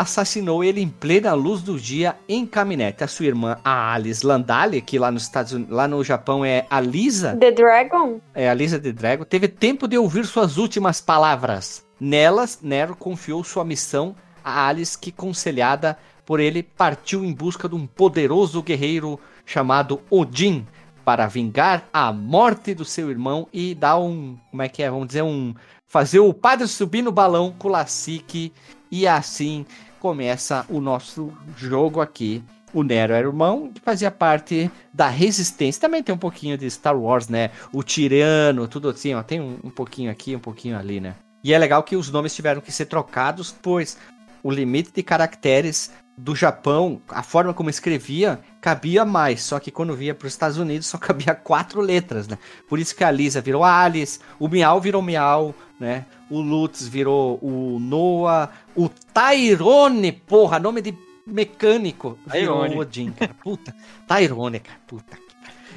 assassinou 0.00 0.64
ele 0.64 0.80
em 0.80 0.88
plena 0.88 1.34
luz 1.34 1.62
do 1.62 1.78
dia 1.78 2.16
em 2.28 2.46
caminhonete. 2.46 3.04
A 3.04 3.08
sua 3.08 3.26
irmã, 3.26 3.58
a 3.64 3.92
Alice 3.92 4.24
Landale, 4.24 4.80
que 4.80 4.98
lá 4.98 5.10
nos 5.10 5.24
Estados 5.24 5.52
Unidos, 5.52 5.74
lá 5.74 5.86
no 5.86 6.02
Japão 6.02 6.44
é 6.44 6.66
a 6.70 6.80
Lisa. 6.80 7.36
The 7.36 7.52
Dragon? 7.52 8.20
É 8.34 8.48
a 8.48 8.54
Lisa 8.54 8.78
The 8.78 8.92
Dragon. 8.92 9.24
Teve 9.24 9.48
tempo 9.48 9.86
de 9.86 9.98
ouvir 9.98 10.24
suas 10.24 10.56
últimas 10.56 11.00
palavras. 11.00 11.84
Nelas, 12.00 12.60
Nero 12.62 12.96
confiou 12.96 13.44
sua 13.44 13.64
missão 13.64 14.16
a 14.42 14.68
Alice, 14.68 14.98
que 14.98 15.12
conselhada 15.12 15.98
por 16.24 16.40
ele, 16.40 16.62
partiu 16.62 17.24
em 17.24 17.32
busca 17.32 17.68
de 17.68 17.74
um 17.74 17.86
poderoso 17.86 18.62
guerreiro 18.62 19.20
chamado 19.44 20.00
Odin 20.08 20.66
para 21.04 21.26
vingar 21.26 21.88
a 21.92 22.12
morte 22.12 22.72
do 22.74 22.84
seu 22.84 23.10
irmão 23.10 23.48
e 23.52 23.74
dar 23.74 23.98
um, 23.98 24.38
como 24.50 24.62
é 24.62 24.68
que 24.68 24.82
é, 24.82 24.90
vamos 24.90 25.08
dizer 25.08 25.22
um, 25.22 25.54
fazer 25.86 26.20
o 26.20 26.32
padre 26.32 26.68
subir 26.68 27.02
no 27.02 27.10
balão 27.10 27.52
com 27.58 27.68
o 27.68 27.70
Lassique 27.70 28.52
e 28.90 29.06
assim 29.06 29.66
começa 30.00 30.64
o 30.68 30.80
nosso 30.80 31.32
jogo 31.56 32.00
aqui. 32.00 32.42
O 32.72 32.82
Nero 32.82 33.12
era 33.12 33.26
irmão 33.26 33.70
que 33.72 33.80
fazia 33.80 34.10
parte 34.10 34.70
da 34.92 35.08
resistência. 35.08 35.80
Também 35.80 36.02
tem 36.02 36.14
um 36.14 36.18
pouquinho 36.18 36.56
de 36.56 36.68
Star 36.70 36.98
Wars, 36.98 37.28
né? 37.28 37.50
O 37.72 37.82
tirano, 37.82 38.66
tudo 38.66 38.88
assim, 38.88 39.14
ó. 39.14 39.22
Tem 39.22 39.40
um, 39.40 39.58
um 39.62 39.70
pouquinho 39.70 40.10
aqui, 40.10 40.34
um 40.34 40.40
pouquinho 40.40 40.78
ali, 40.78 41.00
né? 41.00 41.14
E 41.44 41.52
é 41.52 41.58
legal 41.58 41.82
que 41.82 41.96
os 41.96 42.10
nomes 42.10 42.34
tiveram 42.34 42.60
que 42.60 42.72
ser 42.72 42.86
trocados, 42.86 43.54
pois 43.62 43.98
o 44.42 44.50
limite 44.50 44.90
de 44.92 45.02
caracteres 45.02 45.92
do 46.22 46.36
Japão, 46.36 47.00
a 47.08 47.22
forma 47.22 47.54
como 47.54 47.70
escrevia, 47.70 48.40
cabia 48.60 49.04
mais. 49.04 49.42
Só 49.42 49.58
que 49.58 49.70
quando 49.70 49.96
via 49.96 50.14
para 50.14 50.26
os 50.26 50.32
Estados 50.32 50.58
Unidos, 50.58 50.86
só 50.86 50.98
cabia 50.98 51.34
quatro 51.34 51.80
letras, 51.80 52.28
né? 52.28 52.38
Por 52.68 52.78
isso 52.78 52.94
que 52.94 53.02
a 53.02 53.10
Lisa 53.10 53.40
virou 53.40 53.64
Alice, 53.64 54.20
o 54.38 54.46
Miau 54.46 54.80
virou 54.80 55.00
Miau, 55.00 55.54
né? 55.78 56.04
O 56.28 56.40
Lutz 56.40 56.86
virou 56.86 57.38
o 57.42 57.78
Noah, 57.80 58.50
o 58.76 58.88
Tyrone, 58.88 60.12
porra, 60.12 60.58
nome 60.58 60.82
de 60.82 60.94
mecânico, 61.26 62.18
virou 62.26 62.60
Tyrone. 62.60 62.76
o 62.76 62.78
Odin, 62.78 63.12
cara. 63.12 63.34
Puta, 63.42 63.74
Tyrone, 64.06 64.60
cara, 64.60 64.78
puta. 64.86 65.18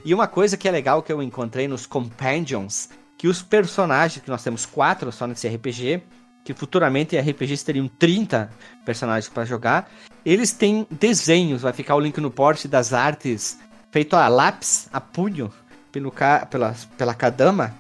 E 0.04 0.14
uma 0.14 0.28
coisa 0.28 0.58
que 0.58 0.68
é 0.68 0.72
legal 0.72 1.02
que 1.02 1.12
eu 1.14 1.24
encontrei 1.24 1.68
nos 1.68 1.86
Companions, 1.86 2.90
que 3.18 3.28
os 3.30 3.42
personagens, 3.42 4.22
que 4.22 4.30
nós 4.30 4.44
temos 4.44 4.66
quatro 4.66 5.10
só 5.12 5.26
nesse 5.26 5.48
RPG, 5.48 6.04
que 6.44 6.54
futuramente 6.54 7.18
RPGs 7.18 7.64
teriam 7.64 7.88
30 7.88 8.50
personagens 8.86 9.32
para 9.32 9.46
jogar. 9.46 9.90
Eles 10.26 10.52
têm 10.52 10.86
desenhos, 10.92 11.62
vai 11.62 11.74
ficar 11.74 11.96
o 11.96 12.00
link 12.00 12.20
no 12.20 12.30
post 12.30 12.68
das 12.68 12.94
artes 12.94 13.60
feito 13.92 14.16
a 14.16 14.28
lápis, 14.28 14.90
a 14.92 15.00
punho, 15.00 15.52
pelo, 15.92 16.12
pela, 16.50 16.76
pela 16.98 17.14
Kadama, 17.14 17.74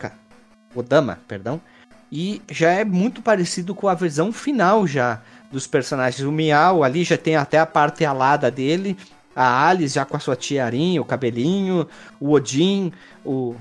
Odama, 0.75 1.19
perdão. 1.27 1.59
E 2.11 2.41
já 2.49 2.69
é 2.69 2.85
muito 2.85 3.21
parecido 3.21 3.73
com 3.73 3.87
a 3.87 3.95
versão 3.95 4.31
final 4.31 4.85
já 4.85 5.21
dos 5.51 5.65
personagens. 5.65 6.23
O 6.23 6.31
Miau 6.31 6.83
ali 6.83 7.03
já 7.03 7.17
tem 7.17 7.35
até 7.35 7.57
a 7.57 7.65
parte 7.65 8.05
alada 8.05 8.51
dele. 8.51 8.95
A 9.35 9.67
Alice 9.67 9.95
já 9.95 10.05
com 10.05 10.15
a 10.15 10.19
sua 10.19 10.35
tiarinha, 10.35 11.01
o 11.01 11.05
cabelinho. 11.05 11.87
O 12.19 12.33
Odin, 12.33 12.93
o... 13.25 13.55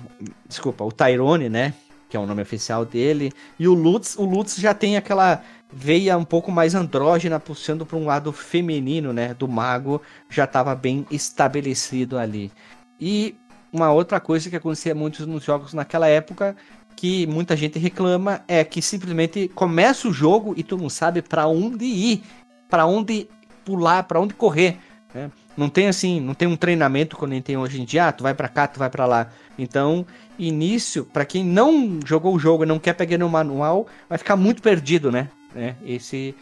Desculpa, 0.46 0.84
o 0.84 0.92
Tyrone, 0.92 1.48
né? 1.48 1.72
Que 2.12 2.16
é 2.18 2.20
o 2.20 2.26
nome 2.26 2.42
oficial 2.42 2.84
dele. 2.84 3.32
E 3.58 3.66
o 3.66 3.72
Lutz, 3.72 4.18
o 4.18 4.26
Lutz 4.26 4.56
já 4.56 4.74
tem 4.74 4.98
aquela 4.98 5.42
veia 5.72 6.18
um 6.18 6.26
pouco 6.26 6.52
mais 6.52 6.74
andrógena, 6.74 7.40
puxando 7.40 7.86
para 7.86 7.96
um 7.96 8.04
lado 8.04 8.30
feminino, 8.32 9.14
né? 9.14 9.32
Do 9.32 9.48
mago, 9.48 10.02
já 10.28 10.44
estava 10.44 10.74
bem 10.74 11.06
estabelecido 11.10 12.18
ali. 12.18 12.52
E 13.00 13.34
uma 13.72 13.90
outra 13.90 14.20
coisa 14.20 14.50
que 14.50 14.56
acontecia 14.56 14.94
muito 14.94 15.26
nos 15.26 15.42
jogos 15.42 15.72
naquela 15.72 16.06
época, 16.06 16.54
que 16.94 17.26
muita 17.26 17.56
gente 17.56 17.78
reclama, 17.78 18.42
é 18.46 18.62
que 18.62 18.82
simplesmente 18.82 19.48
começa 19.48 20.06
o 20.06 20.12
jogo 20.12 20.52
e 20.54 20.62
tu 20.62 20.76
não 20.76 20.90
sabe 20.90 21.22
para 21.22 21.46
onde 21.46 21.86
ir, 21.86 22.22
para 22.68 22.84
onde 22.84 23.26
pular, 23.64 24.02
para 24.02 24.20
onde 24.20 24.34
correr. 24.34 24.76
Né? 25.14 25.30
Não 25.56 25.70
tem 25.70 25.88
assim, 25.88 26.20
não 26.20 26.34
tem 26.34 26.46
um 26.46 26.56
treinamento 26.56 27.16
como 27.16 27.30
nem 27.30 27.40
tem 27.40 27.56
hoje 27.56 27.80
em 27.80 27.86
dia, 27.86 28.08
ah, 28.08 28.12
tu 28.12 28.22
vai 28.22 28.34
para 28.34 28.48
cá, 28.48 28.66
tu 28.66 28.78
vai 28.78 28.90
para 28.90 29.06
lá. 29.06 29.30
Então, 29.58 30.06
início, 30.38 31.04
para 31.04 31.24
quem 31.24 31.44
não 31.44 32.00
jogou 32.04 32.34
o 32.34 32.38
jogo 32.38 32.64
e 32.64 32.66
não 32.66 32.78
quer 32.78 32.94
pegar 32.94 33.18
no 33.18 33.28
manual, 33.28 33.86
vai 34.08 34.18
ficar 34.18 34.36
muito 34.36 34.62
perdido, 34.62 35.10
né? 35.10 35.28
né? 35.54 35.76
Esse 35.84 36.34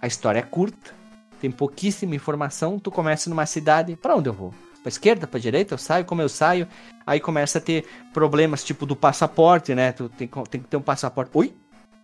a 0.00 0.06
história 0.06 0.38
é 0.38 0.42
curta, 0.42 0.92
tem 1.40 1.50
pouquíssima 1.50 2.14
informação, 2.14 2.78
tu 2.78 2.90
começa 2.90 3.28
numa 3.30 3.46
cidade, 3.46 3.96
para 3.96 4.16
onde 4.16 4.28
eu 4.28 4.32
vou? 4.32 4.54
Para 4.82 4.88
esquerda, 4.88 5.26
para 5.26 5.40
direita, 5.40 5.74
eu 5.74 5.78
saio, 5.78 6.04
como 6.04 6.20
eu 6.20 6.28
saio, 6.28 6.68
aí 7.06 7.18
começa 7.18 7.58
a 7.58 7.60
ter 7.60 7.86
problemas 8.12 8.62
tipo 8.62 8.84
do 8.84 8.94
passaporte, 8.94 9.74
né? 9.74 9.92
Tu 9.92 10.08
tem, 10.10 10.28
tem 10.28 10.60
que 10.60 10.68
ter 10.68 10.76
um 10.76 10.82
passaporte. 10.82 11.30
Oi? 11.34 11.54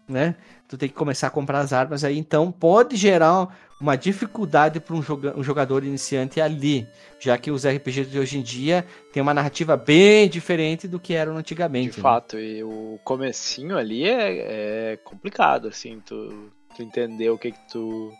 Né? 0.09 0.35
Tu 0.66 0.77
tem 0.77 0.89
que 0.89 0.94
começar 0.94 1.27
a 1.27 1.31
comprar 1.31 1.61
as 1.61 1.73
armas 1.73 2.02
aí, 2.02 2.19
então 2.19 2.51
pode 2.51 2.97
gerar 2.97 3.55
uma 3.81 3.97
dificuldade 3.97 4.78
para 4.78 4.94
um, 4.94 5.02
joga 5.02 5.36
um, 5.36 5.43
jogador 5.43 5.82
iniciante 5.85 6.40
ali, 6.40 6.86
já 7.19 7.39
que 7.39 7.51
os 7.51 7.66
RPGs 7.66 8.11
de 8.11 8.19
hoje 8.19 8.39
em 8.39 8.43
dia 8.43 8.85
têm 9.11 9.23
uma 9.23 9.32
narrativa 9.32 9.77
bem 9.77 10.28
diferente 10.28 10.86
do 10.86 11.01
que 11.01 11.15
eram 11.15 11.36
antigamente. 11.36 11.93
De 11.93 11.97
né? 11.97 12.02
fato, 12.02 12.39
e 12.39 12.62
o 12.62 13.01
comecinho 13.02 13.78
ali 13.78 14.05
é, 14.07 14.93
é 14.93 14.97
complicado, 14.98 15.69
assim, 15.69 15.98
tu, 16.05 16.52
tu, 16.77 16.82
entender 16.82 17.31
o 17.31 17.39
que, 17.39 17.52
que 17.52 17.69
tu, 17.73 18.12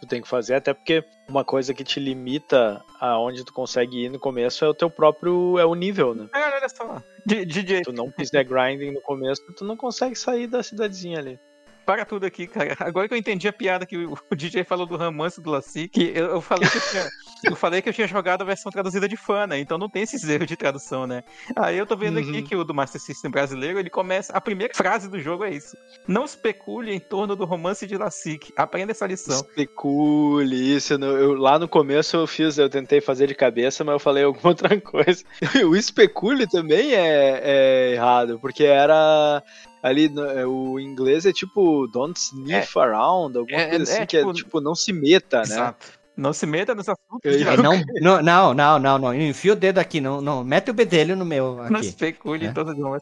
tu 0.00 0.06
tem 0.06 0.22
que 0.22 0.28
fazer, 0.28 0.54
até 0.54 0.72
porque 0.72 1.02
uma 1.28 1.44
coisa 1.44 1.74
que 1.74 1.82
te 1.82 1.98
limita 1.98 2.80
aonde 3.00 3.44
tu 3.44 3.52
consegue 3.52 4.04
ir 4.04 4.10
no 4.10 4.20
começo 4.20 4.64
é 4.64 4.68
o 4.68 4.74
teu 4.74 4.88
próprio, 4.88 5.58
é 5.58 5.64
o 5.64 5.74
nível, 5.74 6.14
né? 6.14 6.28
É, 6.32 6.54
olha 6.54 6.68
só. 6.68 7.02
DJ. 7.26 7.82
Tu 7.82 7.92
não 7.92 8.10
fizer 8.12 8.44
grinding 8.44 8.92
no 8.92 9.00
começo, 9.00 9.42
tu 9.56 9.64
não 9.64 9.76
consegue 9.76 10.14
sair 10.14 10.46
da 10.46 10.62
cidadezinha 10.62 11.18
ali 11.18 11.40
para 11.88 12.04
tudo 12.04 12.26
aqui, 12.26 12.46
cara. 12.46 12.76
Agora 12.80 13.08
que 13.08 13.14
eu 13.14 13.18
entendi 13.18 13.48
a 13.48 13.52
piada 13.52 13.86
que 13.86 13.96
o, 13.96 14.14
DJ 14.36 14.62
falou 14.62 14.84
do 14.84 14.98
romance 14.98 15.40
do 15.40 15.50
Lassie, 15.50 15.88
que 15.88 16.12
eu, 16.14 16.26
eu, 16.26 16.40
falei 16.42 16.68
que 16.68 16.76
eu, 16.76 16.82
tinha, 16.82 17.08
eu 17.44 17.56
falei 17.56 17.80
que 17.80 17.88
eu 17.88 17.94
tinha 17.94 18.06
jogado 18.06 18.42
a 18.42 18.44
versão 18.44 18.70
traduzida 18.70 19.08
de 19.08 19.16
fã, 19.16 19.46
né? 19.46 19.58
Então 19.58 19.78
não 19.78 19.88
tem 19.88 20.02
esses 20.02 20.28
erros 20.28 20.46
de 20.46 20.54
tradução, 20.54 21.06
né? 21.06 21.24
Aí 21.56 21.78
eu 21.78 21.86
tô 21.86 21.96
vendo 21.96 22.20
uhum. 22.20 22.28
aqui 22.28 22.42
que 22.42 22.54
o 22.54 22.62
do 22.62 22.74
Master 22.74 23.00
System 23.00 23.30
brasileiro, 23.30 23.78
ele 23.78 23.88
começa. 23.88 24.34
A 24.34 24.40
primeira 24.40 24.74
frase 24.74 25.08
do 25.08 25.18
jogo 25.18 25.44
é 25.44 25.50
isso. 25.50 25.78
Não 26.06 26.26
especule 26.26 26.92
em 26.92 27.00
torno 27.00 27.34
do 27.34 27.46
romance 27.46 27.86
de 27.86 27.96
Lassic. 27.96 28.52
Aprenda 28.54 28.92
essa 28.92 29.06
lição. 29.06 29.36
Especule, 29.36 30.76
isso. 30.76 30.92
Eu, 30.92 31.32
lá 31.38 31.58
no 31.58 31.66
começo 31.66 32.18
eu 32.18 32.26
fiz, 32.26 32.58
eu 32.58 32.68
tentei 32.68 33.00
fazer 33.00 33.26
de 33.26 33.34
cabeça, 33.34 33.82
mas 33.82 33.94
eu 33.94 33.98
falei 33.98 34.24
alguma 34.24 34.50
outra 34.50 34.76
coisa. 34.78 35.24
O 35.66 35.74
especule 35.74 36.46
também 36.46 36.92
é, 36.92 37.40
é 37.42 37.92
errado, 37.94 38.38
porque 38.38 38.64
era 38.64 39.42
ali 39.82 40.12
é, 40.36 40.46
o 40.46 40.78
inglês 40.78 41.26
é 41.26 41.32
tipo 41.32 41.86
don't 41.88 42.18
sniff 42.18 42.78
é, 42.78 42.82
around, 42.82 43.38
alguma 43.38 43.60
é, 43.60 43.68
coisa 43.70 43.92
é, 43.92 43.94
assim, 43.94 44.06
que 44.06 44.18
tipo, 44.18 44.30
é 44.30 44.34
tipo 44.34 44.60
não 44.60 44.74
se 44.74 44.92
meta, 44.92 45.38
né? 45.38 45.42
Exato. 45.42 45.98
Não 46.16 46.32
se 46.32 46.46
meta 46.46 46.74
nos 46.74 46.88
assuntos. 46.88 47.20
É, 47.24 47.56
não, 47.56 47.74
não, 48.00 48.22
não, 48.22 48.54
não, 48.54 48.78
não, 48.80 48.98
não. 48.98 49.14
Enfia 49.14 49.52
o 49.52 49.56
dedo 49.56 49.78
aqui, 49.78 50.00
não, 50.00 50.20
não. 50.20 50.42
Mete 50.42 50.68
o 50.68 50.74
bedelho 50.74 51.14
no 51.14 51.24
meu. 51.24 51.60
Aqui. 51.62 51.72
Não 51.72 51.78
especule 51.78 52.46
é. 52.46 52.52
todo 52.52 52.74
mundo. 52.74 53.00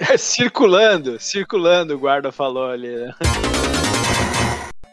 É 0.00 0.16
circulando, 0.16 1.20
circulando, 1.20 1.94
o 1.94 1.98
guarda 1.98 2.32
falou 2.32 2.70
ali. 2.70 2.88
Né? 2.88 3.14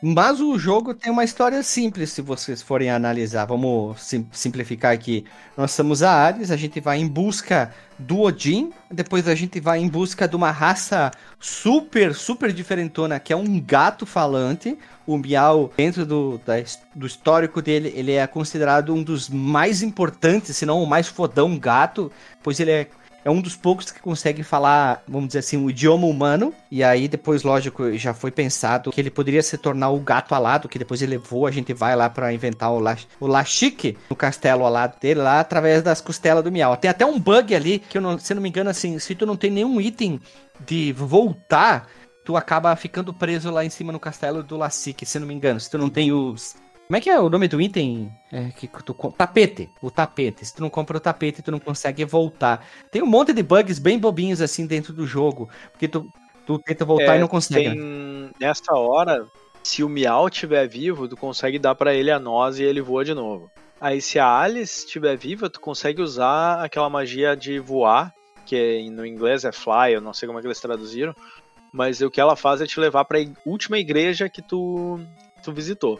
Mas 0.01 0.39
o 0.41 0.57
jogo 0.59 0.93
tem 0.93 1.11
uma 1.11 1.23
história 1.23 1.63
simples, 1.63 2.11
se 2.11 2.21
vocês 2.21 2.61
forem 2.61 2.89
analisar. 2.89 3.45
Vamos 3.45 4.01
sim 4.01 4.27
simplificar 4.31 4.93
aqui. 4.93 5.25
Nós 5.57 5.71
somos 5.71 6.03
a 6.03 6.11
Ares, 6.11 6.51
a 6.51 6.57
gente 6.57 6.79
vai 6.79 6.99
em 6.99 7.07
busca 7.07 7.73
do 7.97 8.21
Odin, 8.21 8.71
depois 8.91 9.27
a 9.27 9.33
gente 9.33 9.59
vai 9.59 9.79
em 9.79 9.87
busca 9.87 10.27
de 10.27 10.35
uma 10.35 10.51
raça 10.51 11.11
super, 11.39 12.13
super 12.13 12.51
diferentona, 12.51 13.19
que 13.19 13.31
é 13.31 13.35
um 13.35 13.59
gato 13.59 14.05
falante. 14.05 14.77
O 15.07 15.17
Miau, 15.17 15.71
dentro 15.77 16.05
do, 16.05 16.41
da, 16.45 16.55
do 16.93 17.07
histórico 17.07 17.61
dele, 17.61 17.93
ele 17.95 18.11
é 18.11 18.27
considerado 18.27 18.93
um 18.93 19.01
dos 19.01 19.29
mais 19.29 19.81
importantes, 19.81 20.55
se 20.55 20.65
não 20.65 20.83
o 20.83 20.87
mais 20.87 21.07
fodão 21.07 21.57
gato, 21.57 22.11
pois 22.43 22.59
ele 22.59 22.71
é 22.71 22.87
é 23.25 23.29
um 23.31 23.41
dos 23.41 23.55
poucos 23.55 23.91
que 23.91 23.99
consegue 23.99 24.43
falar, 24.43 25.03
vamos 25.07 25.29
dizer 25.29 25.39
assim, 25.39 25.57
o 25.57 25.67
idioma 25.67 26.05
humano. 26.05 26.53
E 26.69 26.83
aí, 26.83 27.07
depois, 27.07 27.41
lógico, 27.41 27.91
já 27.97 28.13
foi 28.13 28.29
pensado 28.29 28.91
que 28.91 29.01
ele 29.01 29.09
poderia 29.09 29.41
se 29.41 29.57
tornar 29.57 29.89
o 29.89 29.99
gato 29.99 30.35
alado, 30.35 30.69
que 30.69 30.77
depois 30.77 31.01
ele 31.01 31.17
voa, 31.17 31.49
a 31.49 31.51
gente 31.51 31.73
vai 31.73 31.95
lá 31.95 32.07
para 32.07 32.31
inventar 32.31 32.71
o, 32.71 32.79
La, 32.79 32.95
o 33.19 33.25
Lachique 33.25 33.97
no 34.11 34.15
castelo 34.15 34.63
alado 34.63 34.99
dele, 35.01 35.21
lá 35.21 35.39
através 35.39 35.81
das 35.81 36.01
costelas 36.01 36.43
do 36.43 36.51
Miau. 36.51 36.77
Tem 36.77 36.91
até 36.91 37.03
um 37.03 37.19
bug 37.19 37.55
ali, 37.55 37.79
que 37.79 37.97
eu 37.97 38.01
não, 38.01 38.19
se 38.19 38.31
não 38.35 38.41
me 38.43 38.49
engano, 38.49 38.69
assim, 38.69 38.99
se 38.99 39.15
tu 39.15 39.25
não 39.25 39.35
tem 39.35 39.49
nenhum 39.49 39.81
item 39.81 40.21
de 40.63 40.93
voltar 40.93 41.87
tu 42.23 42.35
acaba 42.35 42.75
ficando 42.75 43.13
preso 43.13 43.51
lá 43.51 43.63
em 43.63 43.69
cima 43.69 43.93
no 43.93 43.99
castelo 43.99 44.41
do 44.41 44.57
Lassique, 44.57 45.05
se 45.05 45.19
não 45.19 45.27
me 45.27 45.33
engano. 45.33 45.59
Se 45.59 45.69
tu 45.69 45.77
não 45.77 45.89
tem 45.89 46.11
os. 46.11 46.55
Como 46.87 46.97
é 46.97 47.01
que 47.01 47.09
é 47.09 47.19
o 47.19 47.29
nome 47.29 47.47
do 47.47 47.59
item? 47.59 48.11
É, 48.31 48.49
que 48.49 48.67
tu, 48.67 48.93
tapete. 49.17 49.69
O 49.81 49.89
tapete. 49.89 50.45
Se 50.45 50.55
tu 50.55 50.61
não 50.61 50.69
compra 50.69 50.97
o 50.97 50.99
tapete, 50.99 51.41
tu 51.41 51.51
não 51.51 51.59
consegue 51.59 52.05
voltar. 52.05 52.65
Tem 52.91 53.01
um 53.01 53.07
monte 53.07 53.33
de 53.33 53.41
bugs 53.41 53.79
bem 53.79 53.97
bobinhos 53.97 54.39
assim 54.39 54.67
dentro 54.67 54.93
do 54.93 55.07
jogo. 55.07 55.49
Porque 55.71 55.87
tu, 55.87 56.07
tu 56.45 56.59
tenta 56.59 56.85
voltar 56.85 57.15
é, 57.15 57.17
e 57.17 57.21
não 57.21 57.27
consegue. 57.27 57.69
Tem... 57.69 57.79
Né? 57.79 58.29
Nessa 58.39 58.73
hora, 58.73 59.25
se 59.63 59.83
o 59.83 59.89
Miau 59.89 60.27
estiver 60.27 60.67
vivo, 60.67 61.07
tu 61.07 61.17
consegue 61.17 61.57
dar 61.57 61.73
para 61.73 61.93
ele 61.93 62.11
a 62.11 62.19
noz 62.19 62.59
e 62.59 62.63
ele 62.63 62.81
voa 62.81 63.03
de 63.03 63.15
novo. 63.15 63.49
Aí 63.81 63.99
se 63.99 64.19
a 64.19 64.39
Alice 64.39 64.85
estiver 64.85 65.17
viva, 65.17 65.49
tu 65.49 65.59
consegue 65.59 66.01
usar 66.01 66.63
aquela 66.63 66.89
magia 66.89 67.35
de 67.35 67.59
voar, 67.59 68.13
que 68.45 68.89
no 68.91 69.05
inglês 69.05 69.43
é 69.43 69.51
fly, 69.51 69.93
eu 69.93 70.01
não 70.01 70.13
sei 70.13 70.27
como 70.27 70.37
é 70.37 70.41
que 70.41 70.47
eles 70.47 70.61
traduziram, 70.61 71.15
mas 71.73 71.99
o 71.99 72.09
que 72.09 72.21
ela 72.21 72.35
faz 72.35 72.61
é 72.61 72.67
te 72.67 72.79
levar 72.79 73.05
para 73.05 73.19
a 73.19 73.25
última 73.45 73.77
igreja 73.77 74.29
que 74.29 74.41
tu, 74.41 74.99
tu 75.43 75.51
visitou. 75.51 75.99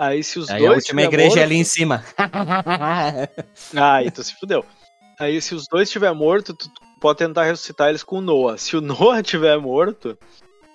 Aí 0.00 0.24
se 0.24 0.38
os 0.38 0.48
Aí 0.48 0.60
dois. 0.60 0.70
A 0.70 0.74
última 0.76 1.02
igreja 1.02 1.26
morto... 1.26 1.40
é 1.40 1.42
ali 1.42 1.56
em 1.56 1.64
cima. 1.64 2.02
ah, 3.76 4.02
então 4.02 4.24
se 4.24 4.34
fudeu. 4.34 4.64
Aí 5.18 5.42
se 5.42 5.54
os 5.54 5.66
dois 5.68 5.88
estiver 5.88 6.10
morto, 6.14 6.54
tu 6.54 6.70
pode 6.98 7.18
tentar 7.18 7.44
ressuscitar 7.44 7.90
eles 7.90 8.02
com 8.02 8.16
o 8.16 8.20
Noah. 8.22 8.56
Se 8.56 8.74
o 8.78 8.80
Noah 8.80 9.20
estiver 9.20 9.58
morto, 9.58 10.16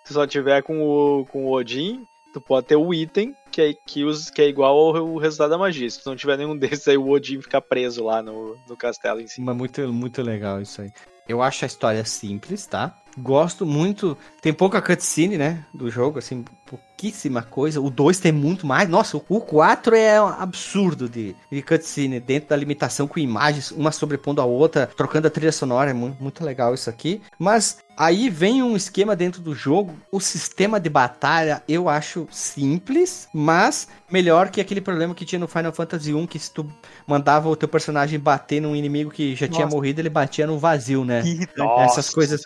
tu 0.06 0.14
só 0.14 0.28
tiver 0.28 0.62
com 0.62 0.80
o, 0.80 1.26
com 1.26 1.48
o 1.48 1.52
Odin, 1.52 2.06
tu 2.32 2.40
pode 2.40 2.68
ter 2.68 2.76
o 2.76 2.94
item 2.94 3.36
que 3.52 3.62
é, 3.64 3.74
que, 3.74 4.04
os, 4.04 4.30
que 4.30 4.44
é 4.44 4.48
igual 4.48 4.96
ao, 4.96 5.18
resultado 5.18 5.50
da 5.50 5.58
magia. 5.58 5.90
Se 5.90 6.04
tu 6.04 6.08
não 6.08 6.16
tiver 6.16 6.38
nenhum 6.38 6.56
desses, 6.60 6.88
aí 6.88 6.98
o 6.98 7.10
Odin 7.10 7.42
fica 7.42 7.60
preso 7.60 8.04
lá 8.04 8.22
no, 8.22 8.56
no 8.70 8.78
castelo 8.78 9.20
em 9.20 9.28
cima. 9.28 9.56
Muito, 9.56 9.92
muito 9.92 10.22
legal 10.22 10.62
isso 10.62 10.84
aí. 10.84 10.92
Eu 11.28 11.42
acho 11.42 11.66
a 11.66 11.68
história 11.68 12.06
simples, 12.06 12.68
tá? 12.68 12.96
Gosto 13.18 13.66
muito. 13.66 14.16
Tem 14.40 14.54
pouca 14.54 14.80
cutscene, 14.80 15.36
né? 15.36 15.66
Do 15.74 15.90
jogo, 15.90 16.20
assim, 16.20 16.46
pouquíssima 16.66 17.42
coisa. 17.42 17.80
O 17.80 17.90
2 17.90 18.20
tem 18.20 18.32
muito 18.32 18.66
mais. 18.66 18.90
Nossa, 18.90 19.18
o 19.18 19.40
4 19.40 19.96
é 19.96 20.22
um 20.22 20.28
absurdo 20.28 21.08
de, 21.08 21.36
de 21.52 21.62
cutscene. 21.62 22.20
Dentro 22.20 22.50
da 22.50 22.56
limitação 22.56 23.08
com 23.08 23.20
imagens, 23.20 23.72
uma 23.72 23.92
sobrepondo 23.92 24.42
a 24.42 24.46
outra, 24.46 24.88
trocando 24.88 25.28
a 25.28 25.32
trilha 25.32 25.52
sonora. 25.52 25.92
É 25.92 25.94
muito, 25.94 26.22
muito 26.22 26.44
legal 26.44 26.74
isso 26.74 26.90
aqui. 26.90 27.22
Mas 27.38 27.78
Aí 27.98 28.30
vem 28.30 28.62
um 28.62 28.76
esquema 28.76 29.16
dentro 29.16 29.42
do 29.42 29.56
jogo. 29.56 29.96
O 30.12 30.20
sistema 30.20 30.80
de 30.80 30.90
batalha 30.90 31.64
eu 31.68 31.88
acho 31.88 32.28
simples, 32.30 33.30
mas 33.34 33.88
melhor 34.12 34.50
que 34.50 34.60
aquele 34.60 34.82
problema 34.82 35.16
que 35.16 35.24
tinha 35.24 35.40
no 35.40 35.48
Final 35.48 35.72
Fantasy 35.72 36.14
1, 36.14 36.28
que 36.28 36.38
se 36.38 36.52
tu 36.52 36.70
mandava 37.08 37.48
o 37.48 37.56
teu 37.56 37.70
personagem 37.70 38.20
bater 38.20 38.62
num 38.62 38.76
inimigo 38.76 39.12
que 39.12 39.34
já 39.34 39.48
Nossa. 39.48 39.56
tinha 39.58 39.68
morrido, 39.68 40.02
ele 40.02 40.10
batia 40.10 40.46
no 40.46 40.60
vazio, 40.60 41.06
né? 41.06 41.24
Nossa, 41.56 41.84
Essas 41.84 42.10
coisas. 42.10 42.42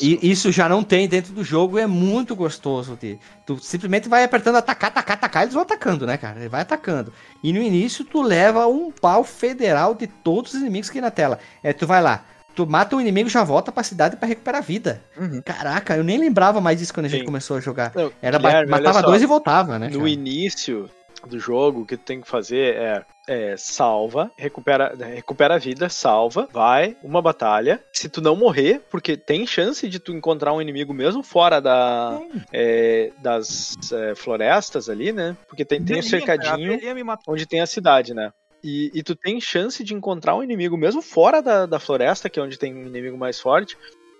E 0.00 0.30
isso 0.30 0.50
já 0.50 0.68
não 0.68 0.82
tem 0.82 1.06
dentro 1.06 1.32
do 1.34 1.44
jogo, 1.44 1.78
é 1.78 1.86
muito 1.86 2.34
gostoso. 2.34 2.96
De... 2.98 3.18
Tu 3.46 3.58
simplesmente 3.58 4.08
vai 4.08 4.24
apertando 4.24 4.56
atacar, 4.56 4.90
atacar, 4.90 5.16
atacar, 5.16 5.42
eles 5.44 5.54
vão 5.54 5.62
atacando, 5.62 6.04
né, 6.04 6.16
cara? 6.16 6.40
Ele 6.40 6.48
vai 6.48 6.62
atacando. 6.62 7.12
E 7.42 7.52
no 7.52 7.62
início 7.62 8.04
tu 8.04 8.20
leva 8.20 8.66
um 8.66 8.90
pau 8.90 9.22
federal 9.22 9.94
de 9.94 10.08
todos 10.08 10.52
os 10.52 10.60
inimigos 10.60 10.90
que 10.90 11.00
na 11.00 11.12
tela. 11.12 11.38
É, 11.62 11.72
tu 11.72 11.86
vai 11.86 12.02
lá 12.02 12.24
tu 12.56 12.66
mata 12.66 12.96
um 12.96 13.00
inimigo 13.00 13.28
já 13.28 13.44
volta 13.44 13.70
pra 13.70 13.82
cidade 13.82 14.16
para 14.16 14.26
recuperar 14.26 14.62
a 14.62 14.64
vida. 14.64 15.02
Uhum. 15.16 15.42
Caraca, 15.44 15.94
eu 15.94 16.02
nem 16.02 16.16
lembrava 16.16 16.58
mais 16.58 16.78
disso 16.78 16.92
quando 16.92 17.04
a 17.04 17.08
gente 17.08 17.20
Sim. 17.20 17.26
começou 17.26 17.58
a 17.58 17.60
jogar. 17.60 17.92
Não, 17.94 18.10
Era 18.22 18.38
Guilherme, 18.38 18.70
matava 18.70 19.02
dois 19.02 19.22
e 19.22 19.26
voltava, 19.26 19.78
né? 19.78 19.88
No 19.88 19.98
cara? 19.98 20.08
início 20.08 20.88
do 21.26 21.38
jogo, 21.38 21.80
o 21.80 21.86
que 21.86 21.96
tu 21.96 22.04
tem 22.04 22.20
que 22.20 22.28
fazer 22.28 22.74
é, 22.74 23.04
é, 23.26 23.56
salva, 23.56 24.30
recupera, 24.36 24.94
recupera 24.94 25.54
a 25.54 25.58
vida, 25.58 25.88
salva, 25.88 26.48
vai, 26.52 26.96
uma 27.02 27.22
batalha. 27.22 27.82
Se 27.92 28.08
tu 28.08 28.20
não 28.20 28.36
morrer, 28.36 28.82
porque 28.90 29.16
tem 29.16 29.46
chance 29.46 29.88
de 29.88 29.98
tu 29.98 30.12
encontrar 30.12 30.52
um 30.52 30.60
inimigo 30.60 30.92
mesmo 30.92 31.22
fora 31.22 31.60
da, 31.60 32.20
é, 32.52 33.12
das 33.18 33.76
é, 33.92 34.14
florestas 34.14 34.88
ali, 34.88 35.12
né? 35.12 35.36
Porque 35.48 35.64
tem, 35.64 35.82
tem 35.84 35.98
um 35.98 36.02
cercadinho 36.02 36.78
onde 37.26 37.46
tem 37.46 37.60
a 37.60 37.66
cidade, 37.66 38.14
né? 38.14 38.32
E, 38.62 38.90
e, 38.92 39.02
tu 39.02 39.14
tem 39.14 39.40
chance 39.40 39.84
de 39.84 39.94
encontrar 39.94 40.34
um 40.34 40.42
inimigo, 40.42 40.76
mesmo 40.76 41.00
fora 41.00 41.40
da, 41.40 41.66
da 41.66 41.78
floresta, 41.78 42.28
que 42.28 42.40
é 42.40 42.42
onde 42.42 42.58
tem 42.58 42.74
um 42.74 42.86
inimigo 42.86 43.16
mais 43.16 43.38
forte, 43.38 43.76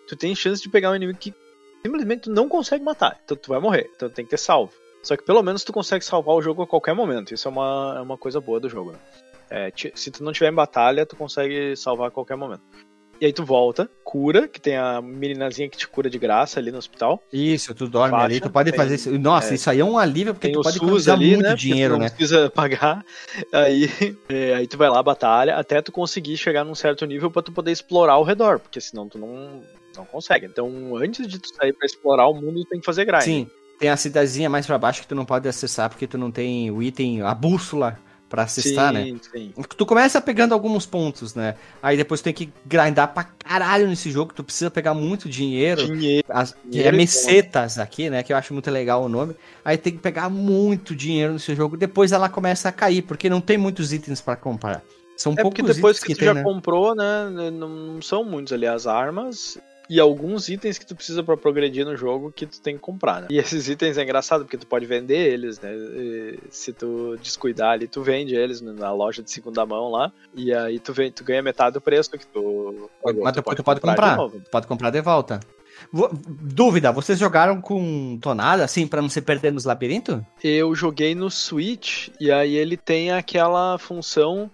tu 0.06 0.14
tem 0.14 0.36
chance 0.36 0.62
de 0.62 0.68
pegar 0.68 0.92
um 0.92 0.94
inimigo 0.94 1.18
que 1.18 1.34
simplesmente 1.84 2.22
tu 2.22 2.30
não 2.30 2.48
consegue 2.48 2.84
matar. 2.84 3.18
Então 3.24 3.36
tu 3.36 3.48
vai 3.48 3.60
morrer. 3.60 3.90
Então 3.96 4.08
tem 4.08 4.24
que 4.24 4.30
ter 4.30 4.38
salvo. 4.38 4.72
Só 5.06 5.16
que 5.16 5.22
pelo 5.22 5.40
menos 5.40 5.62
tu 5.62 5.72
consegue 5.72 6.04
salvar 6.04 6.34
o 6.34 6.42
jogo 6.42 6.62
a 6.62 6.66
qualquer 6.66 6.92
momento. 6.92 7.32
Isso 7.32 7.46
é 7.46 7.50
uma, 7.50 7.94
é 7.96 8.00
uma 8.00 8.18
coisa 8.18 8.40
boa 8.40 8.58
do 8.58 8.68
jogo. 8.68 8.90
Né? 8.90 8.98
É, 9.48 9.72
se 9.94 10.10
tu 10.10 10.24
não 10.24 10.32
tiver 10.32 10.50
em 10.50 10.54
batalha, 10.54 11.06
tu 11.06 11.14
consegue 11.14 11.76
salvar 11.76 12.08
a 12.08 12.10
qualquer 12.10 12.36
momento. 12.36 12.62
E 13.20 13.24
aí 13.24 13.32
tu 13.32 13.44
volta, 13.44 13.88
cura, 14.02 14.48
que 14.48 14.60
tem 14.60 14.76
a 14.76 15.00
meninazinha 15.00 15.68
que 15.68 15.76
te 15.76 15.86
cura 15.86 16.10
de 16.10 16.18
graça 16.18 16.58
ali 16.58 16.72
no 16.72 16.78
hospital. 16.78 17.22
Isso, 17.32 17.72
tu 17.72 17.88
dorme 17.88 18.10
Baixa, 18.10 18.24
ali, 18.24 18.40
tu 18.40 18.50
pode 18.50 18.72
tem, 18.72 18.76
fazer 18.76 18.96
isso. 18.96 19.16
Nossa, 19.16 19.52
é, 19.52 19.54
isso 19.54 19.70
aí 19.70 19.78
é 19.78 19.84
um 19.84 19.96
alívio, 19.96 20.34
porque 20.34 20.48
tu 20.48 20.60
pode 20.60 20.76
SUS 20.76 21.08
ali, 21.08 21.34
muito 21.34 21.42
né, 21.50 21.54
dinheiro, 21.54 21.94
tu 21.94 21.98
não 21.98 22.04
né? 22.04 22.10
precisa 22.10 22.50
pagar. 22.50 23.04
Aí, 23.52 23.88
é, 24.28 24.54
aí 24.54 24.66
tu 24.66 24.76
vai 24.76 24.90
lá, 24.90 25.00
batalha, 25.04 25.54
até 25.54 25.80
tu 25.80 25.92
conseguir 25.92 26.36
chegar 26.36 26.64
num 26.64 26.74
certo 26.74 27.06
nível 27.06 27.30
para 27.30 27.42
tu 27.42 27.52
poder 27.52 27.70
explorar 27.70 28.14
ao 28.14 28.24
redor, 28.24 28.58
porque 28.58 28.80
senão 28.80 29.08
tu 29.08 29.18
não, 29.18 29.62
não 29.96 30.04
consegue. 30.04 30.46
Então, 30.46 30.96
antes 30.96 31.28
de 31.28 31.38
tu 31.38 31.54
sair 31.54 31.72
para 31.72 31.86
explorar 31.86 32.26
o 32.26 32.34
mundo, 32.34 32.64
tu 32.64 32.70
tem 32.70 32.80
que 32.80 32.86
fazer 32.86 33.04
grind. 33.04 33.22
Sim. 33.22 33.50
Tem 33.78 33.90
a 33.90 33.96
cidadezinha 33.96 34.48
mais 34.48 34.66
para 34.66 34.78
baixo 34.78 35.02
que 35.02 35.08
tu 35.08 35.14
não 35.14 35.24
pode 35.24 35.48
acessar 35.48 35.90
porque 35.90 36.06
tu 36.06 36.16
não 36.16 36.30
tem 36.30 36.70
o 36.70 36.82
item, 36.82 37.22
a 37.22 37.34
bússola 37.34 37.98
para 38.28 38.42
acessar, 38.42 38.94
sim, 38.94 39.12
né? 39.12 39.20
Sim. 39.32 39.52
Tu 39.76 39.86
começa 39.86 40.20
pegando 40.20 40.52
alguns 40.52 40.84
pontos, 40.84 41.34
né? 41.34 41.54
Aí 41.82 41.96
depois 41.96 42.20
tu 42.20 42.24
tem 42.24 42.32
que 42.32 42.52
grindar 42.64 43.12
pra 43.14 43.24
caralho 43.24 43.86
nesse 43.86 44.10
jogo, 44.10 44.32
tu 44.34 44.42
precisa 44.42 44.70
pegar 44.70 44.94
muito 44.94 45.28
dinheiro. 45.28 45.86
Dinheiro. 45.86 46.26
As, 46.28 46.54
dinheiro 46.64 46.94
é 46.94 46.98
mesetas 46.98 47.78
aqui, 47.78 48.10
né? 48.10 48.22
Que 48.22 48.32
eu 48.32 48.36
acho 48.36 48.52
muito 48.52 48.70
legal 48.70 49.04
o 49.04 49.08
nome. 49.08 49.36
Aí 49.64 49.78
tem 49.78 49.92
que 49.92 50.00
pegar 50.00 50.28
muito 50.28 50.94
dinheiro 50.94 51.34
nesse 51.34 51.54
jogo. 51.54 51.76
Depois 51.76 52.12
ela 52.12 52.28
começa 52.28 52.68
a 52.68 52.72
cair, 52.72 53.02
porque 53.02 53.30
não 53.30 53.40
tem 53.40 53.56
muitos 53.56 53.92
itens 53.92 54.20
para 54.20 54.36
comprar. 54.36 54.82
São 55.16 55.32
é 55.32 55.36
poucos 55.36 55.60
porque 55.60 55.74
depois 55.74 55.98
que, 56.00 56.06
que 56.06 56.14
tu 56.14 56.18
tem, 56.18 56.26
já 56.26 56.34
né? 56.34 56.42
comprou, 56.42 56.94
né? 56.94 57.30
Não 57.50 58.02
são 58.02 58.24
muitos 58.24 58.52
ali 58.52 58.66
as 58.66 58.86
armas 58.86 59.56
e 59.88 60.00
alguns 60.00 60.48
itens 60.48 60.78
que 60.78 60.86
tu 60.86 60.94
precisa 60.94 61.22
para 61.22 61.36
progredir 61.36 61.84
no 61.84 61.96
jogo 61.96 62.32
que 62.32 62.46
tu 62.46 62.60
tem 62.60 62.74
que 62.74 62.80
comprar, 62.80 63.22
né? 63.22 63.28
E 63.30 63.38
esses 63.38 63.68
itens 63.68 63.98
é 63.98 64.02
engraçado 64.02 64.44
porque 64.44 64.56
tu 64.56 64.66
pode 64.66 64.86
vender 64.86 65.32
eles, 65.32 65.60
né? 65.60 65.72
E 65.74 66.38
se 66.50 66.72
tu 66.72 67.16
descuidar 67.22 67.72
ali, 67.72 67.86
tu 67.86 68.02
vende 68.02 68.34
eles 68.34 68.60
na 68.60 68.92
loja 68.92 69.22
de 69.22 69.30
segunda 69.30 69.64
mão 69.64 69.90
lá, 69.90 70.12
e 70.34 70.52
aí 70.52 70.78
tu, 70.78 70.92
vem, 70.92 71.10
tu 71.10 71.24
ganha 71.24 71.42
metade 71.42 71.74
do 71.74 71.80
preço 71.80 72.10
que 72.10 72.26
tu 72.26 72.90
pagou. 73.02 73.24
Mas 73.24 73.34
tu 73.34 73.42
pode, 73.42 73.56
tu 73.56 73.64
pode 73.64 73.80
comprar, 73.80 74.16
comprar 74.16 74.40
pode 74.50 74.66
comprar 74.66 74.90
de 74.90 75.00
volta. 75.00 75.40
Dúvida, 75.92 76.90
vocês 76.90 77.18
jogaram 77.18 77.60
com 77.60 78.18
tonada, 78.20 78.64
assim, 78.64 78.86
para 78.86 79.02
não 79.02 79.08
se 79.08 79.20
perder 79.20 79.52
nos 79.52 79.64
labirintos? 79.64 80.20
Eu 80.42 80.74
joguei 80.74 81.14
no 81.14 81.30
Switch, 81.30 82.08
e 82.18 82.32
aí 82.32 82.54
ele 82.56 82.76
tem 82.76 83.12
aquela 83.12 83.78
função 83.78 84.50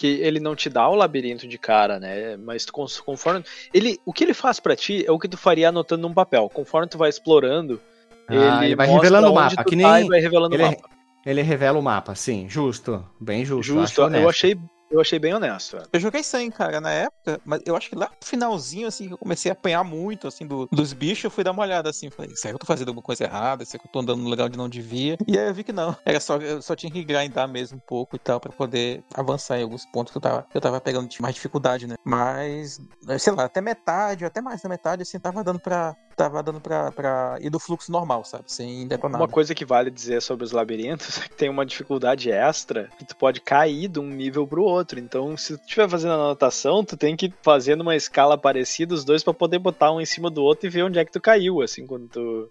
que 0.00 0.06
ele 0.22 0.40
não 0.40 0.56
te 0.56 0.70
dá 0.70 0.88
o 0.88 0.94
labirinto 0.94 1.46
de 1.46 1.58
cara, 1.58 2.00
né? 2.00 2.34
Mas 2.38 2.64
tu, 2.64 2.72
conforme 2.72 3.44
ele, 3.74 4.00
o 4.06 4.14
que 4.14 4.24
ele 4.24 4.32
faz 4.32 4.58
para 4.58 4.74
ti 4.74 5.04
é 5.06 5.12
o 5.12 5.18
que 5.18 5.28
tu 5.28 5.36
faria 5.36 5.68
anotando 5.68 6.08
num 6.08 6.14
papel. 6.14 6.48
Conforme 6.48 6.88
tu 6.88 6.96
vai 6.96 7.10
explorando, 7.10 7.78
ah, 8.26 8.34
ele, 8.34 8.64
ele 8.68 8.76
vai 8.76 8.86
revelando 8.86 9.30
o 9.30 9.34
mapa, 9.34 9.62
que 9.62 9.76
nem 9.76 9.86
tá 9.86 10.08
vai 10.08 10.18
revelando 10.18 10.56
ele, 10.56 10.62
o 10.62 10.66
mapa. 10.68 10.88
Ele 11.26 11.42
revela 11.42 11.78
o 11.78 11.82
mapa, 11.82 12.14
sim, 12.14 12.48
justo, 12.48 13.06
bem 13.20 13.44
justo. 13.44 13.74
Justo, 13.74 14.00
eu 14.00 14.26
achei 14.26 14.58
eu 14.90 15.00
achei 15.00 15.18
bem 15.18 15.34
honesto. 15.34 15.78
Eu 15.92 16.00
joguei 16.00 16.22
sem, 16.22 16.50
cara, 16.50 16.80
na 16.80 16.90
época, 16.90 17.40
mas 17.44 17.62
eu 17.64 17.76
acho 17.76 17.88
que 17.88 17.94
lá 17.94 18.06
no 18.06 18.26
finalzinho, 18.26 18.88
assim, 18.88 19.08
que 19.08 19.14
eu 19.14 19.18
comecei 19.18 19.50
a 19.50 19.52
apanhar 19.52 19.84
muito, 19.84 20.26
assim, 20.26 20.46
do, 20.46 20.68
dos 20.72 20.92
bichos, 20.92 21.24
eu 21.24 21.30
fui 21.30 21.44
dar 21.44 21.52
uma 21.52 21.62
olhada, 21.62 21.88
assim, 21.90 22.10
falei, 22.10 22.34
será 22.34 22.52
que 22.52 22.56
eu 22.56 22.58
tô 22.58 22.66
fazendo 22.66 22.88
alguma 22.88 23.02
coisa 23.02 23.24
errada? 23.24 23.64
Será 23.64 23.80
que 23.80 23.88
eu 23.88 23.92
tô 23.92 24.00
andando 24.00 24.22
no 24.22 24.28
lugar 24.28 24.46
onde 24.46 24.58
não 24.58 24.68
devia? 24.68 25.16
E 25.26 25.38
aí 25.38 25.48
eu 25.48 25.54
vi 25.54 25.62
que 25.62 25.72
não. 25.72 25.96
Era 26.04 26.20
só, 26.20 26.36
eu 26.36 26.60
só 26.60 26.74
tinha 26.74 26.90
que 26.90 27.04
grindar 27.04 27.48
mesmo 27.48 27.78
um 27.78 27.80
pouco 27.86 28.16
e 28.16 28.18
tal, 28.18 28.40
pra 28.40 28.52
poder 28.52 29.04
avançar 29.14 29.58
em 29.58 29.62
alguns 29.62 29.86
pontos 29.86 30.10
que 30.12 30.18
eu 30.18 30.22
tava, 30.22 30.46
eu 30.54 30.60
tava 30.60 30.80
pegando 30.80 31.08
mais 31.20 31.34
dificuldade, 31.34 31.86
né? 31.86 31.94
Mas, 32.04 32.80
sei 33.18 33.32
lá, 33.32 33.44
até 33.44 33.60
metade, 33.60 34.24
até 34.24 34.40
mais 34.40 34.60
da 34.62 34.68
metade, 34.68 35.02
assim, 35.02 35.18
tava 35.18 35.44
dando 35.44 35.60
pra, 35.60 35.94
tava 36.24 36.42
dando 36.42 36.60
pra, 36.60 36.90
pra 36.90 37.38
ir 37.40 37.50
do 37.50 37.60
fluxo 37.60 37.92
normal, 37.92 38.24
sabe? 38.24 38.44
Sem 38.48 38.86
detonar. 38.88 39.20
Uma 39.20 39.28
coisa 39.28 39.54
que 39.54 39.64
vale 39.64 39.90
dizer 39.90 40.20
sobre 40.20 40.44
os 40.44 40.52
labirintos 40.52 41.18
é 41.18 41.22
que 41.22 41.36
tem 41.36 41.48
uma 41.48 41.64
dificuldade 41.64 42.30
extra 42.30 42.88
que 42.98 43.04
tu 43.04 43.16
pode 43.16 43.40
cair 43.40 43.88
de 43.88 43.98
um 43.98 44.08
nível 44.08 44.46
pro 44.46 44.62
outro 44.62 44.80
outro. 44.80 44.98
Então, 44.98 45.36
se 45.36 45.56
tu 45.56 45.62
estiver 45.62 45.88
fazendo 45.88 46.14
anotação, 46.14 46.84
tu 46.84 46.96
tem 46.96 47.16
que 47.16 47.32
fazer 47.42 47.76
numa 47.76 47.94
escala 47.94 48.36
parecida 48.36 48.94
os 48.94 49.04
dois 49.04 49.22
para 49.22 49.34
poder 49.34 49.58
botar 49.58 49.92
um 49.92 50.00
em 50.00 50.06
cima 50.06 50.30
do 50.30 50.42
outro 50.42 50.66
e 50.66 50.70
ver 50.70 50.82
onde 50.82 50.98
é 50.98 51.04
que 51.04 51.12
tu 51.12 51.20
caiu, 51.20 51.62
assim, 51.62 51.86
quando 51.86 52.08
tu 52.08 52.48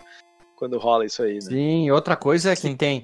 quando 0.55 0.77
rola 0.77 1.05
isso 1.05 1.23
aí, 1.23 1.35
né? 1.35 1.41
Sim, 1.41 1.91
outra 1.91 2.17
coisa 2.17 2.51
é 2.51 2.55
que 2.55 2.63
Sim. 2.63 2.75
tem 2.75 3.03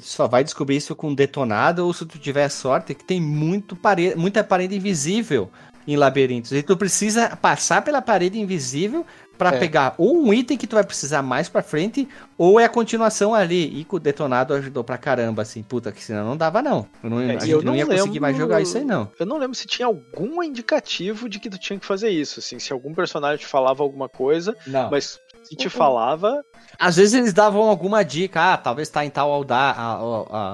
só 0.00 0.28
vai 0.28 0.44
descobrir 0.44 0.76
isso 0.76 0.94
com 0.94 1.12
detonado 1.12 1.84
ou 1.84 1.92
se 1.92 2.06
tu 2.06 2.18
tiver 2.18 2.48
sorte, 2.48 2.94
que 2.94 3.04
tem 3.04 3.20
muito 3.20 3.74
parede, 3.74 4.14
muita 4.16 4.44
parede 4.44 4.76
invisível 4.76 5.50
em 5.86 5.96
labirintos. 5.96 6.52
E 6.52 6.62
tu 6.62 6.76
precisa 6.76 7.36
passar 7.36 7.82
pela 7.82 8.00
parede 8.00 8.38
invisível 8.38 9.04
para 9.42 9.56
é. 9.56 9.58
pegar 9.58 9.94
ou 9.98 10.16
um 10.16 10.32
item 10.32 10.56
que 10.56 10.66
tu 10.66 10.76
vai 10.76 10.84
precisar 10.84 11.20
mais 11.20 11.48
para 11.48 11.62
frente, 11.62 12.08
ou 12.38 12.60
é 12.60 12.64
a 12.64 12.68
continuação 12.68 13.34
ali. 13.34 13.80
E 13.80 13.84
com 13.84 13.96
o 13.96 14.00
detonado 14.00 14.54
ajudou 14.54 14.84
pra 14.84 14.96
caramba, 14.96 15.42
assim, 15.42 15.62
puta, 15.62 15.90
que 15.90 16.02
senão 16.02 16.24
não 16.24 16.36
dava, 16.36 16.62
não. 16.62 16.86
Eu 17.02 17.10
não, 17.10 17.20
é, 17.20 17.38
eu 17.46 17.58
não, 17.58 17.72
não 17.72 17.76
ia 17.76 17.84
lembro, 17.84 17.98
conseguir 17.98 18.20
mais 18.20 18.36
jogar 18.36 18.60
isso 18.60 18.78
aí, 18.78 18.84
não. 18.84 19.10
Eu 19.18 19.26
não 19.26 19.38
lembro 19.38 19.56
se 19.56 19.66
tinha 19.66 19.86
algum 19.86 20.42
indicativo 20.42 21.28
de 21.28 21.40
que 21.40 21.50
tu 21.50 21.58
tinha 21.58 21.78
que 21.78 21.84
fazer 21.84 22.10
isso, 22.10 22.38
assim, 22.38 22.58
se 22.58 22.72
algum 22.72 22.94
personagem 22.94 23.38
te 23.38 23.46
falava 23.46 23.82
alguma 23.82 24.08
coisa, 24.08 24.56
não. 24.66 24.90
mas 24.90 25.18
Se 25.44 25.56
te 25.56 25.68
falava. 25.68 26.44
Às 26.78 26.96
vezes 26.96 27.14
eles 27.14 27.32
davam 27.32 27.62
alguma 27.62 28.04
dica, 28.04 28.54
ah, 28.54 28.56
talvez 28.56 28.88
tá 28.88 29.04
em 29.04 29.10
tal 29.10 29.42
andar, 29.42 29.76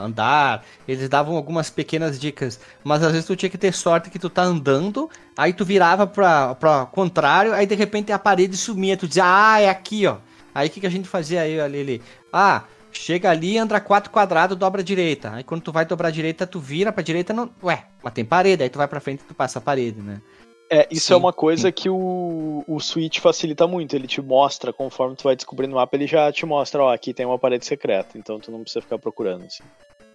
andar. 0.02 0.64
Eles 0.86 1.08
davam 1.08 1.36
algumas 1.36 1.70
pequenas 1.70 2.18
dicas. 2.18 2.60
Mas 2.82 3.02
às 3.02 3.12
vezes 3.12 3.26
tu 3.26 3.36
tinha 3.36 3.50
que 3.50 3.58
ter 3.58 3.72
sorte 3.72 4.10
que 4.10 4.18
tu 4.18 4.28
tá 4.28 4.42
andando, 4.42 5.08
aí 5.36 5.52
tu 5.52 5.64
virava 5.64 6.06
pra, 6.06 6.54
pra 6.54 6.86
contrário, 6.86 7.54
aí 7.54 7.66
de 7.66 7.74
repente 7.74 8.12
a 8.12 8.18
parede 8.18 8.56
sumia. 8.56 8.96
Tu 8.96 9.08
dizia, 9.08 9.24
ah, 9.24 9.60
é 9.60 9.68
aqui, 9.68 10.06
ó. 10.06 10.16
Aí 10.54 10.68
o 10.68 10.70
que, 10.70 10.80
que 10.80 10.86
a 10.86 10.90
gente 10.90 11.08
fazia 11.08 11.42
aí, 11.42 11.60
ali, 11.60 11.80
ali? 11.80 12.02
Ah, 12.32 12.64
chega 12.90 13.30
ali, 13.30 13.56
anda 13.58 13.78
quatro 13.80 14.10
quadrados, 14.10 14.56
dobra 14.56 14.80
a 14.80 14.84
direita. 14.84 15.32
Aí 15.32 15.44
quando 15.44 15.62
tu 15.62 15.72
vai 15.72 15.84
dobrar 15.84 16.08
a 16.08 16.12
direita, 16.12 16.46
tu 16.46 16.58
vira 16.58 16.92
pra 16.92 17.02
direita, 17.02 17.32
não. 17.32 17.50
Ué, 17.62 17.84
mas 18.02 18.12
tem 18.12 18.24
parede, 18.24 18.62
aí 18.62 18.68
tu 18.68 18.78
vai 18.78 18.88
pra 18.88 19.00
frente 19.00 19.20
e 19.20 19.24
tu 19.24 19.34
passa 19.34 19.58
a 19.58 19.62
parede, 19.62 20.00
né? 20.00 20.20
É, 20.70 20.86
isso 20.90 21.06
sim, 21.06 21.14
é 21.14 21.16
uma 21.16 21.32
coisa 21.32 21.72
que 21.72 21.88
o, 21.88 22.62
o 22.66 22.78
Switch 22.78 23.20
facilita 23.20 23.66
muito. 23.66 23.94
Ele 23.94 24.06
te 24.06 24.20
mostra, 24.20 24.72
conforme 24.72 25.16
tu 25.16 25.24
vai 25.24 25.34
descobrindo 25.34 25.74
o 25.74 25.76
mapa, 25.76 25.96
ele 25.96 26.06
já 26.06 26.30
te 26.30 26.44
mostra, 26.44 26.82
ó, 26.82 26.92
aqui 26.92 27.14
tem 27.14 27.24
uma 27.24 27.38
parede 27.38 27.64
secreta, 27.64 28.18
então 28.18 28.38
tu 28.38 28.50
não 28.50 28.60
precisa 28.60 28.82
ficar 28.82 28.98
procurando, 28.98 29.44
assim. 29.44 29.62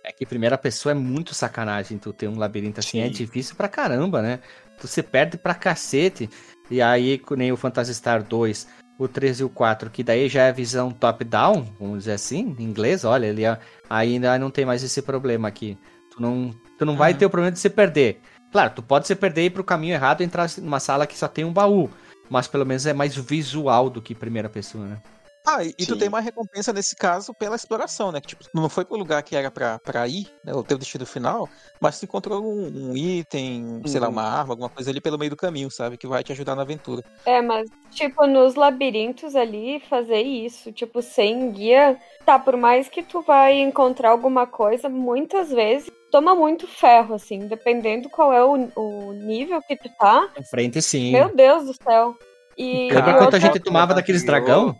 É 0.03 0.11
que 0.11 0.25
primeira 0.25 0.57
pessoa 0.57 0.91
é 0.91 0.95
muito 0.95 1.33
sacanagem 1.33 1.97
tu 1.97 2.11
ter 2.11 2.27
um 2.27 2.37
labirinto 2.37 2.79
assim, 2.79 2.99
é 2.99 3.03
sim. 3.03 3.09
é 3.09 3.11
difícil 3.11 3.55
pra 3.55 3.69
caramba, 3.69 4.21
né? 4.21 4.39
Tu 4.79 4.87
se 4.87 5.01
perde 5.01 5.37
pra 5.37 5.55
cacete. 5.55 6.29
E 6.69 6.81
aí, 6.81 7.21
nem 7.31 7.51
o 7.51 7.57
Phantasy 7.57 7.95
Star 7.95 8.21
2, 8.21 8.67
o 8.99 9.07
3 9.07 9.39
e 9.39 9.43
o 9.43 9.49
4, 9.49 9.89
que 9.89 10.03
daí 10.03 10.29
já 10.29 10.43
é 10.43 10.51
visão 10.51 10.91
top-down, 10.91 11.65
vamos 11.79 11.99
dizer 11.99 12.13
assim, 12.13 12.55
em 12.59 12.63
inglês, 12.63 13.03
olha, 13.03 13.27
ele 13.27 13.45
é, 13.45 13.57
ainda 13.89 14.37
não 14.37 14.51
tem 14.51 14.65
mais 14.65 14.83
esse 14.83 15.01
problema 15.01 15.47
aqui. 15.47 15.77
Tu 16.11 16.21
não, 16.21 16.53
tu 16.77 16.85
não 16.85 16.93
uhum. 16.93 16.99
vai 16.99 17.13
ter 17.13 17.25
o 17.25 17.29
problema 17.29 17.51
de 17.51 17.59
se 17.59 17.69
perder. 17.69 18.21
Claro, 18.53 18.71
tu 18.75 18.83
pode 18.83 19.07
se 19.07 19.15
perder 19.15 19.45
ir 19.45 19.49
pro 19.49 19.63
caminho 19.63 19.95
errado 19.95 20.21
e 20.21 20.23
entrar 20.23 20.47
numa 20.59 20.79
sala 20.79 21.07
que 21.07 21.17
só 21.17 21.27
tem 21.27 21.43
um 21.43 21.51
baú. 21.51 21.89
Mas 22.29 22.47
pelo 22.47 22.63
menos 22.63 22.85
é 22.85 22.93
mais 22.93 23.15
visual 23.15 23.89
do 23.89 23.99
que 23.99 24.13
primeira 24.13 24.47
pessoa, 24.47 24.85
né? 24.85 25.01
Ah, 25.45 25.63
e, 25.63 25.73
e 25.77 25.85
tu 25.85 25.97
tem 25.97 26.07
uma 26.07 26.21
recompensa 26.21 26.71
nesse 26.71 26.95
caso 26.95 27.33
pela 27.33 27.55
exploração, 27.55 28.11
né? 28.11 28.21
Que, 28.21 28.27
tipo, 28.27 28.45
não 28.53 28.69
foi 28.69 28.85
pro 28.85 28.95
lugar 28.95 29.21
que 29.23 29.35
era 29.35 29.51
pra, 29.51 29.77
pra 29.77 30.07
ir, 30.07 30.27
né? 30.43 30.53
O 30.53 30.63
teu 30.63 30.77
destino 30.77 31.05
final, 31.05 31.49
mas 31.81 31.99
tu 31.99 32.05
encontrou 32.05 32.41
um, 32.41 32.91
um 32.91 32.97
item, 32.97 33.81
sei 33.85 33.99
lá, 33.99 34.07
uhum. 34.07 34.13
uma 34.13 34.23
arma, 34.23 34.53
alguma 34.53 34.69
coisa 34.69 34.89
ali 34.89 35.01
pelo 35.01 35.17
meio 35.17 35.31
do 35.31 35.35
caminho, 35.35 35.69
sabe? 35.69 35.97
Que 35.97 36.07
vai 36.07 36.23
te 36.23 36.31
ajudar 36.31 36.55
na 36.55 36.61
aventura. 36.61 37.03
É, 37.25 37.41
mas, 37.41 37.69
tipo, 37.91 38.25
nos 38.25 38.55
labirintos 38.55 39.35
ali, 39.35 39.81
fazer 39.89 40.21
isso, 40.21 40.71
tipo, 40.71 41.01
sem 41.01 41.51
guia, 41.51 41.99
tá, 42.25 42.39
por 42.39 42.55
mais 42.55 42.87
que 42.87 43.03
tu 43.03 43.21
vai 43.21 43.59
encontrar 43.59 44.11
alguma 44.11 44.47
coisa, 44.47 44.87
muitas 44.87 45.49
vezes 45.49 45.91
toma 46.09 46.33
muito 46.33 46.67
ferro, 46.67 47.15
assim, 47.15 47.39
dependendo 47.39 48.09
qual 48.09 48.31
é 48.31 48.41
o, 48.43 48.69
o 48.75 49.13
nível 49.13 49.59
que 49.67 49.75
tu 49.75 49.89
tá. 49.99 50.29
Em 50.39 50.43
frente, 50.45 50.81
sim. 50.81 51.11
Meu 51.11 51.35
Deus 51.35 51.65
do 51.65 51.73
céu. 51.73 52.15
E, 52.57 52.89
Lembra 52.91 53.13
quanto 53.13 53.23
outra... 53.23 53.37
a 53.37 53.41
gente 53.41 53.59
tomava 53.59 53.93
daqueles 53.93 54.23
dragão? 54.23 54.77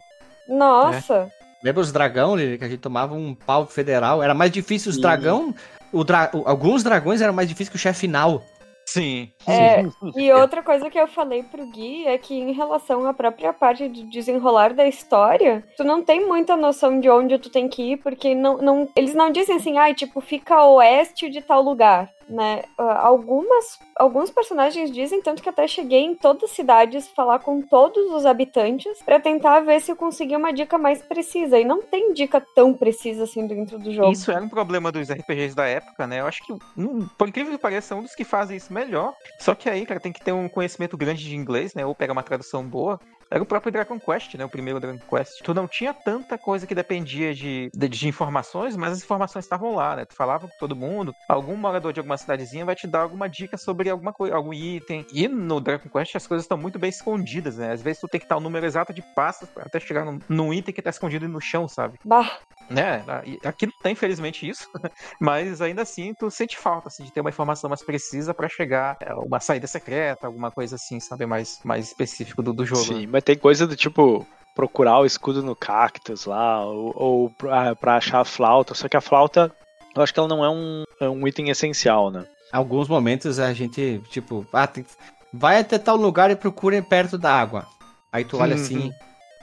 Nossa. 0.48 1.32
É. 1.40 1.44
Lembra 1.64 1.82
os 1.82 1.91
dragão, 1.91 2.36
Lili, 2.36 2.57
que 2.57 2.65
a 2.65 2.70
gente 2.70 2.82
tomava 2.82 3.14
um 3.14 3.34
pau 3.34 3.65
federal? 3.65 4.22
Era 4.22 4.34
mais 4.34 4.52
difícil 4.52 4.91
os 4.91 4.98
dragão. 4.98 5.56
O 5.94 6.03
dra... 6.03 6.30
Alguns 6.45 6.84
dragões 6.84 7.22
eram 7.22 7.34
mais 7.34 7.48
difíceis 7.48 7.70
que 7.70 7.76
o 7.76 7.80
chefe 7.80 8.02
final. 8.02 8.44
Sim. 8.86 9.32
É, 9.48 9.86
e 10.15 10.32
outra 10.34 10.61
coisa 10.61 10.90
que 10.90 10.99
eu 10.99 11.07
falei 11.07 11.41
pro 11.44 11.65
Gui 11.68 12.06
é 12.06 12.18
que 12.18 12.34
em 12.34 12.52
relação 12.52 13.07
à 13.07 13.14
própria 13.14 13.53
parte 13.53 13.88
de 13.88 14.03
desenrolar 14.03 14.74
da 14.74 14.86
história, 14.86 15.64
tu 15.78 15.84
não 15.84 16.03
tem 16.03 16.28
muita 16.28 16.57
noção 16.57 16.99
de 16.99 17.10
onde 17.10 17.40
tu 17.40 17.49
tem 17.49 17.70
que 17.70 17.94
ir, 17.94 17.98
porque 17.98 18.36
não, 18.36 18.57
não, 18.57 18.90
eles 18.95 19.15
não 19.15 19.32
dizem 19.32 19.56
assim, 19.56 19.78
ai, 19.78 19.91
ah, 19.91 19.95
tipo, 19.95 20.20
fica 20.20 20.56
a 20.56 20.68
oeste 20.68 21.30
de 21.30 21.41
tal 21.41 21.61
lugar 21.61 22.10
né? 22.30 22.64
Ah, 22.78 23.08
algumas, 23.08 23.80
alguns 23.95 24.30
personagens 24.30 24.91
dizem 24.91 25.22
tanto 25.22 25.41
que 25.41 25.50
até 25.50 25.68
cheguei 25.68 26.00
em 26.00 26.16
todas 26.16 26.44
as 26.44 26.52
cidades 26.52 27.08
falar 27.10 27.40
com 27.40 27.62
todos 27.62 28.12
os 28.14 28.26
habitantes 28.26 29.02
para 29.04 29.20
tentar 29.20 29.62
ver 29.62 29.82
se 29.82 29.91
eu 29.91 29.95
conseguia 29.95 30.38
uma 30.38 30.52
dica 30.52 30.78
mais 30.78 31.02
precisa. 31.02 31.60
E 31.60 31.66
não 31.66 31.82
tem 31.82 32.14
dica 32.14 32.41
tão 32.56 32.74
precisa 32.74 33.24
assim 33.24 33.45
dentro 33.48 33.78
do 33.80 33.91
jogo. 33.91 34.12
Isso 34.12 34.32
era 34.32 34.44
um 34.44 34.50
problema 34.50 34.91
dos 34.91 35.10
RPGs 35.10 35.56
da 35.56 35.66
época, 35.66 36.08
né? 36.08 36.20
Eu 36.20 36.28
acho 36.28 36.44
que, 36.45 36.54
hum, 36.78 37.08
por 37.18 37.28
incrível 37.28 37.54
que 37.54 37.62
pareça, 37.62 37.94
é 37.94 37.98
um 37.98 38.02
dos 38.02 38.16
que 38.16 38.24
fazem 38.24 38.58
isso 38.58 38.74
melhor. 38.74 39.14
Só 39.40 39.56
que 39.56 39.70
aí, 39.70 39.86
cara, 39.86 40.00
tem 40.00 40.12
que 40.12 40.24
ter 40.24 40.32
um 40.32 40.50
conhecimento 40.50 40.98
grande 40.98 41.24
de 41.24 41.36
inglês, 41.36 41.74
né? 41.74 41.86
Ou 41.86 41.95
pegar 41.95 42.14
uma 42.14 42.24
tradução 42.24 42.64
boa 42.64 43.00
era 43.34 43.41
o 43.41 43.47
próprio 43.47 43.72
Dragon 43.72 43.99
Quest, 43.99 44.35
né? 44.35 44.45
O 44.45 44.49
primeiro 44.49 44.80
Dragon 44.80 44.99
Quest. 45.10 45.41
Tu 45.41 45.53
não 45.55 45.68
tinha 45.68 45.91
tanta 45.91 46.38
coisa 46.38 46.68
que 46.68 46.76
dependia 46.76 47.34
de, 47.34 47.72
de, 47.73 47.89
de, 47.89 48.07
informações, 48.07 48.77
mas 48.77 48.91
as 48.91 49.03
informações 49.03 49.43
estavam 49.43 49.73
lá, 49.73 49.95
né? 49.95 50.05
Tu 50.05 50.14
falava 50.14 50.47
com 50.47 50.55
todo 50.60 50.76
mundo. 50.76 51.15
Algum 51.27 51.55
morador 51.55 51.91
de 51.91 51.99
alguma 51.99 52.15
cidadezinha 52.15 52.64
vai 52.64 52.76
te 52.76 52.85
dar 52.85 53.01
alguma 53.01 53.27
dica 53.27 53.57
sobre 53.57 53.89
alguma 53.89 54.14
coisa, 54.14 54.35
algum 54.35 54.53
item. 54.53 55.03
E 55.11 55.27
no 55.27 55.60
Dragon 55.60 55.89
Quest 55.89 56.15
as 56.15 56.27
coisas 56.27 56.45
estão 56.45 56.60
muito 56.60 56.77
bem 56.77 56.91
escondidas, 56.91 57.57
né? 57.57 57.72
Às 57.72 57.81
vezes 57.81 57.99
tu 57.99 58.07
tem 58.07 58.19
que 58.19 58.26
estar 58.26 58.38
o 58.38 58.39
número 58.39 58.68
exato 58.68 58.93
de 58.93 59.01
passos 59.01 59.49
até 59.57 59.80
chegar 59.80 60.05
num, 60.05 60.19
num 60.30 60.53
item 60.53 60.72
que 60.72 60.81
tá 60.84 60.91
escondido 60.91 61.27
no 61.27 61.41
chão, 61.41 61.68
sabe? 61.68 61.97
Bah. 62.05 62.38
Né? 62.69 63.03
Aqui 63.45 63.65
não 63.65 63.73
tem, 63.81 63.94
infelizmente, 63.94 64.48
isso, 64.48 64.68
mas 65.19 65.61
ainda 65.61 65.81
assim 65.81 66.14
tu 66.14 66.30
sente 66.31 66.57
falta 66.57 66.88
assim, 66.88 67.03
de 67.03 67.11
ter 67.11 67.22
uma 67.22 67.30
informação 67.30 67.69
mais 67.69 67.84
precisa 67.84 68.34
para 68.34 68.49
chegar 68.49 68.98
a 69.02 69.11
é, 69.11 69.14
uma 69.14 69.40
saída 69.40 69.68
secreta, 69.68 70.27
alguma 70.27 70.49
coisa 70.52 70.76
assim, 70.76 70.99
sabe? 70.99 71.26
Mais, 71.26 71.60
mais 71.64 71.88
específico 71.88 72.41
do, 72.41 72.53
do 72.53 72.65
jogo. 72.65 72.84
Sim, 72.84 73.02
né? 73.02 73.10
mas 73.11 73.23
tem 73.23 73.38
coisa 73.38 73.68
do 73.68 73.76
tipo 73.76 74.26
procurar 74.56 74.99
o 74.99 75.06
escudo 75.06 75.41
no 75.41 75.56
cactus 75.56 76.26
lá, 76.26 76.64
ou, 76.65 76.94
ou 76.95 77.30
pra, 77.31 77.76
pra, 77.76 77.98
achar 77.98 78.22
a 78.22 78.26
flauta, 78.26 78.73
só 78.73 78.88
que 78.88 78.95
a 78.95 79.02
flauta, 79.02 79.52
eu 79.95 80.02
acho 80.02 80.14
que 80.14 80.19
ela 80.19 80.30
não 80.30 80.44
é 80.44 80.49
um, 80.49 80.84
é 80.99 81.10
um 81.10 81.27
item 81.27 81.49
essencial, 81.49 82.11
né? 82.11 82.26
Alguns 82.52 82.88
momentos 82.88 83.40
a 83.40 83.52
gente, 83.52 83.99
tipo, 84.10 84.45
ah, 84.53 84.68
tem, 84.68 84.85
vai 85.34 85.60
até 85.60 85.80
tal 85.80 85.95
lugar 85.95 86.30
e 86.30 86.35
procura 86.35 86.81
perto 86.84 87.18
da 87.18 87.34
água. 87.34 87.65
Aí 88.11 88.23
tu 88.23 88.38
olha 88.38 88.53
assim, 88.53 88.77
uhum. 88.77 88.91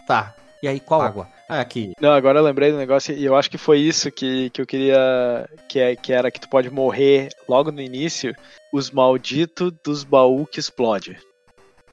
tá, 0.07 0.33
e 0.63 0.69
aí 0.69 0.81
qual 0.81 1.03
água? 1.03 1.29
Ah, 1.49 1.61
aqui. 1.61 1.93
Não, 2.01 2.13
agora 2.13 2.39
eu 2.39 2.45
lembrei 2.45 2.71
do 2.71 2.79
negócio 2.79 3.15
e 3.15 3.25
eu 3.25 3.35
acho 3.35 3.51
que 3.51 3.59
foi 3.59 3.79
isso 3.79 4.11
que, 4.11 4.51
que 4.51 4.61
eu 4.61 4.67
queria. 4.67 5.49
Que, 5.69 5.81
é, 5.81 5.97
que 5.97 6.13
era 6.13 6.31
que 6.31 6.41
tu 6.41 6.49
pode 6.49 6.71
morrer 6.71 7.29
logo 7.49 7.73
no 7.73 7.81
início. 7.81 8.35
Os 8.73 8.91
malditos 8.91 9.73
dos 9.85 10.05
baús 10.05 10.47
que 10.51 10.61
explode. 10.61 11.19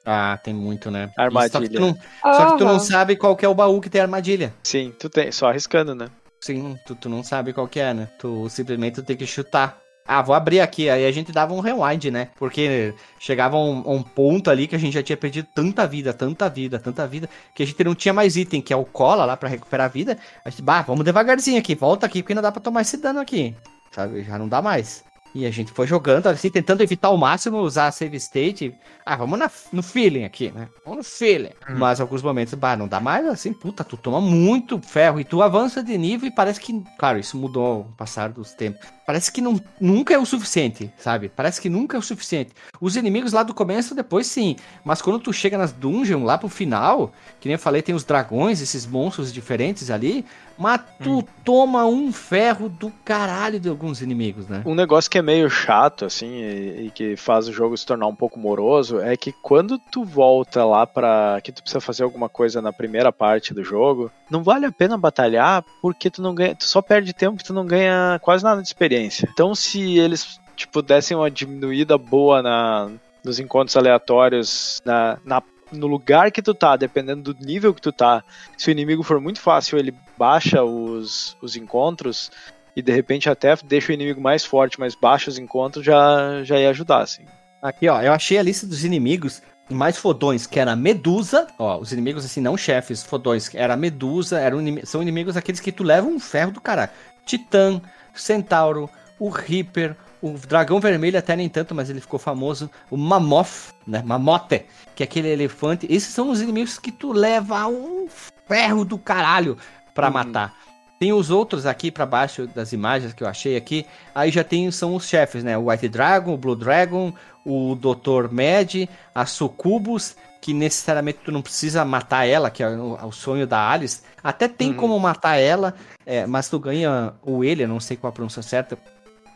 Ah, 0.04 0.38
tem 0.42 0.54
muito, 0.54 0.90
né? 0.90 1.10
Armadilha. 1.16 1.50
Só 1.52 1.60
que, 1.60 1.68
tu 1.68 1.80
não, 1.80 1.98
só 2.22 2.50
que 2.52 2.58
tu 2.58 2.64
não 2.64 2.78
sabe 2.78 3.16
qual 3.16 3.36
que 3.36 3.44
é 3.44 3.48
o 3.48 3.54
baú 3.54 3.80
que 3.80 3.90
tem 3.90 4.00
armadilha. 4.00 4.54
Sim, 4.62 4.92
tu 4.98 5.10
tem, 5.10 5.30
só 5.32 5.48
arriscando, 5.48 5.94
né? 5.94 6.08
Sim, 6.40 6.78
tu, 6.86 6.94
tu 6.94 7.08
não 7.08 7.22
sabe 7.22 7.52
qual 7.52 7.66
que 7.66 7.80
é, 7.80 7.92
né? 7.92 8.08
Tu 8.18 8.48
simplesmente 8.48 9.02
tem 9.02 9.16
que 9.16 9.26
chutar. 9.26 9.78
Ah, 10.08 10.22
vou 10.22 10.34
abrir 10.34 10.60
aqui. 10.60 10.88
Aí 10.88 11.04
a 11.04 11.12
gente 11.12 11.30
dava 11.30 11.52
um 11.52 11.60
rewind, 11.60 12.10
né? 12.10 12.30
Porque 12.38 12.94
chegava 13.20 13.58
um, 13.58 13.82
um, 13.86 14.02
ponto 14.02 14.50
ali 14.50 14.66
que 14.66 14.74
a 14.74 14.78
gente 14.78 14.94
já 14.94 15.02
tinha 15.02 15.18
perdido 15.18 15.46
tanta 15.54 15.86
vida, 15.86 16.14
tanta 16.14 16.48
vida, 16.48 16.78
tanta 16.78 17.06
vida, 17.06 17.28
que 17.54 17.62
a 17.62 17.66
gente 17.66 17.84
não 17.84 17.94
tinha 17.94 18.14
mais 18.14 18.34
item, 18.34 18.62
que 18.62 18.72
é 18.72 18.76
o 18.76 18.86
cola 18.86 19.26
lá 19.26 19.36
para 19.36 19.50
recuperar 19.50 19.84
a 19.84 19.88
vida. 19.88 20.16
A 20.42 20.48
gente, 20.48 20.62
bah, 20.62 20.80
vamos 20.80 21.04
devagarzinho 21.04 21.58
aqui, 21.58 21.74
volta 21.74 22.06
aqui, 22.06 22.22
porque 22.22 22.34
não 22.34 22.40
dá 22.40 22.50
pra 22.50 22.62
tomar 22.62 22.80
esse 22.80 22.96
dano 22.96 23.20
aqui. 23.20 23.54
Sabe? 23.92 24.24
Já 24.24 24.38
não 24.38 24.48
dá 24.48 24.62
mais. 24.62 25.04
E 25.34 25.44
a 25.44 25.50
gente 25.50 25.72
foi 25.72 25.86
jogando, 25.86 26.26
assim, 26.26 26.48
tentando 26.48 26.82
evitar 26.82 27.08
ao 27.08 27.18
máximo 27.18 27.58
usar 27.58 27.88
a 27.88 27.92
save 27.92 28.16
state. 28.16 28.74
Ah, 29.04 29.14
vamos 29.14 29.38
na, 29.38 29.50
no 29.72 29.82
feeling 29.82 30.24
aqui, 30.24 30.50
né? 30.50 30.68
Vamos 30.84 30.98
no 30.98 31.04
feeling. 31.04 31.52
Hum. 31.68 31.76
Mas 31.76 32.00
alguns 32.00 32.22
momentos, 32.22 32.54
bah, 32.54 32.76
não 32.76 32.88
dá 32.88 32.98
mais 32.98 33.26
assim, 33.26 33.52
puta, 33.52 33.84
tu 33.84 33.98
toma 33.98 34.22
muito 34.22 34.80
ferro 34.80 35.20
e 35.20 35.24
tu 35.24 35.42
avança 35.42 35.82
de 35.82 35.98
nível 35.98 36.28
e 36.28 36.34
parece 36.34 36.58
que, 36.60 36.82
claro, 36.98 37.18
isso 37.18 37.36
mudou 37.36 37.84
com 37.84 37.90
o 37.90 37.92
passar 37.92 38.30
dos 38.30 38.54
tempos. 38.54 38.97
Parece 39.08 39.32
que 39.32 39.40
não, 39.40 39.58
nunca 39.80 40.12
é 40.12 40.18
o 40.18 40.26
suficiente, 40.26 40.92
sabe? 40.98 41.30
Parece 41.34 41.62
que 41.62 41.70
nunca 41.70 41.96
é 41.96 41.98
o 41.98 42.02
suficiente. 42.02 42.50
Os 42.78 42.94
inimigos 42.94 43.32
lá 43.32 43.42
do 43.42 43.54
começo, 43.54 43.94
depois 43.94 44.26
sim. 44.26 44.54
Mas 44.84 45.00
quando 45.00 45.18
tu 45.18 45.32
chega 45.32 45.56
nas 45.56 45.72
dungeons, 45.72 46.22
lá 46.22 46.36
pro 46.36 46.46
final, 46.46 47.10
que 47.40 47.48
nem 47.48 47.54
eu 47.54 47.58
falei, 47.58 47.80
tem 47.80 47.94
os 47.94 48.04
dragões, 48.04 48.60
esses 48.60 48.84
monstros 48.84 49.32
diferentes 49.32 49.90
ali. 49.90 50.26
Mas 50.58 50.80
tu 51.02 51.20
hum. 51.20 51.24
toma 51.44 51.86
um 51.86 52.12
ferro 52.12 52.68
do 52.68 52.90
caralho 53.04 53.60
de 53.60 53.68
alguns 53.68 54.02
inimigos, 54.02 54.48
né? 54.48 54.62
Um 54.66 54.74
negócio 54.74 55.08
que 55.08 55.16
é 55.16 55.22
meio 55.22 55.48
chato, 55.48 56.04
assim, 56.04 56.42
e, 56.42 56.86
e, 56.86 56.90
que 56.90 57.16
faz 57.16 57.46
o 57.46 57.52
jogo 57.52 57.76
se 57.76 57.86
tornar 57.86 58.08
um 58.08 58.14
pouco 58.14 58.40
moroso, 58.40 59.00
é 59.00 59.16
que 59.16 59.30
quando 59.30 59.78
tu 59.78 60.04
volta 60.04 60.64
lá 60.64 60.84
para 60.84 61.40
que 61.44 61.52
tu 61.52 61.62
precisa 61.62 61.80
fazer 61.80 62.02
alguma 62.02 62.28
coisa 62.28 62.60
na 62.60 62.72
primeira 62.72 63.12
parte 63.12 63.54
do 63.54 63.62
jogo, 63.62 64.10
não 64.28 64.42
vale 64.42 64.66
a 64.66 64.72
pena 64.72 64.98
batalhar 64.98 65.64
porque 65.80 66.10
tu 66.10 66.20
não 66.20 66.34
ganha, 66.34 66.56
tu 66.56 66.64
só 66.64 66.82
perde 66.82 67.12
tempo, 67.12 67.42
tu 67.42 67.54
não 67.54 67.64
ganha 67.64 68.18
quase 68.20 68.42
nada 68.42 68.60
de 68.60 68.66
experiência. 68.66 68.97
Então, 69.06 69.54
se 69.54 69.98
eles 69.98 70.40
tipo 70.56 70.82
dessem 70.82 71.16
uma 71.16 71.30
diminuída 71.30 71.96
boa 71.96 72.42
na 72.42 72.90
nos 73.24 73.38
encontros 73.38 73.76
aleatórios 73.76 74.80
na, 74.84 75.18
na 75.24 75.42
no 75.72 75.86
lugar 75.86 76.30
que 76.32 76.40
tu 76.40 76.54
tá, 76.54 76.76
dependendo 76.76 77.34
do 77.34 77.44
nível 77.44 77.74
que 77.74 77.82
tu 77.82 77.92
tá, 77.92 78.24
se 78.56 78.68
o 78.68 78.72
inimigo 78.72 79.02
for 79.02 79.20
muito 79.20 79.40
fácil, 79.40 79.78
ele 79.78 79.94
baixa 80.16 80.64
os, 80.64 81.36
os 81.42 81.56
encontros 81.56 82.30
e 82.74 82.82
de 82.82 82.92
repente 82.92 83.28
até 83.28 83.54
deixa 83.64 83.90
o 83.90 83.94
inimigo 83.94 84.20
mais 84.20 84.44
forte, 84.44 84.80
mas 84.80 84.94
baixa 84.94 85.28
os 85.28 85.38
encontros, 85.38 85.84
já, 85.84 86.42
já 86.44 86.58
ia 86.58 86.70
ajudar, 86.70 87.02
assim. 87.02 87.24
Aqui, 87.60 87.88
ó, 87.88 88.00
eu 88.00 88.12
achei 88.12 88.38
a 88.38 88.42
lista 88.42 88.66
dos 88.66 88.84
inimigos 88.84 89.42
mais 89.68 89.98
fodões, 89.98 90.46
que 90.46 90.58
era 90.58 90.74
Medusa, 90.74 91.48
ó, 91.58 91.78
os 91.78 91.92
inimigos 91.92 92.24
assim, 92.24 92.40
não 92.40 92.56
chefes, 92.56 93.02
fodões, 93.02 93.54
era 93.54 93.76
Medusa, 93.76 94.38
eram 94.38 94.60
são 94.84 95.02
inimigos 95.02 95.36
aqueles 95.36 95.60
que 95.60 95.72
tu 95.72 95.82
leva 95.82 96.06
um 96.06 96.18
ferro 96.18 96.52
do 96.52 96.60
caralho. 96.60 96.90
Titã, 97.26 97.80
Centauro, 98.20 98.88
o 99.18 99.28
Reaper, 99.28 99.96
o 100.20 100.32
dragão 100.32 100.80
vermelho 100.80 101.18
até 101.18 101.36
nem 101.36 101.48
tanto, 101.48 101.74
mas 101.74 101.88
ele 101.90 102.00
ficou 102.00 102.18
famoso. 102.18 102.70
O 102.90 102.96
Mamoth, 102.96 103.74
né? 103.86 104.02
Mamote, 104.04 104.64
que 104.94 105.02
é 105.02 105.04
aquele 105.04 105.28
elefante. 105.28 105.86
Esses 105.88 106.12
são 106.12 106.30
os 106.30 106.40
inimigos 106.40 106.78
que 106.78 106.90
tu 106.90 107.12
leva 107.12 107.66
um 107.66 108.08
ferro 108.46 108.84
do 108.84 108.98
caralho 108.98 109.56
pra 109.94 110.08
uhum. 110.08 110.14
matar. 110.14 110.54
Tem 110.98 111.12
os 111.12 111.30
outros 111.30 111.64
aqui 111.64 111.92
para 111.92 112.04
baixo 112.04 112.48
das 112.48 112.72
imagens 112.72 113.12
que 113.12 113.22
eu 113.22 113.28
achei 113.28 113.56
aqui. 113.56 113.86
Aí 114.12 114.32
já 114.32 114.42
tem 114.42 114.68
são 114.72 114.96
os 114.96 115.06
chefes, 115.06 115.44
né? 115.44 115.56
O 115.56 115.70
White 115.70 115.88
Dragon, 115.88 116.34
o 116.34 116.36
Blue 116.36 116.56
Dragon, 116.56 117.14
o 117.44 117.76
Dr. 117.76 118.32
Med, 118.32 118.88
a 119.14 119.24
Sucubus, 119.24 120.16
que 120.40 120.54
necessariamente 120.54 121.18
tu 121.24 121.32
não 121.32 121.42
precisa 121.42 121.84
matar 121.84 122.26
ela, 122.26 122.50
que 122.50 122.62
é 122.62 122.68
o, 122.68 123.12
sonho 123.12 123.46
da 123.46 123.70
Alice. 123.70 124.02
Até 124.22 124.48
tem 124.48 124.70
uhum. 124.70 124.76
como 124.76 124.98
matar 125.00 125.36
ela, 125.36 125.74
é, 126.06 126.26
mas 126.26 126.48
tu 126.48 126.58
ganha 126.58 127.12
o 127.22 127.42
ele, 127.42 127.66
não 127.66 127.80
sei 127.80 127.96
qual 127.96 128.10
a 128.10 128.12
pronúncia 128.12 128.42
certa, 128.42 128.78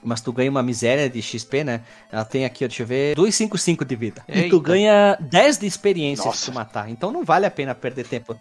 mas 0.02 0.20
tu 0.20 0.32
ganha 0.32 0.50
uma 0.50 0.62
miséria 0.62 1.08
de 1.08 1.22
XP, 1.22 1.64
né? 1.64 1.82
Ela 2.10 2.24
tem 2.24 2.44
aqui, 2.44 2.66
deixa 2.66 2.82
eu 2.82 2.86
ver, 2.86 3.14
255 3.14 3.84
de 3.84 3.96
vida. 3.96 4.22
Eita. 4.28 4.46
E 4.46 4.50
tu 4.50 4.60
ganha 4.60 5.16
10 5.20 5.58
de 5.58 5.66
experiência 5.66 6.24
Nossa. 6.24 6.38
se 6.38 6.50
tu 6.50 6.54
matar. 6.54 6.88
Então 6.88 7.12
não 7.12 7.24
vale 7.24 7.46
a 7.46 7.50
pena 7.50 7.74
perder 7.74 8.06
tempo. 8.06 8.36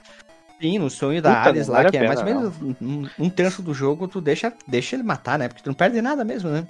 Sim, 0.59 0.77
no 0.77 0.89
sonho 0.89 1.21
da 1.21 1.35
Puta, 1.35 1.49
Ares 1.49 1.67
lá, 1.67 1.77
vale 1.77 1.89
que 1.89 1.97
é 1.97 2.07
mais 2.07 2.19
ou 2.19 2.25
menos 2.25 2.53
um, 2.79 3.09
um, 3.17 3.29
terço 3.29 3.63
do 3.63 3.73
jogo, 3.73 4.07
tu 4.07 4.21
deixa, 4.21 4.53
deixa 4.67 4.95
ele 4.95 5.01
matar, 5.01 5.39
né? 5.39 5.47
Porque 5.47 5.63
tu 5.63 5.67
não 5.67 5.73
perde 5.73 5.99
nada 6.01 6.23
mesmo, 6.23 6.49
né? 6.49 6.67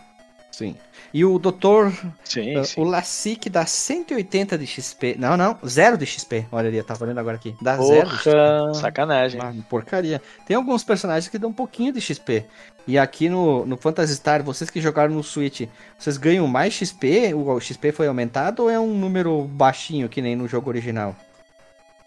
Sim. 0.50 0.76
E 1.14 1.26
o 1.26 1.38
doutor. 1.38 1.92
Sim, 2.24 2.58
uh, 2.58 2.66
sim. 2.66 2.80
O 2.80 2.84
Lassic 2.84 3.50
dá 3.50 3.66
180 3.66 4.58
de 4.58 4.66
XP. 4.66 5.16
Não, 5.20 5.36
não. 5.36 5.58
Zero 5.66 5.98
de 5.98 6.06
XP. 6.06 6.46
Olha 6.52 6.70
ali, 6.70 6.82
tá 6.82 6.96
olhando 7.02 7.20
agora 7.20 7.36
aqui. 7.36 7.56
Dá 7.62 7.76
Porra, 7.76 7.96
zero 7.96 8.10
de 8.10 8.16
XP. 8.16 8.80
Sacanagem. 8.80 9.42
Uma 9.42 9.54
porcaria. 9.64 10.22
Tem 10.46 10.56
alguns 10.56 10.84
personagens 10.84 11.30
que 11.30 11.38
dão 11.38 11.50
um 11.50 11.54
pouquinho 11.54 11.92
de 11.92 12.00
XP. 12.00 12.46
E 12.88 12.98
aqui 12.98 13.30
no, 13.30 13.66
no 13.66 13.78
Phantasy 13.78 14.16
Star, 14.16 14.44
vocês 14.44 14.70
que 14.70 14.82
jogaram 14.82 15.14
no 15.14 15.24
Switch, 15.24 15.68
vocês 15.98 16.18
ganham 16.18 16.48
mais 16.48 16.74
XP? 16.74 17.34
O 17.34 17.60
XP 17.60 17.92
foi 17.92 18.08
aumentado 18.08 18.64
ou 18.64 18.70
é 18.70 18.80
um 18.80 18.94
número 18.94 19.44
baixinho, 19.44 20.10
que 20.10 20.22
nem 20.22 20.36
no 20.36 20.48
jogo 20.48 20.70
original? 20.70 21.16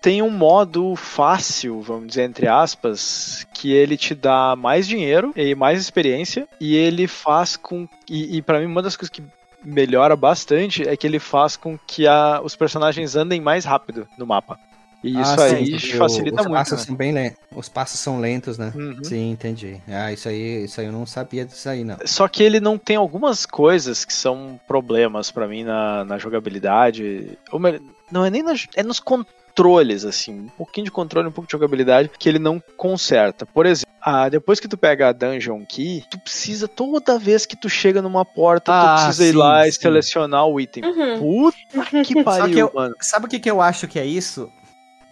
Tem 0.05 0.21
um 0.21 0.29
modo 0.29 0.95
fácil, 0.97 1.81
vamos 1.81 2.09
dizer, 2.09 2.25
entre 2.25 2.47
aspas, 2.47 3.47
que 3.55 3.73
ele 3.73 3.97
te 3.97 4.15
dá 4.15 4.55
mais 4.55 4.87
dinheiro 4.87 5.33
e 5.35 5.55
mais 5.55 5.81
experiência, 5.81 6.47
e 6.61 6.77
ele 6.77 7.07
faz 7.09 7.57
com. 7.57 7.89
E, 8.07 8.37
e 8.37 8.43
para 8.43 8.61
mim, 8.61 8.67
uma 8.67 8.83
das 8.83 8.99
coisas 8.99 9.09
que 9.09 9.23
melhora 9.65 10.15
bastante 10.15 10.87
é 10.87 10.95
que 10.95 11.07
ele 11.07 11.19
faz 11.19 11.57
com 11.57 11.79
que 11.87 12.07
a, 12.07 12.43
os 12.45 12.55
personagens 12.55 13.17
andem 13.17 13.41
mais 13.41 13.65
rápido 13.65 14.07
no 14.19 14.27
mapa. 14.27 14.59
E 15.03 15.19
isso 15.19 15.41
ah, 15.41 15.45
aí 15.45 15.81
sim, 15.81 15.97
facilita 15.97 16.43
os 16.43 16.49
muito. 16.49 16.59
Passos 16.59 16.81
né? 16.81 16.85
são 16.85 16.95
bem 16.95 17.13
lentos. 17.13 17.39
Os 17.57 17.69
passos 17.71 17.99
são 17.99 18.21
lentos, 18.21 18.59
né? 18.59 18.73
Uhum. 18.75 19.03
Sim, 19.03 19.31
entendi. 19.31 19.81
Ah, 19.89 20.13
isso 20.13 20.29
aí, 20.29 20.65
isso 20.65 20.83
aí 20.83 20.87
eu 20.87 20.93
não 20.93 21.07
sabia 21.07 21.47
disso 21.47 21.67
aí, 21.67 21.83
não. 21.83 21.97
Só 22.05 22.29
que 22.29 22.43
ele 22.43 22.61
não 22.61 22.77
tem 22.77 22.97
algumas 22.97 23.47
coisas 23.47 24.05
que 24.05 24.13
são 24.13 24.61
problemas 24.69 25.31
para 25.31 25.49
mim 25.49 25.65
na, 25.65 26.05
na 26.05 26.19
jogabilidade. 26.19 27.39
Ou 27.51 27.59
melhor, 27.59 27.81
não 28.13 28.23
é 28.23 28.29
nem 28.29 28.43
na, 28.43 28.53
é 28.75 28.83
nos 28.83 29.01
controles 29.01 29.44
controles, 29.55 30.05
assim, 30.05 30.41
um 30.41 30.49
pouquinho 30.49 30.85
de 30.85 30.91
controle, 30.91 31.29
um 31.29 31.33
pouco 31.33 31.47
de 31.47 31.53
jogabilidade 31.53 32.11
que 32.19 32.29
ele 32.29 32.41
não 32.41 32.61
conserta. 32.77 33.47
Por 33.47 33.67
exemplo, 33.67 33.93
ah, 34.03 34.29
depois 34.29 34.59
que 34.59 34.67
tu 34.67 34.77
pega 34.77 35.09
a 35.09 35.13
Dungeon 35.13 35.65
Key, 35.65 36.05
tu 36.11 36.19
precisa, 36.19 36.67
toda 36.67 37.19
vez 37.19 37.47
que 37.47 37.57
tu 37.57 37.69
chega 37.69 38.03
numa 38.03 38.25
porta, 38.25 38.73
ah, 38.73 38.83
tu 38.83 39.05
precisa 39.05 39.25
sim, 39.25 39.31
ir 39.31 39.33
lá 39.33 39.63
sim. 39.63 39.69
e 39.69 39.73
selecionar 39.73 40.47
o 40.47 40.61
item. 40.61 40.85
Uhum. 40.85 41.19
Puta 41.53 42.03
que 42.05 42.23
pariu, 42.25 42.59
eu, 42.59 42.73
mano. 42.75 42.95
Sabe 43.01 43.27
o 43.27 43.29
que, 43.29 43.39
que 43.39 43.51
eu 43.51 43.63
acho 43.63 43.87
que 43.87 43.99
é 43.99 44.05
isso? 44.05 44.51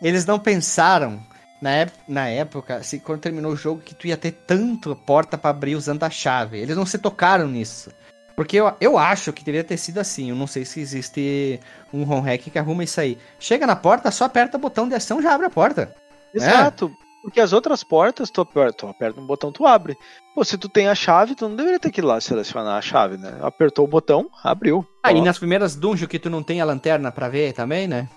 Eles 0.03 0.27
não 0.27 0.39
pensaram 0.39 1.21
na, 1.61 1.71
na 2.09 2.29
época, 2.29 2.77
assim, 2.77 2.99
quando 2.99 3.21
terminou 3.21 3.53
o 3.53 3.57
jogo, 3.57 3.81
que 3.81 3.95
tu 3.95 4.09
ia 4.09 4.17
ter 4.17 4.33
tanto 4.33 4.97
porta 4.97 5.39
para 5.39 5.51
abrir 5.51 5.77
usando 5.77 6.03
a 6.03 6.11
chave. 6.11 6.59
Eles 6.59 6.77
não 6.77 6.85
se 6.85 6.99
tocaram 6.99 7.47
nisso. 7.47 7.93
Porque 8.37 8.57
eu, 8.57 8.73
eu 8.81 8.99
acho 8.99 9.33
que 9.33 9.45
deveria 9.45 9.67
ter 9.67 9.77
sido 9.77 9.99
assim. 9.99 10.31
Eu 10.31 10.37
não 10.37 10.47
sei 10.47 10.65
se 10.65 10.81
existe 10.81 11.61
um 11.93 12.11
home 12.11 12.29
hack 12.29 12.43
que 12.51 12.59
arruma 12.59 12.85
isso 12.85 13.01
aí. 13.01 13.19
Chega 13.39 13.67
na 13.67 13.77
porta, 13.77 14.11
só 14.11 14.25
aperta 14.25 14.57
o 14.57 14.61
botão 14.61 14.89
de 14.89 14.95
ação 14.95 15.21
já 15.23 15.35
abre 15.35 15.47
a 15.47 15.51
porta. 15.51 15.95
Exato. 16.35 16.91
É. 16.99 17.03
Porque 17.23 17.41
as 17.41 17.53
outras 17.53 17.85
portas, 17.85 18.31
tu 18.31 18.41
aperta, 18.41 18.73
tu 18.73 18.89
aperta 18.89 19.21
um 19.21 19.27
botão, 19.27 19.53
tu 19.53 19.65
abre. 19.65 19.97
Pô, 20.35 20.43
se 20.45 20.59
tu 20.59 20.69
tem 20.69 20.89
a 20.89 20.95
chave, 20.95 21.37
tu 21.37 21.49
não 21.49 21.55
deveria 21.55 21.79
ter 21.79 21.91
que 21.91 22.01
ir 22.01 22.05
lá 22.05 22.21
selecionar 22.21 22.77
a 22.77 22.83
chave, 22.83 23.17
né? 23.17 23.39
Apertou 23.41 23.85
o 23.85 23.89
botão, 23.89 24.29
abriu. 24.43 24.85
Ah, 25.03 25.13
e 25.13 25.21
nas 25.21 25.39
primeiras 25.39 25.77
dungeons 25.77 26.09
que 26.09 26.19
tu 26.19 26.29
não 26.29 26.43
tem 26.43 26.61
a 26.61 26.65
lanterna 26.65 27.13
pra 27.13 27.29
ver 27.29 27.53
também, 27.53 27.87
né? 27.87 28.09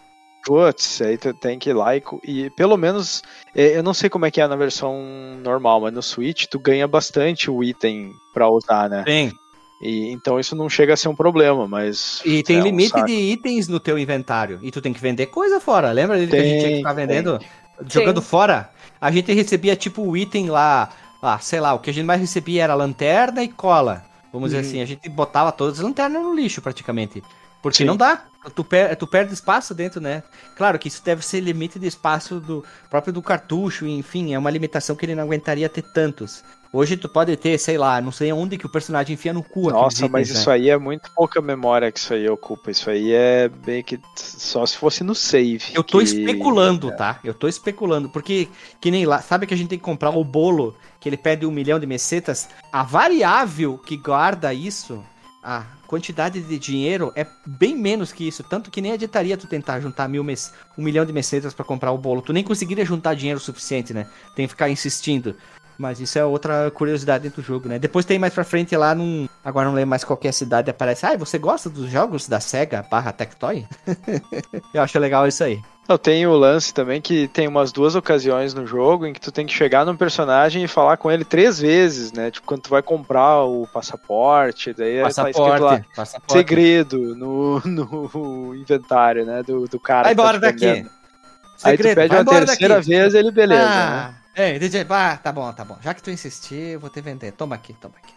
Putz, 0.45 1.01
aí 1.01 1.17
tu 1.17 1.33
tem 1.33 1.57
que 1.57 1.71
ir 1.71 1.73
lá 1.73 1.95
e, 1.95 2.03
e, 2.23 2.49
pelo 2.51 2.77
menos, 2.77 3.23
é, 3.55 3.77
eu 3.77 3.83
não 3.83 3.95
sei 3.95 4.09
como 4.09 4.27
é 4.27 4.31
que 4.31 4.39
é 4.39 4.47
na 4.47 4.55
versão 4.55 5.03
normal, 5.43 5.81
mas 5.81 5.93
no 5.93 6.03
Switch 6.03 6.45
tu 6.45 6.59
ganha 6.59 6.87
bastante 6.87 7.49
o 7.49 7.63
item 7.63 8.11
pra 8.31 8.47
usar, 8.47 8.87
né? 8.87 9.03
Sim. 9.07 9.31
E, 9.85 10.11
então 10.11 10.39
isso 10.39 10.55
não 10.55 10.67
chega 10.67 10.93
a 10.93 10.97
ser 10.97 11.09
um 11.09 11.15
problema, 11.15 11.67
mas. 11.67 12.19
E 12.25 12.41
tem 12.41 12.57
é 12.57 12.61
limite 12.61 12.97
um 12.99 13.05
de 13.05 13.13
itens 13.13 13.67
no 13.67 13.79
teu 13.79 13.99
inventário. 13.99 14.59
E 14.63 14.71
tu 14.71 14.81
tem 14.81 14.91
que 14.91 14.99
vender 14.99 15.27
coisa 15.27 15.59
fora. 15.59 15.91
Lembra 15.91 16.17
tem, 16.17 16.27
que 16.27 16.35
a 16.35 16.43
gente 16.43 16.59
tinha 16.59 16.71
que 16.71 16.77
ficar 16.77 16.93
vendendo? 16.93 17.37
Tem. 17.37 17.47
Jogando 17.87 18.19
Sim. 18.19 18.27
fora? 18.27 18.71
A 18.99 19.11
gente 19.11 19.31
recebia 19.31 19.75
tipo 19.75 20.01
o 20.01 20.17
item 20.17 20.49
lá. 20.49 20.89
Ah, 21.21 21.37
sei 21.39 21.59
lá, 21.59 21.73
o 21.73 21.79
que 21.79 21.91
a 21.91 21.93
gente 21.93 22.05
mais 22.05 22.19
recebia 22.19 22.63
era 22.63 22.73
lanterna 22.73 23.43
e 23.43 23.47
cola. 23.47 24.03
Vamos 24.33 24.49
dizer 24.49 24.63
uhum. 24.63 24.69
assim, 24.69 24.81
a 24.81 24.85
gente 24.85 25.07
botava 25.07 25.51
todas 25.51 25.79
as 25.79 25.85
lanternas 25.85 26.21
no 26.21 26.33
lixo 26.33 26.61
praticamente. 26.61 27.21
Porque 27.61 27.77
Sim. 27.77 27.85
não 27.85 27.95
dá. 27.95 28.23
Tu, 28.55 28.63
per 28.63 28.95
tu 28.95 29.07
perde 29.07 29.33
espaço 29.33 29.73
dentro, 29.73 29.99
né? 30.01 30.23
Claro 30.55 30.77
que 30.77 30.87
isso 30.87 31.03
deve 31.03 31.25
ser 31.25 31.39
limite 31.41 31.79
de 31.79 31.87
espaço 31.87 32.39
do 32.39 32.63
próprio 32.89 33.13
do 33.13 33.21
cartucho, 33.21 33.87
enfim, 33.87 34.33
é 34.33 34.39
uma 34.39 34.51
limitação 34.51 34.95
que 34.95 35.05
ele 35.05 35.15
não 35.15 35.23
aguentaria 35.23 35.67
ter 35.67 35.81
tantos. 35.81 36.43
Hoje 36.75 36.97
tu 36.97 37.07
pode 37.07 37.33
ter, 37.37 37.57
sei 37.57 37.77
lá, 37.77 38.01
não 38.01 38.11
sei 38.11 38.33
onde 38.33 38.57
que 38.57 38.65
o 38.65 38.69
personagem 38.69 39.13
enfia 39.13 39.31
no 39.31 39.41
cu. 39.41 39.69
Nossa, 39.69 39.99
itens, 39.99 40.11
mas 40.11 40.29
né? 40.29 40.35
isso 40.35 40.51
aí 40.51 40.69
é 40.69 40.77
muito 40.77 41.09
pouca 41.15 41.41
memória 41.41 41.89
que 41.89 41.97
isso 41.97 42.13
aí 42.13 42.27
ocupa. 42.27 42.69
Isso 42.69 42.89
aí 42.89 43.13
é 43.13 43.47
bem 43.47 43.81
que 43.81 43.97
só 44.17 44.65
se 44.65 44.75
fosse 44.75 45.01
no 45.01 45.15
save. 45.15 45.63
Eu 45.73 45.85
tô 45.85 45.99
que... 45.99 46.03
especulando, 46.03 46.91
tá? 46.91 47.17
Eu 47.23 47.33
tô 47.33 47.47
especulando, 47.47 48.09
porque 48.09 48.49
que 48.81 48.91
nem 48.91 49.05
lá, 49.05 49.21
sabe 49.21 49.47
que 49.47 49.53
a 49.53 49.57
gente 49.57 49.69
tem 49.69 49.79
que 49.79 49.85
comprar 49.85 50.09
o 50.09 50.21
bolo 50.21 50.75
que 50.99 51.07
ele 51.07 51.15
pede 51.15 51.45
um 51.45 51.51
milhão 51.51 51.79
de 51.79 51.87
mesetas? 51.87 52.49
A 52.73 52.83
variável 52.83 53.77
que 53.77 53.95
guarda 53.95 54.53
isso, 54.53 55.01
a 55.41 55.63
quantidade 55.87 56.41
de 56.41 56.59
dinheiro 56.59 57.13
é 57.15 57.25
bem 57.45 57.73
menos 57.73 58.11
que 58.11 58.27
isso. 58.27 58.43
Tanto 58.43 58.69
que 58.69 58.81
nem 58.81 58.91
adiantaria 58.91 59.37
tu 59.37 59.47
tentar 59.47 59.79
juntar 59.79 60.09
mil 60.09 60.25
mes... 60.25 60.51
um 60.77 60.83
milhão 60.83 61.05
de 61.05 61.13
mesetas 61.13 61.53
para 61.53 61.63
comprar 61.63 61.93
o 61.93 61.97
bolo. 61.97 62.21
Tu 62.21 62.33
nem 62.33 62.43
conseguiria 62.43 62.83
juntar 62.83 63.13
dinheiro 63.13 63.39
suficiente, 63.39 63.93
né? 63.93 64.07
Tem 64.35 64.45
que 64.45 64.49
ficar 64.49 64.69
insistindo. 64.69 65.37
Mas 65.77 65.99
isso 65.99 66.17
é 66.17 66.25
outra 66.25 66.71
curiosidade 66.71 67.23
dentro 67.23 67.41
do 67.41 67.45
jogo, 67.45 67.67
né? 67.67 67.77
Depois 67.77 68.05
tem 68.05 68.17
mais 68.17 68.33
pra 68.33 68.43
frente 68.43 68.75
lá 68.75 68.95
num. 68.95 69.27
Agora 69.43 69.67
não 69.67 69.75
lembro 69.75 69.89
mais 69.89 70.03
qualquer 70.03 70.31
cidade, 70.31 70.69
aparece. 70.69 71.05
Ah, 71.05 71.17
você 71.17 71.37
gosta 71.37 71.69
dos 71.69 71.89
jogos 71.89 72.27
da 72.27 72.39
SEGA 72.39 72.85
barra 72.89 73.11
Tectoy? 73.11 73.65
Eu 74.73 74.81
acho 74.81 74.97
legal 74.99 75.27
isso 75.27 75.43
aí. 75.43 75.61
Eu 75.87 75.99
tenho 75.99 76.31
o 76.31 76.37
lance 76.37 76.73
também 76.73 76.99
que 76.99 77.27
tem 77.27 77.47
umas 77.47 77.71
duas 77.71 77.93
ocasiões 77.93 78.55
no 78.55 78.65
jogo 78.65 79.05
em 79.05 79.13
que 79.13 79.21
tu 79.21 79.31
tem 79.31 79.45
que 79.45 79.53
chegar 79.53 79.85
num 79.85 79.95
personagem 79.95 80.63
e 80.63 80.67
falar 80.67 80.97
com 80.97 81.11
ele 81.11 81.23
três 81.23 81.59
vezes, 81.59 82.11
né? 82.11 82.31
Tipo, 82.31 82.47
quando 82.47 82.61
tu 82.61 82.69
vai 82.71 82.81
comprar 82.81 83.43
o 83.43 83.67
passaporte, 83.67 84.73
daí 84.73 85.03
passaporte, 85.03 85.37
tá 85.37 85.43
escrito 85.43 85.63
lá 85.63 85.81
passaporte. 85.95 86.33
segredo 86.33 87.15
no, 87.15 87.59
no 87.65 88.55
inventário, 88.55 89.25
né? 89.25 89.43
Do, 89.43 89.67
do 89.67 89.79
cara. 89.79 90.05
Vai 90.05 90.13
embora 90.13 90.39
tá 90.39 90.47
daqui. 90.47 90.87
Segredo, 91.55 91.63
Aí 91.63 91.77
tu 91.77 91.95
pede 91.95 92.15
uma 92.15 92.25
terceira 92.25 92.75
daqui. 92.75 92.89
vez 92.89 93.13
ele 93.13 93.31
beleza. 93.31 93.63
Ah. 93.63 94.07
Né? 94.07 94.15
É, 94.35 94.59
DJ, 94.59 94.85
ah, 94.89 95.17
tá 95.17 95.31
bom, 95.31 95.51
tá 95.53 95.63
bom. 95.63 95.77
Já 95.81 95.93
que 95.93 96.03
tu 96.03 96.11
insistir, 96.11 96.73
eu 96.73 96.79
vou 96.79 96.89
te 96.89 96.99
vender. 96.99 97.31
Toma 97.31 97.55
aqui, 97.55 97.73
toma 97.73 97.95
aqui. 97.97 98.13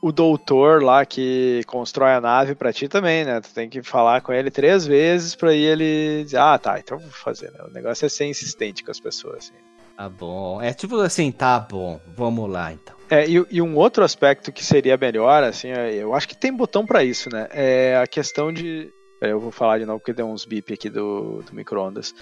O 0.00 0.10
doutor 0.10 0.82
lá 0.82 1.04
que 1.04 1.62
constrói 1.66 2.12
a 2.12 2.20
nave 2.20 2.54
pra 2.54 2.72
ti 2.72 2.88
também, 2.88 3.24
né? 3.24 3.40
Tu 3.40 3.52
tem 3.52 3.68
que 3.68 3.82
falar 3.82 4.20
com 4.22 4.32
ele 4.32 4.50
três 4.50 4.86
vezes 4.86 5.34
pra 5.34 5.52
ele 5.52 6.22
dizer, 6.24 6.38
ah, 6.38 6.56
tá, 6.56 6.78
então 6.78 6.98
vou 6.98 7.10
fazer, 7.10 7.50
né? 7.50 7.58
O 7.68 7.70
negócio 7.70 8.06
é 8.06 8.08
ser 8.08 8.26
insistente 8.26 8.82
com 8.82 8.90
as 8.90 9.00
pessoas, 9.00 9.38
assim. 9.38 9.54
Tá 9.96 10.08
bom. 10.08 10.62
É 10.62 10.72
tipo 10.72 10.98
assim, 11.00 11.32
tá 11.32 11.58
bom, 11.58 12.00
vamos 12.16 12.48
lá 12.48 12.72
então. 12.72 12.94
É, 13.10 13.28
e, 13.28 13.44
e 13.50 13.60
um 13.60 13.76
outro 13.76 14.04
aspecto 14.04 14.52
que 14.52 14.64
seria 14.64 14.96
melhor, 14.96 15.42
assim, 15.42 15.70
é, 15.70 15.92
eu 15.94 16.14
acho 16.14 16.28
que 16.28 16.36
tem 16.36 16.52
botão 16.52 16.86
para 16.86 17.02
isso, 17.02 17.28
né? 17.28 17.48
É 17.50 17.96
a 17.96 18.06
questão 18.06 18.52
de. 18.52 18.92
Eu 19.20 19.40
vou 19.40 19.50
falar 19.50 19.78
de 19.78 19.84
novo 19.84 19.98
porque 19.98 20.12
deu 20.12 20.28
uns 20.28 20.44
bip 20.44 20.72
aqui 20.72 20.88
do, 20.88 21.42
do 21.42 21.52
micro-ondas. 21.52 22.14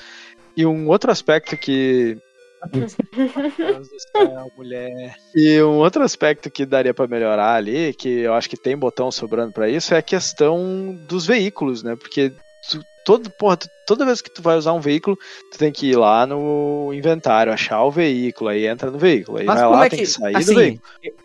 E 0.56 0.64
um 0.64 0.88
outro 0.88 1.10
aspecto 1.10 1.54
que 1.58 2.16
céu, 2.88 4.52
mulher. 4.56 5.16
E 5.34 5.62
um 5.62 5.78
outro 5.78 6.02
aspecto 6.02 6.50
que 6.50 6.66
daria 6.66 6.94
para 6.94 7.06
melhorar 7.06 7.54
ali, 7.54 7.92
que 7.94 8.20
eu 8.20 8.34
acho 8.34 8.48
que 8.48 8.56
tem 8.56 8.76
botão 8.76 9.10
sobrando 9.10 9.52
para 9.52 9.68
isso, 9.68 9.94
é 9.94 9.98
a 9.98 10.02
questão 10.02 10.96
dos 11.06 11.26
veículos, 11.26 11.82
né? 11.82 11.96
Porque 11.96 12.32
tu, 12.70 12.80
todo, 13.04 13.30
porra, 13.30 13.56
tu, 13.56 13.68
toda 13.86 14.04
vez 14.04 14.20
que 14.20 14.30
tu 14.30 14.42
vai 14.42 14.56
usar 14.56 14.72
um 14.72 14.80
veículo, 14.80 15.16
tu 15.52 15.58
tem 15.58 15.72
que 15.72 15.90
ir 15.90 15.96
lá 15.96 16.26
no 16.26 16.92
inventário, 16.92 17.52
achar 17.52 17.82
o 17.84 17.90
veículo, 17.90 18.50
aí 18.50 18.66
entra 18.66 18.90
no 18.90 18.98
veículo, 18.98 19.38
aí 19.38 19.44
Mas 19.44 19.60
vai 19.60 19.68
lá, 19.68 19.86
é 19.86 19.90
que, 19.90 19.96
tem 19.96 20.04
que 20.04 20.10
sair 20.10 20.36
assim, 20.36 20.52
do 20.52 20.58
veículo. 20.58 20.82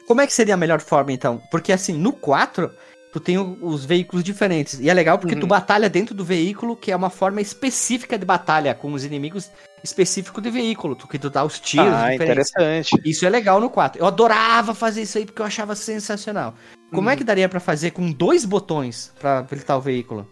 Como 0.08 0.22
é 0.22 0.28
que 0.28 0.34
seria 0.34 0.53
a 0.53 0.58
melhor 0.58 0.80
forma 0.80 1.12
então? 1.12 1.41
Porque 1.49 1.72
assim, 1.72 1.94
no 1.94 2.14
4 2.14 2.72
tu 3.12 3.20
tem 3.20 3.38
os 3.38 3.84
veículos 3.84 4.24
diferentes. 4.24 4.80
E 4.80 4.90
é 4.90 4.94
legal 4.94 5.20
porque 5.20 5.36
uhum. 5.36 5.41
tu 5.41 5.48
batalha 5.48 5.90
dentro 5.90 6.16
do 6.16 6.24
veículo, 6.24 6.78
que 6.78 6.91
é 6.91 6.95
uma 6.95 7.10
forma 7.10 7.41
específica 7.41 8.18
de 8.18 8.26
batalha, 8.26 8.74
com 8.74 8.94
os 8.94 9.03
inimigos 9.03 9.52
específicos 9.84 10.41
de 10.44 10.49
veículo, 10.49 10.95
tu, 10.95 11.08
que 11.08 11.20
tu 11.20 11.30
dá 11.30 11.44
os 11.44 11.60
tiros 11.60 11.88
ah, 11.88 12.12
diferentes. 12.12 12.24
interessante. 12.24 13.02
Isso 13.06 13.26
é 13.26 13.30
legal 13.30 13.60
no 13.60 13.70
4. 13.70 14.02
Eu 14.02 14.06
adorava 14.06 14.74
fazer 14.74 15.03
isso 15.03 15.18
aí 15.18 15.26
porque 15.26 15.41
eu 15.41 15.45
achava 15.45 15.76
sensacional. 15.76 16.53
Como 16.90 17.10
é 17.10 17.12
uhum. 17.12 17.14
é 17.14 17.18
que 17.18 17.24
daria 17.24 17.48
para 17.48 17.60
fazer 17.60 17.91
com 17.91 18.12
dois 18.12 18.45
botões 18.45 19.14
para 19.20 19.40
habilitar 19.40 19.78
o 19.78 19.82
veículo? 19.82 20.28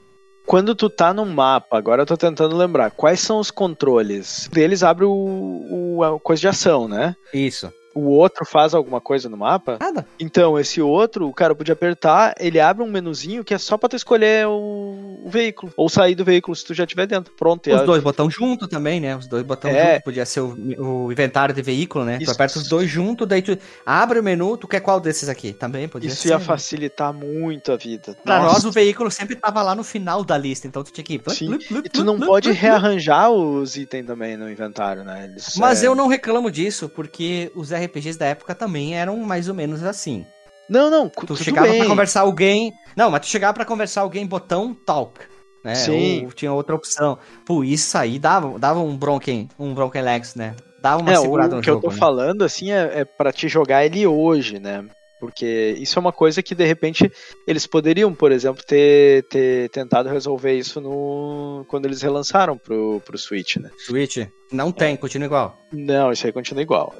Quando 0.45 0.73
tu 0.73 0.89
tá 0.89 1.13
no 1.13 1.25
mapa, 1.25 1.77
agora 1.77 2.01
eu 2.01 2.05
tô 2.05 2.17
tentando 2.17 2.57
lembrar, 2.57 2.91
quais 2.91 3.19
são 3.19 3.39
os 3.39 3.51
controles? 3.51 4.49
Eles 4.55 4.81
abrem 4.81 5.07
o, 5.07 5.97
o 5.97 6.03
a 6.03 6.19
coisa 6.19 6.41
de 6.41 6.47
ação, 6.47 6.87
né? 6.87 7.15
Isso 7.33 7.71
o 7.99 8.09
outro 8.09 8.45
faz 8.45 8.73
alguma 8.73 9.01
coisa 9.01 9.29
no 9.29 9.37
mapa? 9.37 9.77
Nada. 9.79 10.05
Então, 10.19 10.57
esse 10.59 10.81
outro, 10.81 11.27
o 11.27 11.33
cara 11.33 11.53
podia 11.53 11.73
apertar, 11.73 12.35
ele 12.39 12.59
abre 12.59 12.83
um 12.83 12.89
menuzinho 12.89 13.43
que 13.43 13.53
é 13.53 13.57
só 13.57 13.77
pra 13.77 13.89
tu 13.89 13.95
escolher 13.95 14.47
o, 14.47 15.19
o 15.23 15.29
veículo. 15.29 15.71
Ou 15.75 15.89
sair 15.89 16.15
do 16.15 16.23
veículo 16.23 16.55
se 16.55 16.65
tu 16.65 16.73
já 16.73 16.83
estiver 16.83 17.05
dentro. 17.05 17.33
Pronto. 17.33 17.69
Os 17.69 17.81
dois 17.85 18.03
botão 18.03 18.29
junto 18.29 18.67
também, 18.67 18.99
né? 18.99 19.15
Os 19.15 19.27
dois 19.27 19.43
botão 19.43 19.69
é. 19.69 19.93
junto. 19.93 20.03
Podia 20.03 20.25
ser 20.25 20.41
o, 20.41 20.55
o, 20.77 21.11
inventário 21.11 21.53
de 21.53 21.61
veículo, 21.61 22.05
né? 22.05 22.17
Isso. 22.17 22.25
Tu 22.25 22.31
aperta 22.31 22.59
os 22.59 22.67
dois 22.67 22.89
junto, 22.89 23.25
daí 23.25 23.41
tu 23.41 23.57
abre 23.85 24.19
o 24.19 24.23
menu, 24.23 24.57
tu 24.57 24.67
quer 24.67 24.79
qual 24.79 24.99
desses 24.99 25.29
aqui? 25.29 25.53
Também 25.53 25.87
podia 25.87 26.09
Isso 26.09 26.23
ser. 26.23 26.29
ia 26.29 26.37
né? 26.37 26.43
facilitar 26.43 27.13
muito 27.13 27.71
a 27.71 27.77
vida. 27.77 28.15
Pra 28.23 28.39
Nossa. 28.39 28.53
nós, 28.53 28.65
o 28.65 28.71
veículo 28.71 29.11
sempre 29.11 29.35
tava 29.35 29.61
lá 29.61 29.75
no 29.75 29.83
final 29.83 30.23
da 30.23 30.37
lista, 30.37 30.67
então 30.67 30.83
tu 30.83 30.91
tinha 30.91 31.03
que. 31.03 31.21
Sim. 31.29 31.57
e 31.83 31.89
tu 31.89 32.03
não 32.03 32.19
pode 32.19 32.51
rearranjar 32.51 33.29
os 33.31 33.75
itens 33.75 34.05
também 34.05 34.37
no 34.37 34.49
inventário, 34.49 35.03
né? 35.03 35.25
Eles, 35.25 35.55
Mas 35.57 35.83
é... 35.83 35.87
eu 35.87 35.95
não 35.95 36.07
reclamo 36.07 36.49
disso, 36.49 36.89
porque 36.89 37.51
os 37.55 37.71
RPGs 37.89 38.17
da 38.17 38.27
época 38.27 38.55
também 38.55 38.95
eram 38.97 39.17
mais 39.17 39.47
ou 39.47 39.55
menos 39.55 39.83
assim. 39.83 40.25
Não, 40.69 40.89
não, 40.89 41.09
tu 41.09 41.35
chegava 41.35 41.67
bem. 41.67 41.79
pra 41.79 41.87
conversar 41.87 42.21
alguém. 42.21 42.71
Não, 42.95 43.09
mas 43.09 43.21
tu 43.21 43.27
chegava 43.27 43.53
pra 43.53 43.65
conversar 43.65 44.01
alguém, 44.01 44.25
botão 44.25 44.73
talk. 44.73 45.19
Né? 45.63 45.75
Sim. 45.75 46.25
Ou 46.25 46.31
tinha 46.31 46.53
outra 46.53 46.75
opção. 46.75 47.17
Pô, 47.45 47.63
isso 47.63 47.97
aí 47.97 48.19
dava, 48.19 48.57
dava 48.59 48.79
um 48.79 48.95
Bronken, 48.95 49.49
um 49.57 49.73
Bronken 49.73 50.01
Lex, 50.01 50.35
né? 50.35 50.55
Dava 50.81 51.01
uma 51.01 51.11
é, 51.11 51.15
segurada 51.15 51.53
o 51.53 51.55
no 51.57 51.61
que 51.61 51.67
jogo, 51.67 51.79
eu 51.79 51.89
tô 51.89 51.93
né? 51.93 51.99
falando, 51.99 52.43
assim, 52.43 52.71
é, 52.71 52.99
é 52.99 53.05
para 53.05 53.33
te 53.33 53.49
jogar 53.49 53.85
ele 53.85 54.05
hoje, 54.07 54.59
né? 54.59 54.85
Porque 55.19 55.75
isso 55.77 55.99
é 55.99 56.01
uma 56.01 56.13
coisa 56.13 56.41
que, 56.41 56.55
de 56.55 56.65
repente, 56.65 57.11
eles 57.45 57.67
poderiam, 57.67 58.13
por 58.13 58.31
exemplo, 58.31 58.63
ter, 58.65 59.23
ter 59.27 59.69
tentado 59.69 60.07
resolver 60.07 60.53
isso 60.53 60.79
no 60.79 61.65
quando 61.67 61.85
eles 61.85 62.01
relançaram 62.01 62.57
pro, 62.57 63.01
pro 63.05 63.17
Switch, 63.17 63.57
né? 63.57 63.69
Switch? 63.85 64.17
Não 64.49 64.71
tem, 64.71 64.95
continua 64.95 65.25
igual. 65.25 65.57
Não, 65.73 66.11
isso 66.11 66.25
aí 66.25 66.31
continua 66.31 66.63
igual. 66.63 66.95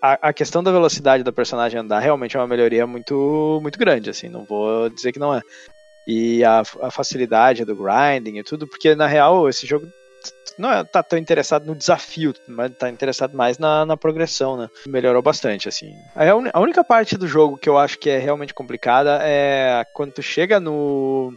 A, 0.00 0.28
a, 0.28 0.32
questão 0.32 0.62
da 0.62 0.70
velocidade 0.70 1.24
da 1.24 1.32
personagem 1.32 1.80
andar 1.80 2.00
realmente 2.00 2.36
é 2.36 2.40
uma 2.40 2.46
melhoria 2.46 2.86
muito, 2.86 3.58
muito 3.62 3.78
grande, 3.78 4.10
assim, 4.10 4.28
não 4.28 4.44
vou 4.44 4.88
dizer 4.90 5.12
que 5.12 5.18
não 5.18 5.34
é. 5.34 5.40
E 6.06 6.44
a, 6.44 6.62
a 6.82 6.90
facilidade 6.90 7.64
do 7.64 7.74
grinding 7.74 8.38
e 8.38 8.44
tudo, 8.44 8.66
porque 8.66 8.94
na 8.94 9.06
real 9.06 9.48
esse 9.48 9.66
jogo 9.66 9.86
não 10.58 10.72
é, 10.72 10.84
tá 10.84 11.02
tão 11.02 11.18
interessado 11.18 11.66
no 11.66 11.74
desafio, 11.74 12.32
mas 12.48 12.72
tá 12.76 12.88
interessado 12.88 13.36
mais 13.36 13.58
na, 13.58 13.84
na 13.84 13.96
progressão, 13.96 14.56
né? 14.56 14.70
Melhorou 14.86 15.22
bastante, 15.22 15.68
assim. 15.68 15.94
A, 16.14 16.24
a, 16.30 16.60
única 16.60 16.82
parte 16.82 17.16
do 17.16 17.28
jogo 17.28 17.58
que 17.58 17.68
eu 17.68 17.76
acho 17.76 17.98
que 17.98 18.08
é 18.08 18.18
realmente 18.18 18.54
complicada 18.54 19.18
é 19.22 19.84
quando 19.92 20.12
tu 20.12 20.22
chega 20.22 20.58
no, 20.58 21.32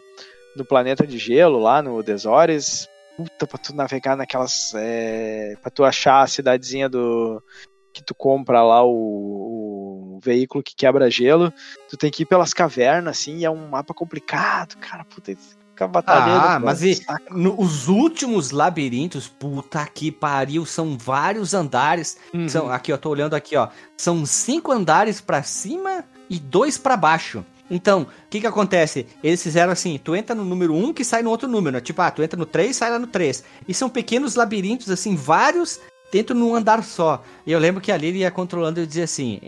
no 0.56 0.64
planeta 0.64 1.06
de 1.06 1.18
gelo, 1.18 1.60
lá 1.60 1.82
no 1.82 2.02
Desores, 2.02 2.88
puta, 3.18 3.46
pra 3.46 3.58
tu 3.58 3.76
navegar 3.76 4.16
naquelas. 4.16 4.74
É, 4.76 5.56
pra 5.62 5.70
tu 5.70 5.84
achar 5.84 6.22
a 6.22 6.28
cidadezinha 6.28 6.88
do, 6.88 7.44
que 7.94 8.04
tu 8.04 8.14
compra 8.14 8.62
lá 8.62 8.84
o, 8.84 10.16
o, 10.16 10.20
veículo 10.24 10.64
que 10.64 10.76
quebra 10.76 11.10
gelo, 11.10 11.54
tu 11.90 11.98
tem 11.98 12.12
que 12.12 12.24
ir 12.24 12.26
pelas 12.26 12.54
cavernas, 12.54 13.18
assim, 13.18 13.38
e 13.38 13.46
é 13.46 13.50
um 13.50 13.70
mapa 13.70 13.94
complicado, 13.94 14.78
cara, 14.78 15.06
puta, 15.06 15.36
fica 15.36 15.88
batalhando. 15.88 16.46
Ah, 16.46 16.60
mas 16.60 16.84
e, 16.84 17.00
no, 17.32 17.60
os 17.60 17.88
últimos 17.88 18.52
labirintos, 18.52 19.28
puta 19.28 19.86
que 19.86 20.12
pariu, 20.12 20.66
são 20.66 20.98
vários 20.98 21.54
andares, 21.54 22.18
uhum. 22.34 22.50
são, 22.50 22.72
aqui, 22.72 22.92
ó, 22.92 22.98
tô 22.98 23.10
olhando 23.10 23.34
aqui, 23.34 23.56
ó, 23.56 23.70
são 23.98 24.26
cinco 24.26 24.72
andares 24.72 25.22
para 25.22 25.42
cima 25.42 26.04
e 26.30 26.40
dois 26.40 26.78
para 26.78 26.98
baixo. 26.98 27.46
Então, 27.72 28.02
o 28.02 28.30
que 28.30 28.42
que 28.42 28.48
acontece? 28.48 29.06
Eles 29.24 29.44
fizeram 29.44 29.72
assim, 29.72 30.00
tu 30.04 30.16
entra 30.16 30.36
no 30.36 30.44
número 30.44 30.74
1 30.74 30.94
que 30.94 31.06
sai 31.06 31.22
no 31.22 31.30
outro 31.30 31.48
número, 31.48 31.76
né? 31.76 31.82
tipo, 31.82 32.02
ah, 32.02 32.10
tu 32.10 32.24
entra 32.24 32.38
no 32.38 32.46
3, 32.46 32.76
sai 32.76 32.90
lá 32.90 32.98
no 32.98 33.06
3. 33.06 33.44
E 33.68 33.74
são 33.74 33.88
pequenos 33.88 34.34
labirintos, 34.36 34.90
assim, 34.90 35.16
vários 35.16 35.80
dentro 36.12 36.36
num 36.36 36.56
andar 36.56 36.84
só. 36.84 37.24
E 37.46 37.52
eu 37.52 37.60
lembro 37.60 37.82
que 37.82 37.92
ali 37.92 38.08
ele 38.08 38.20
ia 38.20 38.32
controlando 38.32 38.80
e 38.82 38.88
dizia 38.88 39.04
assim: 39.04 39.40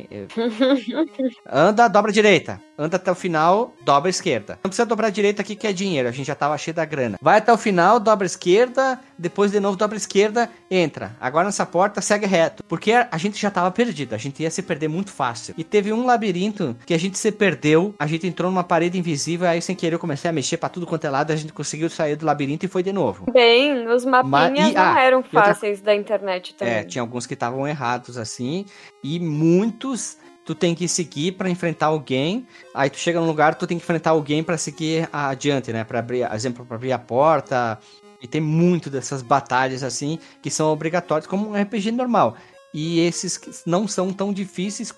anda, 1.45 1.87
dobra 1.87 2.11
direita 2.11 2.61
anda 2.81 2.97
até 2.97 3.11
o 3.11 3.15
final, 3.15 3.73
dobra 3.83 4.09
a 4.09 4.11
esquerda. 4.11 4.59
Não 4.63 4.69
precisa 4.69 4.85
dobrar 4.85 5.07
a 5.07 5.11
direita 5.11 5.41
aqui 5.41 5.55
que 5.55 5.67
é 5.67 5.73
dinheiro, 5.73 6.09
a 6.09 6.11
gente 6.11 6.27
já 6.27 6.35
tava 6.35 6.57
cheio 6.57 6.73
da 6.73 6.85
grana. 6.85 7.17
Vai 7.21 7.37
até 7.37 7.53
o 7.53 7.57
final, 7.57 7.99
dobra 7.99 8.25
a 8.25 8.27
esquerda, 8.27 8.99
depois 9.17 9.51
de 9.51 9.59
novo 9.59 9.77
dobra 9.77 9.95
a 9.95 9.97
esquerda, 9.97 10.49
entra. 10.69 11.15
Agora 11.19 11.45
nessa 11.45 11.65
porta 11.65 12.01
segue 12.01 12.25
reto, 12.25 12.63
porque 12.63 12.91
a 12.93 13.17
gente 13.17 13.39
já 13.39 13.51
tava 13.51 13.69
perdido, 13.71 14.13
a 14.13 14.17
gente 14.17 14.41
ia 14.41 14.49
se 14.49 14.61
perder 14.61 14.87
muito 14.87 15.11
fácil. 15.11 15.53
E 15.57 15.63
teve 15.63 15.93
um 15.93 16.05
labirinto 16.05 16.75
que 16.85 16.93
a 16.93 16.99
gente 16.99 17.17
se 17.17 17.31
perdeu, 17.31 17.93
a 17.99 18.07
gente 18.07 18.25
entrou 18.27 18.49
numa 18.49 18.63
parede 18.63 18.97
invisível, 18.97 19.47
aí 19.47 19.61
sem 19.61 19.75
querer 19.75 19.95
eu 19.95 19.99
comecei 19.99 20.29
a 20.29 20.33
mexer 20.33 20.57
para 20.57 20.69
tudo 20.69 20.87
quanto 20.87 21.05
é 21.05 21.09
lado, 21.09 21.31
a 21.31 21.35
gente 21.35 21.53
conseguiu 21.53 21.89
sair 21.89 22.15
do 22.15 22.25
labirinto 22.25 22.65
e 22.65 22.69
foi 22.69 22.81
de 22.81 22.91
novo. 22.91 23.25
Bem, 23.31 23.87
os 23.87 24.05
mapinhas 24.05 24.71
e, 24.71 24.73
não 24.73 24.81
ah, 24.81 25.01
eram 25.01 25.23
fáceis 25.23 25.79
outra... 25.79 25.93
da 25.93 25.95
internet 25.95 26.55
também. 26.55 26.73
É, 26.73 26.83
tinha 26.83 27.01
alguns 27.01 27.25
que 27.25 27.33
estavam 27.33 27.67
errados 27.67 28.17
assim, 28.17 28.65
e 29.03 29.19
muitos 29.19 30.17
tu 30.45 30.55
tem 30.55 30.73
que 30.73 30.87
seguir 30.87 31.33
para 31.33 31.49
enfrentar 31.49 31.87
alguém. 31.87 32.47
Aí 32.73 32.89
tu 32.89 32.97
chega 32.97 33.19
num 33.19 33.27
lugar, 33.27 33.55
tu 33.55 33.67
tem 33.67 33.77
que 33.77 33.83
enfrentar 33.83 34.11
alguém 34.11 34.43
para 34.43 34.57
seguir 34.57 35.07
adiante, 35.11 35.71
né? 35.71 35.83
Para 35.83 35.99
abrir, 35.99 36.29
exemplo, 36.33 36.65
para 36.65 36.75
abrir 36.75 36.91
a 36.91 36.99
porta. 36.99 37.79
E 38.21 38.27
tem 38.27 38.41
muito 38.41 38.89
dessas 38.89 39.21
batalhas 39.21 39.83
assim 39.83 40.19
que 40.41 40.51
são 40.51 40.71
obrigatórias 40.71 41.27
como 41.27 41.49
um 41.49 41.61
RPG 41.61 41.91
normal. 41.91 42.35
E 42.73 42.99
esses 42.99 43.39
não 43.65 43.87
são 43.87 44.13
tão 44.13 44.31
difíceis 44.31 44.93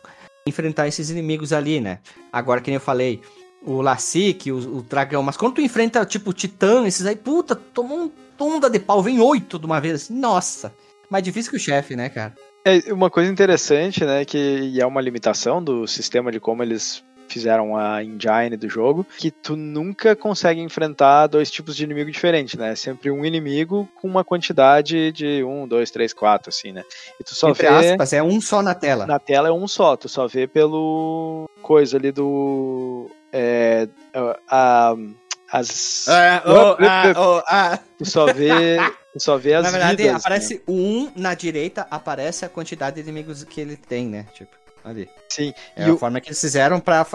enfrentar 0.46 0.88
esses 0.88 1.10
inimigos 1.10 1.54
ali, 1.54 1.80
né? 1.80 2.00
Agora 2.32 2.62
que 2.62 2.70
nem 2.70 2.76
eu 2.76 2.82
falei, 2.82 3.22
o 3.66 3.82
Lassic, 3.82 4.52
o, 4.52 4.78
o 4.78 4.82
dragão, 4.82 5.24
mas 5.24 5.38
quando 5.38 5.56
tu 5.56 5.62
enfrenta 5.62 6.06
tipo 6.06 6.32
o 6.32 6.34
Titã, 6.34 6.86
esses 6.86 7.06
aí, 7.06 7.16
puta, 7.16 7.56
tomou 7.56 7.98
um 7.98 8.12
tunda 8.38 8.70
de 8.70 8.80
pau, 8.80 9.02
vem 9.02 9.20
oito 9.22 9.58
de 9.58 9.66
uma 9.66 9.80
vez 9.80 9.96
assim. 9.96 10.14
Nossa, 10.14 10.74
mais 11.10 11.24
difícil 11.24 11.52
que 11.52 11.58
o 11.58 11.60
chefe, 11.60 11.96
né, 11.96 12.10
cara? 12.10 12.36
É 12.66 12.94
uma 12.94 13.10
coisa 13.10 13.30
interessante, 13.30 14.06
né, 14.06 14.24
que 14.24 14.80
é 14.80 14.86
uma 14.86 15.02
limitação 15.02 15.62
do 15.62 15.86
sistema 15.86 16.32
de 16.32 16.40
como 16.40 16.64
eles 16.64 17.04
fizeram 17.28 17.76
a 17.76 18.04
engine 18.04 18.56
do 18.56 18.70
jogo, 18.70 19.06
que 19.18 19.32
tu 19.32 19.56
nunca 19.56 20.16
consegue 20.16 20.62
enfrentar 20.62 21.28
dois 21.28 21.50
tipos 21.50 21.76
de 21.76 21.84
inimigo 21.84 22.12
diferentes, 22.12 22.56
né? 22.56 22.76
Sempre 22.76 23.10
um 23.10 23.26
inimigo 23.26 23.90
com 23.96 24.08
uma 24.08 24.24
quantidade 24.24 25.12
de 25.12 25.44
um, 25.44 25.68
dois, 25.68 25.90
três, 25.90 26.14
quatro, 26.14 26.50
assim, 26.50 26.72
né? 26.72 26.84
E 27.20 27.24
tu 27.24 27.34
só 27.34 27.50
Entre 27.50 27.68
vê... 27.68 27.92
aspas, 27.92 28.14
é 28.14 28.22
um 28.22 28.40
só 28.40 28.62
na 28.62 28.76
tela. 28.76 29.08
Na 29.08 29.20
tela 29.20 29.50
é 29.50 29.52
um 29.52 29.68
só, 29.68 29.96
tu 29.98 30.08
só 30.08 30.28
vê 30.28 30.48
pelo 30.48 31.50
coisa 31.62 31.98
ali 31.98 32.12
do... 32.12 33.10
É, 33.32 33.88
a, 34.48 34.94
as... 35.52 36.08
Ah, 36.08 36.44
oh, 36.46 36.84
ah, 36.84 37.14
oh, 37.18 37.44
ah. 37.48 37.80
Tu 37.98 38.06
só 38.06 38.32
vê 38.32 38.78
só 39.20 39.38
vê 39.38 39.54
as 39.54 39.64
Na 39.64 39.72
verdade, 39.72 40.04
vidas, 40.04 40.16
aparece 40.26 40.56
né? 40.56 40.62
o 40.68 40.74
1 40.74 41.12
na 41.16 41.34
direita, 41.34 41.88
aparece 41.90 42.46
a 42.46 42.50
quantidade 42.50 42.96
de 42.96 43.02
inimigos 43.02 43.44
que 43.44 43.62
ele 43.62 43.78
tem, 43.78 44.08
né? 44.08 44.26
Tipo, 44.34 44.56
ali. 44.84 45.10
Sim. 45.30 45.54
É 45.76 45.86
e 45.86 45.90
a 45.90 45.94
o... 45.94 45.98
forma 45.98 46.20
que 46.20 46.30
eles 46.30 46.42
fizeram 46.42 46.80
pra. 46.80 47.06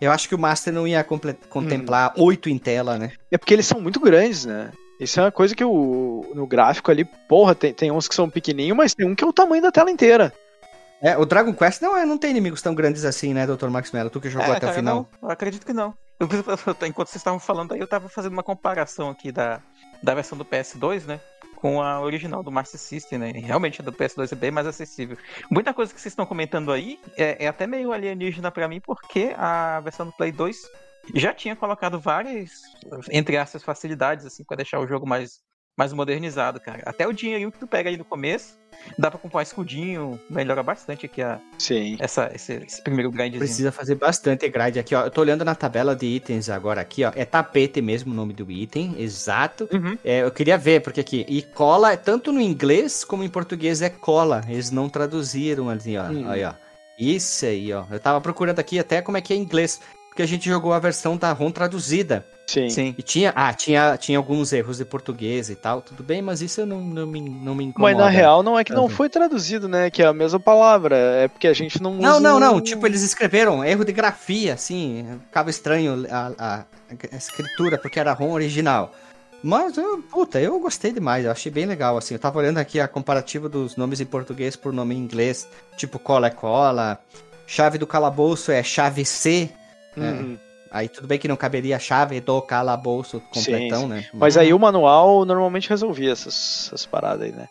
Eu 0.00 0.10
acho 0.10 0.28
que 0.28 0.34
o 0.34 0.38
Master 0.38 0.72
não 0.72 0.86
ia 0.86 1.04
contemplar 1.04 2.12
hum. 2.16 2.24
oito 2.24 2.48
em 2.48 2.58
tela, 2.58 2.98
né? 2.98 3.12
É 3.30 3.38
porque 3.38 3.54
eles 3.54 3.66
são 3.66 3.80
muito 3.80 4.00
grandes, 4.00 4.44
né? 4.44 4.70
Isso 5.00 5.20
é 5.20 5.24
uma 5.24 5.32
coisa 5.32 5.54
que 5.54 5.64
o, 5.64 6.26
no 6.34 6.46
gráfico 6.46 6.90
ali, 6.90 7.04
porra, 7.04 7.54
tem, 7.54 7.72
tem 7.72 7.90
uns 7.90 8.08
que 8.08 8.14
são 8.14 8.28
pequenininhos, 8.28 8.76
mas 8.76 8.94
tem 8.94 9.06
um 9.06 9.14
que 9.14 9.22
é 9.22 9.26
o 9.26 9.32
tamanho 9.32 9.62
da 9.62 9.70
tela 9.70 9.90
inteira. 9.90 10.32
É, 11.00 11.16
o 11.16 11.24
Dragon 11.24 11.54
Quest 11.54 11.80
não, 11.80 11.96
é, 11.96 12.04
não 12.04 12.18
tem 12.18 12.32
inimigos 12.32 12.60
tão 12.60 12.74
grandes 12.74 13.04
assim, 13.04 13.32
né, 13.32 13.46
Dr. 13.46 13.68
Max 13.68 13.92
Mello? 13.92 14.10
Tu 14.10 14.20
que 14.20 14.28
jogou 14.28 14.48
é, 14.48 14.56
até 14.56 14.60
cara, 14.60 14.72
o 14.72 14.74
final. 14.74 15.08
Não, 15.22 15.28
eu 15.28 15.32
acredito 15.32 15.64
que 15.64 15.72
não. 15.72 15.94
enquanto 16.88 17.08
vocês 17.08 17.20
estavam 17.20 17.38
falando 17.38 17.72
aí, 17.72 17.80
eu 17.80 17.86
tava 17.86 18.08
fazendo 18.08 18.32
uma 18.32 18.42
comparação 18.42 19.08
aqui 19.08 19.30
da, 19.30 19.60
da 20.02 20.14
versão 20.14 20.36
do 20.36 20.44
PS2, 20.44 21.06
né? 21.06 21.20
Com 21.58 21.82
a 21.82 22.00
original 22.00 22.40
do 22.40 22.52
Master 22.52 22.78
System, 22.78 23.18
né? 23.18 23.32
Realmente 23.34 23.80
a 23.80 23.84
do 23.84 23.92
PS2 23.92 24.30
é 24.30 24.36
bem 24.36 24.52
mais 24.52 24.64
acessível. 24.64 25.18
Muita 25.50 25.74
coisa 25.74 25.92
que 25.92 26.00
vocês 26.00 26.12
estão 26.12 26.24
comentando 26.24 26.70
aí 26.70 27.00
é, 27.16 27.46
é 27.46 27.48
até 27.48 27.66
meio 27.66 27.92
alienígena 27.92 28.48
para 28.48 28.68
mim, 28.68 28.80
porque 28.80 29.34
a 29.36 29.80
versão 29.80 30.06
do 30.06 30.12
Play 30.12 30.30
2 30.30 30.56
já 31.14 31.34
tinha 31.34 31.56
colocado 31.56 31.98
várias, 31.98 32.52
entre 33.10 33.34
essas 33.34 33.64
facilidades, 33.64 34.24
assim, 34.24 34.44
para 34.44 34.58
deixar 34.58 34.78
o 34.78 34.86
jogo 34.86 35.04
mais 35.04 35.40
mais 35.78 35.92
modernizado, 35.92 36.58
cara. 36.58 36.82
Até 36.84 37.06
o 37.06 37.12
dinheirinho 37.12 37.52
que 37.52 37.58
tu 37.60 37.66
pega 37.66 37.88
aí 37.88 37.96
no 37.96 38.04
começo, 38.04 38.58
dá 38.98 39.12
pra 39.12 39.20
comprar 39.20 39.38
um 39.38 39.42
escudinho, 39.42 40.20
melhora 40.28 40.60
bastante 40.60 41.06
aqui 41.06 41.22
a, 41.22 41.38
Sim. 41.56 41.96
Essa, 42.00 42.32
esse, 42.34 42.54
esse 42.54 42.82
primeiro 42.82 43.12
grindzinho. 43.12 43.38
Precisa 43.38 43.70
fazer 43.70 43.94
bastante 43.94 44.48
grind 44.48 44.76
aqui, 44.76 44.92
ó. 44.96 45.04
Eu 45.04 45.10
tô 45.10 45.20
olhando 45.20 45.44
na 45.44 45.54
tabela 45.54 45.94
de 45.94 46.04
itens 46.04 46.50
agora 46.50 46.80
aqui, 46.80 47.04
ó. 47.04 47.12
É 47.14 47.24
tapete 47.24 47.80
mesmo 47.80 48.12
o 48.12 48.16
nome 48.16 48.32
do 48.32 48.50
item, 48.50 48.96
exato. 48.98 49.68
Uhum. 49.72 49.96
É, 50.04 50.24
eu 50.24 50.32
queria 50.32 50.58
ver, 50.58 50.82
porque 50.82 50.98
aqui, 51.00 51.24
e 51.28 51.42
cola, 51.42 51.96
tanto 51.96 52.32
no 52.32 52.40
inglês 52.40 53.04
como 53.04 53.22
em 53.22 53.28
português 53.28 53.80
é 53.80 53.88
cola. 53.88 54.44
Eles 54.48 54.72
não 54.72 54.88
traduziram 54.88 55.70
ali, 55.70 55.96
ó. 55.96 56.06
Uhum. 56.06 56.28
Aí, 56.28 56.44
ó. 56.44 56.54
Isso 56.98 57.46
aí, 57.46 57.72
ó. 57.72 57.84
Eu 57.88 58.00
tava 58.00 58.20
procurando 58.20 58.58
aqui 58.58 58.80
até 58.80 59.00
como 59.00 59.16
é 59.16 59.20
que 59.20 59.32
é 59.32 59.36
em 59.36 59.42
inglês 59.42 59.80
porque 60.18 60.24
a 60.24 60.26
gente 60.26 60.48
jogou 60.48 60.72
a 60.72 60.80
versão 60.80 61.16
da 61.16 61.30
ROM 61.30 61.52
traduzida. 61.52 62.26
Sim. 62.44 62.68
Sim. 62.68 62.94
E 62.98 63.02
tinha, 63.02 63.32
ah, 63.36 63.52
tinha, 63.52 63.96
tinha 63.96 64.18
alguns 64.18 64.52
erros 64.52 64.78
de 64.78 64.84
português 64.84 65.48
e 65.48 65.54
tal, 65.54 65.80
tudo 65.80 66.02
bem, 66.02 66.20
mas 66.20 66.42
isso 66.42 66.66
não, 66.66 66.80
não, 66.80 67.06
me, 67.06 67.20
não 67.20 67.54
me 67.54 67.66
incomoda. 67.66 67.94
Mas 67.94 68.04
na 68.04 68.10
real 68.10 68.42
não 68.42 68.58
é 68.58 68.64
que 68.64 68.72
não 68.72 68.88
foi 68.88 69.08
traduzido, 69.08 69.68
né? 69.68 69.90
Que 69.90 70.02
é 70.02 70.06
a 70.06 70.12
mesma 70.12 70.40
palavra, 70.40 70.96
é 70.96 71.28
porque 71.28 71.46
a 71.46 71.52
gente 71.52 71.80
não 71.80 71.94
Não, 71.94 72.18
não, 72.18 72.40
não, 72.40 72.60
tipo, 72.60 72.84
eles 72.84 73.02
escreveram 73.02 73.64
erro 73.64 73.84
de 73.84 73.92
grafia, 73.92 74.54
assim, 74.54 75.06
ficava 75.26 75.50
estranho 75.50 76.04
a, 76.10 76.32
a, 76.36 76.64
a 77.12 77.16
escritura, 77.16 77.78
porque 77.78 78.00
era 78.00 78.12
ROM 78.12 78.32
original. 78.32 78.92
Mas, 79.40 79.76
eu, 79.76 80.02
puta, 80.10 80.40
eu 80.40 80.58
gostei 80.58 80.90
demais, 80.90 81.24
eu 81.24 81.30
achei 81.30 81.52
bem 81.52 81.64
legal, 81.64 81.96
assim. 81.96 82.14
Eu 82.14 82.18
tava 82.18 82.40
olhando 82.40 82.58
aqui 82.58 82.80
a 82.80 82.88
comparativa 82.88 83.48
dos 83.48 83.76
nomes 83.76 84.00
em 84.00 84.06
português 84.06 84.56
por 84.56 84.72
nome 84.72 84.96
em 84.96 84.98
inglês, 84.98 85.48
tipo 85.76 85.96
cola 85.96 86.26
é 86.26 86.30
cola, 86.30 86.98
chave 87.46 87.78
do 87.78 87.86
calabouço 87.86 88.50
é 88.50 88.64
chave 88.64 89.04
C. 89.04 89.48
Né? 89.98 90.10
Uhum. 90.10 90.34
É, 90.34 90.38
aí 90.70 90.88
tudo 90.88 91.06
bem 91.06 91.18
que 91.18 91.28
não 91.28 91.36
caberia 91.36 91.76
a 91.76 91.78
chave 91.78 92.20
do 92.20 92.40
calabouço 92.42 93.20
completão, 93.32 93.80
sim, 93.80 93.86
sim. 93.86 93.88
né? 93.88 94.06
Mas 94.12 94.36
aí 94.36 94.52
o 94.52 94.58
manual 94.58 95.24
normalmente 95.24 95.68
resolvia 95.68 96.12
essas, 96.12 96.66
essas 96.66 96.86
paradas 96.86 97.22
aí, 97.26 97.32
né? 97.32 97.48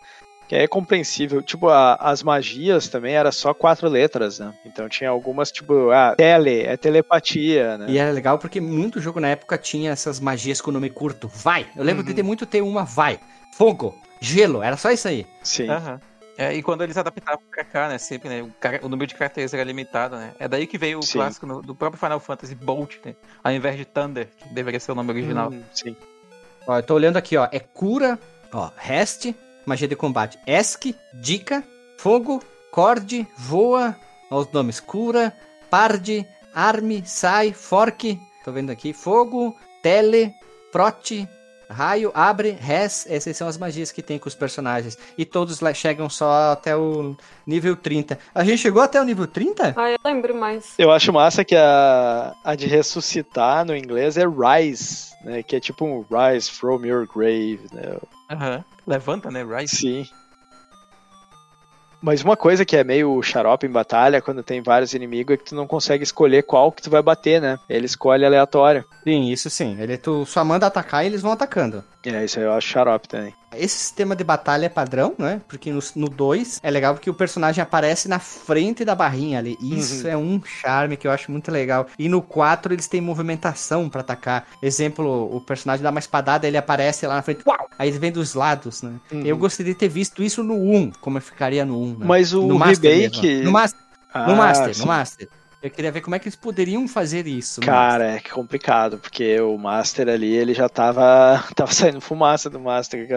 Que 0.47 0.55
é 0.55 0.67
compreensível. 0.67 1.41
Tipo, 1.41 1.67
a, 1.67 1.95
as 1.95 2.23
magias 2.23 2.87
também 2.87 3.15
era 3.15 3.31
só 3.31 3.53
quatro 3.53 3.89
letras, 3.89 4.39
né? 4.39 4.53
Então 4.65 4.87
tinha 4.87 5.09
algumas, 5.09 5.51
tipo, 5.51 5.91
ah, 5.91 6.15
tele, 6.15 6.61
é 6.61 6.77
telepatia, 6.77 7.77
né? 7.77 7.85
E 7.89 7.97
era 7.97 8.11
legal 8.11 8.39
porque 8.39 8.61
muito 8.61 9.01
jogo 9.01 9.19
na 9.19 9.27
época 9.27 9.57
tinha 9.57 9.91
essas 9.91 10.19
magias 10.19 10.61
com 10.61 10.71
nome 10.71 10.89
curto. 10.89 11.27
Vai! 11.27 11.67
Eu 11.75 11.83
lembro 11.83 12.01
uhum. 12.01 12.07
de 12.07 12.13
ter 12.13 12.23
muito 12.23 12.45
ter 12.45 12.61
uma 12.61 12.85
vai. 12.85 13.19
Fogo, 13.53 13.99
gelo, 14.21 14.63
era 14.63 14.77
só 14.77 14.89
isso 14.91 15.07
aí. 15.07 15.25
Sim. 15.43 15.69
Uhum. 15.69 15.99
É, 16.37 16.53
e 16.53 16.61
quando 16.61 16.83
eles 16.83 16.95
adaptavam 16.95 17.41
pra 17.49 17.63
cá, 17.63 17.89
né? 17.89 17.97
Sempre, 17.97 18.29
né? 18.29 18.43
O, 18.43 18.51
cara, 18.59 18.79
o 18.83 18.89
número 18.89 19.07
de 19.07 19.15
caracteres 19.15 19.53
era 19.53 19.63
limitado, 19.63 20.15
né? 20.15 20.33
É 20.39 20.47
daí 20.47 20.67
que 20.67 20.77
veio 20.77 20.99
o 20.99 21.03
sim. 21.03 21.13
clássico 21.13 21.47
no, 21.47 21.61
do 21.61 21.73
próprio 21.73 21.99
Final 21.99 22.19
Fantasy 22.19 22.53
Bolt, 22.53 22.97
né? 23.03 23.15
Ao 23.43 23.51
invés 23.51 23.75
de 23.75 23.85
Thunder, 23.85 24.27
que 24.37 24.53
deveria 24.53 24.79
ser 24.79 24.91
o 24.91 24.95
nome 24.95 25.09
original. 25.09 25.49
Hum, 25.51 25.63
sim. 25.73 25.95
Ó, 26.67 26.77
eu 26.77 26.83
tô 26.83 26.93
olhando 26.93 27.17
aqui, 27.17 27.35
ó. 27.37 27.47
É 27.51 27.59
cura, 27.59 28.19
ó, 28.53 28.69
rest, 28.77 29.33
magia 29.65 29.87
de 29.87 29.95
combate. 29.95 30.37
Esc, 30.45 30.95
dica, 31.13 31.63
fogo, 31.97 32.43
corde, 32.71 33.27
voa, 33.35 33.95
os 34.29 34.51
nomes 34.51 34.79
cura, 34.79 35.33
parde, 35.71 36.25
arme, 36.53 37.03
sai, 37.05 37.51
fork, 37.51 38.19
tô 38.43 38.51
vendo 38.51 38.69
aqui, 38.69 38.93
fogo, 38.93 39.55
tele, 39.81 40.33
prote, 40.71 41.27
raio, 41.69 42.11
abre, 42.13 42.51
res, 42.51 43.05
essas 43.09 43.35
são 43.35 43.47
as 43.47 43.57
magias 43.57 43.91
que 43.91 44.01
tem 44.01 44.17
com 44.17 44.27
os 44.27 44.35
personagens. 44.35 44.97
E 45.17 45.25
todos 45.25 45.59
lá 45.59 45.73
chegam 45.73 46.09
só 46.09 46.51
até 46.51 46.75
o 46.75 47.15
nível 47.45 47.75
30. 47.75 48.17
A 48.33 48.43
gente 48.43 48.59
chegou 48.59 48.81
até 48.81 49.01
o 49.01 49.03
nível 49.03 49.27
30? 49.27 49.73
Ah, 49.75 49.91
eu 49.91 49.97
lembro 50.03 50.35
mais. 50.35 50.73
Eu 50.77 50.91
acho 50.91 51.11
massa 51.13 51.43
que 51.43 51.55
a, 51.55 52.33
a 52.43 52.55
de 52.55 52.67
ressuscitar 52.67 53.65
no 53.65 53.75
inglês 53.75 54.17
é 54.17 54.25
rise, 54.25 55.11
né? 55.23 55.43
Que 55.43 55.55
é 55.55 55.59
tipo 55.59 55.85
um 55.85 56.05
rise 56.09 56.49
from 56.49 56.85
your 56.85 57.07
grave, 57.07 57.61
né? 57.73 57.97
Aham. 58.29 58.55
Uhum. 58.57 58.63
Levanta, 58.85 59.29
né? 59.29 59.43
Rise. 59.43 59.75
Sim. 59.75 60.07
Mas 62.01 62.23
uma 62.23 62.37
coisa 62.37 62.63
que 62.63 62.75
é 62.75 62.83
meio 62.83 63.21
xarope 63.21 63.65
em 63.65 63.71
batalha, 63.71 64.21
quando 64.21 64.43
tem 64.43 64.61
vários 64.61 64.93
inimigos, 64.93 65.33
é 65.33 65.37
que 65.37 65.45
tu 65.45 65.55
não 65.55 65.67
consegue 65.67 66.03
escolher 66.03 66.43
qual 66.43 66.71
que 66.71 66.81
tu 66.81 66.89
vai 66.89 67.01
bater, 67.01 67.41
né? 67.41 67.57
Ele 67.69 67.85
escolhe 67.85 68.25
aleatório. 68.25 68.85
Sim, 69.03 69.29
isso 69.31 69.49
sim. 69.49 69.77
Ele 69.79 69.97
tu 69.97 70.25
só 70.25 70.43
manda 70.43 70.67
atacar 70.67 71.03
e 71.03 71.07
eles 71.07 71.21
vão 71.21 71.31
atacando. 71.31 71.83
É, 72.05 72.23
isso 72.23 72.39
aí 72.39 72.45
eu 72.45 72.53
acho 72.53 72.67
xarope 72.67 73.07
também. 73.07 73.33
Esse 73.55 73.77
sistema 73.77 74.15
de 74.15 74.23
batalha 74.23 74.65
é 74.65 74.69
padrão, 74.69 75.15
né? 75.17 75.41
Porque 75.47 75.71
no 75.71 76.09
2 76.09 76.59
é 76.61 76.69
legal 76.69 76.93
porque 76.93 77.09
o 77.09 77.13
personagem 77.13 77.61
aparece 77.61 78.07
na 78.09 78.19
frente 78.19 78.83
da 78.83 78.93
barrinha 78.93 79.39
ali. 79.39 79.57
Isso 79.61 80.05
uhum. 80.05 80.11
é 80.11 80.17
um 80.17 80.41
charme 80.43 80.97
que 80.97 81.07
eu 81.07 81.11
acho 81.11 81.31
muito 81.31 81.49
legal. 81.49 81.87
E 81.97 82.09
no 82.09 82.21
4 82.21 82.73
eles 82.73 82.87
têm 82.87 82.99
movimentação 82.99 83.89
para 83.89 84.01
atacar. 84.01 84.47
Exemplo, 84.61 85.33
o 85.33 85.39
personagem 85.39 85.81
dá 85.81 85.89
uma 85.89 85.99
espadada, 85.99 86.45
ele 86.45 86.57
aparece 86.57 87.07
lá 87.07 87.15
na 87.15 87.21
frente. 87.21 87.41
Uau! 87.47 87.69
Aí 87.79 87.89
ele 87.89 87.99
vem 87.99 88.11
dos 88.11 88.33
lados, 88.33 88.81
né? 88.81 88.93
Uhum. 89.11 89.21
Eu 89.21 89.37
gostaria 89.37 89.73
de 89.73 89.79
ter 89.79 89.87
visto 89.89 90.21
isso 90.21 90.43
no 90.43 90.55
1, 90.55 90.91
como 90.99 91.19
ficaria 91.21 91.65
no 91.65 91.81
1. 91.81 91.87
Né? 91.87 92.05
Mas 92.05 92.33
o 92.33 92.45
no 92.45 92.57
remake. 92.57 93.41
No 93.43 93.51
Master. 93.51 93.79
Ah, 94.13 94.27
no 94.27 94.35
Master, 94.35 94.75
sim. 94.75 94.81
no 94.81 94.87
Master. 94.87 95.29
Eu 95.61 95.71
queria 95.71 95.91
ver 95.91 96.01
como 96.01 96.15
é 96.15 96.19
que 96.19 96.27
eles 96.27 96.35
poderiam 96.35 96.87
fazer 96.87 97.25
isso. 97.25 97.61
Cara, 97.61 98.11
é 98.11 98.19
complicado, 98.19 98.99
porque 98.99 99.39
o 99.41 99.57
Master 99.57 100.07
ali, 100.07 100.31
ele 100.31 100.53
já 100.53 100.69
tava, 100.69 101.43
tava 101.55 101.73
saindo 101.73 101.99
fumaça 101.99 102.49
do 102.49 102.59
Master. 102.59 103.07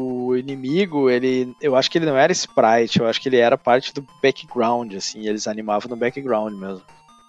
O 0.00 0.36
inimigo, 0.36 1.08
ele, 1.08 1.54
eu 1.60 1.76
acho 1.76 1.88
que 1.90 1.98
ele 1.98 2.06
não 2.06 2.16
era 2.16 2.32
sprite, 2.32 2.98
eu 2.98 3.06
acho 3.06 3.20
que 3.20 3.28
ele 3.28 3.36
era 3.36 3.56
parte 3.56 3.94
do 3.94 4.04
background, 4.20 4.94
assim, 4.94 5.28
eles 5.28 5.46
animavam 5.46 5.88
no 5.88 5.96
background 5.96 6.54
mesmo 6.54 6.82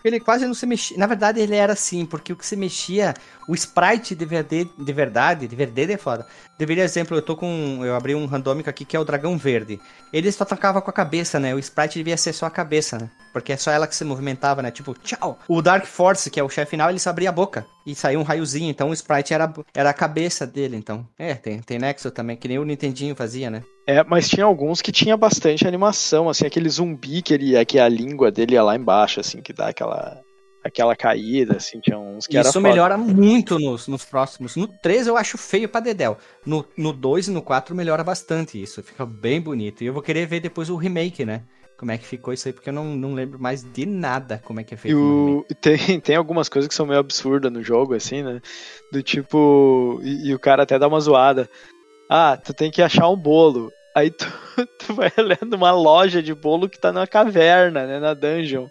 ele 0.08 0.20
quase 0.20 0.46
não 0.46 0.54
se 0.54 0.66
mexia. 0.66 0.98
Na 0.98 1.08
verdade, 1.08 1.40
ele 1.40 1.56
era 1.56 1.74
assim, 1.74 2.06
porque 2.06 2.32
o 2.32 2.36
que 2.36 2.46
se 2.46 2.56
mexia, 2.56 3.14
o 3.48 3.54
sprite 3.54 4.16
de 4.16 4.26
verdade, 4.26 4.70
de 4.78 4.94
verdade, 4.94 5.48
de 5.48 5.56
verdade 5.56 5.94
é 5.94 5.98
foda. 5.98 6.26
Deveria, 6.58 6.84
exemplo, 6.84 7.18
eu 7.18 7.22
tô 7.22 7.36
com. 7.36 7.82
Eu 7.84 7.96
abri 7.96 8.16
um 8.16 8.26
randômico 8.26 8.70
aqui 8.70 8.86
que 8.86 8.96
é 8.96 9.00
o 9.00 9.04
dragão 9.04 9.38
verde. 9.38 9.80
Ele 10.14 10.32
só 10.32 10.44
atacava 10.44 10.82
com 10.82 10.90
a 10.90 10.94
cabeça, 10.94 11.40
né? 11.40 11.54
O 11.54 11.60
sprite 11.60 12.00
devia 12.00 12.16
ser 12.16 12.34
só 12.34 12.46
a 12.46 12.50
cabeça, 12.50 12.98
né? 12.98 13.10
Porque 13.34 13.52
é 13.52 13.58
só 13.58 13.72
ela 13.72 13.88
que 13.88 13.96
se 13.96 14.06
movimentava, 14.06 14.62
né? 14.62 14.72
Tipo, 14.72 14.94
tchau. 14.94 15.38
O 15.48 15.62
Dark 15.62 15.86
Force, 15.86 16.30
que 16.30 16.40
é 16.40 16.44
o 16.44 16.50
chefe 16.50 16.72
final, 16.72 16.90
ele 16.90 17.00
só 17.00 17.10
abria 17.10 17.30
a 17.30 17.34
boca 17.34 17.66
e 17.86 17.94
saiu 17.94 18.20
um 18.20 18.24
raiozinho. 18.24 18.70
Então 18.70 18.90
o 18.90 18.94
sprite 18.94 19.34
era, 19.34 19.52
era 19.74 19.90
a 19.90 19.94
cabeça 19.94 20.48
dele. 20.48 20.78
Então, 20.78 21.06
é, 21.20 21.34
tem, 21.36 21.60
tem 21.60 21.78
Nexo 21.78 22.10
também, 22.12 22.38
que 22.38 22.48
nem 22.48 22.58
o 22.58 22.66
Nintendinho 22.66 23.16
fazia, 23.16 23.50
né? 23.50 23.64
É, 23.86 24.04
mas 24.04 24.30
tinha 24.30 24.46
alguns 24.46 24.82
que 24.82 24.92
tinha 24.92 25.16
bastante 25.16 25.68
animação, 25.68 26.28
assim, 26.28 26.46
aquele 26.46 26.70
zumbi 26.70 27.22
que 27.22 27.34
ele 27.34 27.66
que 27.66 27.78
a 27.78 27.88
língua 27.88 28.32
dele 28.32 28.56
ia 28.56 28.64
lá 28.64 28.76
embaixo, 28.76 29.20
assim, 29.20 29.42
que 29.42 29.54
dá 29.54 29.68
aquela 29.68 30.20
aquela 30.66 30.96
caída, 30.96 31.58
assim, 31.58 31.80
tinha 31.80 31.98
uns 31.98 32.26
que 32.26 32.40
Isso 32.40 32.60
melhora 32.60 32.98
muito 32.98 33.60
nos, 33.60 33.88
nos 33.88 34.04
próximos. 34.04 34.56
No 34.56 34.68
3 34.68 35.06
eu 35.06 35.16
acho 35.16 35.38
feio 35.38 35.70
pra 35.70 35.80
Dedel. 35.80 36.18
No, 36.44 36.66
no 36.76 36.92
2 36.92 37.28
e 37.28 37.32
no 37.32 37.42
4 37.44 37.76
melhora 37.76 38.04
bastante 38.04 38.60
isso. 38.60 38.82
Fica 38.82 39.06
bem 39.06 39.40
bonito. 39.40 39.84
E 39.84 39.88
eu 39.88 39.94
vou 39.94 40.02
querer 40.02 40.26
ver 40.26 40.40
depois 40.40 40.68
o 40.68 40.76
remake, 40.76 41.24
né? 41.24 41.44
Como 41.78 41.92
é 41.92 42.00
que 42.00 42.06
ficou 42.08 42.34
isso 42.34 42.48
aí, 42.48 42.54
porque 42.54 42.70
eu 42.70 42.74
não, 42.74 42.96
não 42.96 43.14
lembro 43.14 43.40
mais 43.40 43.62
de 43.62 43.86
nada 43.86 44.42
como 44.44 44.60
é 44.60 44.64
que 44.64 44.74
é 44.74 44.78
feito. 44.78 44.98
O, 44.98 45.46
tem, 45.62 46.00
tem 46.00 46.16
algumas 46.16 46.50
coisas 46.50 46.68
que 46.68 46.74
são 46.74 46.88
meio 46.88 47.00
absurdas 47.00 47.52
no 47.52 47.62
jogo, 47.62 47.94
assim, 47.94 48.24
né? 48.24 48.42
Do 48.92 49.04
tipo. 49.04 50.00
E, 50.02 50.30
e 50.30 50.34
o 50.34 50.40
cara 50.40 50.64
até 50.64 50.80
dá 50.80 50.88
uma 50.88 51.00
zoada. 51.00 51.48
Ah, 52.10 52.38
tu 52.38 52.56
tem 52.56 52.72
que 52.72 52.82
achar 52.82 53.08
um 53.08 53.18
bolo. 53.18 53.72
Aí 53.94 54.10
tu, 54.10 54.26
tu 54.80 54.96
vai 54.96 55.12
lendo 55.20 55.54
uma 55.54 55.72
loja 55.72 56.24
de 56.24 56.34
bolo 56.34 56.68
que 56.68 56.80
tá 56.80 56.92
na 56.92 57.06
caverna, 57.06 57.86
né? 57.86 58.00
Na 58.00 58.16
dungeon. 58.16 58.68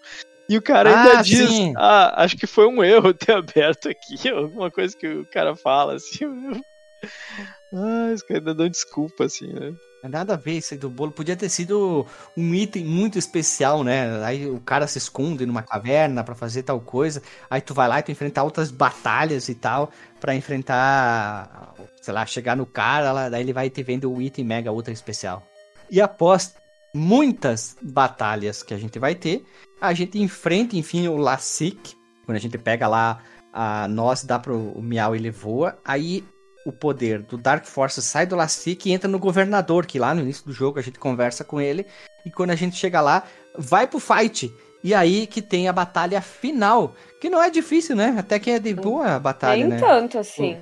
E 0.48 0.56
o 0.56 0.62
cara 0.62 0.90
ainda 0.90 1.18
ah, 1.18 1.22
diz, 1.22 1.48
sim. 1.48 1.72
ah, 1.76 2.22
acho 2.22 2.36
que 2.36 2.46
foi 2.46 2.66
um 2.66 2.84
erro 2.84 3.14
ter 3.14 3.32
aberto 3.32 3.88
aqui, 3.88 4.28
alguma 4.28 4.70
coisa 4.70 4.96
que 4.96 5.06
o 5.06 5.26
cara 5.26 5.56
fala, 5.56 5.94
assim. 5.94 6.18
ah, 7.72 8.12
os 8.14 8.22
caras 8.22 8.40
ainda 8.40 8.54
dão 8.54 8.68
desculpa, 8.68 9.24
assim, 9.24 9.52
né? 9.52 9.74
Nada 10.08 10.34
a 10.34 10.36
ver 10.36 10.58
isso 10.58 10.74
aí 10.74 10.78
do 10.78 10.90
bolo. 10.90 11.10
Podia 11.10 11.34
ter 11.34 11.48
sido 11.48 12.06
um 12.36 12.54
item 12.54 12.84
muito 12.84 13.18
especial, 13.18 13.82
né? 13.82 14.22
Aí 14.22 14.46
o 14.46 14.60
cara 14.60 14.86
se 14.86 14.98
esconde 14.98 15.46
numa 15.46 15.62
caverna 15.62 16.22
para 16.22 16.34
fazer 16.34 16.62
tal 16.62 16.78
coisa. 16.78 17.22
Aí 17.48 17.62
tu 17.62 17.72
vai 17.72 17.88
lá 17.88 18.00
e 18.00 18.02
tu 18.02 18.12
enfrenta 18.12 18.42
outras 18.42 18.70
batalhas 18.70 19.48
e 19.48 19.54
tal. 19.54 19.90
para 20.20 20.34
enfrentar, 20.34 21.74
sei 22.02 22.12
lá, 22.12 22.26
chegar 22.26 22.54
no 22.54 22.66
cara. 22.66 23.12
Lá, 23.12 23.28
daí 23.30 23.40
ele 23.40 23.54
vai 23.54 23.70
te 23.70 23.82
vendo 23.82 24.12
o 24.12 24.20
item 24.20 24.44
mega 24.44 24.70
ultra 24.70 24.92
especial. 24.92 25.42
E 25.90 26.02
após 26.02 26.54
muitas 26.94 27.76
batalhas 27.82 28.62
que 28.62 28.72
a 28.72 28.78
gente 28.78 28.98
vai 28.98 29.14
ter, 29.14 29.44
a 29.80 29.92
gente 29.92 30.18
enfrenta, 30.18 30.76
enfim, 30.76 31.08
o 31.08 31.16
Lassik. 31.16 31.96
Quando 32.24 32.36
a 32.36 32.40
gente 32.40 32.56
pega 32.56 32.86
lá 32.86 33.20
a 33.52 33.86
nós, 33.88 34.24
dá 34.24 34.38
pro 34.38 34.56
o 34.56 34.80
Miau 34.80 35.14
e 35.14 35.18
ele 35.18 35.30
voa. 35.30 35.76
Aí 35.84 36.24
o 36.64 36.72
poder 36.72 37.20
do 37.20 37.36
Dark 37.36 37.66
Force 37.66 38.00
sai 38.00 38.24
do 38.24 38.36
Lassik 38.36 38.88
e 38.88 38.92
entra 38.92 39.08
no 39.08 39.18
governador, 39.18 39.84
que 39.84 39.98
lá 39.98 40.14
no 40.14 40.22
início 40.22 40.46
do 40.46 40.52
jogo 40.52 40.78
a 40.78 40.82
gente 40.82 40.98
conversa 40.98 41.44
com 41.44 41.60
ele. 41.60 41.84
E 42.24 42.30
quando 42.30 42.50
a 42.50 42.56
gente 42.56 42.76
chega 42.76 43.00
lá, 43.00 43.24
vai 43.58 43.86
pro 43.86 43.98
fight. 43.98 44.50
E 44.82 44.94
aí 44.94 45.26
que 45.26 45.42
tem 45.42 45.68
a 45.68 45.72
batalha 45.72 46.20
final, 46.20 46.94
que 47.20 47.28
não 47.28 47.42
é 47.42 47.50
difícil, 47.50 47.96
né? 47.96 48.14
Até 48.18 48.38
que 48.38 48.50
é 48.50 48.58
de 48.58 48.72
boa 48.72 49.16
a 49.16 49.18
batalha, 49.18 49.66
Nem 49.66 49.68
né? 49.68 49.78
tanto 49.78 50.18
assim. 50.18 50.56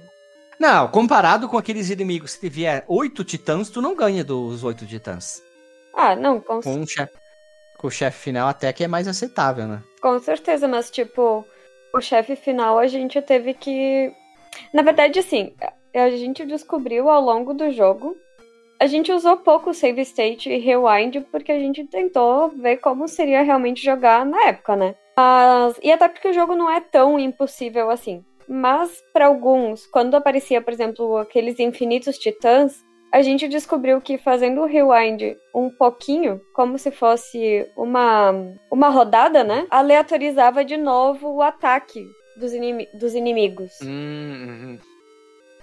Não, 0.59 0.87
comparado 0.89 1.49
com 1.49 1.59
aqueles 1.59 1.91
inimigos, 1.91 2.33
se 2.33 2.49
vier 2.49 2.85
oito 2.87 3.25
titãs, 3.25 3.69
tu 3.69 3.83
não 3.83 3.97
ganha 3.97 4.23
dos 4.23 4.63
oito 4.63 4.87
titãs. 4.87 5.43
Ah, 5.95 6.17
não, 6.17 6.41
com, 6.41 6.61
com 6.61 6.81
o 6.81 6.87
chefe 6.87 7.23
com 7.83 7.89
o 7.89 7.91
chefe 7.91 8.19
final 8.19 8.49
até 8.49 8.73
que 8.73 8.85
é 8.85 8.89
mais 8.89 9.09
aceitável, 9.09 9.67
né? 9.67 9.83
Com 10.01 10.17
certeza, 10.21 10.69
mas 10.69 10.89
tipo, 10.89 11.45
o 11.93 12.01
chefe 12.01 12.37
final 12.37 12.79
a 12.79 12.87
gente 12.87 13.21
teve 13.21 13.53
que. 13.55 14.13
Na 14.73 14.83
verdade, 14.83 15.19
assim, 15.19 15.53
a 15.93 16.09
gente 16.11 16.47
descobriu 16.47 17.11
ao 17.11 17.21
longo 17.21 17.53
do 17.53 17.71
jogo. 17.73 18.17
A 18.79 18.87
gente 18.87 19.13
usou 19.13 19.37
pouco 19.37 19.75
save 19.75 20.01
state 20.03 20.51
e 20.51 20.59
rewind 20.59 21.21
porque 21.31 21.53
a 21.53 21.59
gente 21.59 21.85
tentou 21.85 22.49
ver 22.49 22.79
como 22.79 23.07
seria 23.07 23.43
realmente 23.43 23.83
jogar 23.83 24.25
na 24.25 24.49
época, 24.49 24.75
né? 24.77 24.95
Mas, 25.17 25.79
e 25.83 25.93
até 25.93 26.09
porque 26.09 26.29
o 26.29 26.33
jogo 26.33 26.55
não 26.55 26.71
é 26.71 26.81
tão 26.81 27.19
impossível 27.19 27.91
assim. 27.91 28.25
Mas 28.49 29.03
para 29.13 29.27
alguns, 29.27 29.87
quando 29.87 30.17
aparecia, 30.17 30.61
por 30.61 30.73
exemplo, 30.73 31.17
aqueles 31.17 31.61
infinitos 31.61 32.19
titãs, 32.19 32.83
a 33.13 33.21
gente 33.21 33.47
descobriu 33.47 34.01
que 34.01 34.17
fazendo 34.17 34.63
o 34.63 34.67
rewind 34.67 35.37
um 35.55 35.69
pouquinho, 35.69 36.41
como 36.55 36.79
se 36.79 36.91
fosse 36.91 37.71
uma, 37.77 38.33
uma 38.71 38.89
rodada, 38.89 39.45
né? 39.45 39.67
Aleatorizava 39.71 40.65
de 40.65 40.79
novo 40.79 41.29
o 41.29 41.43
ataque 41.43 42.03
dos, 42.39 42.55
inimi 42.55 42.89
dos 42.95 43.15
inimigos. 43.15 43.73
Hum, 43.83 44.47
uhum. 44.49 44.79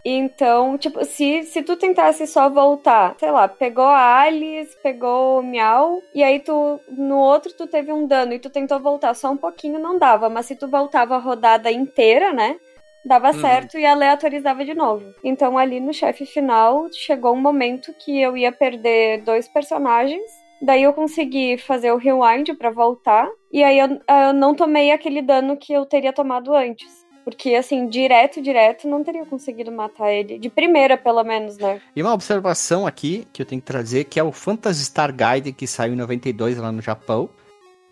Então, 0.06 0.78
tipo, 0.78 1.04
se, 1.04 1.44
se 1.44 1.62
tu 1.62 1.76
tentasse 1.76 2.26
só 2.26 2.50
voltar, 2.50 3.16
sei 3.20 3.32
lá, 3.32 3.48
pegou 3.48 3.86
a 3.86 4.22
Alice, 4.22 4.78
pegou 4.82 5.40
o 5.40 5.44
Miau, 5.44 6.02
e 6.16 6.24
aí 6.24 6.40
tu, 6.40 6.80
no 6.90 7.18
outro 7.18 7.52
tu 7.54 7.68
teve 7.68 7.92
um 7.92 8.08
dano 8.08 8.34
e 8.34 8.40
tu 8.40 8.50
tentou 8.50 8.80
voltar 8.80 9.14
só 9.14 9.32
um 9.32 9.38
pouquinho, 9.38 9.80
não 9.80 9.98
dava. 9.98 10.30
Mas 10.30 10.46
se 10.46 10.56
tu 10.56 10.68
voltava 10.68 11.16
a 11.16 11.20
rodada 11.20 11.72
inteira, 11.72 12.32
né? 12.32 12.58
Dava 13.06 13.32
uhum. 13.32 13.42
certo 13.42 13.78
e 13.78 13.86
aleatorizava 13.86 14.64
de 14.66 14.74
novo. 14.74 15.06
Então 15.24 15.58
ali 15.58 15.80
no 15.80 15.94
chefe 15.94 16.26
final 16.26 16.88
chegou 16.92 17.34
um 17.34 17.42
momento 17.42 17.94
que 17.94 18.20
eu 18.20 18.36
ia 18.36 18.52
perder 18.52 19.22
dois 19.22 19.48
personagens. 19.48 20.30
Daí 20.62 20.84
eu 20.84 20.94
consegui 20.94 21.58
fazer 21.58 21.92
o 21.92 21.98
rewind 21.98 22.54
para 22.58 22.70
voltar. 22.70 23.30
E 23.52 23.64
aí 23.64 23.80
eu, 23.80 23.88
eu 23.88 24.34
não 24.34 24.54
tomei 24.54 24.92
aquele 24.92 25.22
dano 25.22 25.56
que 25.56 25.72
eu 25.72 25.86
teria 25.86 26.12
tomado 26.12 26.54
antes. 26.54 27.08
Porque, 27.24 27.54
assim, 27.54 27.88
direto, 27.88 28.42
direto, 28.42 28.88
não 28.88 29.04
teria 29.04 29.26
conseguido 29.26 29.72
matar 29.72 30.12
ele. 30.12 30.40
De 30.40 30.50
primeira, 30.50 30.98
pelo 30.98 31.24
menos, 31.24 31.58
né? 31.58 31.80
E 31.96 32.02
uma 32.02 32.14
observação 32.14 32.88
aqui 32.88 33.28
que 33.32 33.42
eu 33.42 33.46
tenho 33.46 33.62
que 33.62 33.68
trazer, 33.68 34.06
que 34.06 34.20
é 34.20 34.24
o 34.24 34.32
Phantasy 34.32 34.86
Star 34.86 35.14
Guide, 35.14 35.52
que 35.52 35.68
saiu 35.68 35.94
em 35.94 35.98
92 35.98 36.58
lá 36.58 36.72
no 36.72 36.82
Japão. 36.82 37.30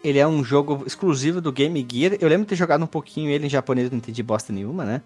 Ele 0.07 0.19
é 0.19 0.25
um 0.25 0.41
jogo 0.41 0.85
exclusivo 0.87 1.41
do 1.41 1.51
Game 1.51 1.85
Gear. 1.91 2.17
Eu 2.21 2.29
lembro 2.29 2.45
de 2.45 2.51
ter 2.51 2.55
jogado 2.55 2.81
um 2.81 2.87
pouquinho 2.87 3.29
ele 3.29 3.47
em 3.47 3.49
japonês, 3.49 3.91
não 3.91 3.97
entendi 3.97 4.23
bosta 4.23 4.53
nenhuma, 4.53 4.85
né? 4.85 5.01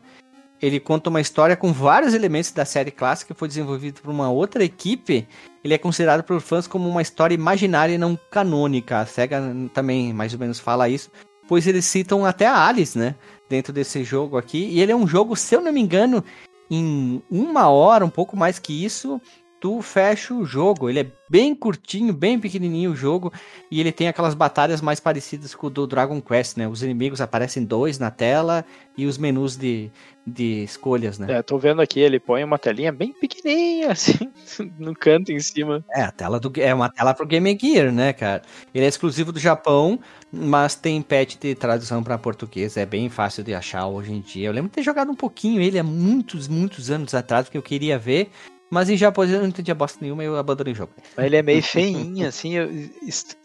Ele 0.61 0.79
conta 0.79 1.09
uma 1.09 1.19
história 1.19 1.55
com 1.55 1.73
vários 1.73 2.13
elementos 2.13 2.51
da 2.51 2.65
série 2.65 2.91
clássica, 2.91 3.33
foi 3.33 3.47
desenvolvido 3.47 3.99
por 3.99 4.11
uma 4.11 4.29
outra 4.29 4.63
equipe. 4.63 5.27
Ele 5.63 5.73
é 5.73 5.77
considerado 5.79 6.21
por 6.21 6.39
fãs 6.39 6.67
como 6.67 6.87
uma 6.87 7.01
história 7.01 7.33
imaginária 7.33 7.95
e 7.95 7.97
não 7.97 8.15
canônica. 8.29 8.99
A 8.99 9.05
SEGA 9.07 9.41
também 9.73 10.13
mais 10.13 10.33
ou 10.33 10.39
menos 10.39 10.59
fala 10.59 10.87
isso, 10.87 11.09
pois 11.47 11.65
eles 11.65 11.85
citam 11.85 12.23
até 12.23 12.45
a 12.45 12.67
Alice, 12.67 12.95
né? 12.95 13.15
Dentro 13.49 13.73
desse 13.73 14.03
jogo 14.03 14.37
aqui. 14.37 14.67
E 14.67 14.81
ele 14.81 14.91
é 14.91 14.95
um 14.95 15.07
jogo, 15.07 15.35
se 15.35 15.55
eu 15.55 15.61
não 15.61 15.73
me 15.73 15.81
engano, 15.81 16.23
em 16.69 17.23
uma 17.27 17.69
hora, 17.69 18.05
um 18.05 18.09
pouco 18.09 18.37
mais 18.37 18.59
que 18.59 18.85
isso, 18.85 19.19
tu 19.61 19.79
fecha 19.79 20.33
o 20.33 20.43
jogo. 20.43 20.89
Ele 20.89 20.99
é 20.99 21.11
bem 21.29 21.55
curtinho, 21.55 22.11
bem 22.11 22.39
pequenininho 22.39 22.91
o 22.91 22.95
jogo 22.95 23.31
e 23.69 23.79
ele 23.79 23.91
tem 23.91 24.07
aquelas 24.07 24.33
batalhas 24.33 24.81
mais 24.81 24.99
parecidas 24.99 25.53
com 25.53 25.67
o 25.67 25.69
do 25.69 25.85
Dragon 25.85 26.19
Quest, 26.19 26.57
né? 26.57 26.67
Os 26.67 26.81
inimigos 26.81 27.21
aparecem 27.21 27.63
dois 27.63 27.99
na 27.99 28.09
tela 28.09 28.65
e 28.97 29.05
os 29.05 29.19
menus 29.19 29.55
de, 29.55 29.91
de 30.25 30.63
escolhas, 30.63 31.19
né? 31.19 31.31
É, 31.31 31.43
tô 31.43 31.59
vendo 31.59 31.79
aqui, 31.79 31.99
ele 31.99 32.19
põe 32.19 32.43
uma 32.43 32.57
telinha 32.57 32.91
bem 32.91 33.13
pequenininha, 33.13 33.91
assim, 33.93 34.31
no 34.79 34.95
canto 34.95 35.31
em 35.31 35.39
cima. 35.39 35.85
É, 35.91 36.01
a 36.01 36.11
tela 36.11 36.39
do 36.39 36.51
é 36.59 36.73
uma 36.73 36.89
tela 36.89 37.13
pro 37.13 37.27
Game 37.27 37.55
Gear, 37.61 37.91
né, 37.91 38.13
cara? 38.13 38.41
Ele 38.73 38.83
é 38.83 38.87
exclusivo 38.87 39.31
do 39.31 39.39
Japão, 39.39 39.99
mas 40.33 40.73
tem 40.73 41.03
patch 41.03 41.37
de 41.39 41.53
tradução 41.53 42.01
para 42.01 42.17
português, 42.17 42.77
é 42.77 42.85
bem 42.85 43.09
fácil 43.09 43.43
de 43.43 43.53
achar 43.53 43.85
hoje 43.85 44.11
em 44.11 44.21
dia. 44.21 44.47
Eu 44.47 44.53
lembro 44.53 44.69
de 44.69 44.75
ter 44.75 44.83
jogado 44.83 45.11
um 45.11 45.15
pouquinho 45.15 45.61
ele 45.61 45.77
há 45.77 45.83
muitos, 45.83 46.47
muitos 46.47 46.89
anos 46.89 47.13
atrás, 47.13 47.45
porque 47.45 47.59
eu 47.59 47.61
queria 47.61 47.99
ver, 47.99 48.31
mas 48.71 48.89
em 48.89 48.95
japonês 48.95 49.33
eu 49.33 49.41
não 49.41 49.49
entendia 49.49 49.75
bosta 49.75 49.99
nenhuma 50.01 50.23
e 50.23 50.27
eu 50.27 50.37
abandonei 50.37 50.71
o 50.71 50.75
jogo. 50.75 50.93
Mas 51.15 51.25
ele 51.25 51.35
é 51.35 51.43
meio 51.43 51.61
feinho, 51.61 52.25
assim. 52.25 52.53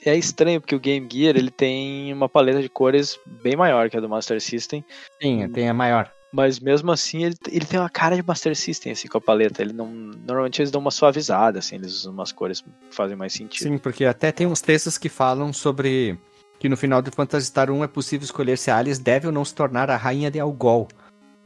É 0.04 0.16
estranho, 0.16 0.60
porque 0.60 0.76
o 0.76 0.80
Game 0.80 1.06
Gear 1.12 1.36
ele 1.36 1.50
tem 1.50 2.12
uma 2.12 2.28
paleta 2.28 2.62
de 2.62 2.68
cores 2.68 3.18
bem 3.42 3.56
maior 3.56 3.90
que 3.90 3.96
a 3.96 4.00
do 4.00 4.08
Master 4.08 4.40
System. 4.40 4.84
Sim, 5.20 5.48
tem 5.48 5.68
a 5.68 5.74
maior. 5.74 6.12
Mas 6.32 6.60
mesmo 6.60 6.92
assim, 6.92 7.24
ele, 7.24 7.34
ele 7.48 7.64
tem 7.64 7.80
uma 7.80 7.90
cara 7.90 8.14
de 8.14 8.22
Master 8.22 8.54
System, 8.54 8.92
assim, 8.92 9.08
com 9.08 9.18
a 9.18 9.20
paleta. 9.20 9.62
Ele 9.62 9.72
não. 9.72 9.88
Normalmente 9.88 10.60
eles 10.60 10.70
dão 10.70 10.80
uma 10.80 10.92
suavizada, 10.92 11.58
assim, 11.58 11.74
eles 11.74 11.92
usam 11.92 12.12
umas 12.12 12.30
cores 12.30 12.60
que 12.60 12.70
fazem 12.90 13.16
mais 13.16 13.32
sentido. 13.32 13.64
Sim, 13.64 13.78
porque 13.78 14.04
até 14.04 14.30
tem 14.30 14.46
uns 14.46 14.60
textos 14.60 14.96
que 14.96 15.08
falam 15.08 15.52
sobre 15.52 16.16
que 16.58 16.68
no 16.68 16.76
final 16.76 17.02
de 17.02 17.10
Phantasy 17.10 17.46
Star 17.46 17.70
1 17.70 17.82
é 17.82 17.88
possível 17.88 18.24
escolher 18.24 18.56
se 18.56 18.70
a 18.70 18.76
Alice 18.76 19.00
deve 19.00 19.26
ou 19.26 19.32
não 19.32 19.44
se 19.44 19.54
tornar 19.54 19.90
a 19.90 19.96
rainha 19.96 20.30
de 20.30 20.38
Algol. 20.38 20.86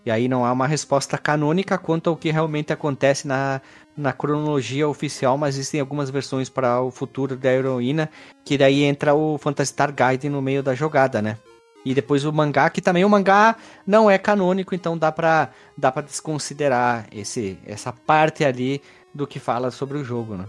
E 0.05 0.10
aí 0.10 0.28
não 0.28 0.44
há 0.44 0.52
uma 0.52 0.66
resposta 0.66 1.18
canônica 1.18 1.77
quanto 1.77 2.09
ao 2.09 2.16
que 2.16 2.31
realmente 2.31 2.72
acontece 2.72 3.28
na, 3.28 3.60
na 3.97 4.12
cronologia 4.12 4.89
oficial, 4.89 5.36
mas 5.36 5.56
existem 5.56 5.81
algumas 5.81 6.09
versões 6.09 6.48
para 6.48 6.81
o 6.81 6.90
futuro 6.90 7.36
da 7.36 7.52
heroína, 7.52 8.10
que 8.44 8.56
daí 8.56 8.82
entra 8.82 9.14
o 9.14 9.36
Phantasy 9.36 9.72
Star 9.72 9.93
Guide 9.93 10.28
no 10.28 10.40
meio 10.40 10.62
da 10.62 10.74
jogada, 10.74 11.20
né? 11.20 11.36
E 11.85 11.94
depois 11.94 12.24
o 12.24 12.32
mangá, 12.32 12.68
que 12.68 12.82
também 12.82 13.05
o 13.05 13.09
mangá 13.09 13.56
não 13.86 14.10
é 14.10 14.18
canônico, 14.18 14.74
então 14.74 14.97
dá 14.97 15.10
pra, 15.10 15.51
dá 15.77 15.90
pra 15.90 16.02
desconsiderar 16.02 17.06
esse, 17.10 17.59
essa 17.66 17.93
parte 17.93 18.44
ali 18.44 18.82
do 19.14 19.27
que 19.27 19.39
fala 19.39 19.70
sobre 19.70 19.98
o 19.98 20.05
jogo, 20.05 20.36
né? 20.36 20.44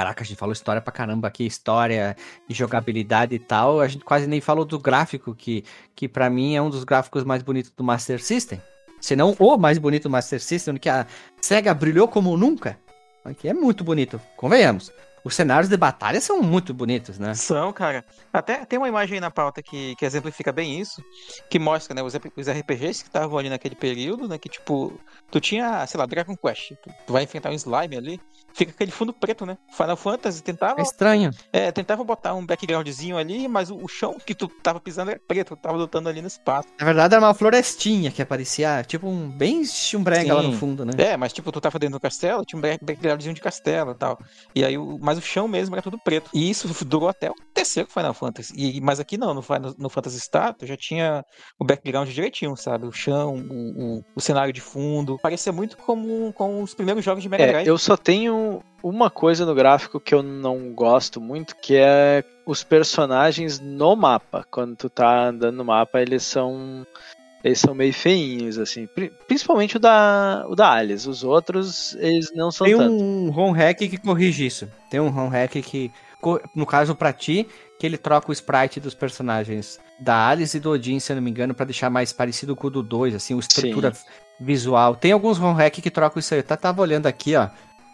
Caraca, 0.00 0.22
a 0.22 0.26
gente 0.26 0.38
falou 0.38 0.54
história 0.54 0.80
pra 0.80 0.90
caramba 0.90 1.28
aqui, 1.28 1.44
história 1.44 2.16
e 2.48 2.54
jogabilidade 2.54 3.34
e 3.34 3.38
tal. 3.38 3.82
A 3.82 3.86
gente 3.86 4.02
quase 4.02 4.26
nem 4.26 4.40
falou 4.40 4.64
do 4.64 4.78
gráfico, 4.78 5.34
que, 5.34 5.62
que 5.94 6.08
para 6.08 6.30
mim 6.30 6.56
é 6.56 6.62
um 6.62 6.70
dos 6.70 6.84
gráficos 6.84 7.22
mais 7.22 7.42
bonitos 7.42 7.70
do 7.76 7.84
Master 7.84 8.18
System. 8.18 8.62
Se 8.98 9.14
não 9.14 9.36
o 9.38 9.58
mais 9.58 9.76
bonito 9.76 10.04
do 10.04 10.10
Master 10.10 10.40
System, 10.40 10.78
que 10.78 10.88
a 10.88 11.06
SEGA 11.42 11.74
brilhou 11.74 12.08
como 12.08 12.34
nunca. 12.34 12.78
Aqui 13.22 13.46
é 13.46 13.52
muito 13.52 13.84
bonito, 13.84 14.18
convenhamos. 14.38 14.90
Os 15.22 15.34
cenários 15.34 15.68
de 15.68 15.76
batalha 15.76 16.18
são 16.18 16.40
muito 16.40 16.72
bonitos, 16.72 17.18
né? 17.18 17.34
São, 17.34 17.70
cara. 17.72 18.02
Até 18.32 18.64
tem 18.64 18.78
uma 18.78 18.88
imagem 18.88 19.16
aí 19.16 19.20
na 19.20 19.30
pauta 19.30 19.62
que, 19.62 19.94
que 19.96 20.04
exemplifica 20.06 20.50
bem 20.50 20.80
isso, 20.80 21.04
que 21.50 21.58
mostra, 21.58 21.94
né, 21.94 22.02
os, 22.02 22.14
os 22.14 22.48
RPGs 22.48 23.02
que 23.02 23.08
estavam 23.08 23.36
ali 23.38 23.50
naquele 23.50 23.74
período, 23.74 24.26
né, 24.26 24.38
que 24.38 24.48
tipo, 24.48 24.98
tu 25.30 25.40
tinha, 25.40 25.86
sei 25.86 25.98
lá, 25.98 26.06
Dragon 26.06 26.34
Quest, 26.34 26.72
tu, 26.82 26.90
tu 27.06 27.12
vai 27.12 27.24
enfrentar 27.24 27.50
um 27.50 27.54
slime 27.54 27.96
ali, 27.96 28.20
fica 28.54 28.72
aquele 28.72 28.90
fundo 28.90 29.12
preto, 29.12 29.46
né? 29.46 29.56
Final 29.70 29.96
Fantasy 29.96 30.42
tentava. 30.42 30.80
É 30.80 30.82
estranho. 30.82 31.30
É, 31.52 31.70
tentava 31.72 32.04
botar 32.04 32.34
um 32.34 32.44
backgroundzinho 32.44 33.16
ali, 33.16 33.48
mas 33.48 33.70
o, 33.70 33.76
o, 33.76 33.88
chão 33.88 34.16
que 34.24 34.34
tu 34.34 34.48
tava 34.48 34.80
pisando 34.80 35.10
era 35.10 35.20
preto, 35.26 35.56
tu 35.56 35.60
tava 35.60 35.76
lutando 35.76 36.08
ali 36.08 36.20
no 36.20 36.28
espaço. 36.28 36.68
Na 36.78 36.84
verdade 36.84 37.14
era 37.14 37.24
uma 37.24 37.34
florestinha 37.34 38.10
que 38.10 38.22
aparecia, 38.22 38.84
tipo 38.86 39.08
um 39.08 39.28
bem 39.28 39.64
chumbrega 39.64 40.34
lá 40.34 40.42
no 40.42 40.52
fundo, 40.52 40.84
né? 40.84 40.92
É, 40.98 41.16
mas 41.16 41.32
tipo, 41.32 41.50
tu 41.52 41.60
tava 41.60 41.78
dentro 41.78 41.98
do 41.98 42.00
castelo, 42.00 42.44
tinha 42.44 42.58
um 42.58 42.62
backgroundzinho 42.62 43.34
de 43.34 43.40
castelo 43.40 43.92
e 43.92 43.94
tal. 43.94 44.18
E 44.54 44.64
aí, 44.64 44.76
mas 45.00 45.18
o 45.18 45.22
chão 45.22 45.48
mesmo 45.48 45.74
era 45.74 45.82
tudo 45.82 45.98
preto. 45.98 46.30
E 46.32 46.50
isso 46.50 46.68
durou 46.84 47.08
até 47.08 47.30
o 47.30 47.34
terceiro 47.60 47.88
Final 47.88 48.14
Fantasy. 48.14 48.52
E, 48.56 48.80
mas 48.80 48.98
aqui 48.98 49.18
não, 49.18 49.34
no, 49.34 49.42
no, 49.42 49.74
no 49.78 49.90
Fantasy 49.90 50.20
Star, 50.20 50.54
tu 50.54 50.66
já 50.66 50.76
tinha 50.76 51.24
o 51.58 51.64
background 51.64 52.08
direitinho, 52.08 52.56
sabe? 52.56 52.86
O 52.86 52.92
chão, 52.92 53.34
o, 53.34 53.98
o, 53.98 54.04
o 54.16 54.20
cenário 54.20 54.52
de 54.52 54.60
fundo. 54.60 55.18
Parecia 55.22 55.52
muito 55.52 55.76
como 55.76 56.32
com 56.32 56.62
os 56.62 56.74
primeiros 56.74 57.04
jogos 57.04 57.22
de 57.22 57.28
Mega 57.28 57.46
Drive. 57.46 57.66
É, 57.66 57.70
eu 57.70 57.78
só 57.78 57.96
tenho 57.96 58.62
uma 58.82 59.10
coisa 59.10 59.44
no 59.44 59.54
gráfico 59.54 60.00
que 60.00 60.14
eu 60.14 60.22
não 60.22 60.72
gosto 60.72 61.20
muito, 61.20 61.54
que 61.56 61.76
é 61.76 62.24
os 62.46 62.64
personagens 62.64 63.60
no 63.60 63.94
mapa. 63.94 64.44
Quando 64.50 64.76
tu 64.76 64.88
tá 64.88 65.28
andando 65.28 65.56
no 65.56 65.64
mapa, 65.64 66.00
eles 66.00 66.22
são 66.22 66.86
eles 67.42 67.58
são 67.58 67.74
meio 67.74 67.92
feinhos, 67.92 68.58
assim. 68.58 68.86
Principalmente 69.26 69.76
o 69.76 69.80
da, 69.80 70.44
o 70.48 70.54
da 70.54 70.72
Alice. 70.72 71.08
Os 71.08 71.24
outros, 71.24 71.94
eles 71.94 72.30
não 72.34 72.50
são 72.50 72.66
Tem 72.66 72.76
tanto. 72.76 72.92
um 72.92 73.30
ROM 73.30 73.52
hack 73.52 73.78
que 73.78 73.96
corrige 73.96 74.46
isso. 74.46 74.68
Tem 74.90 75.00
um 75.00 75.08
ROM 75.08 75.28
hack 75.28 75.52
que, 75.52 75.90
no 76.54 76.66
caso 76.66 76.94
pra 76.94 77.12
ti, 77.12 77.48
que 77.78 77.86
ele 77.86 77.96
troca 77.96 78.30
o 78.30 78.32
sprite 78.32 78.80
dos 78.80 78.94
personagens 78.94 79.80
da 79.98 80.28
Alice 80.28 80.56
e 80.56 80.60
do 80.60 80.70
Odin, 80.70 80.98
se 80.98 81.12
eu 81.12 81.16
não 81.16 81.22
me 81.22 81.30
engano, 81.30 81.54
para 81.54 81.66
deixar 81.66 81.90
mais 81.90 82.12
parecido 82.12 82.54
com 82.54 82.66
o 82.66 82.70
do 82.70 82.82
2, 82.82 83.14
assim, 83.14 83.34
a 83.34 83.38
estrutura 83.38 83.92
Sim. 83.92 84.04
visual. 84.40 84.94
Tem 84.96 85.12
alguns 85.12 85.38
ROM 85.38 85.52
hack 85.52 85.74
que 85.80 85.90
trocam 85.90 86.20
isso 86.20 86.34
aí. 86.34 86.40
Eu 86.40 86.56
tava 86.56 86.82
olhando 86.82 87.06
aqui, 87.06 87.36
ó. 87.36 87.48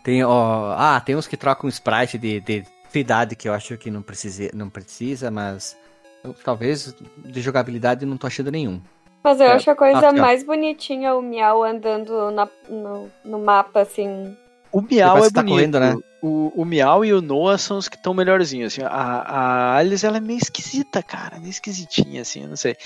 Tem, 0.04 0.22
ó, 0.22 0.74
ah, 0.78 1.00
tem 1.00 1.16
uns 1.16 1.26
que 1.26 1.36
trocam 1.36 1.68
sprite 1.68 2.16
de, 2.16 2.40
de 2.40 2.64
cidade 2.90 3.34
que 3.34 3.48
eu 3.48 3.52
acho 3.52 3.76
que 3.76 3.90
não 3.90 4.02
precisa, 4.02 4.50
não 4.54 4.70
precisa 4.70 5.30
mas 5.30 5.76
eu, 6.22 6.32
talvez 6.32 6.94
de 7.18 7.40
jogabilidade 7.40 8.06
não 8.06 8.16
tô 8.16 8.26
achando 8.26 8.50
nenhum. 8.50 8.80
Mas 9.22 9.40
eu 9.40 9.46
é. 9.46 9.52
acho 9.54 9.68
a 9.70 9.74
coisa 9.74 10.08
aqui, 10.08 10.20
mais 10.20 10.44
bonitinha 10.44 11.14
o 11.14 11.22
Miau 11.22 11.64
andando 11.64 12.30
na, 12.30 12.48
no, 12.68 13.10
no 13.24 13.38
mapa, 13.40 13.80
assim. 13.80 14.36
O 14.76 14.82
Miau 14.82 15.24
é 15.24 15.30
tá 15.30 15.40
bonito. 15.42 15.54
Correndo, 15.54 15.80
né? 15.80 15.96
o, 16.20 16.52
o 16.54 16.64
Miau 16.66 17.02
e 17.02 17.10
o 17.10 17.22
Noah 17.22 17.56
são 17.56 17.78
os 17.78 17.88
que 17.88 17.96
estão 17.96 18.12
melhorzinhos. 18.12 18.74
Assim. 18.74 18.82
A, 18.82 18.90
a 18.90 19.76
Alice 19.76 20.04
ela 20.04 20.18
é 20.18 20.20
meio 20.20 20.38
esquisita, 20.38 21.02
cara. 21.02 21.38
Meio 21.38 21.50
esquisitinha, 21.50 22.20
assim, 22.20 22.42
eu 22.42 22.48
não 22.48 22.56
sei. 22.56 22.76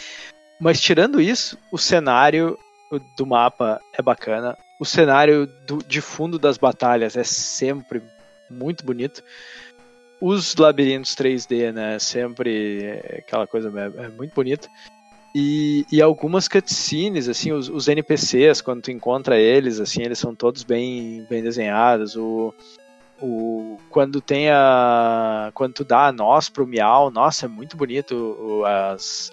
Mas 0.60 0.80
tirando 0.80 1.20
isso, 1.20 1.58
o 1.72 1.76
cenário 1.76 2.56
do 3.16 3.26
mapa 3.26 3.80
é 3.92 4.00
bacana. 4.00 4.56
O 4.78 4.84
cenário 4.84 5.48
do, 5.66 5.78
de 5.78 6.00
fundo 6.00 6.38
das 6.38 6.56
batalhas 6.56 7.16
é 7.16 7.24
sempre 7.24 8.00
muito 8.48 8.84
bonito. 8.84 9.20
Os 10.20 10.54
labirintos 10.54 11.16
3D, 11.16 11.72
né? 11.72 11.98
Sempre 11.98 12.84
é 12.84 13.16
aquela 13.26 13.48
coisa 13.48 13.68
é, 13.68 14.04
é 14.04 14.08
muito 14.10 14.32
bonita. 14.32 14.68
E, 15.34 15.86
e, 15.92 16.02
algumas 16.02 16.48
cutscenes, 16.48 17.28
assim, 17.28 17.52
os, 17.52 17.68
os, 17.68 17.86
NPCs, 17.86 18.60
quando 18.60 18.82
tu 18.82 18.90
encontra 18.90 19.38
eles, 19.38 19.78
assim, 19.78 20.02
eles 20.02 20.18
são 20.18 20.34
todos 20.34 20.64
bem, 20.64 21.24
bem 21.30 21.40
desenhados. 21.40 22.16
O, 22.16 22.52
o, 23.22 23.78
quando 23.90 24.20
tem 24.20 24.50
a. 24.50 25.52
Quando 25.54 25.74
tu 25.74 25.84
dá 25.84 26.06
a 26.08 26.12
nós 26.12 26.48
pro 26.48 26.66
Miau, 26.66 27.12
nossa, 27.12 27.46
é 27.46 27.48
muito 27.48 27.76
bonito 27.76 28.64
as, 28.66 29.32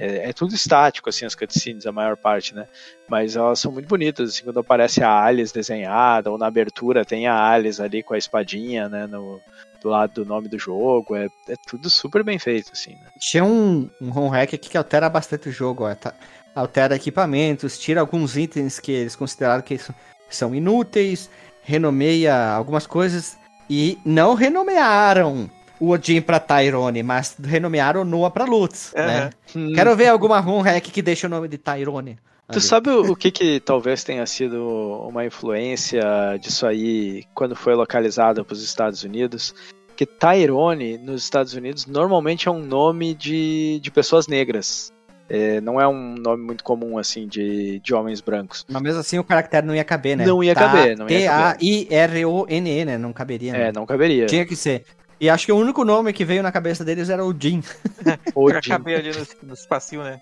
é, 0.00 0.28
é, 0.28 0.32
tudo 0.32 0.54
estático, 0.54 1.08
assim, 1.08 1.24
as 1.24 1.34
cutscenes, 1.34 1.84
a 1.84 1.90
maior 1.90 2.16
parte, 2.16 2.54
né? 2.54 2.68
Mas 3.08 3.34
elas 3.34 3.58
são 3.58 3.72
muito 3.72 3.88
bonitas, 3.88 4.30
assim, 4.30 4.44
quando 4.44 4.60
aparece 4.60 5.02
a 5.02 5.24
Alice 5.24 5.52
desenhada, 5.52 6.30
ou 6.30 6.38
na 6.38 6.46
abertura 6.46 7.04
tem 7.04 7.26
a 7.26 7.50
Alice 7.50 7.82
ali 7.82 8.00
com 8.00 8.14
a 8.14 8.18
espadinha, 8.18 8.88
né, 8.88 9.08
no, 9.08 9.40
do 9.80 9.88
lado 9.88 10.14
do 10.14 10.24
nome 10.24 10.48
do 10.48 10.58
jogo, 10.58 11.14
é, 11.16 11.28
é 11.48 11.54
tudo 11.66 11.88
super 11.88 12.22
bem 12.24 12.38
feito, 12.38 12.72
assim, 12.72 12.92
né? 12.92 13.06
Tinha 13.18 13.44
um, 13.44 13.88
um 14.00 14.16
home 14.16 14.30
hack 14.30 14.54
aqui 14.54 14.68
que 14.70 14.78
altera 14.78 15.08
bastante 15.08 15.48
o 15.48 15.52
jogo, 15.52 15.84
ó, 15.84 15.94
tá, 15.94 16.12
altera 16.54 16.96
equipamentos, 16.96 17.78
tira 17.78 18.00
alguns 18.00 18.36
itens 18.36 18.80
que 18.80 18.92
eles 18.92 19.14
consideraram 19.14 19.62
que 19.62 19.80
são 20.28 20.54
inúteis, 20.54 21.30
renomeia 21.62 22.34
algumas 22.50 22.86
coisas, 22.86 23.36
e 23.70 23.98
não 24.04 24.34
renomearam 24.34 25.50
o 25.78 25.90
Odin 25.90 26.20
pra 26.20 26.40
Tyrone, 26.40 27.02
mas 27.02 27.36
renomearam 27.42 28.02
o 28.02 28.04
Noah 28.04 28.30
pra 28.30 28.44
Lutz, 28.44 28.92
uhum. 28.94 29.06
né? 29.06 29.30
Quero 29.74 29.94
ver 29.94 30.08
alguma 30.08 30.40
run 30.40 30.60
hack 30.60 30.82
que 30.84 31.02
deixa 31.02 31.26
o 31.26 31.30
nome 31.30 31.46
de 31.46 31.58
Tyrone. 31.58 32.18
Tu 32.50 32.60
sabe 32.60 32.90
o, 32.90 33.14
que 33.14 33.30
que 33.30 33.60
talvez 33.60 34.02
tenha 34.02 34.24
sido 34.24 34.64
uma 35.06 35.24
influência 35.24 36.02
disso 36.40 36.66
aí 36.66 37.24
quando 37.34 37.54
foi 37.54 37.74
localizado 37.74 38.42
para 38.42 38.54
os 38.54 38.62
Estados 38.62 39.02
Unidos? 39.02 39.54
Que 39.94 40.06
Tyrone 40.06 40.96
nos 40.96 41.24
Estados 41.24 41.52
Unidos 41.52 41.86
normalmente 41.86 42.48
é 42.48 42.50
um 42.50 42.60
nome 42.60 43.14
de, 43.14 43.78
de 43.80 43.90
pessoas 43.90 44.26
negras. 44.26 44.90
É, 45.28 45.60
não 45.60 45.78
é 45.78 45.86
um 45.86 46.14
nome 46.14 46.42
muito 46.42 46.64
comum, 46.64 46.96
assim, 46.96 47.28
de, 47.28 47.80
de 47.80 47.94
homens 47.94 48.22
brancos. 48.22 48.64
Mas 48.66 48.80
mesmo 48.80 49.00
assim 49.00 49.18
o 49.18 49.24
caractere 49.24 49.66
não 49.66 49.74
ia 49.74 49.84
caber, 49.84 50.16
né? 50.16 50.24
Não 50.24 50.42
ia 50.42 50.54
tá, 50.54 50.60
caber, 50.62 50.96
não 50.96 51.06
ia 51.06 51.28
caber. 51.28 51.58
T-A-I-R-O-N-E, 51.58 52.84
né? 52.86 52.96
Não 52.96 53.12
caberia. 53.12 53.52
Né? 53.52 53.68
É, 53.68 53.72
não 53.72 53.84
caberia. 53.84 54.24
Tinha 54.24 54.46
que 54.46 54.56
ser. 54.56 54.84
E 55.20 55.28
acho 55.28 55.44
que 55.44 55.52
o 55.52 55.56
único 55.56 55.84
nome 55.84 56.14
que 56.14 56.24
veio 56.24 56.42
na 56.42 56.50
cabeça 56.50 56.82
deles 56.82 57.10
era 57.10 57.22
o 57.22 57.34
Jim. 57.38 57.62
o 58.34 58.50
Jim. 58.50 58.70
caber 58.70 59.00
ali 59.00 59.10
no, 59.10 59.48
no 59.48 59.54
espacinho, 59.54 60.02
né? 60.02 60.18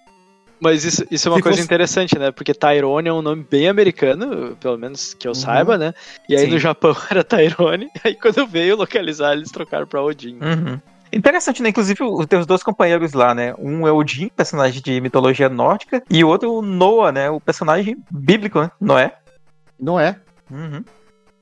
Mas 0.61 0.85
isso, 0.85 1.05
isso 1.11 1.29
é 1.29 1.31
uma 1.31 1.37
Ficou... 1.37 1.53
coisa 1.53 1.63
interessante, 1.63 2.19
né? 2.19 2.31
Porque 2.31 2.55
Tyrone 2.55 3.09
é 3.09 3.13
um 3.13 3.23
nome 3.23 3.47
bem 3.49 3.69
americano, 3.69 4.57
pelo 4.57 4.79
menos 4.79 5.15
que 5.15 5.29
eu 5.29 5.33
uhum. 5.33 5.35
saiba, 5.35 5.77
né? 5.77 5.93
E 6.29 6.35
aí 6.35 6.47
Sim. 6.47 6.53
no 6.53 6.59
Japão 6.59 6.97
era 7.11 7.23
Tyrone, 7.23 7.89
aí 8.03 8.15
quando 8.15 8.47
veio 8.47 8.77
localizar 8.77 9.33
eles 9.33 9.51
trocaram 9.51 9.87
pra 9.87 10.03
Odin. 10.03 10.39
Uhum. 10.41 10.81
Interessante, 11.13 11.63
né? 11.63 11.69
Inclusive, 11.69 11.99
tem 12.29 12.39
os 12.39 12.47
dois 12.47 12.63
companheiros 12.63 13.13
lá, 13.13 13.35
né? 13.35 13.55
Um 13.59 13.87
é 13.87 13.93
Odin, 13.93 14.29
personagem 14.29 14.83
de 14.83 15.01
mitologia 15.01 15.49
nórdica, 15.49 16.03
e 16.11 16.25
o 16.25 16.29
outro 16.29 16.53
o 16.53 16.63
Noah, 16.63 17.13
né? 17.13 17.31
O 17.31 17.41
personagem 17.41 17.97
bíblico, 18.11 18.61
né? 18.61 18.71
Noé. 18.81 19.13
Noé. 19.79 20.17
Uhum. 20.51 20.85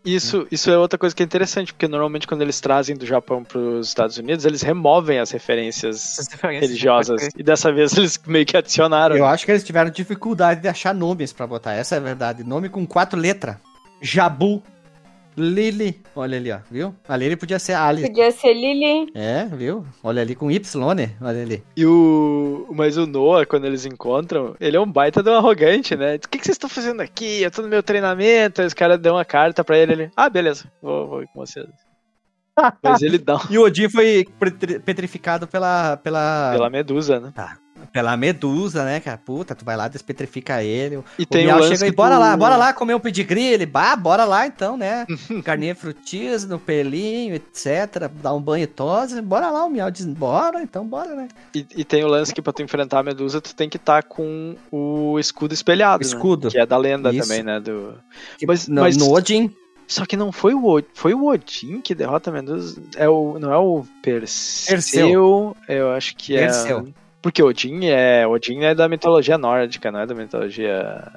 Isso, 0.05 0.47
isso 0.51 0.71
é 0.71 0.77
outra 0.77 0.99
coisa 0.99 1.15
que 1.15 1.23
é 1.23 1.27
interessante, 1.27 1.73
porque 1.73 1.89
normalmente 1.89 2.27
quando 2.27 2.43
eles 2.43 2.61
trazem 2.61 2.95
do 2.95 3.07
Japão 3.07 3.43
para 3.43 3.59
os 3.59 3.89
Estados 3.89 4.19
Unidos, 4.19 4.45
eles 4.45 4.61
removem 4.61 5.19
as 5.19 5.31
referências, 5.31 6.19
as 6.19 6.29
referências 6.29 6.69
religiosas. 6.69 7.29
E 7.37 7.43
dessa 7.43 7.73
vez 7.73 7.93
eles 7.99 8.21
meio 8.27 8.45
que 8.45 8.57
adicionaram. 8.57 9.17
Eu 9.17 9.25
acho 9.25 9.47
que 9.47 9.51
eles 9.51 9.65
tiveram 9.65 9.91
dificuldade 9.91 10.61
de 10.61 10.69
achar 10.69 10.95
nomes 10.95 11.33
para 11.33 11.47
botar. 11.47 11.73
Essa 11.73 11.95
é 11.95 11.99
a 11.99 12.03
verdade. 12.03 12.45
Nome 12.45 12.69
com 12.69 12.87
quatro 12.87 13.19
letras. 13.19 13.57
Jabu. 14.01 14.63
Lily. 15.37 16.01
Olha 16.15 16.39
ali, 16.39 16.53
ó, 16.53 16.59
viu? 16.71 16.95
A 17.09 17.17
Lily 17.17 17.37
podia 17.37 17.59
ser 17.59 17.75
Alice. 17.75 18.07
Podia 18.07 18.31
ser 18.31 18.55
Lily. 18.55 19.11
É, 19.15 19.45
viu? 19.47 19.85
Olha 20.03 20.23
ali 20.23 20.35
com 20.35 20.51
Y, 20.51 20.95
né? 20.95 21.11
Olha 21.21 21.43
ali. 21.43 21.63
E 21.77 21.85
o. 21.85 22.67
Mas 22.71 22.97
o 22.97 23.07
Noah, 23.07 23.47
quando 23.47 23.65
eles 23.67 23.85
encontram, 23.85 24.55
ele 24.61 24.77
é 24.77 24.81
um 24.81 24.91
baita 24.91 25.23
de 25.23 25.31
um 25.31 25.35
arrogante, 25.35 25.97
né? 25.97 26.17
O 26.17 26.21
que, 26.21 26.39
que 26.39 26.45
vocês 26.45 26.55
estão 26.55 26.71
fazendo 26.71 27.01
aqui? 27.01 27.43
Eu 27.43 27.51
tô 27.51 27.63
no 27.63 27.69
meu 27.69 27.83
treinamento. 27.83 28.61
Aí 28.61 28.67
os 28.67 28.75
caras 28.75 28.99
dão 29.01 29.17
uma 29.17 29.25
carta 29.25 29.65
pra 29.65 29.79
ele. 29.79 29.93
Ele. 29.93 30.11
Ah, 30.17 30.29
beleza. 30.29 30.65
Vou, 30.81 31.07
vou 31.07 31.23
ir 31.23 31.29
com 31.29 31.41
vocês. 31.45 31.67
Mas 32.83 33.03
ele 33.03 33.19
dá. 33.19 33.41
e 33.51 33.59
o 33.59 33.65
Odin 33.65 33.89
foi 33.89 34.25
petrificado 34.85 35.47
pela. 35.47 35.97
Pela, 35.97 36.53
pela 36.53 36.71
medusa, 36.71 37.19
né? 37.19 37.33
Tá 37.35 37.59
pela 37.93 38.17
medusa, 38.17 38.85
né, 38.85 39.01
cara? 39.01 39.19
Puta, 39.19 39.55
tu 39.55 39.65
vai 39.65 39.77
lá, 39.77 39.89
despetrifica 39.89 40.63
ele. 40.63 41.01
E 41.19 41.23
o 41.23 41.27
tem 41.27 41.47
Miau 41.47 41.61
o 41.61 41.63
chega 41.63 41.87
e 41.87 41.93
bora 41.93 42.17
tu... 42.17 42.21
lá, 42.21 42.37
bora 42.37 42.57
lá 42.57 42.73
comer 42.73 42.95
um 42.95 43.01
pedigree. 43.01 43.47
Ele, 43.47 43.67
bah, 43.67 43.97
bora 43.97 44.25
lá 44.25 44.47
então, 44.47 44.77
né? 44.77 45.07
Carninha 45.45 45.75
frutis 45.75 46.45
no 46.45 46.59
pelinho, 46.59 47.35
etc. 47.35 48.11
Dar 48.23 48.35
um 48.35 48.41
banho 48.41 48.67
tosse. 48.67 49.21
Bora 49.21 49.51
lá, 49.51 49.65
o 49.65 49.71
Miau 49.71 49.91
diz, 49.91 50.07
bora, 50.07 50.63
então 50.63 50.87
bora, 50.87 51.15
né? 51.15 51.29
E, 51.55 51.67
e, 51.77 51.85
tem 51.85 52.05
o 52.05 52.09
lance 52.09 52.35
que 52.35 52.43
pra 52.43 52.53
tu 52.53 52.63
enfrentar 52.63 53.01
a 53.01 53.03
medusa, 53.03 53.41
tu 53.41 53.55
tem 53.55 53.69
que 53.69 53.77
estar 53.77 54.03
tá 54.03 54.09
com 54.09 54.57
o 54.71 55.19
escudo 55.19 55.55
espelhado. 55.55 56.03
Né? 56.03 56.07
Escudo. 56.07 56.47
Né? 56.47 56.53
Que 56.53 56.59
é 56.59 56.67
da 56.67 56.77
lenda 56.77 57.11
Isso. 57.13 57.29
também, 57.29 57.43
né? 57.43 57.61
Do... 57.61 57.95
Mas, 58.47 58.69
no, 58.69 58.81
mas... 58.83 58.97
no 58.97 59.13
Odin. 59.13 59.55
Só 59.87 60.07
que 60.07 60.17
não 60.17 60.33
foi 60.33 60.55
o 60.55 60.83
foi 60.95 61.13
o 61.13 61.27
Odin 61.27 61.81
que 61.81 61.95
derrota 61.95 62.31
a 62.31 62.33
Medusa. 62.33 62.83
É 62.97 63.09
o, 63.09 63.39
não 63.39 63.53
é 63.53 63.59
o 63.59 63.85
Perseu. 64.03 64.75
Perseu. 64.75 65.57
Eu 65.69 65.93
acho 65.93 66.17
que 66.17 66.37
é. 66.37 66.47
Perseu. 66.47 66.89
Porque 67.25 67.43
Odin 67.43 67.87
é, 67.87 68.27
Odin 68.27 68.65
é 68.65 68.75
da 68.75 68.87
mitologia 68.87 69.39
nórdica, 69.39 69.91
não 69.91 70.01
é 70.01 70.05
da 70.05 70.15
mitologia 70.15 71.11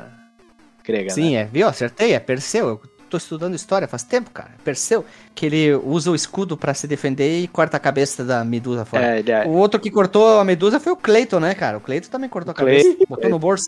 grega, 0.82 1.10
Sim, 1.10 1.34
né? 1.34 1.42
é. 1.42 1.46
Viu? 1.52 1.68
Acertei, 1.68 2.14
é 2.14 2.20
Perseu. 2.20 2.66
Eu 2.70 2.82
tô 3.10 3.18
estudando 3.18 3.56
história 3.56 3.90
faz 3.90 4.04
tempo, 4.04 4.32
cara. 4.32 4.52
Perseu, 4.64 5.04
que 5.36 5.46
ele 5.46 5.74
usa 5.74 6.10
o 6.10 6.16
escudo 6.16 6.56
para 6.56 6.74
se 6.74 6.88
defender 6.88 7.42
e 7.42 7.48
corta 7.50 7.76
a 7.76 7.80
cabeça 7.82 8.24
da 8.24 8.46
Medusa 8.46 8.86
fora. 8.86 9.20
É, 9.20 9.30
é... 9.30 9.46
O 9.46 9.50
outro 9.50 9.82
que 9.82 9.92
cortou 9.92 10.40
a 10.40 10.46
Medusa 10.46 10.80
foi 10.80 10.94
o 10.94 10.96
Cleiton, 10.96 11.42
né, 11.42 11.54
cara? 11.54 11.78
O 11.78 11.82
Cleiton 11.82 12.08
também 12.08 12.30
cortou 12.30 12.52
a 12.52 12.56
cabeça, 12.56 12.88
botou 13.06 13.30
no 13.30 13.38
bolso. 13.38 13.68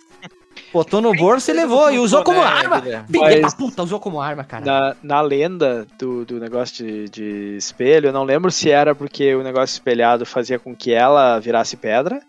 Botou 0.73 1.01
no 1.01 1.13
bolso 1.13 1.49
e 1.49 1.53
levou, 1.53 1.91
e 1.91 1.97
usou 1.97 2.23
como 2.23 2.41
arma. 2.41 2.81
Filha 2.81 3.41
da 3.41 3.51
puta, 3.51 3.83
usou 3.83 3.99
como 3.99 4.21
arma, 4.21 4.43
cara. 4.43 4.65
Na, 4.65 4.95
na 5.01 5.21
lenda 5.21 5.87
do, 5.97 6.25
do 6.25 6.39
negócio 6.39 6.85
de, 6.85 7.09
de 7.09 7.57
espelho, 7.57 8.09
eu 8.09 8.13
não 8.13 8.23
lembro 8.23 8.51
se 8.51 8.69
era 8.69 8.93
porque 8.93 9.33
o 9.33 9.41
negócio 9.41 9.73
espelhado 9.73 10.25
fazia 10.25 10.59
com 10.59 10.75
que 10.75 10.93
ela 10.93 11.39
virasse 11.39 11.75
pedra. 11.75 12.21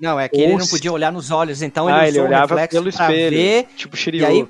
Não, 0.00 0.18
é 0.18 0.28
que 0.28 0.40
ele 0.40 0.56
não 0.56 0.66
podia 0.66 0.92
olhar 0.92 1.12
nos 1.12 1.30
olhos, 1.30 1.62
então 1.62 1.86
ah, 1.86 2.08
ele, 2.08 2.18
ele 2.18 2.26
olhava 2.26 2.66
pelo 2.66 2.88
espelho, 2.88 3.36
ver, 3.36 3.68
tipo 3.76 3.96
Shiryu. 3.96 4.22
E 4.22 4.24
aí, 4.24 4.48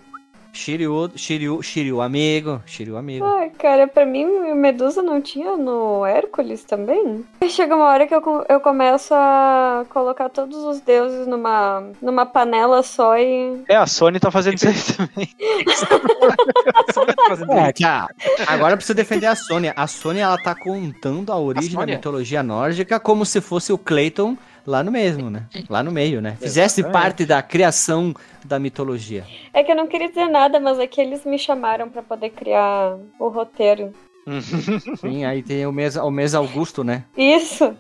Shiryu, 0.53 1.11
Shiryu, 1.16 1.62
Shiryu 1.62 2.01
amigo, 2.03 2.62
Shiryu 2.66 2.97
amigo. 2.97 3.24
Ai, 3.24 3.51
cara, 3.51 3.89
pra 3.89 4.05
mim, 4.05 4.27
Medusa 4.55 5.03
não 5.03 5.20
tinha 5.20 5.57
no 5.57 6.05
Hércules 6.05 6.62
também? 6.65 7.24
Chega 7.49 7.74
uma 7.74 7.87
hora 7.87 8.07
que 8.07 8.15
eu, 8.15 8.23
eu 8.49 8.61
começo 8.61 9.15
a 9.15 9.87
colocar 9.89 10.29
todos 10.29 10.59
os 10.59 10.81
deuses 10.81 11.27
numa, 11.27 11.83
numa 12.03 12.27
panela 12.27 12.83
só 12.83 13.16
e... 13.16 13.62
É, 13.66 13.77
a 13.77 13.87
Sony 13.87 14.20
tá 14.20 14.31
fazendo 14.31 14.57
isso 14.57 14.69
aí 14.69 14.74
também. 14.97 15.29
a 16.74 16.93
Sony 16.93 17.15
tá 17.15 17.24
fazendo 17.29 17.53
é, 17.53 17.73
isso. 17.74 18.47
Agora 18.47 18.74
eu 18.74 18.77
preciso 18.77 18.95
defender 18.95 19.27
a 19.27 19.35
Sony. 19.35 19.73
A 19.74 19.87
Sony, 19.87 20.20
ela 20.20 20.37
tá 20.37 20.55
contando 20.55 21.33
a 21.33 21.39
origem 21.39 21.77
a 21.77 21.81
da 21.81 21.87
mitologia 21.87 22.43
nórdica 22.43 23.01
como 23.01 23.24
se 23.24 23.41
fosse 23.41 23.73
o 23.73 23.79
Clayton 23.79 24.37
lá 24.66 24.82
no 24.82 24.90
mesmo, 24.90 25.30
né? 25.30 25.47
Lá 25.68 25.82
no 25.82 25.90
meio, 25.90 26.20
né? 26.20 26.36
Fizesse 26.40 26.82
parte 26.82 27.24
da 27.24 27.43
criação 27.43 28.14
da 28.44 28.59
mitologia. 28.59 29.24
É 29.52 29.62
que 29.62 29.72
eu 29.72 29.76
não 29.76 29.86
queria 29.86 30.09
dizer 30.09 30.28
nada, 30.28 30.59
mas 30.60 30.78
é 30.78 30.86
que 30.86 31.01
eles 31.01 31.24
me 31.24 31.39
chamaram 31.39 31.89
para 31.89 32.02
poder 32.02 32.30
criar 32.30 32.97
o 33.18 33.28
roteiro. 33.28 33.93
Sim, 35.01 35.24
aí 35.24 35.43
tem 35.43 35.66
o 35.66 35.72
mês, 35.72 35.97
o 35.97 36.10
mês 36.10 36.34
Augusto, 36.34 36.84
né? 36.84 37.05
Isso. 37.16 37.76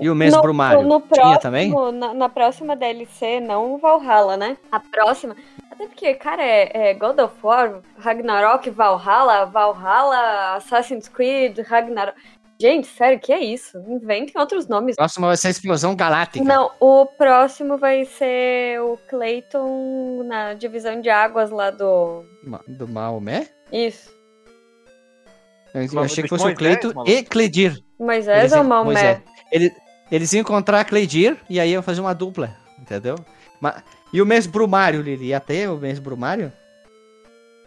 E 0.00 0.08
o 0.08 0.14
mês 0.14 0.34
no, 0.34 0.40
Brumário? 0.40 0.82
No 0.82 1.00
próximo, 1.00 1.28
Tinha 1.28 1.38
também? 1.38 1.72
Na, 1.92 2.14
na, 2.14 2.28
próxima 2.28 2.74
DLC, 2.74 3.40
não 3.40 3.74
o 3.74 3.78
Valhalla, 3.78 4.36
né? 4.36 4.56
A 4.70 4.80
próxima. 4.80 5.36
Até 5.70 5.86
porque, 5.86 6.14
cara, 6.14 6.42
é, 6.42 6.90
é 6.90 6.94
God 6.94 7.18
of 7.18 7.34
War, 7.42 7.80
Ragnarok, 7.98 8.70
Valhalla, 8.70 9.44
Valhalla, 9.44 10.56
Assassin's 10.56 11.08
Creed, 11.08 11.58
Ragnarok. 11.58 12.16
Gente, 12.62 12.86
sério, 12.86 13.18
que 13.18 13.32
é 13.32 13.40
isso? 13.40 13.76
Inventem 13.88 14.40
outros 14.40 14.68
nomes. 14.68 14.94
O 14.94 14.96
próximo 14.98 15.26
vai 15.26 15.36
ser 15.36 15.48
a 15.48 15.50
Explosão 15.50 15.96
Galáctica. 15.96 16.44
Não, 16.44 16.70
o 16.78 17.06
próximo 17.06 17.76
vai 17.76 18.04
ser 18.04 18.80
o 18.80 18.96
Clayton 19.08 20.22
na 20.22 20.54
divisão 20.54 21.00
de 21.00 21.10
águas 21.10 21.50
lá 21.50 21.70
do. 21.72 22.24
Do 22.68 22.86
Maomé? 22.86 23.48
Isso. 23.72 24.14
Eu, 25.74 25.82
eu 25.92 26.00
achei 26.02 26.22
que 26.22 26.28
fosse 26.28 26.46
o 26.46 26.54
Clayton 26.54 26.92
e 27.04 27.24
Cledir. 27.24 27.82
Moisés 27.98 28.52
ou 28.52 28.62
Maomé? 28.62 29.24
Ele, 29.50 29.74
eles 30.08 30.32
iam 30.32 30.42
encontrar 30.42 30.84
Cledir 30.84 31.36
e 31.50 31.58
aí 31.58 31.72
iam 31.72 31.82
fazer 31.82 32.00
uma 32.00 32.14
dupla, 32.14 32.56
entendeu? 32.78 33.16
Mas, 33.60 33.82
e 34.12 34.22
o 34.22 34.26
mês 34.26 34.46
Brumário, 34.46 35.02
Lili? 35.02 35.26
Ia 35.26 35.40
ter 35.40 35.68
o 35.68 35.78
mês 35.78 35.98
Brumário? 35.98 36.52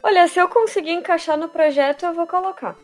Olha, 0.02 0.26
se 0.30 0.40
eu 0.40 0.48
conseguir 0.48 0.92
encaixar 0.92 1.38
no 1.38 1.50
projeto, 1.50 2.06
eu 2.06 2.14
vou 2.14 2.26
colocar. 2.26 2.78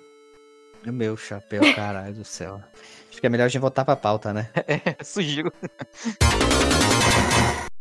Meu 0.92 1.16
chapéu, 1.16 1.62
caralho 1.76 2.14
do 2.14 2.26
céu. 2.26 2.62
Acho 3.10 3.20
que 3.20 3.28
é 3.28 3.30
melhor 3.30 3.46
a 3.46 3.48
gente 3.48 3.62
voltar 3.62 3.86
pra 3.86 3.96
pauta, 3.96 4.34
né? 4.34 4.50
É, 4.68 5.04
sugiro. 5.04 5.52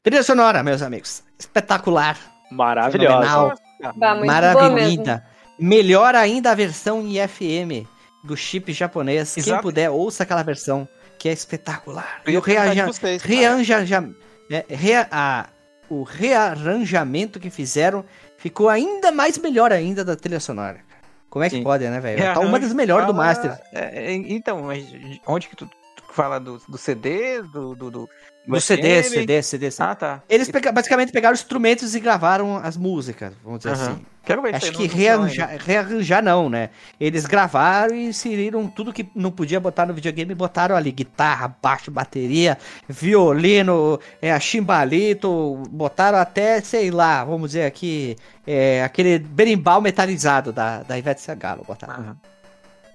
Trilha 0.03 0.23
sonora, 0.23 0.63
meus 0.63 0.83
amigos. 0.83 1.23
Espetacular. 1.39 2.19
Maravilhosa. 2.51 3.55
Maravilhosa. 3.97 5.23
Melhor 5.59 6.15
ainda 6.15 6.53
a 6.53 6.55
versão 6.55 7.03
em 7.03 7.17
FM 7.29 7.87
do 8.25 8.37
chip 8.37 8.73
japonês. 8.73 9.37
Exato. 9.37 9.53
Quem 9.53 9.63
puder, 9.63 9.91
ouça 9.91 10.23
aquela 10.23 10.43
versão, 10.43 10.89
que 11.19 11.29
é 11.29 11.33
espetacular. 11.33 12.23
E 12.27 12.37
o 12.37 12.41
rearranjamento. 12.41 14.17
É, 14.51 14.65
rea, 14.69 15.49
o 15.89 16.03
rearranjamento 16.03 17.39
que 17.39 17.51
fizeram 17.51 18.05
ficou 18.39 18.69
ainda 18.69 19.13
mais 19.13 19.39
melhor 19.39 19.71
ainda 19.71 20.05
da 20.05 20.17
trilha 20.17 20.41
sonora. 20.41 20.81
Como 21.31 21.45
é 21.45 21.49
que 21.49 21.57
Sim. 21.57 21.63
pode, 21.63 21.89
né, 21.89 22.01
velho? 22.01 22.23
É, 22.23 22.35
tá 22.35 22.41
uma 22.41 22.59
das 22.59 22.73
melhores 22.73 23.07
do 23.07 23.15
Master. 23.15 23.57
É, 23.73 24.13
então, 24.13 24.65
mas 24.65 24.85
onde 25.27 25.49
que 25.49 25.55
tu 25.55 25.71
fala 26.13 26.39
do, 26.39 26.61
do 26.69 26.79
CD, 26.79 27.43
do, 27.43 27.75
do, 27.75 27.91
do 27.91 28.09
do 28.47 28.61
CD, 28.61 29.03
CD, 29.03 29.43
CD, 29.43 29.71
CD. 29.71 29.77
Ah, 29.79 29.95
tá. 29.95 30.23
Eles 30.29 30.51
pega, 30.51 30.73
basicamente 30.73 31.13
pegaram 31.13 31.35
instrumentos 31.35 31.95
e 31.95 32.01
gravaram 32.01 32.57
as 32.57 32.77
músicas, 32.77 33.33
vamos 33.45 33.61
dizer 33.61 33.77
uhum. 33.77 33.83
assim. 33.83 34.07
Quero 34.25 34.43
ver 34.43 34.55
Acho 34.55 34.73
que 34.73 34.87
rearranjar, 34.87 35.57
rearranjar 35.59 36.23
não, 36.23 36.49
né? 36.49 36.71
Eles 37.01 37.25
gravaram 37.27 37.95
e 37.95 38.07
inseriram 38.07 38.67
tudo 38.69 38.93
que 38.93 39.09
não 39.15 39.31
podia 39.31 39.59
botar 39.59 39.87
no 39.87 39.95
videogame, 39.95 40.35
botaram 40.35 40.77
ali 40.77 40.93
guitarra, 40.93 41.55
baixo, 41.61 41.91
bateria, 41.91 42.59
violino, 42.89 43.99
é, 44.21 44.39
chimbalito, 44.39 45.63
botaram 45.71 46.19
até, 46.19 46.61
sei 46.61 46.91
lá, 46.91 47.25
vamos 47.25 47.51
dizer 47.51 47.65
aqui, 47.65 48.17
é, 48.47 48.83
aquele 48.85 49.19
berimbau 49.19 49.81
metalizado 49.81 50.53
da, 50.53 50.83
da 50.83 50.99
Ivete 50.99 51.21
Sangalo, 51.21 51.65
botaram. 51.67 52.05
Uhum. 52.05 52.17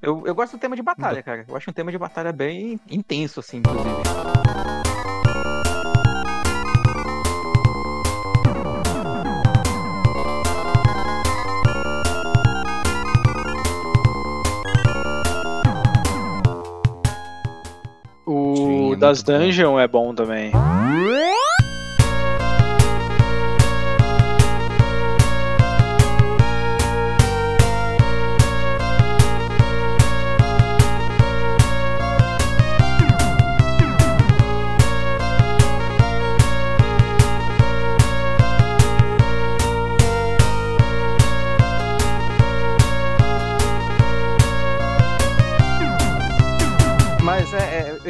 Eu, 0.05 0.21
eu 0.23 0.35
gosto 0.35 0.55
do 0.55 0.59
tema 0.59 0.75
de 0.75 0.83
batalha, 0.83 1.23
cara. 1.23 1.43
Eu 1.47 1.55
acho 1.55 1.71
um 1.71 1.73
tema 1.73 1.91
de 1.91 1.97
batalha 1.97 2.31
bem 2.31 2.79
intenso, 2.87 3.39
assim, 3.39 3.57
inclusive. 3.57 3.89
O 18.27 18.55
Sim, 18.55 18.99
das 18.99 19.23
Dungeon 19.23 19.79
é 19.79 19.87
bom 19.87 20.13
também. 20.13 20.51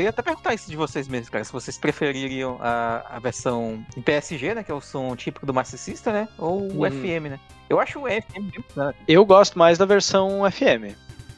Ia 0.02 0.10
até 0.10 0.22
perguntar 0.22 0.54
isso 0.54 0.70
de 0.70 0.76
vocês 0.76 1.08
mesmos, 1.08 1.30
cara. 1.30 1.44
Se 1.44 1.52
vocês 1.52 1.78
prefeririam 1.78 2.58
a, 2.62 3.16
a 3.16 3.20
versão 3.20 3.86
em 3.96 4.02
PSG, 4.02 4.56
né? 4.56 4.64
Que 4.64 4.72
é 4.72 4.76
o 4.76 4.82
som 4.82 5.16
típico 5.16 5.46
do 5.46 5.54
Master 5.54 5.80
System, 5.80 6.14
né? 6.14 6.28
Ou 6.38 6.62
o 6.62 6.86
hum. 6.86 6.92
FM, 6.92 7.30
né? 7.30 7.40
Eu 7.70 7.80
acho 7.80 8.00
o 8.00 8.08
FM 8.08 8.52
mesmo. 8.52 8.94
Eu 9.08 9.26
gosto 9.26 9.58
mais 9.58 9.78
da 9.78 9.86
versão 9.86 10.42
FM. 10.50 10.96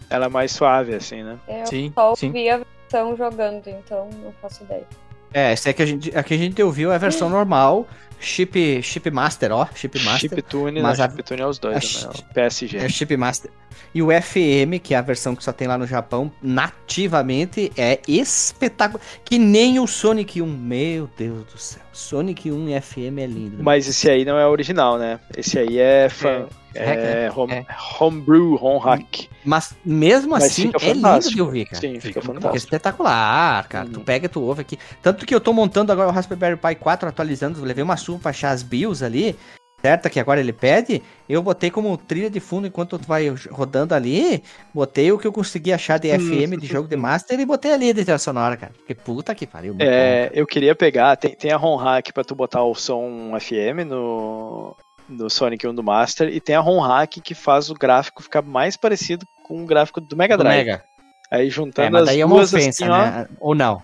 Ela 0.09 0.25
é 0.25 0.29
mais 0.29 0.51
suave, 0.51 0.95
assim, 0.95 1.23
né? 1.23 1.37
Eu 1.47 1.65
sim, 1.67 1.91
só 1.93 2.09
ouvi 2.09 2.31
sim. 2.31 2.49
a 2.49 2.57
versão 2.57 3.15
jogando, 3.15 3.67
então 3.67 4.09
não 4.23 4.31
faço 4.41 4.63
ideia. 4.63 4.87
É, 5.33 5.51
essa 5.51 5.69
é 5.69 5.73
que 5.73 5.81
a 5.81 5.85
gente, 5.85 6.17
a 6.17 6.23
que 6.23 6.33
a 6.33 6.37
gente 6.37 6.61
ouviu 6.63 6.91
é 6.91 6.95
a 6.95 6.97
versão 6.97 7.29
normal, 7.29 7.85
chip, 8.19 8.81
chip 8.81 9.11
master, 9.11 9.51
ó, 9.51 9.67
chip 9.75 9.99
master. 9.99 10.29
Chip 10.29 10.41
tune, 10.43 10.81
mas 10.81 10.99
né? 10.99 11.05
a, 11.05 11.09
chip 11.09 11.23
tune 11.23 11.41
é 11.41 11.45
os 11.45 11.59
dois, 11.59 12.05
a, 12.05 12.07
né? 12.07 12.13
O 12.17 12.33
PSG. 12.33 12.77
É 12.77 12.89
chip 12.89 13.17
master. 13.17 13.51
E 13.93 14.01
o 14.01 14.07
FM, 14.09 14.79
que 14.81 14.93
é 14.93 14.97
a 14.97 15.01
versão 15.01 15.35
que 15.35 15.43
só 15.43 15.51
tem 15.51 15.67
lá 15.67 15.77
no 15.77 15.87
Japão, 15.87 16.31
nativamente 16.41 17.71
é 17.77 17.99
espetacular. 18.07 19.03
Que 19.23 19.37
nem 19.39 19.79
o 19.79 19.87
Sonic 19.87 20.41
1. 20.41 20.45
Meu 20.45 21.09
Deus 21.17 21.45
do 21.45 21.57
céu. 21.57 21.81
Sonic 21.91 22.51
1 22.51 22.81
FM 22.81 23.17
é 23.17 23.25
lindo. 23.25 23.63
Mas 23.63 23.87
esse 23.87 24.09
aí 24.09 24.23
não 24.23 24.37
é 24.37 24.45
original, 24.45 24.97
né? 24.99 25.19
Esse 25.35 25.57
aí 25.57 25.79
é 25.79 26.09
fã. 26.09 26.47
É, 26.75 27.25
é, 27.25 27.31
home, 27.35 27.53
é. 27.53 27.65
homebrew, 27.99 28.55
home 28.61 28.79
hack. 28.79 29.29
Mas 29.43 29.75
mesmo 29.83 30.31
Mas 30.31 30.45
assim, 30.45 30.71
é 30.79 30.93
lindo 30.93 31.29
de 31.29 31.41
ouvir, 31.41 31.65
cara. 31.65 31.81
Sim, 31.81 31.93
fica, 31.99 32.07
fica 32.07 32.21
fantástico. 32.21 32.53
É 32.53 32.57
espetacular, 32.57 33.67
cara. 33.67 33.85
Hum. 33.87 33.93
Tu 33.93 33.99
pega, 34.01 34.29
tu 34.29 34.41
ouve 34.41 34.61
aqui. 34.61 34.77
Tanto 35.01 35.25
que 35.25 35.33
eu 35.33 35.41
tô 35.41 35.53
montando 35.53 35.91
agora 35.91 36.09
o 36.09 36.11
Raspberry 36.11 36.55
Pi 36.55 36.75
4, 36.75 37.09
atualizando, 37.09 37.63
levei 37.63 37.83
uma 37.83 37.97
chuva 37.97 38.19
pra 38.19 38.29
achar 38.29 38.51
as 38.51 38.61
BIOS 38.61 39.01
ali 39.01 39.35
certa 39.81 40.09
que 40.09 40.19
agora 40.19 40.39
ele 40.39 40.51
pede, 40.51 41.03
eu 41.29 41.41
botei 41.41 41.69
como 41.69 41.95
trilha 41.97 42.29
de 42.29 42.39
fundo 42.39 42.67
enquanto 42.67 42.97
tu 42.97 43.07
vai 43.07 43.27
rodando 43.51 43.93
ali, 43.93 44.43
botei 44.73 45.11
o 45.11 45.19
que 45.19 45.27
eu 45.27 45.31
consegui 45.31 45.71
achar 45.71 45.99
de 45.99 46.09
FM 46.17 46.59
de 46.59 46.65
jogo 46.65 46.87
de 46.87 46.95
Master 46.95 47.39
e 47.39 47.45
botei 47.45 47.71
ali 47.71 47.93
de 47.93 48.03
trilha 48.03 48.17
sonora, 48.17 48.57
cara. 48.57 48.73
Porque 48.75 48.95
puta 48.95 49.35
que 49.35 49.45
pariu. 49.45 49.75
É, 49.79 50.29
bom, 50.29 50.31
eu 50.33 50.47
queria 50.47 50.75
pegar, 50.75 51.15
tem, 51.15 51.35
tem 51.35 51.51
a 51.51 51.57
ROM 51.57 51.75
hack 51.75 52.11
pra 52.11 52.23
tu 52.23 52.33
botar 52.33 52.63
o 52.63 52.73
som 52.73 53.37
FM 53.39 53.85
no, 53.87 54.75
no 55.07 55.29
Sonic 55.29 55.67
1 55.67 55.75
do 55.75 55.83
Master 55.83 56.29
e 56.29 56.41
tem 56.41 56.55
a 56.55 56.59
ROM 56.59 56.79
hack 56.79 57.19
que 57.23 57.35
faz 57.35 57.69
o 57.69 57.75
gráfico 57.75 58.23
ficar 58.23 58.41
mais 58.41 58.75
parecido 58.75 59.25
com 59.43 59.63
o 59.63 59.65
gráfico 59.65 60.01
do 60.01 60.17
Mega 60.17 60.37
Drive. 60.37 60.63
Do 60.63 60.65
Mega. 60.65 60.83
Aí 61.29 61.49
juntando 61.49 61.87
é, 61.87 61.91
mas 61.91 62.05
daí 62.05 62.21
é 62.21 62.25
uma 62.25 62.41
ofensa, 62.41 62.69
assim, 62.69 62.85
né? 62.85 63.27
Ou 63.39 63.53
não? 63.53 63.83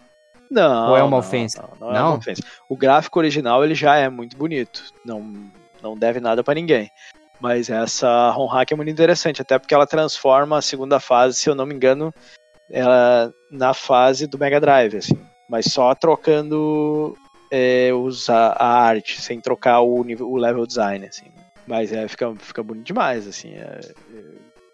Não. 0.50 0.92
Ou 0.92 0.98
é 0.98 1.04
uma 1.04 1.18
ofensa? 1.18 1.62
Não, 1.62 1.70
não, 1.70 1.88
não, 1.88 1.94
não, 1.94 2.00
é 2.00 2.04
uma 2.10 2.18
ofensa. 2.18 2.42
O 2.70 2.76
gráfico 2.76 3.20
original 3.20 3.64
ele 3.64 3.76
já 3.76 3.96
é 3.96 4.10
muito 4.10 4.38
bonito. 4.38 4.84
Não 5.06 5.52
não 5.84 5.98
deve 5.98 6.20
nada 6.20 6.44
para 6.44 6.56
ninguém. 6.56 6.90
Mas 7.40 7.70
essa 7.70 8.30
ROM 8.32 8.48
hack 8.48 8.72
é 8.72 8.76
muito 8.76 8.90
interessante, 8.90 9.42
até 9.42 9.60
porque 9.60 9.74
ela 9.74 9.86
transforma 9.86 10.58
a 10.58 10.62
segunda 10.62 11.00
fase, 11.00 11.36
se 11.36 11.50
eu 11.50 11.54
não 11.54 11.66
me 11.66 11.76
engano, 11.76 12.14
ela 12.72 13.34
na 13.52 13.74
fase 13.74 14.26
do 14.26 14.40
Mega 14.40 14.62
Drive, 14.62 14.96
assim. 14.96 15.20
Mas 15.50 15.66
só 15.66 15.94
trocando 15.94 17.18
é, 17.52 17.92
os, 17.94 18.30
a, 18.30 18.54
a, 18.54 18.82
arte, 18.82 19.22
sem 19.22 19.42
trocar 19.42 19.82
o, 19.82 20.02
o 20.02 20.38
level 20.38 20.66
design, 20.66 21.06
assim. 21.06 21.26
Mas 21.68 21.92
é, 21.92 22.08
fica, 22.08 22.34
fica 22.40 22.64
bonito 22.64 22.86
demais, 22.86 23.28
assim. 23.28 23.54
É, 23.54 23.80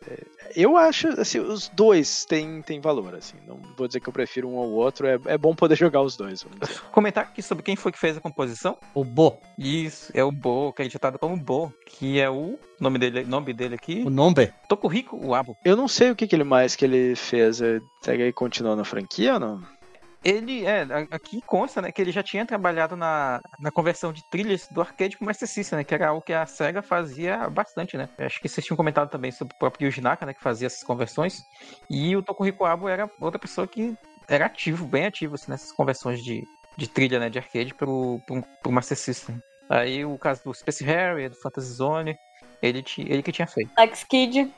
é, 0.08 0.14
é 0.38 0.39
eu 0.56 0.78
acho, 0.78 1.08
assim, 1.20 1.40
os 1.40 1.68
dois 1.70 2.26
têm, 2.26 2.62
têm 2.62 2.80
valor, 2.80 3.16
assim. 3.16 3.38
Não 3.48 3.60
vou 3.78 3.88
dizer 3.88 4.00
que 4.00 4.10
eu 4.10 4.14
prefiro 4.14 4.48
um 4.48 4.56
ou 4.56 4.72
outro, 4.72 5.08
é, 5.08 5.20
é 5.26 5.38
bom 5.38 5.56
poder 5.56 5.76
jogar 5.78 6.02
os 6.02 6.16
dois. 6.16 6.46
Comentar 6.92 7.24
aqui 7.24 7.42
sobre 7.42 7.64
quem 7.64 7.76
foi 7.76 7.92
que 7.92 8.00
fez 8.00 8.18
a 8.18 8.22
composição? 8.22 8.78
O 8.94 9.04
Bo. 9.04 9.40
Isso, 9.58 10.12
é 10.14 10.24
o 10.24 10.32
Bo, 10.32 10.70
acreditado 10.70 11.20
como 11.20 11.38
Bo, 11.38 11.74
que 11.86 12.20
é 12.20 12.30
o 12.30 12.58
nome 12.80 13.00
dele, 13.00 13.24
nome 13.24 13.54
dele 13.54 13.76
aqui. 13.76 14.04
O 14.06 14.10
nome? 14.10 14.52
Tokurico 14.68 15.18
Uabo. 15.18 15.58
Eu 15.64 15.76
não 15.76 15.88
sei 15.88 16.12
o 16.12 16.16
que, 16.16 16.28
que 16.28 16.36
ele 16.36 16.44
mais 16.44 16.76
que 16.76 16.86
ele 16.86 17.16
fez. 17.16 17.62
Segue 18.02 18.24
aí 18.24 18.34
continuou 18.34 18.76
na 18.76 18.84
franquia 18.84 19.34
ou 19.36 19.40
não? 19.40 19.79
Ele, 20.24 20.66
é, 20.66 20.86
aqui 21.12 21.42
consta, 21.42 21.82
né, 21.82 21.92
que 21.92 22.02
ele 22.02 22.12
já 22.12 22.22
tinha 22.22 22.46
trabalhado 22.46 22.96
na, 22.98 23.40
na 23.58 23.72
conversão 23.72 24.12
de 24.12 24.22
trilhas 24.30 24.68
do 24.70 24.82
arcade 24.82 25.16
pro 25.16 25.26
Master 25.26 25.48
System, 25.48 25.78
né, 25.78 25.84
que 25.84 25.94
era 25.94 26.10
algo 26.10 26.22
que 26.22 26.34
a 26.34 26.46
SEGA 26.46 26.82
fazia 26.82 27.50
bastante, 27.50 27.96
né. 27.96 28.10
Acho 28.18 28.42
que 28.42 28.50
vocês 28.50 28.66
tinham 28.66 28.76
comentado 28.76 29.10
também 29.10 29.32
sobre 29.32 29.56
o 29.56 29.58
próprio 29.58 29.88
Yuji 29.88 30.02
Naka, 30.02 30.26
né, 30.26 30.34
que 30.34 30.44
fazia 30.44 30.68
essas 30.68 30.84
conversões, 30.84 31.42
e 31.90 32.18
o 32.18 32.22
Tokuhiko 32.22 32.66
Abo 32.66 32.90
era 32.90 33.10
outra 33.22 33.40
pessoa 33.40 33.66
que 33.66 33.96
era 34.28 34.46
ativo, 34.46 34.86
bem 34.86 35.06
ativo, 35.06 35.36
assim, 35.36 35.52
nessas 35.52 35.72
conversões 35.72 36.22
de, 36.22 36.44
de 36.76 36.88
trilha, 36.90 37.18
né, 37.18 37.30
de 37.30 37.40
arcade 37.40 37.74
pro, 37.74 38.20
pro, 38.28 38.44
pro 38.62 38.72
Master 38.74 38.98
System. 38.98 39.42
Aí 39.70 40.04
o 40.04 40.18
caso 40.18 40.44
do 40.44 40.54
Space 40.54 40.84
Harrier, 40.84 41.30
do 41.30 41.36
Fantasy 41.38 41.74
Zone, 41.74 42.18
ele, 42.62 42.84
ele 42.98 43.24
que 43.24 43.32
tinha 43.32 43.48
feito. 43.48 43.72
Alex 43.78 44.04
Kidd. 44.04 44.54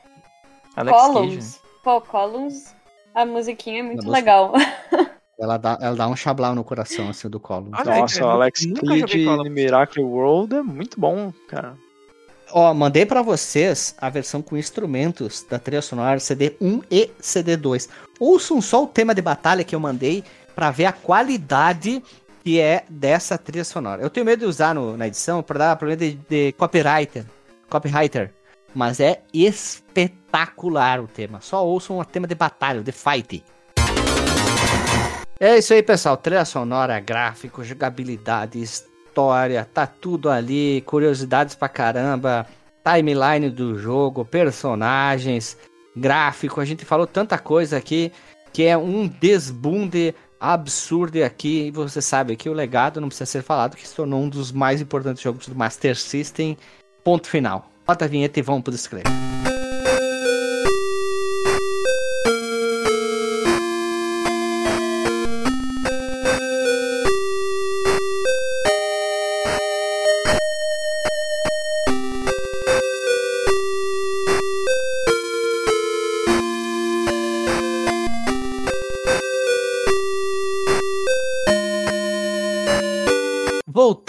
Alex 0.76 0.98
Columns. 0.98 1.30
Kidd. 1.30 1.66
Né? 1.66 1.72
Pô, 1.84 2.02
Columns, 2.02 2.76
a 3.14 3.26
musiquinha 3.26 3.82
é 3.82 3.84
muito 3.84 4.10
legal. 4.10 4.54
Ela 5.42 5.58
dá, 5.58 5.76
ela 5.82 5.96
dá 5.96 6.08
um 6.08 6.16
chablau 6.16 6.54
no 6.54 6.64
coração, 6.64 7.10
assim, 7.10 7.28
do 7.28 7.40
colo. 7.40 7.72
Nossa, 7.72 8.24
o 8.24 8.30
Alex 8.30 8.60
Kidd 8.60 9.18
em 9.18 9.50
Miracle 9.50 10.04
World 10.04 10.56
é 10.56 10.62
muito 10.62 11.00
bom, 11.00 11.34
cara. 11.48 11.76
Ó, 12.52 12.72
mandei 12.76 13.08
para 13.08 13.24
vocês 13.24 13.96
a 14.00 14.08
versão 14.08 14.40
com 14.40 14.56
instrumentos 14.56 15.44
da 15.50 15.58
trilha 15.58 15.82
sonora 15.82 16.18
CD1 16.18 16.84
e 16.92 17.10
CD2. 17.20 17.90
Ouçam 18.20 18.62
só 18.62 18.84
o 18.84 18.88
tema 18.88 19.16
de 19.16 19.22
batalha 19.22 19.64
que 19.64 19.74
eu 19.74 19.80
mandei 19.80 20.24
para 20.54 20.70
ver 20.70 20.86
a 20.86 20.92
qualidade 20.92 22.04
que 22.44 22.60
é 22.60 22.84
dessa 22.88 23.36
trilha 23.36 23.64
sonora. 23.64 24.02
Eu 24.02 24.12
tenho 24.12 24.26
medo 24.26 24.42
de 24.42 24.46
usar 24.46 24.76
no, 24.76 24.96
na 24.96 25.08
edição 25.08 25.42
para 25.42 25.58
dar 25.58 25.76
problema 25.76 26.00
de, 26.00 26.20
de 26.30 26.52
copywriter, 26.52 27.26
copywriter, 27.68 28.32
mas 28.76 29.00
é 29.00 29.24
espetacular 29.34 31.00
o 31.00 31.08
tema. 31.08 31.42
Só 31.42 31.66
ouçam 31.66 31.98
o 31.98 32.06
tema 32.06 32.28
de 32.28 32.36
batalha, 32.36 32.82
de 32.82 32.92
fight. 32.92 33.44
É 35.44 35.58
isso 35.58 35.74
aí, 35.74 35.82
pessoal. 35.82 36.16
Trilha 36.16 36.46
sonora, 36.46 37.00
gráfico, 37.00 37.64
jogabilidade, 37.64 38.62
história, 38.62 39.68
tá 39.74 39.88
tudo 39.88 40.30
ali. 40.30 40.84
Curiosidades 40.86 41.56
pra 41.56 41.68
caramba. 41.68 42.46
Timeline 42.86 43.50
do 43.50 43.76
jogo, 43.80 44.24
personagens, 44.24 45.58
gráfico. 45.98 46.62
A 46.62 46.66
gente 46.66 46.86
falou 46.86 47.08
tanta 47.08 47.40
coisa 47.40 47.76
aqui 47.76 48.12
que 48.54 48.66
é 48.66 48.78
um 48.78 49.08
desbunde 49.08 50.14
absurdo 50.40 51.24
aqui. 51.24 51.70
E 51.70 51.72
você 51.72 52.04
sabe 52.04 52.36
que 52.36 52.48
o 52.48 52.54
legado 52.54 53.02
não 53.02 53.08
precisa 53.08 53.26
ser 53.26 53.42
falado, 53.42 53.76
que 53.76 53.88
se 53.88 53.96
tornou 53.96 54.22
um 54.22 54.30
dos 54.30 54.52
mais 54.52 54.80
importantes 54.80 55.24
jogos 55.24 55.48
do 55.48 55.56
Master 55.56 55.98
System. 55.98 56.56
Ponto 57.04 57.28
final. 57.28 57.68
Bota 57.88 58.06
a 58.06 58.08
vinheta 58.08 58.38
e 58.38 58.44
vamos 58.44 58.62
pro 58.62 58.72
disclaimer. 58.72 59.12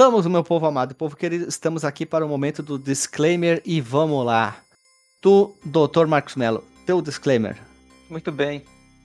Voltamos, 0.03 0.27
meu 0.27 0.43
povo 0.43 0.67
amado, 0.67 0.97
povo 0.97 1.15
querido, 1.15 1.49
estamos 1.49 1.85
aqui 1.85 2.05
para 2.05 2.27
o 2.27 2.29
momento 2.29 2.61
do 2.61 2.77
disclaimer 2.77 3.63
e 3.65 3.81
vamos 3.81 4.27
lá. 4.27 4.57
Tu, 5.21 5.55
doutor 5.65 6.09
Marcos 6.09 6.35
Mello, 6.35 6.65
teu 6.85 7.01
disclaimer. 7.01 7.57
Muito 8.11 8.33
bem. 8.33 8.65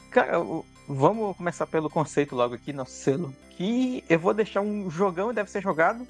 Cara, 0.09 0.39
vamos 0.87 1.37
começar 1.37 1.67
pelo 1.67 1.87
conceito 1.87 2.35
logo 2.35 2.55
aqui, 2.55 2.73
nosso 2.73 2.93
selo. 2.93 3.31
Que 3.51 4.03
eu 4.09 4.17
vou 4.17 4.33
deixar 4.33 4.61
um 4.61 4.89
jogão 4.89 5.29
e 5.29 5.35
deve 5.35 5.51
ser 5.51 5.61
jogado 5.61 6.07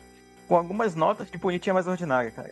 com 0.47 0.55
algumas 0.55 0.95
notas 0.95 1.29
de 1.29 1.37
bonitinha 1.37 1.73
mais 1.73 1.85
ordinária, 1.85 2.31
cara. 2.31 2.51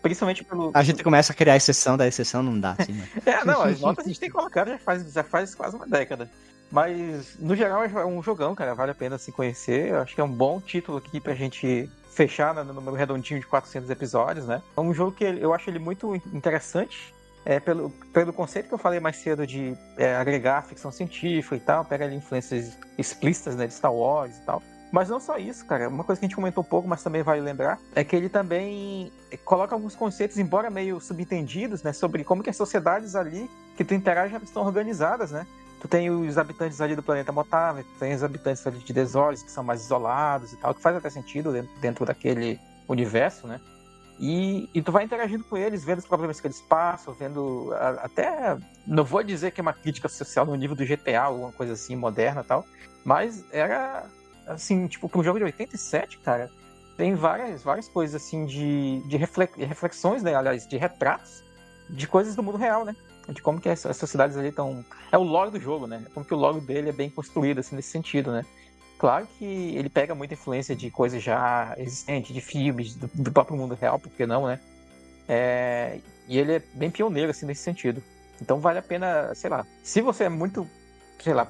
principalmente 0.00 0.42
pelo. 0.44 0.70
A 0.72 0.82
gente 0.82 1.04
começa 1.04 1.34
a 1.34 1.36
criar 1.36 1.54
exceção 1.54 1.98
da 1.98 2.08
exceção, 2.08 2.42
não 2.42 2.58
dá, 2.58 2.76
assim, 2.78 2.92
né? 2.92 3.06
é, 3.26 3.44
não, 3.44 3.60
as 3.60 3.78
notas 3.78 4.06
a 4.06 4.08
gente 4.08 4.18
tem 4.18 4.30
colocado 4.30 4.68
já 4.68 4.78
faz, 4.78 5.12
já 5.12 5.22
faz 5.22 5.54
quase 5.54 5.76
uma 5.76 5.86
década. 5.86 6.30
Mas, 6.70 7.36
no 7.38 7.56
geral, 7.56 7.82
é 7.82 8.06
um 8.06 8.22
jogão, 8.22 8.54
cara. 8.54 8.74
Vale 8.74 8.92
a 8.92 8.94
pena 8.94 9.18
se 9.18 9.32
conhecer. 9.32 9.88
Eu 9.88 10.00
acho 10.00 10.14
que 10.14 10.20
é 10.20 10.24
um 10.24 10.32
bom 10.32 10.60
título 10.60 10.98
aqui 10.98 11.20
pra 11.20 11.34
gente 11.34 11.90
fechar 12.10 12.54
no 12.54 12.72
número 12.72 12.96
redondinho 12.96 13.40
de 13.40 13.46
400 13.46 13.88
episódios, 13.90 14.46
né? 14.46 14.60
É 14.76 14.80
um 14.80 14.92
jogo 14.92 15.12
que 15.12 15.24
eu 15.24 15.54
acho 15.54 15.70
ele 15.70 15.78
muito 15.78 16.16
interessante. 16.32 17.14
É, 17.44 17.58
pelo, 17.58 17.90
pelo 18.12 18.32
conceito 18.32 18.68
que 18.68 18.74
eu 18.74 18.78
falei 18.78 19.00
mais 19.00 19.16
cedo 19.16 19.46
de 19.46 19.74
é, 19.96 20.16
agregar 20.16 20.66
ficção 20.66 20.90
científica 20.90 21.56
e 21.56 21.60
tal, 21.60 21.84
pega 21.84 22.04
ali 22.04 22.16
influências 22.16 22.76
explícitas 22.98 23.56
né, 23.56 23.66
de 23.66 23.72
Star 23.72 23.94
Wars 23.94 24.36
e 24.36 24.40
tal. 24.42 24.62
Mas 24.90 25.08
não 25.08 25.20
só 25.20 25.38
isso, 25.38 25.64
cara. 25.64 25.88
Uma 25.88 26.04
coisa 26.04 26.18
que 26.18 26.26
a 26.26 26.28
gente 26.28 26.34
comentou 26.34 26.62
um 26.62 26.66
pouco, 26.66 26.88
mas 26.88 27.02
também 27.02 27.22
vale 27.22 27.40
lembrar, 27.40 27.78
é 27.94 28.02
que 28.02 28.16
ele 28.16 28.28
também 28.28 29.12
coloca 29.44 29.74
alguns 29.74 29.94
conceitos, 29.94 30.38
embora 30.38 30.68
meio 30.70 31.00
subentendidos, 31.00 31.82
né, 31.82 31.92
sobre 31.92 32.24
como 32.24 32.42
que 32.42 32.50
as 32.50 32.56
sociedades 32.56 33.14
ali 33.14 33.48
que 33.76 33.84
tu 33.84 33.94
interage 33.94 34.34
estão 34.42 34.64
organizadas, 34.64 35.30
né? 35.30 35.46
Tu 35.80 35.86
tem 35.86 36.10
os 36.10 36.36
habitantes 36.36 36.80
ali 36.80 36.96
do 36.96 37.02
planeta 37.02 37.30
Motave, 37.30 37.84
tu 37.84 37.98
tem 37.98 38.14
os 38.14 38.24
habitantes 38.24 38.66
ali 38.66 38.78
de 38.78 38.92
Desores, 38.92 39.42
que 39.42 39.50
são 39.50 39.62
mais 39.62 39.82
isolados 39.82 40.52
e 40.52 40.56
tal, 40.56 40.74
que 40.74 40.82
faz 40.82 40.96
até 40.96 41.08
sentido 41.08 41.52
dentro 41.80 42.04
daquele 42.04 42.58
universo, 42.88 43.46
né? 43.46 43.60
E, 44.18 44.68
e 44.74 44.82
tu 44.82 44.90
vai 44.90 45.04
interagindo 45.04 45.44
com 45.44 45.56
eles, 45.56 45.84
vendo 45.84 45.98
os 45.98 46.06
problemas 46.06 46.40
que 46.40 46.46
eles 46.48 46.60
passam, 46.60 47.14
vendo 47.14 47.72
até. 48.00 48.56
Não 48.84 49.04
vou 49.04 49.22
dizer 49.22 49.52
que 49.52 49.60
é 49.60 49.62
uma 49.62 49.72
crítica 49.72 50.08
social 50.08 50.44
no 50.44 50.56
nível 50.56 50.74
do 50.74 50.84
GTA, 50.84 51.22
alguma 51.22 51.52
coisa 51.52 51.74
assim, 51.74 51.94
moderna 51.94 52.42
tal, 52.42 52.64
mas 53.04 53.44
era 53.52 54.06
assim, 54.48 54.88
tipo, 54.88 55.08
para 55.08 55.20
um 55.20 55.22
jogo 55.22 55.38
de 55.38 55.44
87, 55.44 56.18
cara, 56.18 56.50
tem 56.96 57.14
várias, 57.14 57.62
várias 57.62 57.88
coisas 57.88 58.20
assim 58.20 58.44
de, 58.44 59.00
de 59.06 59.16
reflexões, 59.16 60.22
né? 60.22 60.34
Aliás, 60.34 60.66
de 60.66 60.76
retratos 60.76 61.44
de 61.88 62.06
coisas 62.06 62.34
do 62.34 62.42
mundo 62.42 62.58
real, 62.58 62.84
né? 62.84 62.94
De 63.32 63.42
como 63.42 63.60
que 63.60 63.68
as, 63.68 63.80
sociedades 63.80 64.36
ali 64.36 64.48
estão. 64.48 64.84
É 65.12 65.18
o 65.18 65.22
lore 65.22 65.50
do 65.50 65.60
jogo, 65.60 65.86
né? 65.86 66.02
Como 66.14 66.24
que 66.24 66.34
o 66.34 66.36
lore 66.36 66.60
dele 66.60 66.88
é 66.88 66.92
bem 66.92 67.10
construído, 67.10 67.58
assim, 67.58 67.76
nesse 67.76 67.90
sentido, 67.90 68.32
né? 68.32 68.44
Claro 68.98 69.28
que 69.38 69.44
ele 69.76 69.88
pega 69.88 70.14
muita 70.14 70.34
influência 70.34 70.74
de 70.74 70.90
coisas 70.90 71.22
já 71.22 71.74
existentes, 71.76 72.34
de 72.34 72.40
filmes, 72.40 72.94
do, 72.94 73.08
do 73.14 73.30
próprio 73.30 73.56
mundo 73.56 73.74
real, 73.74 73.98
por 73.98 74.10
que 74.10 74.26
não, 74.26 74.46
né? 74.46 74.58
É, 75.28 76.00
e 76.26 76.38
ele 76.38 76.54
é 76.54 76.62
bem 76.74 76.90
pioneiro, 76.90 77.30
assim, 77.30 77.46
nesse 77.46 77.62
sentido. 77.62 78.02
Então 78.40 78.58
vale 78.58 78.78
a 78.78 78.82
pena, 78.82 79.34
sei 79.34 79.50
lá, 79.50 79.66
se 79.82 80.00
você 80.00 80.24
é 80.24 80.28
muito, 80.28 80.66
sei 81.22 81.34
lá, 81.34 81.48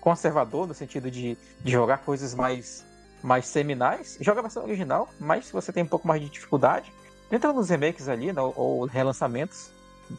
conservador 0.00 0.66
no 0.66 0.74
sentido 0.74 1.10
de, 1.10 1.36
de 1.60 1.72
jogar 1.72 1.98
coisas 1.98 2.34
mais, 2.34 2.84
mais 3.22 3.46
seminais, 3.46 4.16
joga 4.20 4.40
a 4.40 4.42
versão 4.42 4.62
original, 4.62 5.08
mas 5.18 5.46
se 5.46 5.52
você 5.52 5.72
tem 5.72 5.82
um 5.82 5.88
pouco 5.88 6.06
mais 6.06 6.20
de 6.20 6.28
dificuldade, 6.28 6.92
entra 7.30 7.52
nos 7.52 7.68
remakes 7.68 8.08
ali, 8.08 8.32
né, 8.32 8.40
ou 8.40 8.84
relançamentos, 8.84 9.70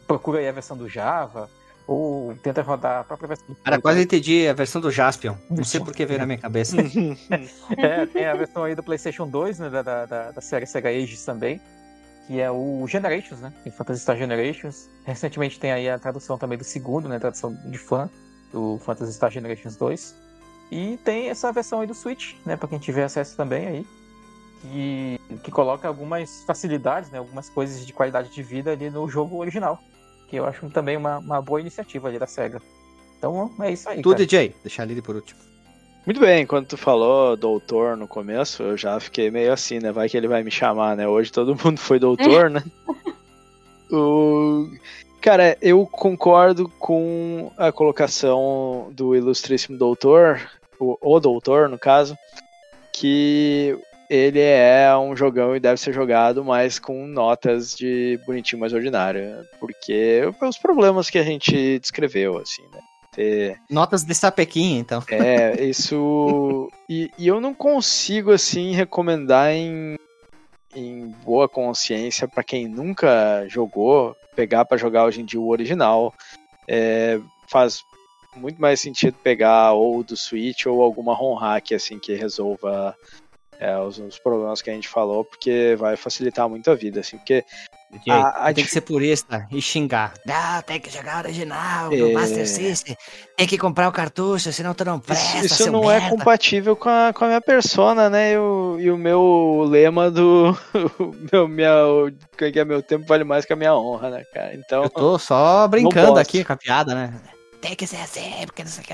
procura 0.06 0.40
aí 0.40 0.48
a 0.48 0.52
versão 0.52 0.78
do 0.78 0.88
Java, 0.88 1.50
ou 1.88 2.36
tenta 2.44 2.62
rodar 2.62 3.00
a 3.00 3.04
própria 3.04 3.30
versão 3.30 3.48
do 3.48 3.56
Cara, 3.56 3.82
quase 3.82 4.02
entendi 4.02 4.48
a 4.48 4.54
versão 4.54 4.82
do 4.82 4.92
Jaspion. 4.92 5.36
Não 5.50 5.64
sei 5.64 5.80
por 5.80 5.94
que 5.94 6.06
veio 6.06 6.20
na 6.20 6.26
minha 6.26 6.38
cabeça. 6.38 6.76
é, 7.78 8.06
tem 8.06 8.26
a 8.26 8.36
versão 8.36 8.64
aí 8.64 8.76
do 8.76 8.84
PlayStation 8.84 9.28
2, 9.28 9.60
né, 9.60 9.70
da, 9.70 9.82
da, 9.82 10.32
da 10.32 10.42
série 10.42 10.66
Sega 10.66 10.90
Ages 10.90 11.24
também, 11.24 11.62
que 12.28 12.42
é 12.42 12.52
o 12.52 12.86
Generations, 12.88 13.40
né? 13.40 13.54
Tem 13.64 13.72
Phantasy 13.72 14.02
Star 14.02 14.18
Generations. 14.18 14.90
Recentemente 15.06 15.58
tem 15.58 15.72
aí 15.72 15.90
a 15.90 15.98
tradução 15.98 16.38
também 16.38 16.58
do 16.58 16.64
segundo, 16.66 17.08
né? 17.08 17.16
A 17.16 17.20
tradução 17.22 17.54
de 17.54 17.78
fã 17.78 18.10
do 18.52 18.78
Phantasy 18.80 19.14
Star 19.14 19.32
Generations 19.32 19.78
2. 19.78 20.14
E 20.70 20.98
tem 21.06 21.30
essa 21.30 21.50
versão 21.54 21.80
aí 21.80 21.88
do 21.88 21.94
Switch, 21.94 22.34
né? 22.46 22.58
Pra 22.58 22.68
quem 22.68 22.80
tiver 22.80 23.06
acesso 23.06 23.38
também 23.38 23.66
aí 23.66 23.88
que, 24.62 25.20
que 25.44 25.52
coloca 25.52 25.88
algumas 25.88 26.44
facilidades, 26.46 27.10
né, 27.12 27.18
algumas 27.18 27.50
coisas 27.50 27.86
de 27.86 27.94
qualidade 27.94 28.30
de 28.30 28.44
vida 28.44 28.72
ali 28.72 28.90
no 28.90 29.08
jogo 29.10 29.38
original. 29.38 29.80
Que 30.28 30.38
eu 30.38 30.46
acho 30.46 30.70
também 30.70 30.98
uma, 30.98 31.20
uma 31.20 31.42
boa 31.42 31.62
iniciativa 31.62 32.08
ali 32.08 32.20
da 32.20 32.28
SEGA. 32.28 32.62
Então 33.18 33.52
é 33.62 33.72
isso 33.72 33.90
aí. 33.90 34.02
Tu, 34.02 34.10
cara. 34.10 34.26
DJ, 34.26 34.56
deixar 34.64 34.90
ele 34.90 35.02
por 35.02 35.16
último. 35.16 35.40
Muito 36.06 36.22
bem, 36.22 36.46
quando 36.46 36.68
tu 36.68 36.78
falou 36.78 37.36
doutor 37.36 37.98
no 37.98 38.08
começo, 38.08 38.64
eu 38.64 38.78
já 38.78 38.98
fiquei 38.98 39.30
meio 39.30 39.52
assim, 39.52 39.80
né? 39.80 39.92
Vai 39.92 40.08
que 40.08 40.16
ele 40.16 40.28
vai 40.28 40.42
me 40.42 40.50
chamar, 40.50 40.96
né? 40.96 41.08
Hoje 41.08 41.32
todo 41.32 41.56
mundo 41.62 41.78
foi 41.78 42.00
doutor, 42.00 42.50
né? 42.50 42.64
o... 43.92 44.70
Cara, 45.20 45.58
eu 45.62 45.86
concordo 45.86 46.70
com 46.80 47.52
a 47.58 47.72
colocação 47.72 48.90
do 48.94 49.16
ilustríssimo 49.16 49.78
doutor, 49.78 50.40
o, 50.80 50.98
o 51.02 51.20
doutor, 51.20 51.68
no 51.68 51.78
caso, 51.78 52.18
que 52.94 53.78
ele 54.10 54.40
é 54.40 54.96
um 54.98 55.16
jogão 55.16 55.56
e 55.56 55.60
deve 55.60 55.80
ser 55.80 55.94
jogado, 55.94 56.44
mas 56.44 56.80
com 56.80 57.06
notas 57.06 57.74
de 57.74 58.20
bonitinho 58.26 58.60
mais 58.60 58.74
ordinário, 58.74 59.46
porque 59.60 60.22
os 60.42 60.58
problemas 60.58 61.10
que 61.10 61.18
a 61.18 61.24
gente 61.24 61.80
descreveu, 61.80 62.38
assim, 62.38 62.64
né? 62.74 62.80
Ter... 63.12 63.60
Notas 63.70 64.04
de 64.04 64.14
sapequinha, 64.14 64.80
então. 64.80 65.04
É, 65.10 65.62
isso. 65.66 66.70
e, 66.88 67.12
e 67.18 67.28
eu 67.28 67.42
não 67.42 67.54
consigo, 67.54 68.32
assim, 68.32 68.74
recomendar 68.74 69.52
em, 69.52 69.98
em 70.76 71.08
boa 71.26 71.50
consciência 71.50 72.28
para 72.28 72.44
quem 72.44 72.68
nunca 72.68 73.46
jogou, 73.48 74.16
pegar 74.36 74.66
para 74.66 74.78
jogar 74.78 75.06
hoje 75.06 75.22
em 75.22 75.26
dia 75.26 75.42
o 75.42 75.50
original. 75.50 76.14
É, 76.68 77.20
faz 77.48 77.82
muito 78.36 78.62
mais 78.62 78.80
sentido 78.80 79.16
pegar 79.24 79.74
ou 79.74 80.04
do 80.04 80.16
Switch 80.16 80.66
ou 80.68 80.82
alguma 80.82 81.14
ROM 81.16 81.34
hack, 81.36 81.72
assim, 81.74 81.98
que 81.98 82.14
resolva 82.14 82.96
é, 83.60 83.78
os, 83.78 83.98
os, 83.98 84.20
problemas 84.20 84.62
que 84.62 84.70
a 84.70 84.74
gente 84.74 84.88
falou, 84.88 85.26
porque 85.26 85.76
vai 85.78 85.96
facilitar 85.96 86.48
muito 86.48 86.70
a 86.70 86.76
vida, 86.76 87.00
assim, 87.00 87.18
porque... 87.18 87.44
a, 88.08 88.48
a 88.48 88.54
tem 88.54 88.64
que 88.64 88.70
ser 88.70 88.82
purista 88.82 89.48
e 89.52 89.60
xingar. 89.62 90.14
Não, 90.26 90.62
tem 90.62 90.80
que 90.80 90.90
jogar 90.92 91.26
original, 91.26 91.92
é... 91.92 92.14
Master 92.14 92.48
System. 92.48 92.96
Tem 93.36 93.48
que 93.48 93.58
comprar 93.58 93.88
o 93.88 93.92
cartucho, 93.92 94.54
senão 94.54 94.74
tu 94.76 94.86
não 94.86 95.00
presta, 95.00 95.38
Isso, 95.40 95.64
isso 95.64 95.72
não 95.72 95.90
é 95.90 96.00
merda. 96.00 96.08
é 96.08 96.10
compatível 96.12 96.76
com 96.76 96.90
a, 96.90 97.12
com 97.14 97.26
a 97.26 97.28
minha 97.30 97.42
persona, 97.42 98.10
né? 98.10 98.34
E 98.34 98.38
o, 98.38 98.78
e 98.80 98.92
o 98.92 98.98
meu 98.98 99.66
lema 99.68 100.12
do... 100.12 100.56
meu, 101.32 101.48
minha, 101.48 101.72
é 102.40 102.52
que 102.52 102.60
é 102.60 102.66
meu 102.66 102.84
tempo 102.84 103.06
vale 103.08 103.24
mais 103.24 103.44
que 103.44 103.54
a 103.54 103.56
minha 103.56 103.76
honra, 103.76 104.12
né, 104.12 104.24
cara? 104.34 104.54
Então... 104.54 104.84
Eu 104.84 104.90
tô 104.90 105.18
só 105.18 105.68
brincando 105.68 106.20
aqui 106.20 106.44
com 106.44 106.54
a 106.54 106.58
piada, 106.58 106.94
né? 106.94 107.20
Tem 107.60 107.76
que 107.76 107.88
ser 107.88 107.98
assim, 107.98 108.46
porque 108.46 108.64
não 108.64 108.70
sei 108.70 108.84
o 108.84 108.88
que... 108.88 108.94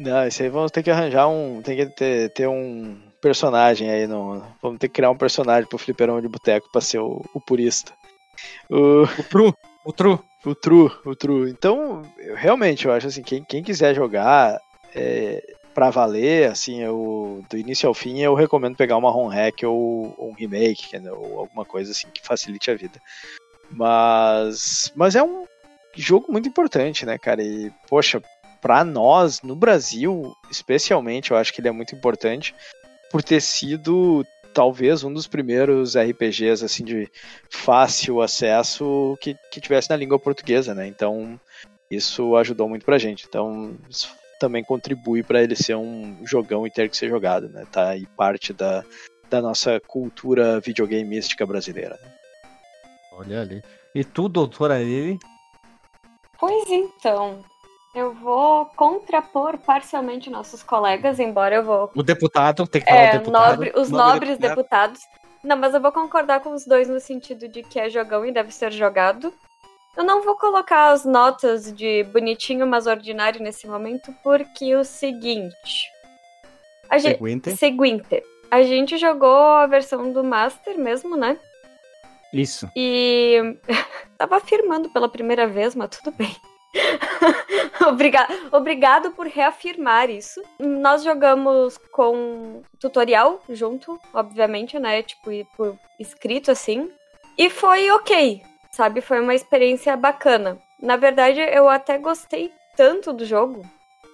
Não, 0.00 0.26
isso 0.26 0.42
aí 0.42 0.48
vamos 0.48 0.70
ter 0.70 0.82
que 0.82 0.90
arranjar 0.90 1.28
um... 1.28 1.60
Tem 1.60 1.76
que 1.76 1.86
ter, 1.86 2.32
ter 2.32 2.48
um 2.48 3.07
personagem 3.20 3.90
aí. 3.90 4.06
No, 4.06 4.42
vamos 4.62 4.78
ter 4.78 4.88
que 4.88 4.94
criar 4.94 5.10
um 5.10 5.16
personagem 5.16 5.68
pro 5.68 5.78
Fliperão 5.78 6.20
de 6.20 6.28
Boteco 6.28 6.70
pra 6.70 6.80
ser 6.80 6.98
o, 6.98 7.24
o 7.34 7.40
purista. 7.40 7.92
O, 8.70 9.02
o 9.02 9.22
Tru. 9.24 9.54
O 9.84 9.92
Tru. 9.92 10.24
O 10.44 10.54
Tru, 10.54 11.00
o 11.04 11.16
Tru. 11.16 11.48
Então, 11.48 12.02
eu, 12.18 12.36
realmente, 12.36 12.86
eu 12.86 12.92
acho 12.92 13.08
assim, 13.08 13.22
quem, 13.22 13.42
quem 13.42 13.62
quiser 13.62 13.94
jogar 13.94 14.58
é, 14.94 15.42
pra 15.74 15.90
valer, 15.90 16.50
assim, 16.50 16.80
eu, 16.80 17.44
do 17.50 17.56
início 17.56 17.88
ao 17.88 17.94
fim, 17.94 18.20
eu 18.20 18.34
recomendo 18.34 18.76
pegar 18.76 18.96
uma 18.96 19.10
ROM 19.10 19.28
hack 19.28 19.62
ou, 19.64 20.14
ou 20.16 20.30
um 20.30 20.34
remake, 20.34 20.96
ou 21.10 21.40
alguma 21.40 21.64
coisa 21.64 21.90
assim 21.90 22.08
que 22.12 22.24
facilite 22.24 22.70
a 22.70 22.74
vida. 22.74 23.00
Mas, 23.70 24.92
mas 24.96 25.14
é 25.14 25.22
um 25.22 25.44
jogo 25.94 26.32
muito 26.32 26.48
importante, 26.48 27.04
né, 27.04 27.18
cara? 27.18 27.42
E, 27.42 27.70
poxa, 27.88 28.22
para 28.60 28.84
nós, 28.84 29.42
no 29.42 29.54
Brasil, 29.54 30.32
especialmente, 30.50 31.30
eu 31.30 31.36
acho 31.36 31.52
que 31.52 31.60
ele 31.60 31.68
é 31.68 31.72
muito 31.72 31.94
importante, 31.94 32.54
por 33.10 33.22
ter 33.22 33.40
sido 33.40 34.24
talvez 34.52 35.04
um 35.04 35.12
dos 35.12 35.26
primeiros 35.26 35.96
RPGs 35.96 36.64
assim 36.64 36.84
de 36.84 37.08
fácil 37.50 38.20
acesso 38.20 39.16
que, 39.20 39.36
que 39.50 39.60
tivesse 39.60 39.90
na 39.90 39.96
língua 39.96 40.18
portuguesa, 40.18 40.74
né? 40.74 40.86
Então 40.86 41.38
isso 41.90 42.36
ajudou 42.36 42.68
muito 42.68 42.84
pra 42.84 42.98
gente. 42.98 43.26
Então 43.28 43.76
isso 43.88 44.14
também 44.38 44.62
contribui 44.62 45.22
para 45.22 45.42
ele 45.42 45.56
ser 45.56 45.76
um 45.76 46.16
jogão 46.24 46.66
e 46.66 46.70
ter 46.70 46.88
que 46.88 46.96
ser 46.96 47.08
jogado, 47.08 47.48
né? 47.48 47.66
Tá 47.70 47.90
aí 47.90 48.06
parte 48.16 48.52
da, 48.52 48.84
da 49.28 49.42
nossa 49.42 49.80
cultura 49.80 50.60
videogameística 50.60 51.44
brasileira. 51.44 51.98
Né? 52.02 52.12
Olha 53.12 53.40
ali. 53.40 53.62
E 53.94 54.04
tu, 54.04 54.28
doutora 54.28 54.78
Lili? 54.78 55.18
Pois 56.38 56.70
então, 56.70 57.44
eu 57.94 58.12
vou 58.12 58.66
contrapor 58.76 59.58
parcialmente 59.58 60.30
nossos 60.30 60.62
colegas, 60.62 61.18
embora 61.18 61.56
eu 61.56 61.64
vou. 61.64 61.90
O 61.94 62.02
deputado, 62.02 62.66
tem 62.66 62.82
que 62.82 62.88
falar 62.88 63.00
é, 63.00 63.08
o 63.08 63.18
deputado. 63.18 63.50
Nobre, 63.50 63.72
os 63.76 63.90
Nobre 63.90 64.12
nobres 64.12 64.38
deputado. 64.38 64.92
deputados. 64.92 65.00
Não, 65.42 65.56
mas 65.56 65.74
eu 65.74 65.80
vou 65.80 65.92
concordar 65.92 66.40
com 66.40 66.52
os 66.52 66.64
dois 66.64 66.88
no 66.88 67.00
sentido 67.00 67.48
de 67.48 67.62
que 67.62 67.78
é 67.78 67.88
jogão 67.88 68.24
e 68.24 68.32
deve 68.32 68.52
ser 68.52 68.72
jogado. 68.72 69.32
Eu 69.96 70.04
não 70.04 70.22
vou 70.22 70.36
colocar 70.36 70.90
as 70.90 71.04
notas 71.04 71.72
de 71.72 72.04
bonitinho, 72.04 72.66
mas 72.66 72.86
ordinário 72.86 73.42
nesse 73.42 73.66
momento, 73.66 74.14
porque 74.22 74.76
o 74.76 74.84
seguinte. 74.84 75.90
A 76.88 76.98
seguinte? 76.98 77.50
Gente, 77.50 77.56
seguinte. 77.56 78.22
A 78.50 78.62
gente 78.62 78.96
jogou 78.96 79.56
a 79.56 79.66
versão 79.66 80.12
do 80.12 80.22
Master 80.22 80.78
mesmo, 80.78 81.16
né? 81.16 81.38
Isso. 82.32 82.68
E 82.76 83.56
tava 84.16 84.36
afirmando 84.36 84.88
pela 84.90 85.08
primeira 85.08 85.46
vez, 85.46 85.74
mas 85.74 85.90
tudo 85.90 86.14
bem. 86.16 86.34
Obrigado, 87.88 88.34
obrigado 88.52 89.10
por 89.12 89.26
reafirmar 89.26 90.10
isso. 90.10 90.42
Nós 90.58 91.02
jogamos 91.02 91.78
com 91.92 92.62
tutorial 92.78 93.42
junto, 93.48 93.98
obviamente, 94.12 94.78
né? 94.78 95.02
Tipo, 95.02 95.30
por 95.56 95.78
escrito 95.98 96.50
assim. 96.50 96.90
E 97.36 97.48
foi 97.48 97.90
ok, 97.90 98.42
sabe? 98.72 99.00
Foi 99.00 99.20
uma 99.20 99.34
experiência 99.34 99.96
bacana. 99.96 100.58
Na 100.82 100.96
verdade, 100.96 101.40
eu 101.40 101.68
até 101.68 101.98
gostei 101.98 102.52
tanto 102.76 103.12
do 103.12 103.24
jogo 103.24 103.62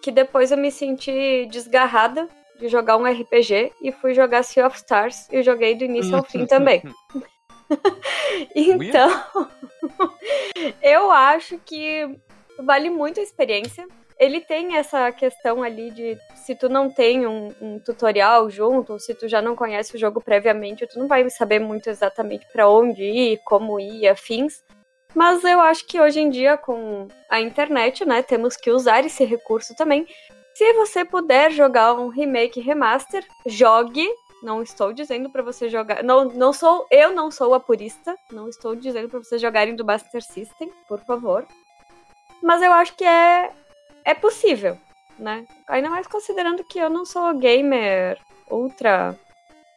que 0.02 0.10
depois 0.10 0.52
eu 0.52 0.58
me 0.58 0.70
senti 0.70 1.46
desgarrada 1.46 2.28
de 2.58 2.68
jogar 2.68 2.96
um 2.96 3.04
RPG 3.04 3.72
e 3.82 3.90
fui 3.90 4.14
jogar 4.14 4.42
Sea 4.42 4.66
of 4.66 4.76
Stars 4.76 5.28
e 5.32 5.42
joguei 5.42 5.74
do 5.74 5.84
início 5.84 6.16
ao 6.16 6.22
fim 6.22 6.46
também. 6.46 6.82
então, 8.54 9.10
eu 10.82 11.10
acho 11.10 11.58
que 11.58 12.18
vale 12.58 12.90
muito 12.90 13.20
a 13.20 13.22
experiência. 13.22 13.86
Ele 14.18 14.40
tem 14.40 14.76
essa 14.76 15.10
questão 15.10 15.62
ali 15.62 15.90
de 15.90 16.16
se 16.36 16.54
tu 16.54 16.68
não 16.68 16.88
tem 16.88 17.26
um, 17.26 17.48
um 17.60 17.78
tutorial 17.80 18.48
junto, 18.48 18.92
ou 18.92 18.98
se 18.98 19.14
tu 19.14 19.26
já 19.26 19.42
não 19.42 19.56
conhece 19.56 19.96
o 19.96 19.98
jogo 19.98 20.20
previamente, 20.20 20.86
tu 20.86 20.98
não 20.98 21.08
vai 21.08 21.28
saber 21.30 21.58
muito 21.58 21.90
exatamente 21.90 22.46
para 22.52 22.68
onde 22.68 23.02
ir, 23.02 23.40
como 23.44 23.80
ir, 23.80 24.06
afins. 24.06 24.62
Mas 25.14 25.44
eu 25.44 25.60
acho 25.60 25.86
que 25.86 26.00
hoje 26.00 26.20
em 26.20 26.30
dia, 26.30 26.56
com 26.56 27.08
a 27.30 27.40
internet, 27.40 28.04
né, 28.04 28.22
temos 28.22 28.56
que 28.56 28.70
usar 28.70 29.04
esse 29.04 29.24
recurso 29.24 29.74
também. 29.76 30.06
Se 30.54 30.72
você 30.74 31.04
puder 31.04 31.50
jogar 31.50 31.94
um 31.94 32.08
remake 32.08 32.60
remaster, 32.60 33.24
jogue. 33.46 34.08
Não 34.42 34.62
estou 34.62 34.92
dizendo 34.92 35.30
para 35.30 35.42
você 35.42 35.68
jogar. 35.68 36.02
Não, 36.02 36.26
não 36.26 36.52
sou. 36.52 36.86
Eu 36.90 37.12
não 37.12 37.30
sou 37.30 37.54
a 37.54 37.60
purista. 37.60 38.14
Não 38.30 38.48
estou 38.48 38.76
dizendo 38.76 39.08
para 39.08 39.18
vocês 39.18 39.40
jogarem 39.40 39.74
do 39.74 39.84
Master 39.84 40.22
System, 40.22 40.70
por 40.86 41.00
favor. 41.00 41.46
Mas 42.44 42.60
eu 42.60 42.70
acho 42.74 42.94
que 42.94 43.04
é, 43.04 43.50
é 44.04 44.12
possível, 44.12 44.76
né? 45.18 45.46
Ainda 45.66 45.88
mais 45.88 46.06
considerando 46.06 46.62
que 46.62 46.78
eu 46.78 46.90
não 46.90 47.06
sou 47.06 47.34
gamer 47.38 48.18
ultra. 48.50 49.18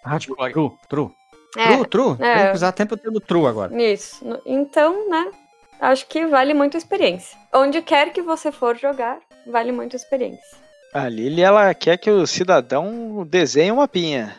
Hardcore. 0.04 0.52
True, 0.52 0.72
true. 0.90 1.10
É, 1.58 1.68
true, 1.68 1.88
true. 1.88 2.16
É. 2.20 2.36
Tem 2.36 2.48
que 2.50 2.58
usar 2.58 2.74
tempo 2.74 2.98
tendo 2.98 3.22
true 3.22 3.48
agora. 3.48 3.82
Isso. 3.82 4.26
Então, 4.46 5.10
né? 5.10 5.32
Acho 5.80 6.06
que 6.08 6.26
vale 6.26 6.54
muito 6.54 6.76
a 6.76 6.78
experiência. 6.78 7.38
Onde 7.54 7.82
quer 7.82 8.12
que 8.12 8.22
você 8.22 8.52
for 8.52 8.76
jogar, 8.76 9.20
vale 9.50 9.72
muito 9.72 9.96
a 9.96 9.98
experiência. 9.98 10.58
A 10.94 11.08
Lili, 11.08 11.42
ela 11.42 11.74
quer 11.74 11.98
que 11.98 12.12
o 12.12 12.28
cidadão 12.28 13.26
desenhe 13.26 13.72
uma 13.72 13.88
pinha. 13.88 14.36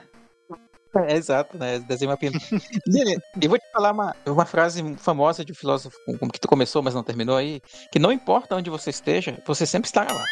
É, 0.96 1.14
exato, 1.14 1.58
né? 1.58 1.78
Desenho. 1.80 2.16
Lili, 2.86 3.18
eu 3.40 3.48
vou 3.48 3.58
te 3.58 3.70
falar 3.72 3.92
uma, 3.92 4.16
uma 4.26 4.46
frase 4.46 4.82
famosa 4.96 5.44
de 5.44 5.52
um 5.52 5.54
filósofo, 5.54 5.96
como 6.18 6.32
que 6.32 6.40
tu 6.40 6.48
começou, 6.48 6.82
mas 6.82 6.94
não 6.94 7.02
terminou 7.02 7.36
aí, 7.36 7.60
que 7.92 7.98
não 7.98 8.10
importa 8.10 8.56
onde 8.56 8.70
você 8.70 8.90
esteja, 8.90 9.38
você 9.46 9.66
sempre 9.66 9.88
estará 9.88 10.12
lá. 10.12 10.24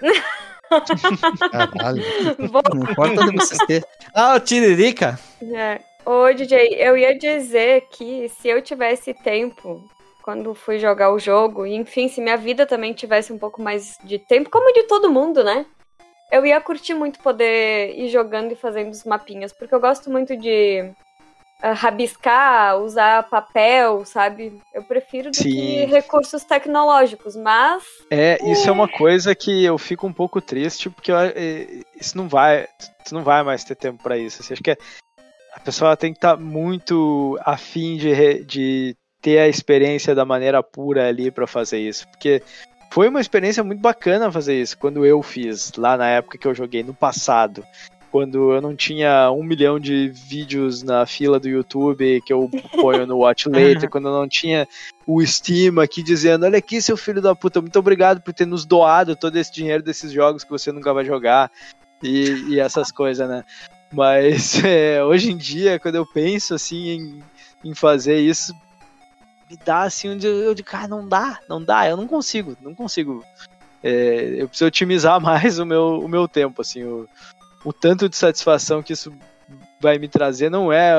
Caralho. 1.52 2.02
Não 2.38 2.90
importa 2.90 3.20
onde 3.22 3.36
você 3.36 3.54
esteja. 3.54 3.86
Ah, 4.12 4.34
o 4.34 4.40
Tiririca. 4.40 5.18
É. 5.42 5.80
Ô, 6.04 6.32
DJ, 6.32 6.74
eu 6.74 6.96
ia 6.96 7.16
dizer 7.16 7.86
que 7.90 8.28
se 8.28 8.48
eu 8.48 8.60
tivesse 8.60 9.14
tempo 9.14 9.88
quando 10.22 10.54
fui 10.54 10.78
jogar 10.78 11.12
o 11.12 11.18
jogo, 11.18 11.66
e 11.66 11.74
enfim, 11.74 12.08
se 12.08 12.18
minha 12.18 12.36
vida 12.36 12.64
também 12.64 12.94
tivesse 12.94 13.30
um 13.30 13.38
pouco 13.38 13.60
mais 13.60 13.98
de 14.02 14.18
tempo, 14.18 14.48
como 14.48 14.72
de 14.72 14.84
todo 14.84 15.12
mundo, 15.12 15.44
né? 15.44 15.66
Eu 16.30 16.44
ia 16.44 16.60
curtir 16.60 16.94
muito 16.94 17.20
poder 17.20 17.96
ir 17.98 18.08
jogando 18.08 18.52
e 18.52 18.56
fazendo 18.56 18.90
os 18.90 19.04
mapinhas, 19.04 19.52
porque 19.52 19.74
eu 19.74 19.80
gosto 19.80 20.10
muito 20.10 20.36
de 20.36 20.90
uh, 21.62 21.74
rabiscar, 21.74 22.78
usar 22.78 23.22
papel, 23.24 24.04
sabe? 24.04 24.60
Eu 24.72 24.82
prefiro 24.82 25.30
do 25.30 25.36
Sim. 25.36 25.50
que 25.50 25.84
recursos 25.86 26.44
tecnológicos, 26.44 27.36
mas. 27.36 27.84
É, 28.10 28.38
isso 28.50 28.68
é... 28.68 28.72
uma 28.72 28.88
coisa 28.88 29.34
que 29.34 29.64
eu 29.64 29.78
fico 29.78 30.06
um 30.06 30.12
pouco 30.12 30.40
triste, 30.40 30.90
porque 30.90 31.12
eu, 31.12 31.16
é, 31.16 31.66
isso 32.00 32.16
não 32.16 32.28
vai. 32.28 32.66
Tu 33.04 33.14
não 33.14 33.22
vai 33.22 33.42
mais 33.42 33.64
ter 33.64 33.76
tempo 33.76 34.02
para 34.02 34.16
isso. 34.18 34.42
Assim, 34.42 34.54
acho 34.54 34.62
que 34.62 34.72
é, 34.72 34.76
a 35.54 35.60
pessoa 35.60 35.96
tem 35.96 36.12
que 36.12 36.18
estar 36.18 36.36
tá 36.36 36.42
muito 36.42 37.38
afim 37.44 37.96
de, 37.96 38.44
de 38.44 38.96
ter 39.24 39.38
a 39.38 39.48
experiência 39.48 40.14
da 40.14 40.24
maneira 40.24 40.62
pura 40.62 41.08
ali 41.08 41.30
para 41.30 41.46
fazer 41.46 41.78
isso, 41.78 42.06
porque 42.08 42.42
foi 42.90 43.08
uma 43.08 43.20
experiência 43.20 43.64
muito 43.64 43.80
bacana 43.80 44.30
fazer 44.30 44.60
isso 44.60 44.78
quando 44.78 45.04
eu 45.04 45.22
fiz 45.22 45.72
lá 45.76 45.96
na 45.96 46.08
época 46.08 46.38
que 46.38 46.46
eu 46.46 46.54
joguei 46.54 46.82
no 46.82 46.94
passado. 46.94 47.64
Quando 48.10 48.52
eu 48.52 48.60
não 48.60 48.76
tinha 48.76 49.28
um 49.32 49.42
milhão 49.42 49.80
de 49.80 50.08
vídeos 50.08 50.84
na 50.84 51.04
fila 51.04 51.40
do 51.40 51.48
YouTube 51.48 52.22
que 52.24 52.32
eu 52.32 52.48
ponho 52.80 53.04
no 53.06 53.18
Watch 53.18 53.48
Later, 53.48 53.90
quando 53.90 54.06
eu 54.06 54.12
não 54.12 54.28
tinha 54.28 54.68
o 55.04 55.24
Steam 55.26 55.80
aqui 55.80 56.00
dizendo: 56.02 56.46
Olha 56.46 56.58
aqui, 56.58 56.80
seu 56.80 56.96
filho 56.96 57.20
da 57.20 57.34
puta, 57.34 57.60
muito 57.60 57.78
obrigado 57.78 58.20
por 58.20 58.32
ter 58.32 58.46
nos 58.46 58.64
doado 58.64 59.16
todo 59.16 59.36
esse 59.36 59.52
dinheiro 59.52 59.82
desses 59.82 60.12
jogos 60.12 60.44
que 60.44 60.50
você 60.50 60.70
nunca 60.70 60.94
vai 60.94 61.04
jogar 61.04 61.50
e, 62.00 62.50
e 62.50 62.60
essas 62.60 62.92
coisas, 62.92 63.28
né? 63.28 63.44
Mas 63.92 64.62
é, 64.64 65.02
hoje 65.02 65.32
em 65.32 65.36
dia, 65.36 65.78
quando 65.78 65.96
eu 65.96 66.06
penso 66.06 66.54
assim 66.54 66.88
em, 66.90 67.22
em 67.64 67.74
fazer 67.74 68.20
isso, 68.20 68.54
me 69.50 69.56
dá 69.64 69.82
assim 69.82 70.10
onde 70.10 70.26
eu, 70.26 70.36
eu 70.36 70.54
digo, 70.54 70.68
cara, 70.68 70.88
não 70.88 71.06
dá, 71.06 71.40
não 71.48 71.62
dá, 71.62 71.88
eu 71.88 71.96
não 71.96 72.06
consigo, 72.06 72.56
não 72.60 72.74
consigo. 72.74 73.24
É, 73.82 74.36
eu 74.38 74.48
preciso 74.48 74.68
otimizar 74.68 75.20
mais 75.22 75.58
o 75.58 75.66
meu, 75.66 76.00
o 76.00 76.08
meu 76.08 76.26
tempo, 76.26 76.62
assim, 76.62 76.84
o, 76.84 77.08
o 77.64 77.72
tanto 77.72 78.08
de 78.08 78.16
satisfação 78.16 78.82
que 78.82 78.92
isso 78.92 79.12
vai 79.80 79.98
me 79.98 80.08
trazer 80.08 80.50
não 80.50 80.72
é, 80.72 80.92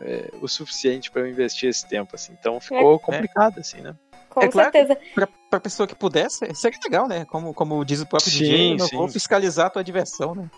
é 0.00 0.30
o 0.40 0.46
suficiente 0.46 1.10
para 1.10 1.22
eu 1.22 1.28
investir 1.28 1.70
esse 1.70 1.86
tempo, 1.86 2.14
assim. 2.14 2.34
Então 2.38 2.60
ficou 2.60 2.96
é, 2.96 2.98
complicado, 2.98 3.58
assim, 3.58 3.80
né? 3.80 3.94
Com 4.28 4.40
é 4.40 4.50
certeza. 4.50 4.94
Claro 4.94 5.10
pra, 5.14 5.28
pra 5.48 5.60
pessoa 5.60 5.86
que 5.86 5.94
pudesse, 5.94 6.54
seria 6.54 6.78
legal, 6.84 7.08
né? 7.08 7.24
Como, 7.24 7.54
como 7.54 7.82
diz 7.84 8.02
o 8.02 8.06
próprio 8.06 8.30
sim, 8.30 8.38
DJ, 8.38 8.76
eu 8.78 8.98
vou 8.98 9.08
fiscalizar 9.08 9.66
a 9.66 9.70
tua 9.70 9.82
diversão, 9.82 10.34
né? 10.34 10.50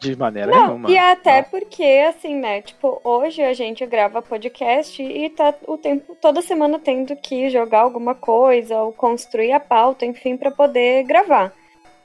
De 0.00 0.16
maneira 0.16 0.50
não, 0.50 0.66
nenhuma. 0.66 0.90
E 0.90 0.96
até 0.96 1.42
não. 1.42 1.50
porque, 1.50 2.04
assim, 2.08 2.36
né? 2.36 2.62
Tipo, 2.62 3.00
hoje 3.02 3.42
a 3.42 3.52
gente 3.52 3.84
grava 3.84 4.22
podcast 4.22 5.02
e 5.02 5.28
tá 5.30 5.52
o 5.66 5.76
tempo, 5.76 6.16
toda 6.20 6.40
semana 6.40 6.78
tendo 6.78 7.16
que 7.16 7.50
jogar 7.50 7.80
alguma 7.80 8.14
coisa 8.14 8.80
ou 8.80 8.92
construir 8.92 9.52
a 9.52 9.60
pauta, 9.60 10.06
enfim, 10.06 10.36
para 10.36 10.50
poder 10.50 11.02
gravar. 11.02 11.52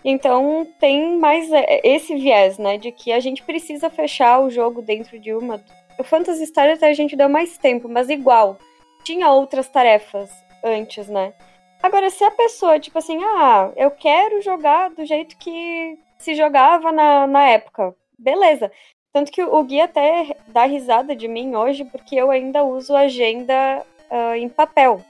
Então 0.03 0.68
tem 0.80 1.18
mais 1.18 1.52
é, 1.52 1.82
esse 1.84 2.15
viés, 2.15 2.57
né? 2.57 2.78
De 2.78 2.91
que 2.91 3.11
a 3.11 3.20
gente 3.20 3.44
precisa 3.44 3.90
fechar 3.90 4.40
o 4.40 4.49
jogo 4.49 4.82
dentro 4.82 5.20
de 5.20 5.34
uma. 5.34 5.64
O 5.98 6.03
Phantasy 6.03 6.48
Star 6.48 6.70
até 6.70 6.90
a 6.90 6.94
gente 6.94 7.15
deu 7.15 7.30
mais 7.30 7.57
tempo, 7.57 7.88
mas 7.88 8.10
igual. 8.10 8.57
Tinha 9.03 9.30
outras 9.30 9.68
tarefas 9.68 10.32
antes, 10.64 11.07
né? 11.07 11.34
Agora, 11.82 12.10
se 12.10 12.24
a 12.24 12.32
pessoa, 12.32 12.80
tipo 12.80 12.98
assim, 12.98 13.22
ah, 13.22 13.70
eu 13.76 13.91
quero 13.91 14.41
jogar 14.41 14.90
do 14.90 15.06
jeito 15.06 15.38
que 15.38 15.98
se 16.24 16.36
jogava 16.36 16.91
na, 16.91 17.28
na 17.28 17.50
época. 17.50 17.94
Beleza. 18.18 18.72
Tanto 19.12 19.32
que 19.32 19.44
o 19.44 19.64
Gui 19.64 19.80
até 19.80 20.36
dá 20.48 20.66
risada 20.66 21.16
de 21.16 21.28
mim 21.28 21.56
hoje, 21.56 21.86
porque 21.86 22.16
eu 22.16 22.32
ainda 22.32 22.64
uso 22.64 22.95
agenda 22.95 23.86
uh, 24.10 24.36
em 24.36 24.50
papel. 24.50 25.02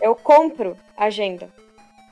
Eu 0.00 0.14
compro 0.14 0.76
agenda. 0.96 1.50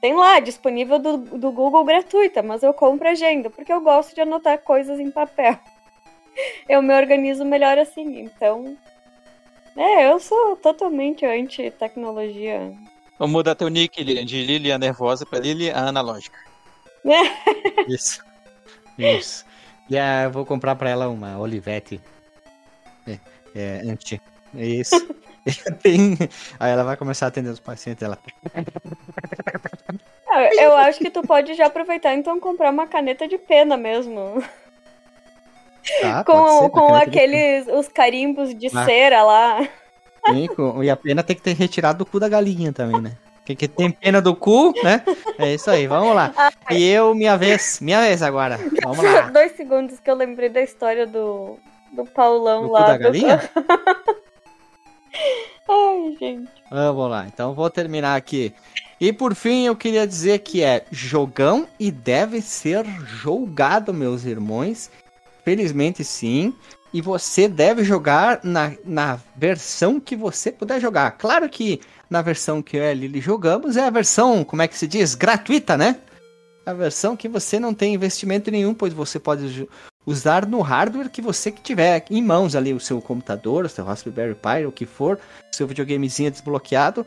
Tem 0.01 0.15
lá, 0.15 0.41
disponível 0.41 0.99
do, 0.99 1.17
do 1.17 1.53
Google 1.53 1.85
gratuita, 1.85 2.43
mas 2.43 2.63
eu 2.63 2.75
compro 2.75 3.09
agenda, 3.09 3.49
porque 3.49 3.73
eu 3.73 3.81
gosto 3.81 4.15
de 4.15 4.21
anotar 4.21 4.59
coisas 4.59 4.99
em 4.99 5.11
papel. 5.11 5.59
Eu 6.69 6.81
me 6.81 6.95
organizo 6.95 7.45
melhor 7.45 7.77
assim, 7.77 8.21
então. 8.21 8.77
É, 9.77 10.11
eu 10.11 10.19
sou 10.19 10.57
totalmente 10.57 11.27
anti-tecnologia. 11.27 12.73
Vamos 13.19 13.33
mudar 13.33 13.55
teu 13.55 13.69
nick 13.69 14.03
de 14.03 14.45
Lili 14.45 14.73
a 14.73 14.79
nervosa 14.79 15.27
para 15.27 15.41
Lili 15.41 15.71
a 15.71 15.89
analógica. 15.89 16.50
Isso. 17.89 18.25
Isso. 18.99 19.45
E 19.89 19.99
ah, 19.99 20.25
eu 20.25 20.31
vou 20.31 20.47
comprar 20.47 20.77
pra 20.77 20.91
ela 20.91 21.09
uma 21.09 21.39
Olivetti. 21.39 22.01
É, 23.07 23.19
é 23.55 23.83
anti. 23.85 24.21
Isso. 24.55 24.97
Tem... 25.83 26.17
Aí 26.59 26.71
ela 26.71 26.85
vai 26.85 26.97
começar 26.97 27.27
a 27.27 27.29
atender 27.29 27.51
os 27.51 27.61
pacientes 27.61 28.01
dela. 28.01 28.19
Ah, 30.29 30.55
eu 30.55 30.77
acho 30.77 31.01
que 31.01 31.11
tu 31.11 31.23
pode 31.23 31.55
já 31.55 31.67
aproveitar 31.67 32.15
então 32.15 32.39
comprar 32.39 32.71
uma 32.71 32.87
caneta 32.87 33.27
de 33.27 33.37
pena 33.37 33.77
mesmo. 33.77 34.43
Ah, 36.05 36.23
com 36.23 36.61
ser, 36.61 36.71
com 36.71 36.95
aqueles 36.95 37.67
os 37.67 37.89
carimbos 37.89 38.55
de 38.55 38.69
ah. 38.69 38.85
cera 38.85 39.23
lá. 39.25 39.69
Sim, 40.27 40.47
com... 40.49 40.85
e 40.85 40.91
a 40.91 40.97
pena 40.97 41.23
tem 41.23 41.35
que 41.35 41.43
ter 41.43 41.55
retirado 41.55 42.01
do 42.01 42.07
cu 42.07 42.21
da 42.21 42.29
galinha 42.29 42.73
também, 42.73 43.01
né? 43.01 43.17
Que, 43.57 43.57
que 43.57 43.69
tem 43.69 43.91
pena 43.91 44.21
do 44.21 44.35
cu, 44.35 44.73
né? 44.83 45.03
É 45.39 45.55
isso 45.55 45.71
aí, 45.71 45.87
vamos 45.87 46.15
lá. 46.15 46.33
E 46.71 46.89
eu, 46.89 47.15
minha 47.15 47.37
vez, 47.37 47.81
minha 47.81 48.01
vez 48.01 48.23
agora. 48.23 48.59
Vamos 48.83 49.03
lá. 49.03 49.23
Dois 49.33 49.57
segundos 49.57 49.99
que 49.99 50.11
eu 50.11 50.15
lembrei 50.15 50.49
da 50.49 50.63
história 50.63 51.07
do, 51.07 51.59
do 51.93 52.05
Paulão 52.05 52.67
do 52.67 52.73
lá. 52.73 52.83
Cu 52.83 52.87
da 52.87 52.99
galinha? 52.99 53.51
Ai, 55.69 56.17
gente. 56.19 56.51
Vamos 56.71 57.11
lá, 57.11 57.27
então 57.27 57.55
vou 57.55 57.69
terminar 57.71 58.17
aqui. 58.17 58.55
E 59.01 59.13
por 59.13 59.35
fim, 59.35 59.67
eu 59.67 59.75
queria 59.75 60.07
dizer 60.07 60.41
que 60.41 60.63
é 60.63 60.85
jogão 60.91 61.67
e 61.79 61.91
deve 61.91 62.41
ser 62.41 62.85
jogado, 63.05 63.95
meus 63.95 64.25
irmãos. 64.25 64.91
Felizmente 65.45 66.05
sim. 66.05 66.55
E 66.93 67.01
você 67.01 67.49
deve 67.49 67.83
jogar 67.83 68.41
na, 68.43 68.73
na 68.85 69.19
versão 69.37 69.99
que 69.99 70.15
você 70.15 70.53
puder 70.53 70.81
jogar. 70.81 71.13
Claro 71.13 71.49
que 71.49 71.81
na 72.11 72.21
versão 72.21 72.61
que 72.61 72.77
eu 72.77 72.83
e 72.83 72.91
a 72.91 72.95
Lili 72.95 73.21
jogamos 73.21 73.77
é 73.77 73.85
a 73.85 73.91
versão, 73.91 74.43
como 74.43 74.61
é 74.61 74.69
que 74.69 74.77
se 74.77 74.89
diz? 74.89 75.15
Gratuita, 75.15 75.77
né? 75.77 75.97
A 76.67 76.75
versão 76.75 77.17
que 77.17 77.29
você 77.29 77.61
não 77.61 77.73
tem 77.73 77.95
investimento 77.95 78.51
nenhum, 78.51 78.75
pois 78.75 78.93
você 78.93 79.19
pode 79.19 79.69
usar 80.05 80.47
no 80.47 80.61
hardware 80.61 81.09
que 81.09 81.23
você 81.23 81.53
que 81.53 81.63
tiver 81.63 82.05
em 82.11 82.23
mãos 82.23 82.57
ali, 82.57 82.75
o 82.75 82.81
seu 82.81 83.01
computador, 83.01 83.65
o 83.65 83.69
seu 83.69 83.85
Raspberry 83.85 84.35
Pi, 84.35 84.67
o 84.67 84.73
que 84.73 84.85
for, 84.85 85.19
seu 85.53 85.67
videogamezinho 85.67 86.31
desbloqueado. 86.31 87.07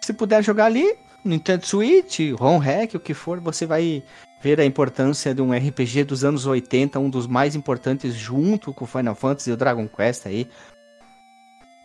Se 0.00 0.12
puder 0.12 0.42
jogar 0.42 0.66
ali, 0.66 0.96
Nintendo 1.24 1.66
Switch, 1.66 2.20
ROM 2.38 2.58
Hack, 2.58 2.94
o 2.94 3.00
que 3.00 3.14
for, 3.14 3.40
você 3.40 3.66
vai 3.66 4.02
ver 4.42 4.60
a 4.60 4.64
importância 4.64 5.34
de 5.34 5.40
um 5.40 5.52
RPG 5.52 6.04
dos 6.04 6.24
anos 6.24 6.46
80, 6.46 6.98
um 6.98 7.08
dos 7.08 7.26
mais 7.26 7.54
importantes 7.54 8.14
junto 8.14 8.72
com 8.74 8.84
o 8.84 8.88
Final 8.88 9.14
Fantasy 9.14 9.50
e 9.50 9.52
o 9.52 9.56
Dragon 9.56 9.88
Quest 9.88 10.26
aí. 10.26 10.48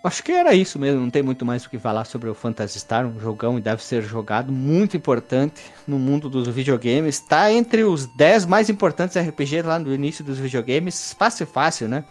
Acho 0.01 0.23
que 0.23 0.31
era 0.31 0.53
isso 0.53 0.79
mesmo, 0.79 1.01
não 1.01 1.09
tem 1.09 1.21
muito 1.21 1.45
mais 1.45 1.65
o 1.65 1.69
que 1.69 1.77
falar 1.77 2.05
sobre 2.05 2.29
o 2.29 2.33
Phantasy 2.33 2.79
Star, 2.79 3.05
um 3.05 3.19
jogão 3.19 3.57
e 3.57 3.61
deve 3.61 3.83
ser 3.83 4.01
jogado, 4.01 4.49
muito 4.49 4.95
importante 4.95 5.61
no 5.85 5.99
mundo 5.99 6.29
dos 6.29 6.47
videogames. 6.47 7.15
Está 7.15 7.51
entre 7.51 7.83
os 7.83 8.05
10 8.05 8.45
mais 8.45 8.69
importantes 8.69 9.17
RPG 9.17 9.61
lá 9.61 9.77
no 9.77 9.93
início 9.93 10.23
dos 10.23 10.37
videogames, 10.37 11.13
fácil, 11.19 11.45
fácil, 11.45 11.89
né? 11.89 12.05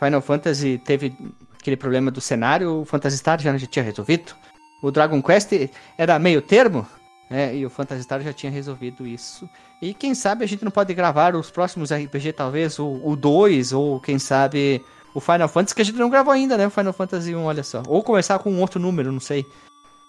Final 0.00 0.20
Fantasy 0.20 0.80
teve 0.84 1.14
aquele 1.60 1.76
problema 1.76 2.10
do 2.10 2.20
cenário, 2.20 2.80
o 2.80 2.84
Phantasy 2.84 3.18
Star 3.18 3.40
já, 3.40 3.56
tinha 3.58 3.84
resolvido. 3.84 4.34
O 4.82 4.90
Dragon 4.90 5.22
Quest 5.22 5.52
era 5.96 6.18
meio 6.18 6.42
termo, 6.42 6.84
né? 7.30 7.54
E 7.56 7.64
o 7.64 7.70
Phantasy 7.70 8.02
Star 8.02 8.20
já 8.20 8.32
tinha 8.32 8.50
resolvido 8.50 9.06
isso. 9.06 9.48
E 9.80 9.94
quem 9.94 10.12
sabe 10.12 10.42
a 10.44 10.48
gente 10.48 10.64
não 10.64 10.72
pode 10.72 10.92
gravar 10.92 11.36
os 11.36 11.52
próximos 11.52 11.92
RPG, 11.92 12.32
talvez 12.32 12.80
o 12.80 13.14
2, 13.14 13.72
ou 13.72 14.00
quem 14.00 14.18
sabe 14.18 14.82
o 15.16 15.20
Final 15.20 15.48
Fantasy, 15.48 15.74
que 15.74 15.80
a 15.80 15.84
gente 15.86 15.96
não 15.96 16.10
gravou 16.10 16.30
ainda, 16.30 16.58
né? 16.58 16.66
O 16.66 16.70
Final 16.70 16.92
Fantasy 16.92 17.34
1, 17.34 17.42
olha 17.42 17.62
só. 17.62 17.82
Ou 17.88 18.02
começar 18.02 18.38
com 18.38 18.52
um 18.52 18.60
outro 18.60 18.78
número, 18.78 19.10
não 19.10 19.18
sei. 19.18 19.46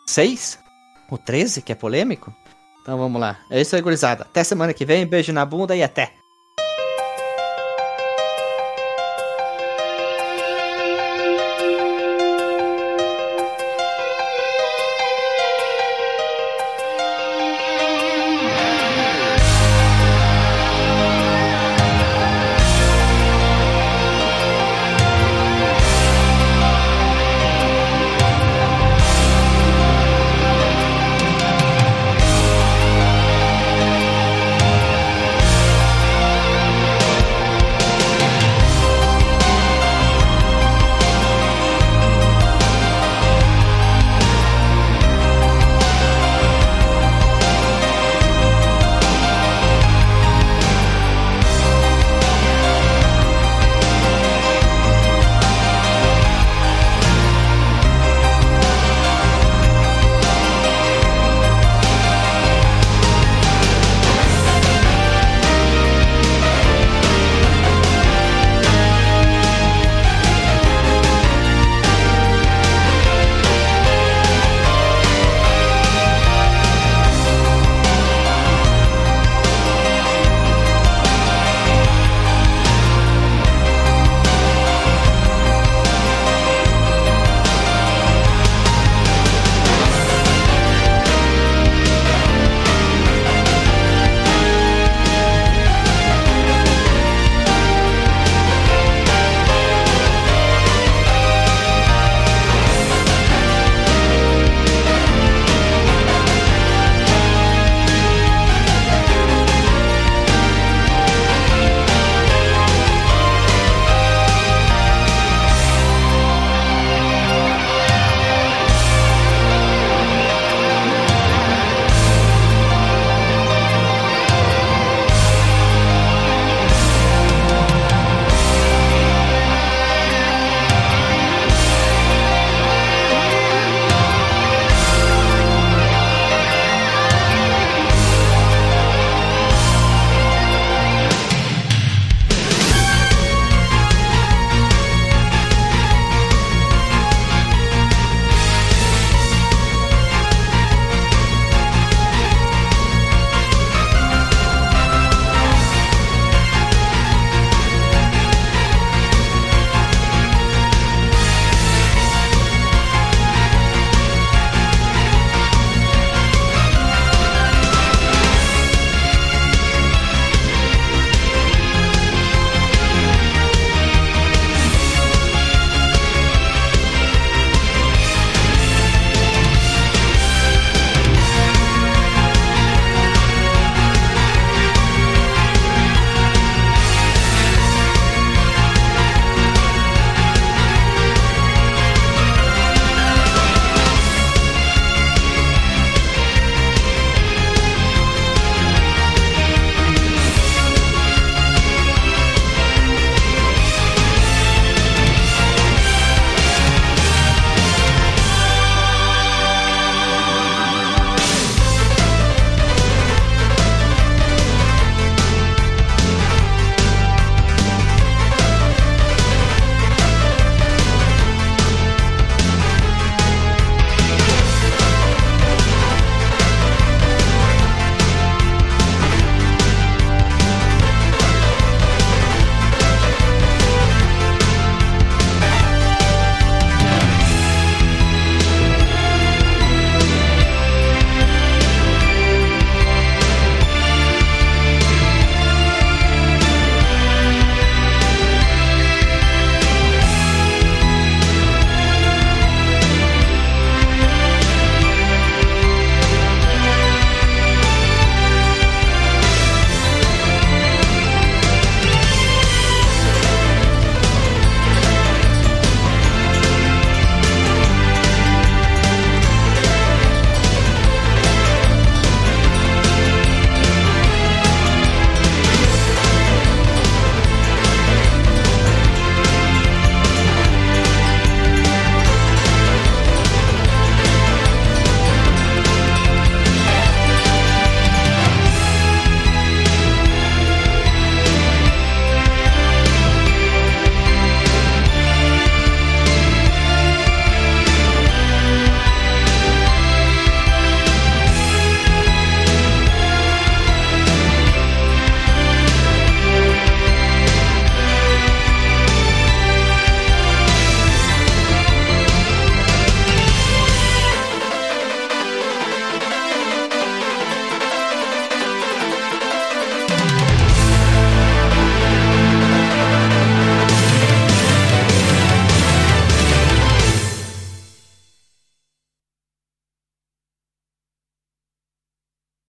6? 0.05 0.59
O 1.09 1.17
13, 1.17 1.61
que 1.61 1.71
é 1.71 1.75
polêmico? 1.75 2.35
Então 2.81 2.97
vamos 2.97 3.21
lá. 3.21 3.37
É 3.49 3.61
isso 3.61 3.73
aí, 3.73 3.81
gurizada. 3.81 4.23
Até 4.23 4.43
semana 4.43 4.73
que 4.73 4.83
vem. 4.83 5.05
Beijo 5.05 5.31
na 5.31 5.45
bunda 5.45 5.73
e 5.77 5.81
até. 5.81 6.13